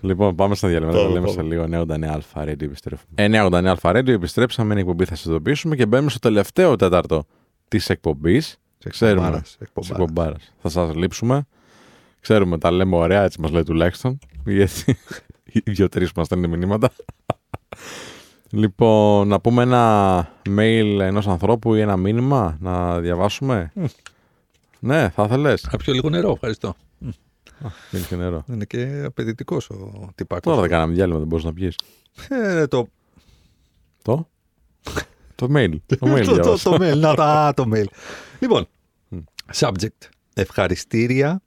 λοιπόν, 0.00 0.34
πάμε 0.34 0.54
στα 0.54 0.68
διάλειμμα. 0.68 0.92
Θα 0.92 0.98
τα 0.98 1.08
λέμε 1.08 1.28
σε 1.28 1.42
λίγο. 1.42 1.64
99 1.70 2.18
Radio 2.34 2.62
επιστρέφουμε. 2.62 3.14
99 3.16 3.74
Radio 3.80 4.08
επιστρέψαμε. 4.08 4.70
Είναι 4.70 4.78
η 4.80 4.82
εκπομπή, 4.82 5.04
θα 5.04 5.14
σας 5.14 5.24
ειδοποιήσουμε 5.24 5.76
και 5.76 5.86
μπαίνουμε 5.86 6.10
στο 6.10 6.18
τελευταίο 6.18 6.76
τέταρτο 6.76 7.24
της 7.68 7.88
εκπομπής. 7.90 8.56
Ξέρουμε. 8.88 9.20
εκπομπάρας, 9.20 9.42
Της 9.42 9.56
εκπομπάρας. 9.68 9.90
εκπομπάρας. 10.00 10.52
Θα 10.62 10.68
σας 10.68 10.94
λείψουμε. 10.94 11.46
Ξέρουμε, 12.20 12.58
τα 12.58 12.70
λέμε 12.70 12.96
ωραία, 12.96 13.22
έτσι 13.22 13.40
μας 13.40 13.50
λέει 13.50 13.62
τουλάχιστον. 13.62 14.18
Γιατί 14.44 14.96
οι 15.52 15.60
δύο-τρεις 15.64 16.06
που 16.08 16.14
μας 16.16 16.26
στέλνουν 16.26 16.50
μηνύματα. 16.50 16.90
Λοιπόν, 18.50 19.28
να 19.28 19.40
πούμε 19.40 19.62
ένα 19.62 20.28
mail 20.48 20.98
ενός 21.00 21.26
ανθρώπου 21.28 21.74
ή 21.74 21.80
ένα 21.80 21.96
μήνυμα 21.96 22.56
να 22.60 23.00
διαβάσουμε; 23.00 23.72
ναι, 24.80 25.08
θα 25.08 25.24
ήθελες. 25.24 25.60
Θα 25.60 25.76
πιω 25.76 25.92
λίγο 25.92 26.08
νερό, 26.08 26.30
ευχαριστώ. 26.30 26.74
Είναι 27.92 28.04
και 28.08 28.16
νερό. 28.16 28.44
Είναι 28.48 28.64
και 28.64 29.02
απαιτητικός 29.06 29.70
ο 29.70 30.08
τυπάκος. 30.14 30.42
Τώρα 30.52 30.60
δεν 30.60 30.70
κάναμε 30.70 30.94
διάλειμμα, 30.94 31.18
δεν 31.18 31.28
μπορείς 31.28 31.44
να 31.44 31.52
πιείς. 31.52 31.74
Ε, 32.28 32.66
το, 32.66 32.86
Το; 34.02 34.28
το 35.34 35.46
mail. 35.54 35.76
Το 35.98 36.14
mail 36.14 36.24
το, 36.24 36.34
το, 36.36 36.42
διάβασα. 36.42 36.70
το 36.70 36.76
mail. 36.84 36.96
Να 36.96 37.14
τα, 37.14 37.52
το 37.56 37.64
mail. 37.74 37.84
Λοιπόν, 38.40 38.66
Μμ. 39.08 39.18
subject. 39.54 40.08
Ευχαριστήρια 40.34 41.42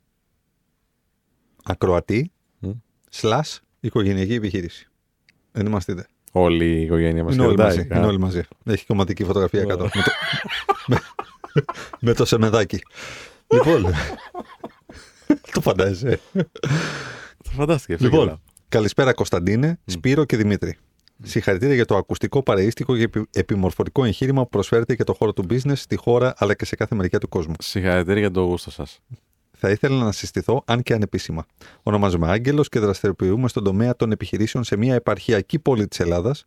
ακροατή 1.63 2.31
Μμ. 2.59 2.71
slash 3.21 3.57
οικογενειακή 3.79 4.33
επιχείρηση. 4.33 4.87
Δεν 5.51 5.65
είμαστε 5.65 5.91
είτε. 5.91 6.07
Όλη 6.31 6.65
η 6.65 6.81
οικογένεια 6.81 7.23
μας 7.23 7.33
Είναι 7.33 7.45
όλοι 7.45 7.55
χαιρετάει. 7.55 7.77
μαζί. 7.77 7.87
Είναι 7.95 8.05
όλοι 8.05 8.19
μαζί. 8.19 8.41
Έχει 8.63 8.85
κομματική 8.85 9.23
φωτογραφία 9.23 9.63
κάτω. 9.63 9.83
με, 9.83 9.89
το, 10.03 10.11
με, 10.87 10.97
με 11.99 12.13
το 12.13 12.25
σεμεδάκι. 12.25 12.79
λοιπόν. 13.53 13.85
το 15.51 15.61
φαντάζεσαι. 15.61 16.19
Το 17.43 17.49
φαντάστηκε. 17.51 18.03
Λοιπόν, 18.03 18.23
φίλε. 18.25 18.35
καλησπέρα 18.69 19.13
Κωνσταντίνε, 19.13 19.79
Σπύρο 19.85 20.25
και 20.25 20.37
Δημήτρη. 20.37 20.77
Συγχαρητήρια 21.23 21.75
για 21.75 21.85
το 21.85 21.95
ακουστικό 21.95 22.43
παρείστικο 22.43 22.97
και 22.97 23.03
επι- 23.03 23.37
επιμορφωτικό 23.37 24.03
εγχείρημα 24.03 24.43
που 24.43 24.49
προσφέρετε 24.49 24.93
για 24.93 25.05
το 25.05 25.13
χώρο 25.13 25.33
του 25.33 25.45
business 25.49 25.75
στη 25.75 25.95
χώρα 25.95 26.33
αλλά 26.37 26.53
και 26.53 26.65
σε 26.65 26.75
κάθε 26.75 26.95
μεριά 26.95 27.19
του 27.19 27.29
κόσμου. 27.29 27.53
Συγχαρητήρια 27.59 28.19
για 28.19 28.31
το 28.31 28.41
γούστο 28.41 28.71
σας. 28.71 28.99
Θα 29.63 29.69
ήθελα 29.69 30.03
να 30.03 30.11
συστηθώ, 30.11 30.63
αν 30.65 30.83
και 30.83 30.93
ανεπίσημα. 30.93 31.45
Ονομάζομαι 31.83 32.27
Άγγελος 32.27 32.69
και 32.69 32.79
δραστηριοποιούμε 32.79 33.47
στον 33.47 33.63
τομέα 33.63 33.95
των 33.95 34.11
επιχειρήσεων 34.11 34.63
σε 34.63 34.75
μια 34.75 34.95
επαρχιακή 34.95 35.59
πόλη 35.59 35.87
της 35.87 35.99
Ελλάδας, 35.99 36.45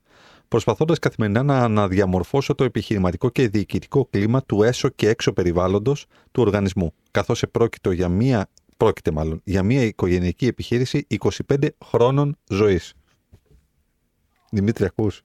προσπαθώντας 0.49 0.99
καθημερινά 0.99 1.43
να 1.43 1.59
αναδιαμορφώσω 1.59 2.55
το 2.55 2.65
επιχειρηματικό 2.65 3.31
και 3.31 3.49
διοικητικό 3.49 4.07
κλίμα 4.11 4.43
του 4.43 4.63
έσω 4.63 4.89
και 4.89 5.09
έξω 5.09 5.33
περιβάλλοντος 5.33 6.07
του 6.33 6.43
οργανισμού, 6.43 6.95
καθώς 7.11 7.43
επρόκειτο 7.43 7.91
για 7.91 8.09
μια, 8.09 8.49
πρόκειται 8.77 9.11
μάλλον, 9.11 9.41
για 9.45 9.63
μια 9.63 9.83
οικογενειακή 9.83 10.47
επιχείρηση 10.47 11.07
25 11.49 11.69
χρόνων 11.85 12.37
ζωής. 12.49 12.95
Δημήτρη, 14.51 14.85
ακούς. 14.85 15.23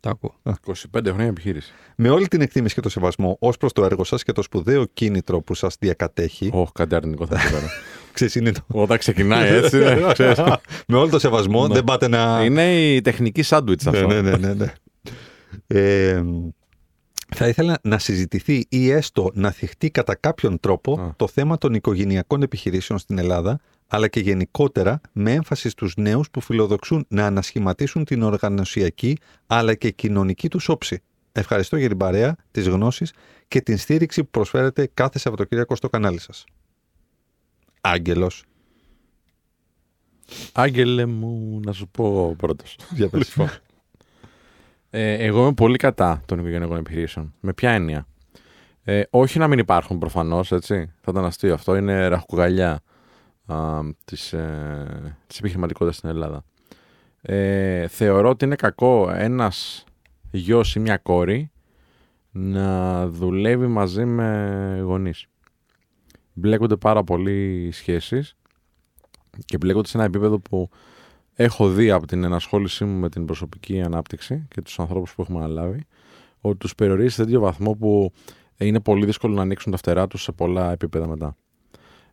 Το 0.00 0.10
ακούω. 0.10 0.34
25 0.44 1.00
χρόνια 1.04 1.24
επιχείρηση. 1.26 1.72
Με 1.96 2.10
όλη 2.10 2.28
την 2.28 2.40
εκτίμηση 2.40 2.74
και 2.74 2.80
το 2.80 2.88
σεβασμό 2.88 3.36
ως 3.40 3.56
προς 3.56 3.72
το 3.72 3.84
έργο 3.84 4.04
σας 4.04 4.22
και 4.22 4.32
το 4.32 4.42
σπουδαίο 4.42 4.84
κίνητρο 4.84 5.40
που 5.40 5.54
σας 5.54 5.76
διακατέχει. 5.80 6.50
Όχι, 6.52 6.72
κάτι 6.74 6.94
αρνητικό 6.94 7.26
θα 7.26 7.34
πω 7.36 7.50
τώρα. 7.50 7.66
Ξέρεις, 8.12 8.34
είναι 8.34 8.52
το... 8.52 8.60
Όταν 8.66 8.98
ξεκινάει 8.98 9.54
έτσι, 9.54 9.78
ναι, 9.78 10.00
ξέρεις. 10.12 10.38
Με 10.86 10.96
όλο 10.96 11.08
το 11.08 11.18
σεβασμό 11.18 11.66
Ναι. 11.66 11.74
δεν 11.74 11.84
πάτε 11.84 12.08
να. 12.08 12.44
Είναι 12.44 12.74
η 12.94 13.00
τεχνική 13.00 13.42
σάντουιτς 13.42 13.86
αυτό. 13.86 14.06
Ναι, 14.06 14.20
ναι, 14.20 14.36
ναι, 14.36 14.54
ναι. 14.54 14.72
Ε, 15.66 16.22
θα 17.36 17.48
ήθελα 17.48 17.78
να 17.82 17.98
συζητηθεί 17.98 18.64
ή 18.68 18.90
έστω 18.90 19.30
να 19.34 19.50
θυχτεί 19.50 19.90
κατά 19.90 20.14
κάποιον 20.14 20.60
τρόπο 20.60 21.00
Α. 21.00 21.12
το 21.16 21.28
θέμα 21.28 21.58
των 21.58 21.74
οικογενειακών 21.74 22.42
επιχειρήσεων 22.42 22.98
στην 22.98 23.18
Ελλάδα, 23.18 23.60
αλλά 23.92 24.08
και 24.08 24.20
γενικότερα 24.20 25.00
με 25.12 25.32
έμφαση 25.32 25.68
στους 25.68 25.96
νέους 25.96 26.30
που 26.30 26.40
φιλοδοξούν 26.40 27.04
να 27.08 27.26
ανασχηματίσουν 27.26 28.04
την 28.04 28.22
οργανωσιακή 28.22 29.16
αλλά 29.46 29.74
και 29.74 29.90
κοινωνική 29.90 30.48
τους 30.48 30.68
όψη. 30.68 31.02
Ευχαριστώ 31.32 31.76
για 31.76 31.88
την 31.88 31.96
παρέα, 31.96 32.36
τις 32.50 32.68
γνώσεις 32.68 33.12
και 33.48 33.60
την 33.60 33.76
στήριξη 33.76 34.24
που 34.24 34.30
προσφέρετε 34.30 34.90
κάθε 34.94 35.18
Σαββατοκύριακο 35.18 35.76
στο 35.76 35.88
κανάλι 35.88 36.20
σας. 36.20 36.44
Άγγελος. 37.80 38.44
Άγγελε 40.52 41.06
μου, 41.06 41.60
να 41.64 41.72
σου 41.72 41.88
πω 41.88 42.34
πρώτος. 42.38 42.76
Για 42.96 43.08
πες. 43.08 43.28
Λοιπόν. 43.28 43.50
Ε, 44.90 45.12
εγώ 45.12 45.42
είμαι 45.42 45.52
πολύ 45.52 45.76
κατά 45.76 46.22
των 46.26 46.38
οικογενειακών 46.38 46.76
επιχειρήσεων. 46.76 47.34
Με 47.40 47.52
ποια 47.52 47.70
έννοια. 47.70 48.06
Ε, 48.84 49.02
όχι 49.10 49.38
να 49.38 49.48
μην 49.48 49.58
υπάρχουν 49.58 49.98
προφανώς, 49.98 50.52
έτσι. 50.52 50.92
Θα 51.00 51.10
ήταν 51.10 51.24
αστείο 51.24 51.54
αυτό. 51.54 51.76
Είναι 51.76 52.08
ραχοκουγαλιά 52.08 52.82
της 54.04 54.32
ε, 54.32 55.16
της 55.26 55.38
επιχειρηματικότητας 55.38 55.96
στην 55.96 56.08
Ελλάδα. 56.08 56.44
Ε, 57.22 57.86
θεωρώ 57.86 58.28
ότι 58.28 58.44
είναι 58.44 58.56
κακό 58.56 59.10
ένας 59.10 59.84
γιος 60.30 60.74
ή 60.74 60.80
μια 60.80 60.96
κόρη 60.96 61.50
να 62.30 63.06
δουλεύει 63.08 63.66
μαζί 63.66 64.04
με 64.04 64.80
γονείς. 64.84 65.26
Μπλέκονται 66.32 66.76
πάρα 66.76 67.04
πολλοί 67.04 67.66
οι 67.66 67.70
σχέσεις 67.70 68.36
και 69.44 69.56
μπλέκονται 69.56 69.88
σε 69.88 69.96
ένα 69.96 70.06
επίπεδο 70.06 70.38
που 70.38 70.70
έχω 71.34 71.68
δει 71.68 71.90
από 71.90 72.06
την 72.06 72.24
ενασχόλησή 72.24 72.84
μου 72.84 72.98
με 72.98 73.08
την 73.08 73.24
προσωπική 73.24 73.80
ανάπτυξη 73.80 74.46
και 74.48 74.62
τους 74.62 74.78
ανθρώπους 74.78 75.14
που 75.14 75.22
έχουμε 75.22 75.38
αναλάβει 75.38 75.86
ότι 76.40 76.56
τους 76.56 76.74
περιορίζει 76.74 77.14
σε 77.14 77.22
τέτοιο 77.22 77.40
βαθμό 77.40 77.72
που 77.74 78.12
είναι 78.56 78.80
πολύ 78.80 79.06
δύσκολο 79.06 79.34
να 79.34 79.42
ανοίξουν 79.42 79.72
τα 79.72 79.78
φτερά 79.78 80.06
τους 80.06 80.22
σε 80.22 80.32
πολλά 80.32 80.72
επίπεδα 80.72 81.08
μετά. 81.08 81.36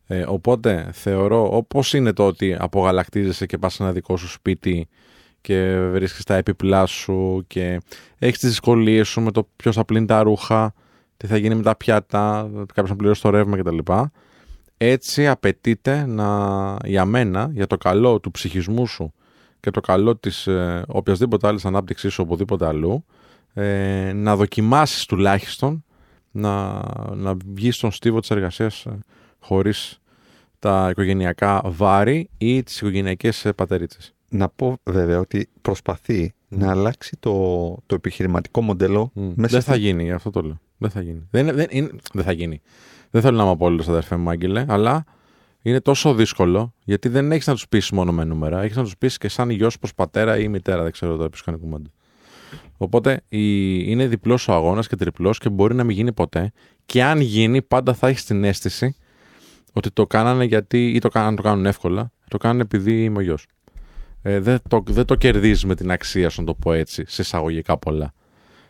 Ε, 0.08 0.24
οπότε 0.28 0.90
θεωρώ, 0.94 1.56
όπως 1.56 1.94
είναι 1.94 2.14
το 2.14 2.28
ότι 2.28 2.56
απογαλακτίζεσαι 2.60 3.46
και 3.46 3.58
πας 3.58 3.74
σε 3.74 3.84
ένα 3.84 3.92
δικό 3.92 4.18
σου 4.18 4.28
σπίτι 4.28 4.88
και 5.42 5.80
βρίσκεις 5.92 6.24
τα 6.24 6.36
έπιπλά 6.36 6.86
σου 6.86 7.44
και 7.48 7.82
έχεις 8.18 8.40
τις 8.40 8.50
δυσκολίες 8.50 9.08
σου 9.08 9.22
με 9.22 9.32
το 9.32 9.48
ποιος 9.56 9.76
θα 9.76 9.86
πλύνει 9.86 10.06
τα 10.06 10.24
ρούχα, 10.24 10.74
τι 11.18 11.28
θα 11.28 11.38
γίνει 11.38 11.56
με 11.56 11.62
τα 11.64 11.76
πιάτα, 11.76 12.50
κάποιος 12.52 12.90
να 12.90 12.96
πληρώσει 12.96 13.22
το 13.22 13.30
ρεύμα 13.30 13.58
κτλ. 13.58 13.78
Έτσι 14.78 15.28
απαιτείται 15.28 16.06
να, 16.06 16.78
για 16.86 17.06
μένα, 17.06 17.50
για 17.54 17.68
το 17.68 17.78
καλό 17.78 18.20
του 18.20 18.32
ψυχισμού 18.32 18.88
σου 18.88 19.14
και 19.60 19.72
το 19.72 19.82
καλό 19.82 20.16
της 20.16 20.48
ε, 20.48 20.84
οποιασδήποτε 20.88 21.48
άλλης 21.48 21.66
ανάπτυξης 21.66 22.14
σου 22.14 22.24
οπουδήποτε 22.26 22.68
αλλού, 22.68 23.06
ε, 23.54 24.12
να 24.16 24.36
δοκιμάσεις 24.36 25.06
τουλάχιστον 25.06 25.84
να, 26.32 26.82
να 27.16 27.36
βγεις 27.54 27.76
στον 27.76 27.92
στίβο 27.92 28.20
της 28.20 28.30
εργασίας 28.32 28.86
ε, 28.86 29.00
χωρίς 29.40 30.00
τα 30.60 30.88
οικογενειακά 30.92 31.62
βάρη 31.66 32.30
ή 32.38 32.64
τις 32.64 32.78
οικογενειακές 32.80 33.46
ε, 33.46 33.54
πατερίτσες. 33.54 34.14
Να 34.30 34.50
πω 34.50 34.78
βέβαια 34.84 35.20
ότι 35.20 35.50
προσπαθεί 35.62 36.34
Μμ. 36.48 36.60
να 36.60 36.70
αλλάξει 36.72 37.18
το, 37.20 37.32
το 37.86 37.96
επιχειρηματικό 37.96 38.62
μοντέλο 38.62 39.12
Μμ. 39.14 39.24
μέσα 39.36 39.36
Δεν 39.52 39.62
στη- 39.62 39.70
θα 39.72 39.76
γίνει, 39.76 40.04
γι' 40.04 40.12
αυτό 40.12 40.30
το 40.30 40.42
λέω. 40.42 40.60
Δεν 40.78 40.90
θα 40.90 41.02
γίνει. 41.02 41.28
Δεν, 41.32 41.44
είναι- 41.44 41.54
δεν, 41.54 41.68
είναι, 41.70 41.90
δεν 42.14 42.24
θα 42.24 42.32
γίνει. 42.32 42.62
Δεν 43.12 43.22
θέλω 43.22 43.38
να 43.38 43.44
είμαι 43.44 43.52
απόλυτος, 43.52 43.88
αδερφέ 43.88 44.16
μου, 44.16 44.30
Άγγελε, 44.30 44.66
αλλά 44.68 45.04
είναι 45.62 45.80
τόσο 45.82 46.14
δύσκολο 46.14 46.74
γιατί 46.84 47.10
δεν 47.10 47.32
έχεις 47.32 47.48
να 47.48 47.54
τους 47.54 47.68
πεις 47.68 47.92
μόνο 47.92 48.12
με 48.12 48.24
νούμερα. 48.24 48.62
Έχεις 48.62 48.76
να 48.78 48.84
τους 48.84 48.98
πεις 48.98 49.18
και 49.18 49.28
σαν 49.30 49.50
γιος 49.50 49.80
προς 49.80 49.94
πατέρα 49.94 50.38
ή 50.38 50.48
μητέρα. 50.48 50.84
Δεν 50.84 50.92
ξέρω 50.92 51.16
τώρα 51.16 51.30
ποιο 51.30 51.42
κάνει 51.46 51.58
κουμάντο. 51.58 51.90
Οπότε 52.78 53.22
η, 53.30 53.76
είναι 53.92 54.08
διπλός 54.08 54.48
ο 54.48 54.54
αγώνας 54.54 54.88
και 54.88 54.96
τριπλός 54.96 55.38
και 55.38 55.50
μπορεί 55.50 55.76
να 55.76 55.84
μην 55.84 55.96
γίνει 55.96 56.14
ποτέ. 56.14 56.52
Και 56.86 57.04
αν 57.04 57.20
γίνει, 57.22 57.62
πάντα 57.62 57.94
θα 57.94 58.08
έχεις 58.08 58.26
την 58.26 58.44
αίσθηση 58.44 58.96
ότι 59.78 59.92
το 59.92 60.08
κάνανε 60.08 60.44
γιατί 60.44 60.88
ή 60.88 61.00
το 61.00 61.10
κάνανε, 61.10 61.36
το 61.36 61.42
κάνουν 61.42 61.66
εύκολα. 61.66 62.12
Το 62.28 62.38
κάνανε 62.38 62.62
επειδή 62.62 63.04
είμαι 63.04 63.18
ο 63.18 63.22
γιος. 63.22 63.46
Ε, 64.22 64.40
δεν, 64.40 64.60
το, 64.68 64.84
δεν 64.88 65.06
το 65.06 65.16
κερδίζεις 65.16 65.66
με 65.66 65.76
την 65.76 65.92
αξία 65.92 66.30
σου, 66.30 66.40
να 66.40 66.48
το 66.48 66.54
πω 66.54 66.74
έτσι, 66.74 67.04
σε 67.08 67.22
εισαγωγικά 67.22 67.78
πολλά. 67.78 68.14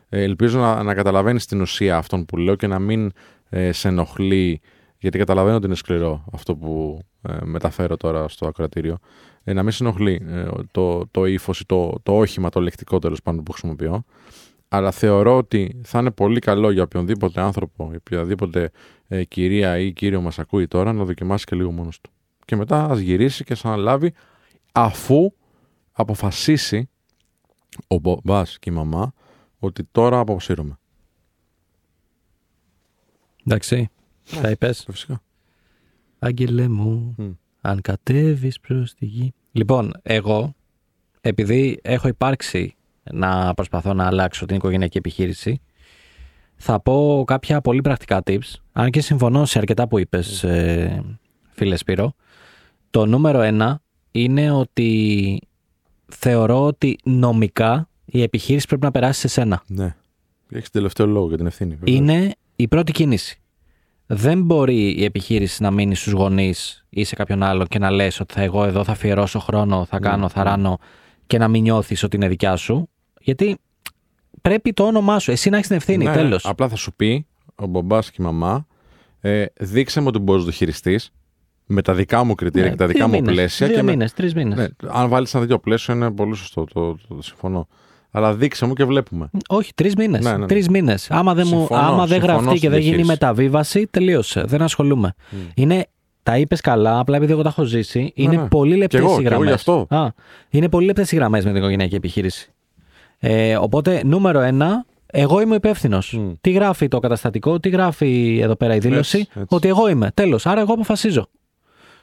Ε, 0.09 0.23
ελπίζω 0.23 0.59
να, 0.59 0.84
να 0.84 0.93
καταλαβαίνεις 0.93 1.45
την 1.45 1.61
ουσία 1.61 1.97
αυτών 1.97 2.25
που 2.25 2.38
λέω 2.38 2.55
και 2.55 2.67
να 2.67 2.79
μην 2.79 3.11
ε, 3.49 3.71
σε 3.71 3.88
ενοχλεί, 3.88 4.61
γιατί 4.97 5.17
καταλαβαίνω 5.17 5.55
ότι 5.55 5.65
είναι 5.65 5.75
σκληρό 5.75 6.25
αυτό 6.31 6.55
που 6.55 7.01
ε, 7.21 7.38
μεταφέρω 7.43 7.97
τώρα 7.97 8.27
στο 8.27 8.47
ακροατήριο. 8.47 8.97
Ε, 9.43 9.53
να 9.53 9.63
μην 9.63 9.71
σε 9.71 9.84
ενοχλεί 9.84 10.21
ε, 10.29 10.45
το, 10.71 11.07
το 11.07 11.25
ύφος 11.25 11.59
ή 11.59 11.65
το, 11.65 11.99
το 12.03 12.17
όχημα, 12.17 12.49
το 12.49 12.61
λεκτικό 12.61 12.99
τέλος 12.99 13.21
πάντων 13.21 13.43
που 13.43 13.51
χρησιμοποιώ. 13.51 14.03
Αλλά 14.69 14.91
θεωρώ 14.91 15.38
ότι 15.38 15.81
θα 15.84 15.99
είναι 15.99 16.11
πολύ 16.11 16.39
καλό 16.39 16.72
για 16.72 16.84
οποιονδήποτε 16.84 17.41
άνθρωπο, 17.41 17.88
για 17.89 17.98
οποιαδήποτε 17.99 18.72
ε, 19.07 19.23
κυρία 19.23 19.77
ή 19.77 19.94
κύριο 19.94 20.22
μας 20.22 20.39
ακούει 20.39 20.68
τώρα 20.68 20.94
να 20.94 21.03
δοκιμάσει 21.03 21.45
και 21.45 21.56
λίγο 21.56 21.72
μόνος 21.72 22.02
του. 22.02 22.10
Και 22.45 22.56
μετά 22.56 22.85
ας 22.85 22.99
γυρίσει 22.99 23.44
και 23.44 23.56
σαν 23.56 23.72
αναλάβει 23.72 24.14
αφού 24.72 25.34
αποφασίσει 25.91 26.89
ο 27.88 27.99
μπαμπάς 27.99 28.60
και 28.60 28.69
η 28.69 28.73
μαμά 28.73 29.14
ότι 29.60 29.84
τώρα 29.91 30.19
αποσύρωμαι. 30.19 30.77
Εντάξει. 33.45 33.89
Θα 34.23 34.49
είπες; 34.49 34.85
Ε, 34.88 34.91
Φυσικά. 34.91 35.22
Άγγελε 36.19 36.68
μου, 36.68 37.15
Μμ. 37.18 37.31
αν 37.61 37.81
κατέβεις 37.81 38.60
προς 38.60 38.94
τη 38.94 39.06
γη. 39.06 39.34
Λοιπόν, 39.52 39.91
εγώ, 40.02 40.56
επειδή 41.22 41.80
έχω 41.81 42.07
υπάρξει 42.07 42.76
να 43.11 43.53
προσπαθώ 43.53 43.93
να 43.93 44.05
αλλάξω 44.05 44.45
την 44.45 44.55
οικογενειακή 44.55 44.97
επιχείρηση, 44.97 45.61
θα 46.55 46.79
πω 46.79 47.23
κάποια 47.27 47.61
πολύ 47.61 47.81
πρακτικά 47.81 48.21
tips. 48.25 48.53
Αν 48.71 48.89
και 48.89 49.01
συμφωνώ 49.01 49.45
σε 49.45 49.57
αρκετά 49.57 49.88
που 49.88 49.99
είπες, 49.99 50.43
ε, 50.43 51.03
φίλε 51.49 51.75
Σπύρο. 51.75 52.13
Το 52.89 53.05
νούμερο 53.05 53.41
ένα 53.41 53.81
είναι 54.11 54.51
ότι 54.51 55.41
θεωρώ 56.07 56.65
ότι 56.65 56.97
νομικά 57.03 57.89
η 58.05 58.21
επιχείρηση 58.21 58.67
πρέπει 58.67 58.84
να 58.84 58.91
περάσει 58.91 59.19
σε 59.19 59.27
σένα. 59.27 59.63
Ναι. 59.67 59.95
Έχεις 60.51 60.69
τελευταίο 60.69 61.05
λόγο 61.05 61.27
για 61.27 61.38
την 61.38 61.45
ευθύνη. 61.45 61.75
βεβαίως. 61.75 61.97
Είναι 61.97 62.35
η 62.55 62.67
πρώτη 62.67 62.91
κίνηση. 62.91 63.41
Δεν 64.05 64.41
μπορεί 64.43 64.99
η 64.99 65.03
επιχείρηση 65.03 65.63
να 65.63 65.71
μείνει 65.71 65.95
στους 65.95 66.13
γονείς 66.13 66.85
ή 66.89 67.03
σε 67.03 67.15
κάποιον 67.15 67.43
άλλο 67.43 67.65
και 67.65 67.79
να 67.79 67.91
λες 67.91 68.19
ότι 68.19 68.34
θα 68.34 68.41
εγώ 68.41 68.63
εδώ 68.63 68.84
θα 68.84 68.91
αφιερώσω 68.91 69.39
χρόνο, 69.39 69.85
θα 69.85 69.99
κάνω, 69.99 70.29
θα 70.29 70.43
ναι. 70.43 70.49
ράνω 70.49 70.77
και 71.27 71.38
να 71.38 71.47
μην 71.47 71.61
νιώθεις 71.61 72.03
ότι 72.03 72.15
είναι 72.15 72.27
δικιά 72.27 72.55
σου. 72.55 72.89
Γιατί 73.28 73.58
πρέπει 74.41 74.74
το 74.74 74.84
όνομά 74.84 75.20
σου, 75.20 75.32
εσύ 75.32 75.49
να 75.49 75.56
έχεις 75.56 75.68
την 75.68 75.78
ευθύνη, 75.78 76.04
Ναι, 76.04 76.14
τέλος. 76.14 76.45
Απλά 76.45 76.68
θα 76.68 76.76
σου 76.76 76.94
πει 76.95 77.26
ο 77.56 77.66
μπαμπάς 77.66 78.12
και 78.12 78.18
η 78.22 78.24
μαμά, 78.24 78.68
ε, 79.22 79.45
δείξε 79.60 79.99
μου 80.02 80.06
ότι 80.10 80.20
μπορείς 80.20 80.41
να 80.44 80.49
το 80.49 80.56
χειριστείς 80.56 81.12
με 81.66 81.82
τα 81.82 81.94
δικά 81.94 82.24
μου 82.24 82.36
κριτήρια 82.36 82.66
Ναι, 82.66 82.72
και 82.72 82.78
τα 82.78 82.88
δικά 82.88 82.98
δύο 82.99 83.08
μου 83.08 83.14
μήνες, 83.14 83.34
πλαίσια. 83.36 83.68
Δύο 83.68 83.76
και 83.76 83.82
με- 83.84 83.91
μήνες, 83.91 84.14
τρεις 84.14 84.34
μήνες. 84.34 84.58
Ναι, 84.58 84.68
αν 84.88 85.10
βάλεις 85.10 85.34
ένα 85.34 85.44
τέτοιο 85.44 85.60
πλαίσιο 85.60 85.94
είναι 85.94 86.12
πολύ 86.12 86.36
σωστό. 86.36 86.64
Το, 86.74 86.95
το, 87.08 87.16
το 87.16 87.22
συμφωνώ. 87.22 87.68
Αλλά 88.12 88.34
δείξε 88.34 88.66
μου 88.66 88.74
και 88.74 88.84
βλέπουμε. 88.86 89.30
Όχι, 89.48 89.72
τρεις 89.76 89.95
μήνες. 89.95 90.24
Ναι, 90.24 90.32
ναι, 90.32 90.38
ναι. 90.38 90.45
Τρεις 90.45 90.70
μήνες. 90.70 91.12
Άμα 91.12 91.34
δεν, 91.34 91.48
μου, 91.48 91.58
Συμφωνώ, 91.58 91.82
άμα 91.82 92.06
δεν 92.06 92.08
συμφωνώ 92.08 92.34
γραφτεί 92.34 92.49
στη 92.49 92.60
και 92.60 92.70
δεν 92.70 92.80
γίνει 92.80 92.95
διαχείριση. 92.95 93.12
μεταβίβαση, 93.12 93.88
τελείωσε. 93.91 94.44
Δεν 94.48 94.62
ασχολούμαι. 94.62 95.14
Μμ. 95.30 95.38
Είναι, 95.56 95.86
τα 96.24 96.38
είπες 96.38 96.62
καλά, 96.62 96.99
απλά 96.99 97.16
επειδή 97.18 97.32
εγώ 97.32 97.41
τα 97.41 97.49
έχω 97.49 97.64
ζήσει. 97.64 98.12
Είναι 98.16 98.36
ναι. 98.36 98.48
πολύ 98.48 98.76
λεπτές 98.76 98.99
Κι 98.99 99.06
εγώ, 99.06 99.16
οι 99.16 99.22
κι 99.22 99.26
εγώ 99.26 99.30
γραμμές. 99.30 99.48
γι' 99.48 99.54
αυτό. 99.56 99.88
Είναι 100.49 100.70
πολύ 100.70 100.86
λεπτές 100.86 101.12
οι 101.12 101.16
γραμμές 101.16 101.44
με 101.44 101.49
την 101.49 101.60
οικογενειακή 101.60 101.95
επιχείρηση. 101.95 102.52
Ε, 103.19 103.56
οπότε, 103.57 104.02
νούμερο 104.06 104.39
ένα, 104.39 104.85
εγώ 105.06 105.41
είμαι 105.41 105.56
υπεύθυνος. 105.56 106.14
Μμ. 106.14 106.31
Τι 106.41 106.52
γράφει 106.52 106.88
το 106.88 106.99
καταστατικό, 106.99 107.60
τι 107.60 107.69
γράφει 107.69 108.39
εδώ 108.41 108.56
πέρα 108.56 108.76
η 108.76 108.80
δήλωση, 108.80 109.18
Έτσι, 109.18 109.31
έτσι. 109.35 109.56
ότι 109.56 109.68
εγώ 109.68 109.89
είμαι. 109.89 110.11
Τέλος. 110.14 110.45
Άρα, 110.45 110.61
εγώ 110.61 110.73
αποφασίζω. 110.73 111.27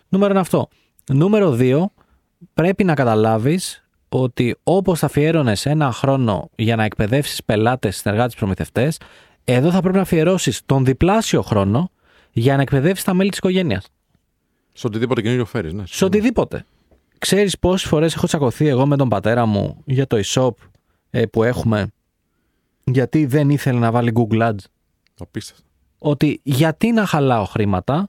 Νούμερο 0.09 0.31
ένα 0.33 0.41
αυτό. 0.41 0.69
Νούμερο 1.13 1.51
δύο, 1.51 1.93
πρέπει 2.55 2.85
να 2.85 2.95
καταλάβεις 2.95 3.85
ότι 4.09 4.57
όπως 4.63 4.99
θα 4.99 5.07
αφιέρωνες 5.07 5.67
ένα 5.67 5.93
χρόνο 5.93 6.51
για 6.57 6.77
να 6.77 6.85
εκπαιδεύσεις 6.85 7.45
πελάτες, 7.45 7.97
συνεργάτες, 7.97 8.35
προμηθευτές, 8.35 8.99
εδώ 9.45 9.71
θα 9.71 9.81
πρέπει 9.81 9.97
να 9.97 10.03
αφιερώσεις 10.03 10.63
τον 10.67 10.85
διπλάσιο 10.85 11.43
χρόνο 11.43 11.91
για 12.33 12.57
να 12.57 12.63
εκπαιδεύσει 12.63 13.05
τα 13.05 13.15
μέλη 13.15 13.29
της 13.29 13.39
οικογένειας. 13.39 13.87
Σε 14.73 14.87
οτιδήποτε 14.87 15.23
καινούριο 15.23 15.45
φέρεις, 15.45 15.73
ναι. 15.73 15.83
Σε 15.87 16.05
οτιδήποτε. 16.05 16.65
Ξέρεις 17.19 17.59
πόσες 17.59 17.89
φορές 17.89 18.15
έχω 18.15 18.27
τσακωθεί 18.27 18.69
εγώ 18.69 18.87
με 18.87 18.97
τον 18.97 19.09
πατέρα 19.09 19.47
μου 19.47 19.83
για 19.85 20.07
το 20.07 20.21
e-shop 20.25 20.51
ε, 21.17 21.27
που 21.27 21.43
έχουμε, 21.43 21.87
γιατί 22.85 23.27
δεν 23.27 23.51
ήθελε 23.51 23.79
να 23.79 23.91
βάλει 23.91 24.13
Google 24.15 24.49
Ads. 24.49 24.65
Απίστευτο. 25.19 25.63
Ότι 25.99 26.41
γιατί 26.43 26.93
να 26.93 27.07
χαλάω 27.07 27.45
χρήματα 27.45 28.09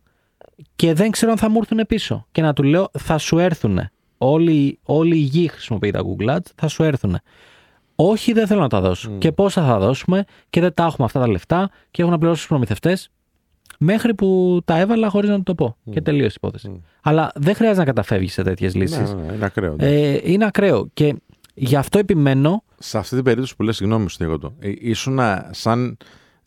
και 0.76 0.94
δεν 0.94 1.12
ξέρω 1.12 1.32
αν 1.32 1.38
θα 1.38 1.50
μου 1.50 1.58
έρθουν 1.58 1.86
πίσω. 1.88 2.26
Και 2.32 2.42
να 2.42 2.54
του 2.54 2.64
λέω, 2.64 2.90
θα 2.98 3.18
σου 3.18 3.38
έρθουν. 3.38 3.80
Όλη, 4.18 4.80
όλη 4.84 5.16
η 5.16 5.20
γη 5.20 5.48
χρησιμοποιεί 5.48 5.92
τα 5.92 6.02
Google 6.04 6.36
Ads, 6.36 6.46
θα 6.56 6.68
σου 6.68 6.84
έρθουν. 6.84 7.20
Όχι, 7.96 8.34
δεν 8.34 8.48
θέλω 8.48 8.62
να 8.62 8.70
τα 8.70 8.82
δώσω. 8.82 9.12
Και 9.18 9.32
πόσα 9.32 9.66
θα 9.66 9.80
δώσουμε 9.80 10.24
και 10.50 10.62
δεν 10.62 10.74
τα 10.74 10.84
έχουμε 10.84 11.06
αυτά 11.06 11.20
τα 11.20 11.28
λεφτά 11.28 11.70
και 11.92 12.02
έχω 12.02 12.12
να 12.12 12.18
πληρώσω 12.18 12.40
στου 12.40 12.50
προμηθευτές. 12.50 13.10
Μέχρι 13.80 14.14
που 14.14 14.60
τα 14.66 14.80
έβαλα 14.80 15.10
χωρίς 15.10 15.30
να 15.30 15.36
του 15.36 15.44
το 15.44 15.56
πω. 15.56 15.78
Και 15.92 16.02
τελείωσε 16.02 16.32
η 16.32 16.38
υπόθεση. 16.38 16.82
Αλλά 17.02 17.32
δεν 17.36 17.56
χρειάζεται 17.56 17.80
να 17.80 17.86
καταφεύγεις 17.86 18.34
σε 18.34 18.44
τέτοιες 18.44 18.76
λύσεις. 18.76 19.14
Ναι, 19.14 19.22
ναι, 19.22 19.34
είναι 19.34 19.46
ακραίο. 19.46 19.76
Ε, 19.80 20.20
είναι 20.24 20.46
ακραίο. 20.46 20.90
Και 20.94 21.16
γι' 21.54 21.76
αυτό 21.76 22.00
επιμένω. 22.00 22.64
Σε 22.80 22.98
αυτή 22.98 23.16
την 23.16 23.24
περίπτωση 23.24 23.56
που 23.56 23.64
λες, 23.64 23.76
συγγνώμη 23.76 24.10
σου 24.10 24.18
Διego, 24.20 24.52
ε, 24.60 24.72
ήσουν 24.80 25.20
σαν 25.52 25.98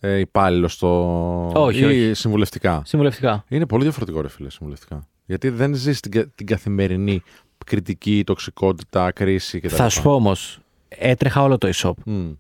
ε, 0.01 0.19
υπάλληλος 0.19 0.73
στο. 0.73 1.53
Όχι, 1.55 1.81
ή 1.81 1.85
όχι. 1.85 2.15
συμβουλευτικά; 2.15 2.83
Συμβουλευτικά. 2.85 3.45
Είναι 3.49 3.67
πολύ 3.67 3.83
διαφορετικό, 3.83 4.21
ρε 4.21 4.29
φίλε, 4.29 4.51
συμβουλευτικά. 4.51 5.07
Γιατί 5.27 5.49
δεν 5.49 5.75
ζεις 5.75 6.01
την, 6.01 6.11
κα- 6.11 6.29
την 6.35 6.47
καθημερινή 6.47 7.23
κριτική, 7.67 8.23
τοξικότητα, 8.27 9.13
κρίση 9.13 9.61
κτλ. 9.61 9.75
Θα 9.77 9.89
σου 9.89 10.03
πω 10.03 10.15
όμως, 10.15 10.61
έτρεχα 10.89 11.43
όλο 11.43 11.59
το 11.59 11.71
e-shop. 11.75 11.93
Μμ. 12.05 12.31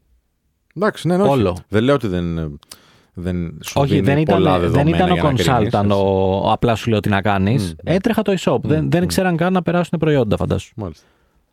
Εντάξει, 0.76 1.08
ναι, 1.08 1.16
ναι, 1.16 1.22
όχι. 1.22 1.32
Όλο. 1.32 1.56
Δεν 1.68 1.82
λέω 1.82 1.94
ότι 1.94 2.06
δεν, 2.06 2.38
ε, 2.38 2.50
δεν 3.14 3.58
σου 3.64 3.72
Όχι, 3.80 3.94
δίνει 3.94 4.04
δεν 4.06 4.18
ήταν, 4.18 4.36
πολλά 4.36 4.58
δεν 4.58 4.70
δεδομένα 4.70 4.96
ήταν 4.96 5.10
ο 5.10 5.14
για 5.14 5.22
να 5.22 5.28
κρίνεις, 5.28 5.46
consultant, 5.48 5.84
έτσι. 5.84 5.92
ο, 5.92 6.40
ο 6.44 6.50
απλά 6.52 6.74
σου 6.74 6.90
λέω 6.90 7.00
τι 7.00 7.08
να 7.08 7.22
κάνεις. 7.22 7.72
Μμ. 7.72 7.76
Έτρεχα 7.84 8.22
το 8.22 8.34
e-shop. 8.38 8.58
δεν, 8.62 8.90
δεν 8.90 9.06
ξέραν 9.06 9.36
καν 9.36 9.52
να 9.52 9.62
περάσουν 9.62 9.98
προϊόντα, 9.98 10.36
φαντάσου. 10.36 10.72
Μάλιστα. 10.76 11.04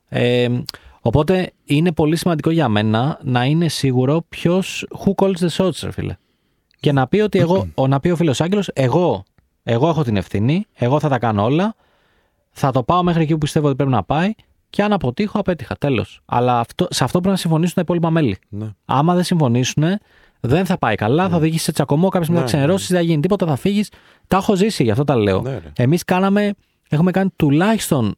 Ε, 0.10 0.48
οπότε 1.06 1.52
είναι 1.64 1.92
πολύ 1.92 2.16
σημαντικό 2.16 2.50
για 2.50 2.70
μένα 2.70 3.20
να 3.24 3.46
είναι 3.46 3.68
σίγουρο 3.68 4.26
ποιος 4.30 4.88
who 5.04 5.12
calls 5.16 5.38
the 5.38 5.50
shots, 5.50 5.80
ρε 5.84 5.92
φίλε. 5.92 6.16
Και 6.80 6.92
να 6.92 7.08
πει 7.08 7.20
ότι 7.20 7.40
εγώ, 7.40 7.68
ο, 7.76 7.88
να 7.88 8.00
πει 8.00 8.10
ο 8.10 8.16
φίλος 8.16 8.42
Άγγελος, 8.42 8.70
εγώ, 8.74 9.24
εγώ 9.64 9.90
έχω 9.90 10.04
την 10.04 10.16
ευθύνη, 10.16 10.66
εγώ 10.74 11.00
θα 11.00 11.10
τα 11.10 11.20
κάνω 11.20 11.44
όλα, 11.44 11.76
θα 12.52 12.72
το 12.72 12.84
πάω 12.84 13.04
μέχρι 13.04 13.22
εκεί 13.22 13.32
που 13.32 13.38
πιστεύω 13.38 13.68
ότι 13.68 13.76
πρέπει 13.76 13.92
να 13.92 14.04
πάει 14.04 14.32
και 14.70 14.84
αν 14.84 14.94
αποτύχω, 14.94 15.40
απέτυχα. 15.40 15.76
Τέλος. 15.78 16.22
Αλλά 16.26 16.60
αυτό, 16.60 16.88
σε 16.90 17.04
αυτό 17.04 17.20
πρέπει 17.20 17.34
να 17.34 17.40
συμφωνήσουν 17.40 17.76
τα 17.76 17.82
υπόλοιπα 17.82 18.10
μέλη. 18.10 18.38
Ναι. 18.50 18.68
Άμα 18.86 19.14
δεν 19.14 19.24
συμφωνήσουν, 19.24 19.84
δεν 20.40 20.66
θα 20.66 20.78
πάει 20.78 20.96
καλά, 20.96 21.30
θα 21.30 21.36
οδηγήσει 21.36 21.64
σε 21.64 21.72
τσακωμό, 21.72 22.10
κάποια 22.10 22.22
στιγμή 22.22 22.40
θα 22.40 22.46
Ναι, 22.46 22.52
ξενερώσεις, 22.52 22.88
δεν 22.88 22.98
θα 22.98 23.04
γίνει 23.04 23.22
τίποτα, 23.22 23.46
θα 23.46 23.56
φύγεις. 23.56 23.92
Τα 24.28 24.38
έχω 24.38 24.56
ζήσει, 24.56 24.84
γι' 24.84 24.92
αυτό 24.92 25.04
τα 25.04 25.16
λέω. 25.16 25.42
Ναι, 25.42 25.52
ρε. 25.52 25.72
Εμείς 25.76 26.04
κάναμε, 26.04 26.54
έχουμε 26.90 27.12
κάνει 27.12 27.30
τουλάχιστον 27.36 28.16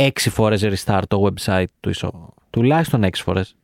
έξι 0.00 0.30
φορές 0.30 0.62
restart 0.64 1.02
το 1.08 1.26
website 1.26 1.64
του 1.80 1.90
eShop. 1.94 2.10
Τουλάχιστον 2.50 3.02
έξι 3.04 3.22
φορές. 3.22 3.56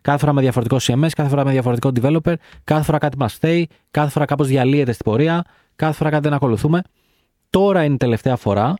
Κάθε 0.00 0.18
φορά 0.18 0.32
με 0.32 0.40
διαφορετικό 0.40 0.76
CMS, 0.80 1.08
κάθε 1.16 1.28
φορά 1.28 1.44
με 1.44 1.50
διαφορετικό 1.50 1.90
developer, 1.94 2.34
κάθε 2.64 2.82
φορά 2.82 2.98
κάτι 2.98 3.16
μας 3.18 3.32
φταίει, 3.34 3.68
κάθε 3.90 4.10
φορά 4.10 4.24
κάπως 4.24 4.46
διαλύεται 4.48 4.92
στην 4.92 5.04
πορεία, 5.04 5.44
κάθε 5.76 5.92
φορά 5.92 6.10
κάτι 6.10 6.22
δεν 6.22 6.32
ακολουθούμε. 6.32 6.82
Τώρα 7.50 7.84
είναι 7.84 7.94
η 7.94 7.96
τελευταία 7.96 8.36
φορά 8.36 8.74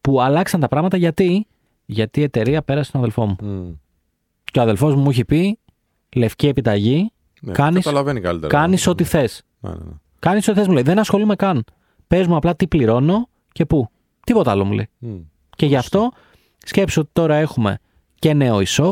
που 0.00 0.20
αλλάξαν 0.20 0.60
τα 0.60 0.68
πράγματα 0.68 0.96
γιατί, 0.96 1.46
γιατί 1.86 2.20
η 2.20 2.22
εταιρεία 2.22 2.62
πέρασε 2.62 2.88
στον 2.88 3.00
αδελφό 3.00 3.26
μου. 3.26 3.36
Μμ. 3.42 3.70
Και 4.44 4.58
ο 4.58 4.62
αδελφός 4.62 4.94
μου 4.94 5.00
μου 5.02 5.10
έχει 5.10 5.24
πει, 5.24 5.58
λευκή 6.14 6.46
επιταγή, 6.48 7.10
Ναι, 7.40 7.52
κάνεις, 7.52 7.84
καταλαβαίνει 7.84 8.20
καλύτερα. 8.20 8.58
κάνεις 8.58 8.86
ό,τι 8.86 9.04
θες. 9.04 9.42
Ναι, 9.60 9.70
ναι, 9.70 9.76
ναι. 9.76 9.92
Κάνεις 10.18 10.48
ό,τι 10.48 10.58
θες 10.58 10.66
μου 10.66 10.72
λέει. 10.74 10.82
Δεν 10.82 10.98
ασχολούμαι 10.98 11.36
καν. 11.36 11.64
Πες 12.06 12.26
μου 12.26 12.36
απλά 12.36 12.56
τι 12.56 12.66
πληρώνω 12.66 13.28
και 13.52 13.64
πού. 13.66 13.88
Τίποτα 14.26 14.50
άλλο 14.50 14.64
μου 14.64 14.72
λέει. 14.72 14.88
Μμ. 14.98 15.16
Και 15.56 15.66
γι' 15.66 15.76
αυτό 15.76 16.10
σκέψου 16.64 17.00
ότι 17.00 17.10
τώρα 17.12 17.34
έχουμε 17.36 17.78
και 18.14 18.34
νέο 18.34 18.58
e-shop, 18.66 18.90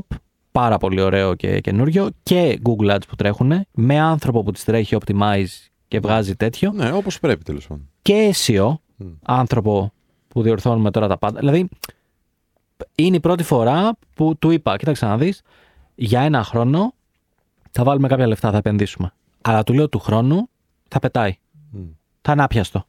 πάρα 0.52 0.78
πολύ 0.78 1.00
ωραίο 1.00 1.34
και 1.34 1.60
καινούριο, 1.60 2.08
και 2.22 2.60
Google 2.64 2.90
Ads 2.94 3.02
που 3.08 3.16
τρέχουν, 3.16 3.66
με 3.72 3.98
άνθρωπο 3.98 4.42
που 4.42 4.50
τις 4.52 4.64
τρέχει 4.64 4.96
optimize 5.00 5.46
και 5.88 6.00
βγάζει 6.00 6.36
τέτοιο, 6.36 6.72
Ναι, 6.74 6.92
όπως 6.92 7.18
πρέπει 7.20 7.44
τέλος 7.44 7.66
πάντων. 7.66 7.88
και 8.02 8.34
SEO, 8.46 8.74
Μμ. 8.96 9.06
άνθρωπο 9.22 9.92
που 10.28 10.42
διορθώνουμε 10.42 10.90
τώρα 10.90 11.08
τα 11.08 11.18
πάντα. 11.18 11.38
Δηλαδή, 11.38 11.68
είναι 12.94 13.16
η 13.16 13.20
πρώτη 13.20 13.42
φορά 13.42 13.90
που 14.14 14.36
του 14.38 14.50
είπα, 14.50 14.76
κοίταξε 14.76 15.06
να 15.06 15.16
δεις, 15.18 15.42
για 15.94 16.20
ένα 16.20 16.42
χρόνο 16.44 16.92
θα 17.70 17.84
βάλουμε 17.84 18.08
κάποια 18.08 18.26
λεφτά, 18.26 18.50
θα 18.50 18.56
επενδύσουμε. 18.56 19.12
Αλλά 19.42 19.62
του 19.64 19.72
λέω 19.72 19.88
του 19.88 19.98
χρόνου 19.98 20.48
θα 20.88 20.98
πετάει. 20.98 21.36
Μμ. 21.70 21.80
Θα 22.22 22.32
είναι 22.32 22.42
άπιαστο. 22.42 22.84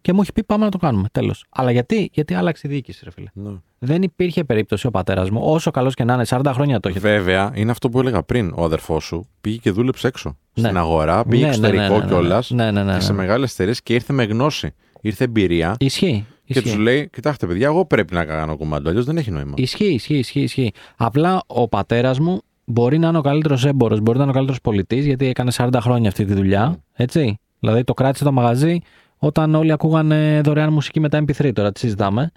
Και 0.00 0.12
μου 0.12 0.20
έχει 0.20 0.32
πει 0.32 0.44
πάμε 0.44 0.64
να 0.64 0.70
το 0.70 0.78
κάνουμε. 0.78 1.08
Τέλος. 1.12 1.44
Αλλά 1.50 1.70
γιατί, 1.70 2.10
γιατί 2.12 2.34
άλλαξε 2.34 2.66
η 2.66 2.70
διοίκηση, 2.70 3.00
ρε 3.04 3.10
φίλε. 3.10 3.28
Ναι. 3.32 3.50
Δεν 3.78 4.02
υπήρχε 4.02 4.44
περίπτωση 4.44 4.86
ο 4.86 4.90
πατέρας 4.90 5.30
μου, 5.30 5.40
όσο 5.44 5.70
καλός 5.70 5.94
και 5.94 6.04
να 6.04 6.14
είναι, 6.14 6.24
40 6.28 6.50
χρόνια 6.54 6.80
το 6.80 6.88
έχει. 6.88 6.98
Βέβαια, 6.98 7.52
είναι 7.54 7.70
αυτό 7.70 7.88
που 7.88 8.00
έλεγα 8.00 8.22
πριν. 8.22 8.52
Ο 8.56 8.64
αδερφός 8.64 9.04
σου 9.04 9.28
πήγε 9.40 9.56
και 9.56 9.70
δούλεψε 9.70 10.06
έξω. 10.06 10.36
Ναι. 10.54 10.64
Στην 10.64 10.76
αγορά, 10.76 11.24
πήγε 11.24 11.46
Ναι, 11.46 11.50
ναι, 11.50 11.56
ναι, 11.58 11.66
εξωτερικό 11.66 11.92
ναι, 11.92 11.98
ναι, 11.98 12.04
ναι. 12.04 12.10
κιόλας. 12.10 12.50
Ναι, 12.50 12.70
ναι, 12.70 12.82
ναι, 12.82 12.94
Και 12.94 13.00
σε 13.00 13.12
ναι. 13.12 13.18
μεγάλες 13.18 13.52
εταιρείες 13.52 13.82
και 13.82 13.94
ήρθε 13.94 14.12
με 14.12 14.24
γνώση. 14.24 14.74
Ήρθε 15.00 15.24
εμπειρία. 15.24 15.76
Ισχύει. 15.78 16.24
Και 16.44 16.58
Ισχύει. 16.58 16.62
τους 16.70 16.76
λέει: 16.78 17.08
Κοιτάξτε, 17.12 17.46
παιδιά, 17.46 17.66
εγώ 17.66 17.84
πρέπει 17.84 18.14
να 18.14 18.24
κάνω 18.24 18.56
κομμάτι. 18.56 18.88
Αλλιώς 18.88 19.04
δεν 19.04 19.16
έχει 19.16 19.30
νόημα. 19.30 19.54
Ισχύει, 19.56 19.92
ισχύει, 19.92 20.18
ισχύει, 20.18 20.40
ισχύει. 20.40 20.72
Απλά 20.96 21.42
ο 21.46 21.68
πατέρας 21.68 22.18
μου 22.18 22.42
μπορεί 22.64 22.98
να 22.98 23.08
είναι 23.08 23.18
ο 23.18 23.20
καλύτερος 23.20 23.64
έμπορος, 23.64 24.00
μπορεί 24.00 24.16
να 24.16 24.22
είναι 24.22 24.32
ο 24.32 24.34
καλύτερος 24.34 24.60
πολιτής, 24.60 25.06
γιατί 25.06 25.26
έκανε 25.26 25.50
40 25.54 25.68
χρόνια 25.80 26.08
αυτή 26.08 26.24
τη 26.24 26.34
δουλειά. 26.34 26.82
Έτσι. 26.92 27.38
Δηλαδή 27.60 27.84
το 27.84 27.94
κράτησε 27.94 28.24
το 28.24 28.32
μαγαζί 28.32 28.80
όταν 29.22 29.54
όλοι 29.54 29.72
ακούγανε 29.72 30.40
δωρεάν 30.44 30.72
μουσική 30.72 31.00
με 31.00 31.08
τα 31.08 31.24
MP3, 31.24 31.50
τώρα 31.54 31.72
τη 31.72 31.78
συζητάμε. 31.78 32.32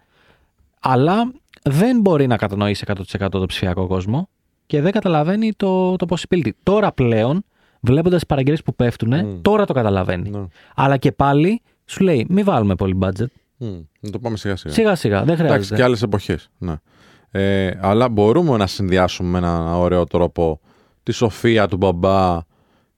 Αλλά 0.80 1.32
δεν 1.64 2.00
μπορεί 2.02 2.28
να 2.28 2.38
κατανοήσει 2.38 2.84
100% 3.18 3.28
το 3.32 3.46
ψηφιακό 3.46 3.88
κόσμο 3.88 4.30
και 4.66 4.82
δεν 4.82 4.92
καταλαβαίνει 4.92 5.54
το, 5.54 5.96
το 5.96 6.06
possibility. 6.10 6.50
Τώρα 6.64 6.92
πλέον, 6.92 7.44
βλέποντας 7.80 8.14
τις 8.20 8.26
παραγγελίες 8.26 8.64
που 8.64 8.76
πέφτουν, 8.76 9.26
Μμ. 9.26 9.42
τώρα 9.42 9.66
το 9.66 9.74
καταλαβαίνει. 9.74 10.30
Ναι. 10.30 10.46
Αλλά 10.76 10.98
και 10.98 11.12
πάλι 11.12 11.62
σου 11.86 12.04
λέει: 12.04 12.26
Μην 12.30 12.46
βάλουμε 12.46 12.76
πολύ 12.76 12.98
budget. 13.02 13.26
Μμ. 13.58 13.68
Να 14.00 14.10
το 14.10 14.20
πάμε 14.20 14.38
σιγά 14.38 14.56
σιγά. 14.56 14.74
Σιγά 14.74 14.96
σιγά, 14.96 15.18
δεν 15.24 15.34
Εντάξει, 15.34 15.46
χρειάζεται. 15.48 15.76
και 15.76 15.84
άλλες 15.84 16.02
εποχές. 16.02 16.50
Ναι. 16.58 16.74
Ε, 17.32 17.72
αλλά 17.82 18.10
μπορούμε 18.10 18.58
να 18.58 18.68
συνδυάσουμε 18.68 19.30
με 19.30 19.38
ένα 19.38 19.78
ωραίο 19.78 20.04
τρόπο 20.04 20.60
τη 21.04 21.12
σοφία 21.12 21.68
του 21.68 21.78
μπαμπά 21.78 22.40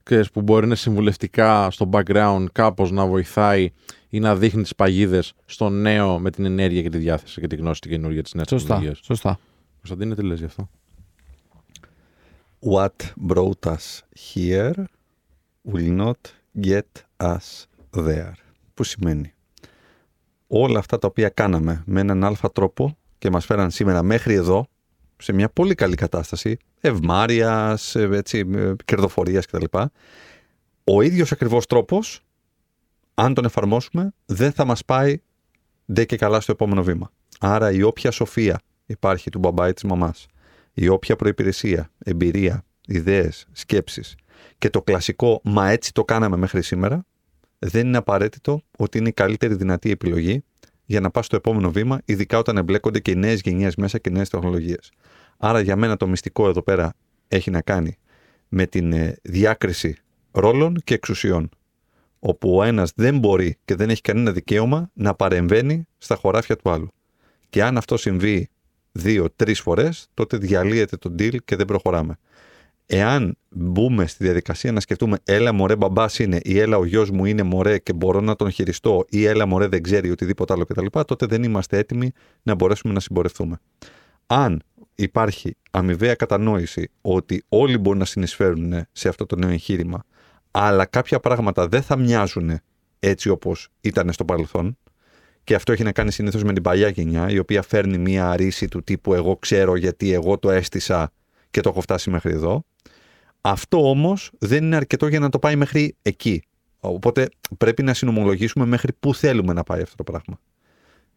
ξέρεις, 0.06 0.30
που 0.30 0.42
μπορεί 0.42 0.60
να 0.60 0.66
είναι 0.66 0.74
συμβουλευτικά 0.76 1.70
στο 1.70 1.88
background 1.92 2.46
κάπως 2.52 2.90
να 2.90 3.06
βοηθάει 3.06 3.70
ή 4.08 4.18
να 4.20 4.36
δείχνει 4.36 4.62
τις 4.62 4.74
παγίδες 4.74 5.32
στο 5.46 5.68
νέο 5.68 6.18
με 6.18 6.30
την 6.30 6.44
ενέργεια 6.44 6.82
και 6.82 6.88
τη 6.88 6.98
διάθεση 6.98 7.40
και 7.40 7.46
τη 7.46 7.56
γνώση 7.56 7.80
την 7.80 7.90
καινούργια 7.90 8.22
της 8.22 8.34
νέας 8.34 8.48
Σωστά. 8.48 8.66
τεχνολογίας. 8.66 9.00
σωστά. 9.04 9.38
Κωνσταντίνε, 9.76 10.14
τι 10.14 10.22
λες 10.22 10.38
γι' 10.38 10.44
αυτό; 10.44 10.68
What 12.60 13.26
brought 13.28 13.72
us 13.74 14.00
here 14.34 14.72
will 15.72 15.98
not 16.00 16.20
get 16.60 16.80
us 17.16 17.64
there. 17.96 18.32
Που 18.74 18.84
σημαίνει; 18.84 19.34
Όλα 20.46 20.78
αυτά 20.78 20.98
τα 20.98 21.06
οποία 21.06 21.28
κάναμε 21.28 21.82
με 21.86 22.00
έναν 22.00 22.24
αλφα 22.24 22.52
τρόπο 22.52 22.96
και 23.18 23.30
μας 23.30 23.44
φέραν 23.44 23.70
σήμερα 23.70 24.02
μέχρι 24.02 24.34
εδώ 24.34 24.66
σε 25.18 25.32
μια 25.32 25.48
πολύ 25.48 25.74
καλή 25.74 25.94
κατάσταση 25.94 26.56
ευμάρειας, 26.80 27.94
ε, 27.94 28.08
έτσι, 28.12 28.50
ε, 28.54 28.72
κερδοφορίας 28.84 29.46
κτλ. 29.46 29.64
Ο 30.84 31.02
ίδιος 31.02 31.32
ακριβώς 31.32 31.66
τρόπος, 31.66 32.20
αν 33.14 33.34
τον 33.34 33.44
εφαρμόσουμε, 33.44 34.12
δεν 34.26 34.52
θα 34.52 34.64
μας 34.64 34.84
πάει 34.84 35.20
ντε 35.92 36.04
και 36.04 36.16
καλά 36.16 36.40
στο 36.40 36.52
επόμενο 36.52 36.82
βήμα. 36.82 37.10
Άρα 37.40 37.72
η 37.72 37.82
όποια 37.82 38.10
σοφία 38.10 38.60
υπάρχει 38.86 39.30
του 39.30 39.38
μπαμπά 39.38 39.68
ή 39.68 39.72
της 39.72 39.84
μαμάς, 39.84 40.26
η 40.72 40.88
όποια 40.88 41.16
προϋπηρεσία, 41.16 41.90
εμπειρία, 41.98 42.64
ιδέες, 42.86 43.46
σκέψεις 43.52 44.14
και 44.58 44.70
το 44.70 44.82
κλασικό 44.82 45.40
«μα 45.44 45.70
έτσι 45.70 45.92
το 45.92 46.04
κάναμε 46.04 46.36
μέχρι 46.36 46.62
σήμερα» 46.62 47.04
δεν 47.58 47.86
είναι 47.86 47.96
απαραίτητο 47.96 48.62
ότι 48.78 48.98
είναι 48.98 49.08
η 49.08 49.12
καλύτερη 49.12 49.54
δυνατή 49.54 49.90
επιλογή 49.90 50.44
για 50.86 51.00
να 51.00 51.10
πας 51.10 51.26
στο 51.26 51.36
επόμενο 51.36 51.70
βήμα, 51.70 52.00
ειδικά 52.04 52.38
όταν 52.38 52.56
εμπλέκονται 52.56 53.00
και 53.00 53.10
οι 53.10 53.14
νέες 53.16 53.40
γενιές 53.40 53.76
μέσα 53.76 53.98
και 53.98 54.10
νέες 54.10 54.28
τεχνολογίες. 54.28 54.92
Άρα 55.36 55.60
για 55.60 55.76
μένα 55.76 55.96
το 55.96 56.06
μυστικό 56.08 56.48
εδώ 56.48 56.62
πέρα 56.62 56.94
έχει 57.28 57.50
να 57.50 57.60
κάνει 57.60 57.98
με 58.48 58.66
την 58.66 58.92
ε, 58.92 59.16
διάκριση 59.22 59.96
ρόλων 60.30 60.76
και 60.84 60.94
εξουσιών 60.94 61.48
όπου 62.18 62.56
ο 62.56 62.62
ένας 62.62 62.92
δεν 62.94 63.18
μπορεί 63.18 63.56
και 63.64 63.74
δεν 63.74 63.90
έχει 63.90 64.00
κανένα 64.00 64.32
δικαίωμα 64.32 64.90
να 64.92 65.14
παρεμβαίνει 65.14 65.86
στα 65.98 66.14
χωράφια 66.14 66.56
του 66.56 66.70
άλλου. 66.70 66.88
Και 67.48 67.62
αν 67.62 67.76
αυτό 67.76 67.96
συμβεί 67.96 68.48
δύο-τρεις 68.92 69.60
φορές, 69.60 70.08
τότε 70.14 70.36
διαλύεται 70.36 70.96
το 70.96 71.14
deal 71.18 71.36
και 71.44 71.56
δεν 71.56 71.66
προχωράμε. 71.66 72.18
Εάν 72.86 73.38
μπούμε 73.48 74.06
στη 74.06 74.24
διαδικασία 74.24 74.72
να 74.72 74.80
σκεφτούμε 74.80 75.18
έλα 75.24 75.52
μωρέ 75.52 75.76
μπαμπάς 75.76 76.18
είναι 76.18 76.40
ή 76.42 76.58
έλα 76.58 76.78
ο 76.78 76.84
γιος 76.84 77.10
μου 77.10 77.24
είναι 77.24 77.42
μωρέ 77.42 77.78
και 77.78 77.92
μπορώ 77.92 78.20
να 78.20 78.36
τον 78.36 78.50
χειριστώ 78.50 79.04
ή 79.08 79.24
έλα 79.24 79.46
μωρέ 79.46 79.66
δεν 79.66 79.82
ξέρει 79.82 80.10
οτιδήποτε 80.10 80.52
άλλο 80.52 80.64
κτλ. 80.64 80.86
τότε 81.06 81.26
δεν 81.26 81.42
είμαστε 81.42 81.78
έτοιμοι 81.78 82.12
να 82.42 82.54
μπορέσουμε 82.54 82.92
να 82.92 83.00
συμπορευτούμε. 83.00 83.58
Αν 84.26 84.62
υπάρχει 84.94 85.56
αμοιβαία 85.70 86.14
κατανόηση 86.14 86.90
ότι 87.00 87.44
όλοι 87.48 87.78
μπορούν 87.78 87.98
να 87.98 88.04
συνεισφέρουν 88.04 88.86
σε 88.92 89.08
αυτό 89.08 89.26
το 89.26 89.36
νέο 89.36 89.50
εγχείρημα 89.50 90.04
αλλά 90.50 90.84
κάποια 90.84 91.20
πράγματα 91.20 91.68
δεν 91.68 91.82
θα 91.82 91.96
μοιάζουν 91.96 92.60
έτσι 92.98 93.28
όπως 93.28 93.68
ήταν 93.80 94.12
στο 94.12 94.24
παρελθόν 94.24 94.78
Και 95.44 95.54
αυτό 95.54 95.72
έχει 95.72 95.82
να 95.82 95.92
κάνει 95.92 96.12
συνήθως 96.12 96.42
με 96.42 96.52
την 96.52 96.62
παλιά 96.62 96.88
γενιά, 96.88 97.30
η 97.30 97.38
οποία 97.38 97.62
φέρνει 97.62 97.98
μία 97.98 98.36
ρίση 98.36 98.68
του 98.68 98.82
τύπου 98.82 99.14
Εγώ 99.14 99.36
ξέρω 99.36 99.76
γιατί 99.76 100.12
εγώ 100.12 100.38
το 100.38 100.50
έστησα 100.50 101.12
και 101.56 101.62
το 101.62 101.68
έχω 101.68 101.80
φτάσει 101.80 102.10
μέχρι 102.10 102.32
εδώ. 102.32 102.64
Αυτό 103.40 103.90
όμως 103.90 104.30
δεν 104.38 104.64
είναι 104.64 104.76
αρκετό 104.76 105.06
για 105.06 105.20
να 105.20 105.28
το 105.28 105.38
πάει 105.38 105.56
μέχρι 105.56 105.96
εκεί. 106.02 106.42
Οπότε 106.80 107.28
πρέπει 107.58 107.82
να 107.82 107.94
συνομολογήσουμε 107.94 108.66
μέχρι 108.66 108.92
πού 109.00 109.14
θέλουμε 109.14 109.52
να 109.52 109.62
πάει 109.62 109.82
αυτό 109.82 109.96
το 109.96 110.02
πράγμα. 110.02 110.38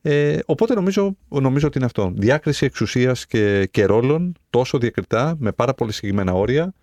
Ε, 0.02 0.40
οπότε 0.46 0.74
νομίζω, 0.74 1.16
νομίζω 1.30 1.68
ότι 1.68 1.78
είναι 1.78 1.86
αυτό. 1.86 2.14
Διάκριση 2.16 2.66
εξουσίας 2.66 3.26
και, 3.26 3.66
και 3.66 3.86
ρόλων 3.86 4.36
τόσο 4.50 4.78
διακριτά, 4.78 5.36
με 5.40 5.52
πάρα 5.52 5.74
πολύ 5.74 5.92
συγκεκριμένα 5.92 6.34
όρια, 6.34 6.74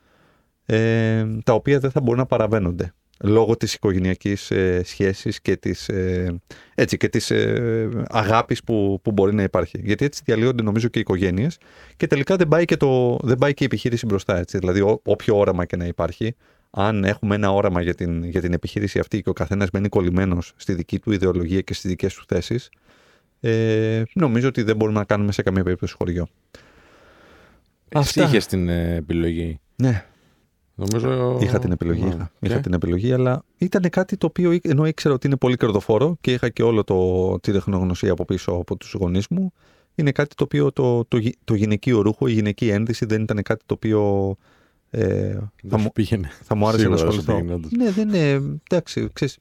ε, 0.67 1.27
τα 1.45 1.53
οποία 1.53 1.79
δεν 1.79 1.91
θα 1.91 2.01
μπορούν 2.01 2.19
να 2.19 2.27
παραβαίνονται 2.27 2.93
λόγω 3.21 3.57
της 3.57 3.75
οικογενειακής 3.75 4.51
ε, 4.51 4.83
σχέσης 4.85 5.41
και 5.41 5.57
της, 5.57 5.89
ε, 5.89 6.41
έτσι, 6.75 6.97
και 6.97 7.09
της 7.09 7.31
ε, 7.31 7.89
αγάπης 8.09 8.63
που, 8.65 9.01
που 9.03 9.13
μπορεί 9.13 9.35
να 9.35 9.43
υπάρχει. 9.43 9.81
Γιατί 9.85 10.05
έτσι 10.05 10.23
διαλύονται 10.25 10.63
νομίζω 10.63 10.89
και 10.89 10.99
οι 10.99 11.01
οικογένειες 11.01 11.59
και 11.97 12.07
τελικά 12.07 12.37
δεν 12.37 12.49
πάει 12.49 12.65
και, 12.65 12.77
το, 12.77 13.19
δεν 13.23 13.39
πάει 13.39 13.55
και 13.55 13.63
η 13.63 13.67
επιχείρηση 13.67 14.07
μπροστά. 14.07 14.39
Έτσι. 14.39 14.59
Δηλαδή 14.59 14.81
ό, 14.81 15.01
όποιο 15.05 15.39
όραμα 15.39 15.65
και 15.65 15.77
να 15.77 15.85
υπάρχει, 15.85 16.35
αν 16.71 17.05
έχουμε 17.05 17.35
ένα 17.35 17.53
όραμα 17.53 17.83
για 17.83 17.95
την, 17.95 18.25
για 18.25 18.41
την 18.41 18.53
επιχείρηση 18.53 18.99
αυτή 18.99 19.23
και 19.23 19.29
ο 19.29 19.33
καθένας 19.33 19.71
μένει 19.71 19.89
κολλημένος 19.89 20.53
στη 20.57 20.75
δική 20.75 20.99
του 20.99 21.13
ιδεολογία 21.13 21.61
και 21.61 21.75
στις 21.75 21.91
δικές 21.91 22.15
του 22.15 22.25
θέσεις, 22.29 22.71
ε, 23.41 24.03
νομίζω 24.15 24.49
ότι 24.49 24.63
δεν 24.63 24.77
μπορούμε 24.77 24.99
να 24.99 25.05
κάνουμε 25.05 25.33
σε 25.33 25.43
καμία 25.43 25.63
περίπτωση 25.63 25.95
χωριό. 25.95 26.29
Εσύ 27.89 28.23
είχε 28.23 28.39
την 28.39 28.69
ε, 28.69 28.95
επιλογή. 28.95 29.61
Ναι, 29.77 30.05
Νομίζω... 30.79 31.39
Είχα 31.41 31.59
την 31.59 31.73
επιλογή. 31.73 32.03
Ναι. 32.03 32.09
Είχα, 32.09 32.31
είχα 32.41 32.55
Και; 32.55 32.61
την 32.61 32.73
επιλογή, 32.73 33.13
αλλά 33.13 33.43
ήταν 33.59 33.83
κάτι 33.91 34.17
το 34.17 34.27
οποίο 34.27 34.59
ενώ 34.63 34.87
ήξερα 34.87 35.15
ότι 35.15 35.27
είναι 35.27 35.37
πολύ 35.37 35.57
κερδοφόρο 35.57 36.17
και 36.21 36.33
είχα 36.33 36.49
και 36.49 36.63
όλο 36.63 36.85
το, 36.85 37.39
τη 37.41 37.53
τεχνογνωσία 37.53 38.13
από 38.13 38.25
πίσω 38.25 38.51
από 38.53 38.77
τους 38.77 38.93
γονείς 38.93 39.29
μου, 39.29 39.53
είναι 39.95 40.13
κάτι 40.13 40.35
το 40.35 40.45
οποίο 40.45 40.73
το, 40.73 41.05
το, 41.05 41.17
γυ- 41.17 41.37
το 41.45 41.55
γυναικείο 41.55 42.01
ρούχο, 42.01 42.27
η 42.27 42.33
γυναική 42.33 42.69
ένδυση 42.69 43.05
δεν 43.07 43.23
ήταν 43.23 43.43
κάτι 43.43 43.65
το 43.67 43.75
οποίο 43.75 44.35
ε, 44.91 45.33
θα, 45.33 45.51
Δεν 45.63 45.71
μου, 45.73 45.81
σου 45.83 45.93
πήγαινε. 45.93 46.29
θα 46.43 46.55
μου 46.55 46.69
άρεσε 46.69 46.89
να 46.89 46.97
Σίγουρα 46.97 47.13
σου 47.13 47.19
ασχοληθώ. 47.21 47.33
πήγαινε, 47.45 47.55
όντως. 47.55 47.71
Ναι, 47.71 47.91
δεν 47.91 48.09
είναι. 48.09 48.59
Εντάξει, 48.71 49.09
ξέρεις, 49.13 49.39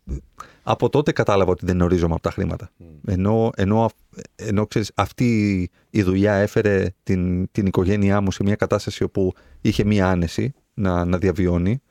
από 0.64 0.90
τότε 0.90 1.12
κατάλαβα 1.12 1.52
ότι 1.52 1.66
δεν 1.66 1.82
ορίζομαι 1.82 2.14
από 2.14 2.22
τα 2.24 2.32
χρήματα. 2.32 2.70
Ενώ, 3.06 3.50
ενώ, 3.56 3.84
αυ- 3.86 3.98
ενώ 4.36 4.66
ξέρεις, 4.68 4.92
αυτή 4.96 5.70
η 5.90 6.02
δουλειά 6.04 6.34
έφερε 6.34 6.88
την, 7.04 7.52
την 7.52 7.66
οικογένειά 7.66 8.22
μου 8.22 8.32
σε 8.32 8.44
μια 8.44 8.56
κατάσταση 8.56 9.04
όπου 9.04 9.34
είχε 9.62 9.84
μια 9.84 10.10
άνεση 10.10 10.54
να, 10.76 11.06
να 11.06 11.18
διαβιώνει 11.18 11.82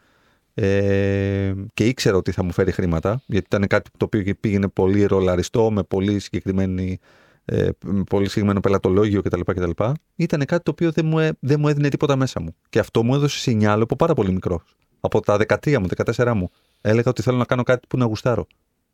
ε, 0.55 1.53
και 1.75 1.87
ήξερα 1.87 2.17
ότι 2.17 2.33
θα 2.33 2.43
μου 2.43 2.53
φέρει 2.53 2.73
χρήματα 2.73 3.23
γιατί 3.27 3.47
ήταν 3.47 3.67
κάτι 3.67 3.91
το 3.97 4.05
οποίο 4.05 4.35
πήγαινε 4.41 4.69
πολύ 4.69 5.05
ρολαριστό 5.05 5.71
με 5.71 5.83
πολύ, 5.83 6.19
συγκεκριμένη, 6.19 6.99
ε, 7.45 7.69
με 7.85 8.03
πολύ 8.05 8.25
συγκεκριμένο 8.27 8.61
πελατολόγιο 8.61 9.23
κτλ. 9.23 9.41
κτλ. 9.41 9.71
Ήταν 10.17 10.45
κάτι 10.45 10.63
το 10.63 10.71
οποίο 10.71 10.91
δεν 10.93 11.07
μου, 11.07 11.19
έ- 11.19 11.37
δεν 11.41 11.61
μου 11.61 11.69
έδινε 11.69 11.89
τίποτα 11.89 12.17
μέσα 12.17 12.41
μου. 12.41 12.55
Και 12.69 12.79
αυτό 12.79 13.03
μου 13.03 13.15
έδωσε 13.15 13.39
σινιάλο 13.39 13.83
από 13.83 13.97
πάρα 13.97 14.15
πολύ 14.15 14.33
μικρό. 14.33 14.63
Από 15.01 15.21
τα 15.21 15.37
13 15.49 15.79
μου, 15.79 15.87
14 16.15 16.33
μου. 16.35 16.51
Έλεγα 16.81 17.11
ότι 17.11 17.23
θέλω 17.23 17.37
να 17.37 17.45
κάνω 17.45 17.63
κάτι 17.63 17.87
που 17.89 17.99
να 17.99 18.05
γουστάρω. 18.05 18.47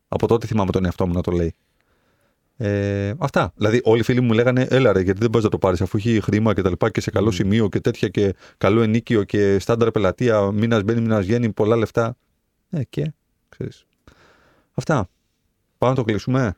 Από 0.09 0.27
τότε 0.27 0.47
θυμάμαι 0.47 0.71
τον 0.71 0.85
εαυτό 0.85 1.07
μου 1.07 1.13
να 1.13 1.21
το 1.21 1.31
λέει. 1.31 1.55
Ε, 2.63 3.15
αυτά. 3.19 3.53
Δηλαδή, 3.57 3.81
όλοι 3.85 4.01
οι 4.01 4.03
φίλοι 4.03 4.21
μου 4.21 4.33
λέγανε, 4.33 4.67
Έλα 4.71 4.93
ρε, 4.93 5.01
γιατί 5.01 5.21
δεν 5.21 5.31
πα 5.31 5.41
να 5.41 5.49
το 5.49 5.59
πάρεις, 5.59 5.81
αφού 5.81 5.97
έχει 5.97 6.21
χρήμα 6.21 6.55
και 6.55 6.63
τα 6.63 6.69
λοιπά 6.69 6.91
και 6.91 7.01
σε 7.01 7.11
καλό 7.11 7.31
σημείο 7.31 7.69
και 7.69 7.81
τέτοια 7.81 8.09
και 8.09 8.35
καλό 8.59 8.83
ενίκιο 8.83 9.25
και 9.25 9.59
στάνταρ 9.59 9.91
πελατεία, 9.91 10.51
μήνας 10.51 10.83
μπαίνει, 10.83 11.01
μήνας 11.01 11.25
βγαίνει, 11.25 11.53
πολλά 11.53 11.77
λεφτά. 11.77 12.17
Ε, 12.71 12.85
και 12.85 13.13
ξέρεις. 13.49 13.87
Αυτά. 14.75 15.09
Πάμε 15.79 15.93
να 15.93 15.99
το 15.99 16.05
κλείσουμε. 16.05 16.55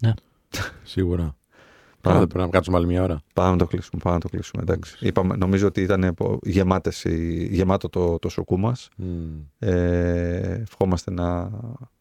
Σίγουρα. 0.84 1.22
Πάμε. 1.22 2.16
Πάμε. 2.16 2.26
Πρέπει 2.26 2.44
να 2.44 2.50
κάτσουμε 2.50 2.76
άλλη 2.76 2.86
μια 2.86 3.02
ώρα. 3.02 3.22
Πάμε 3.34 3.50
να 3.50 3.56
το 3.56 3.66
κλείσουμε. 3.66 4.00
Πάμε 4.02 4.14
να 4.14 4.20
το 4.20 4.28
κλείσουμε. 4.28 4.62
Εντάξει. 4.62 4.96
Είπαμε, 5.06 5.36
νομίζω 5.36 5.66
ότι 5.66 5.80
ήταν 5.82 6.14
γεμάτες, 6.42 7.04
οι- 7.04 7.48
γεμάτο 7.50 7.88
το, 7.88 8.18
το 8.18 8.28
σοκού 8.28 8.58
μας. 8.58 8.88
Μμμ. 8.96 9.40
Ε, 9.58 10.58
ευχόμαστε 10.62 11.10
να, 11.10 11.50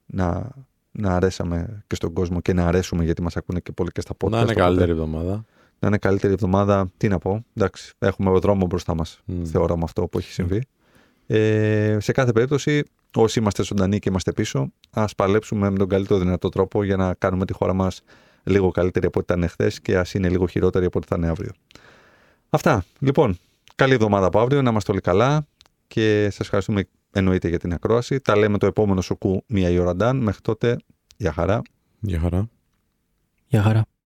να, 0.05 0.49
να 0.97 1.15
αρέσαμε 1.15 1.83
και 1.87 1.95
στον 1.95 2.13
κόσμο 2.13 2.41
και 2.41 2.53
να 2.53 2.67
αρέσουμε 2.67 3.03
γιατί 3.03 3.21
μας 3.21 3.37
ακούνε 3.37 3.59
και 3.59 3.71
πολύ 3.71 3.91
και 3.91 4.01
στα 4.01 4.13
podcast. 4.17 4.29
Να 4.29 4.37
είναι 4.37 4.45
οπότε 4.51 4.59
καλύτερη 4.61 4.91
εβδομάδα. 4.91 5.45
Να 5.79 5.87
είναι 5.87 5.97
καλύτερη 5.97 6.33
εβδομάδα. 6.33 6.91
Τι 6.97 7.07
να 7.07 7.17
πω. 7.17 7.45
Εντάξει, 7.53 7.93
έχουμε 7.99 8.39
δρόμο 8.39 8.65
μπροστά 8.65 8.95
μας. 8.95 9.19
Μμ. 9.25 9.43
Θεωρώ 9.43 9.77
με 9.77 9.83
αυτό 9.83 10.07
που 10.07 10.17
έχει 10.17 10.31
συμβεί. 10.31 10.61
Ε, 11.27 11.97
σε 11.99 12.11
κάθε 12.11 12.31
περίπτωση, 12.31 12.83
όσοι 13.15 13.39
είμαστε 13.39 13.63
ζωντανοί 13.63 13.99
και 13.99 14.09
είμαστε 14.09 14.31
πίσω, 14.31 14.71
ας 14.89 15.15
παλέψουμε 15.15 15.69
με 15.69 15.77
τον 15.77 15.87
καλύτερο 15.87 16.19
δυνατό 16.19 16.49
τρόπο 16.49 16.83
για 16.83 16.95
να 16.95 17.13
κάνουμε 17.13 17.45
τη 17.45 17.53
χώρα 17.53 17.73
μας 17.73 18.01
λίγο 18.43 18.71
καλύτερη 18.71 19.05
από 19.05 19.19
ό,τι 19.19 19.33
ήταν 19.33 19.49
χθε 19.49 19.71
και 19.81 19.97
ας 19.97 20.13
είναι 20.13 20.29
λίγο 20.29 20.47
χειρότερη 20.47 20.85
από 20.85 20.97
ό,τι 20.97 21.07
θα 21.07 21.15
είναι 21.17 21.27
αύριο. 21.27 21.51
Αυτά. 22.49 22.85
Λοιπόν, 22.99 23.37
καλή 23.75 23.93
εβδομάδα 23.93 24.25
από 24.25 24.39
αύριο, 24.39 24.61
να 24.61 24.69
είμαστε 24.69 24.91
όλοι 24.91 25.01
καλά 25.01 25.47
και 25.87 26.23
σας 26.23 26.39
ευχαριστούμε 26.39 26.87
εννοείται 27.15 27.47
για 27.47 27.59
την 27.59 27.73
ακρόαση. 27.73 28.19
Τα 28.19 28.37
λέμε 28.37 28.57
το 28.57 28.65
επόμενο 28.65 29.01
σοκού 29.01 29.43
μία 29.47 29.69
η 29.69 29.77
ώρα 29.77 29.95
Ντάν. 29.95 30.17
Μέχρι 30.17 30.41
τότε, 30.41 30.77
για 31.17 31.31
χαρά. 31.31 31.61
Γεια 31.99 32.19
χαρά. 32.19 32.49
Γεια 33.47 33.61
χαρά. 33.61 33.85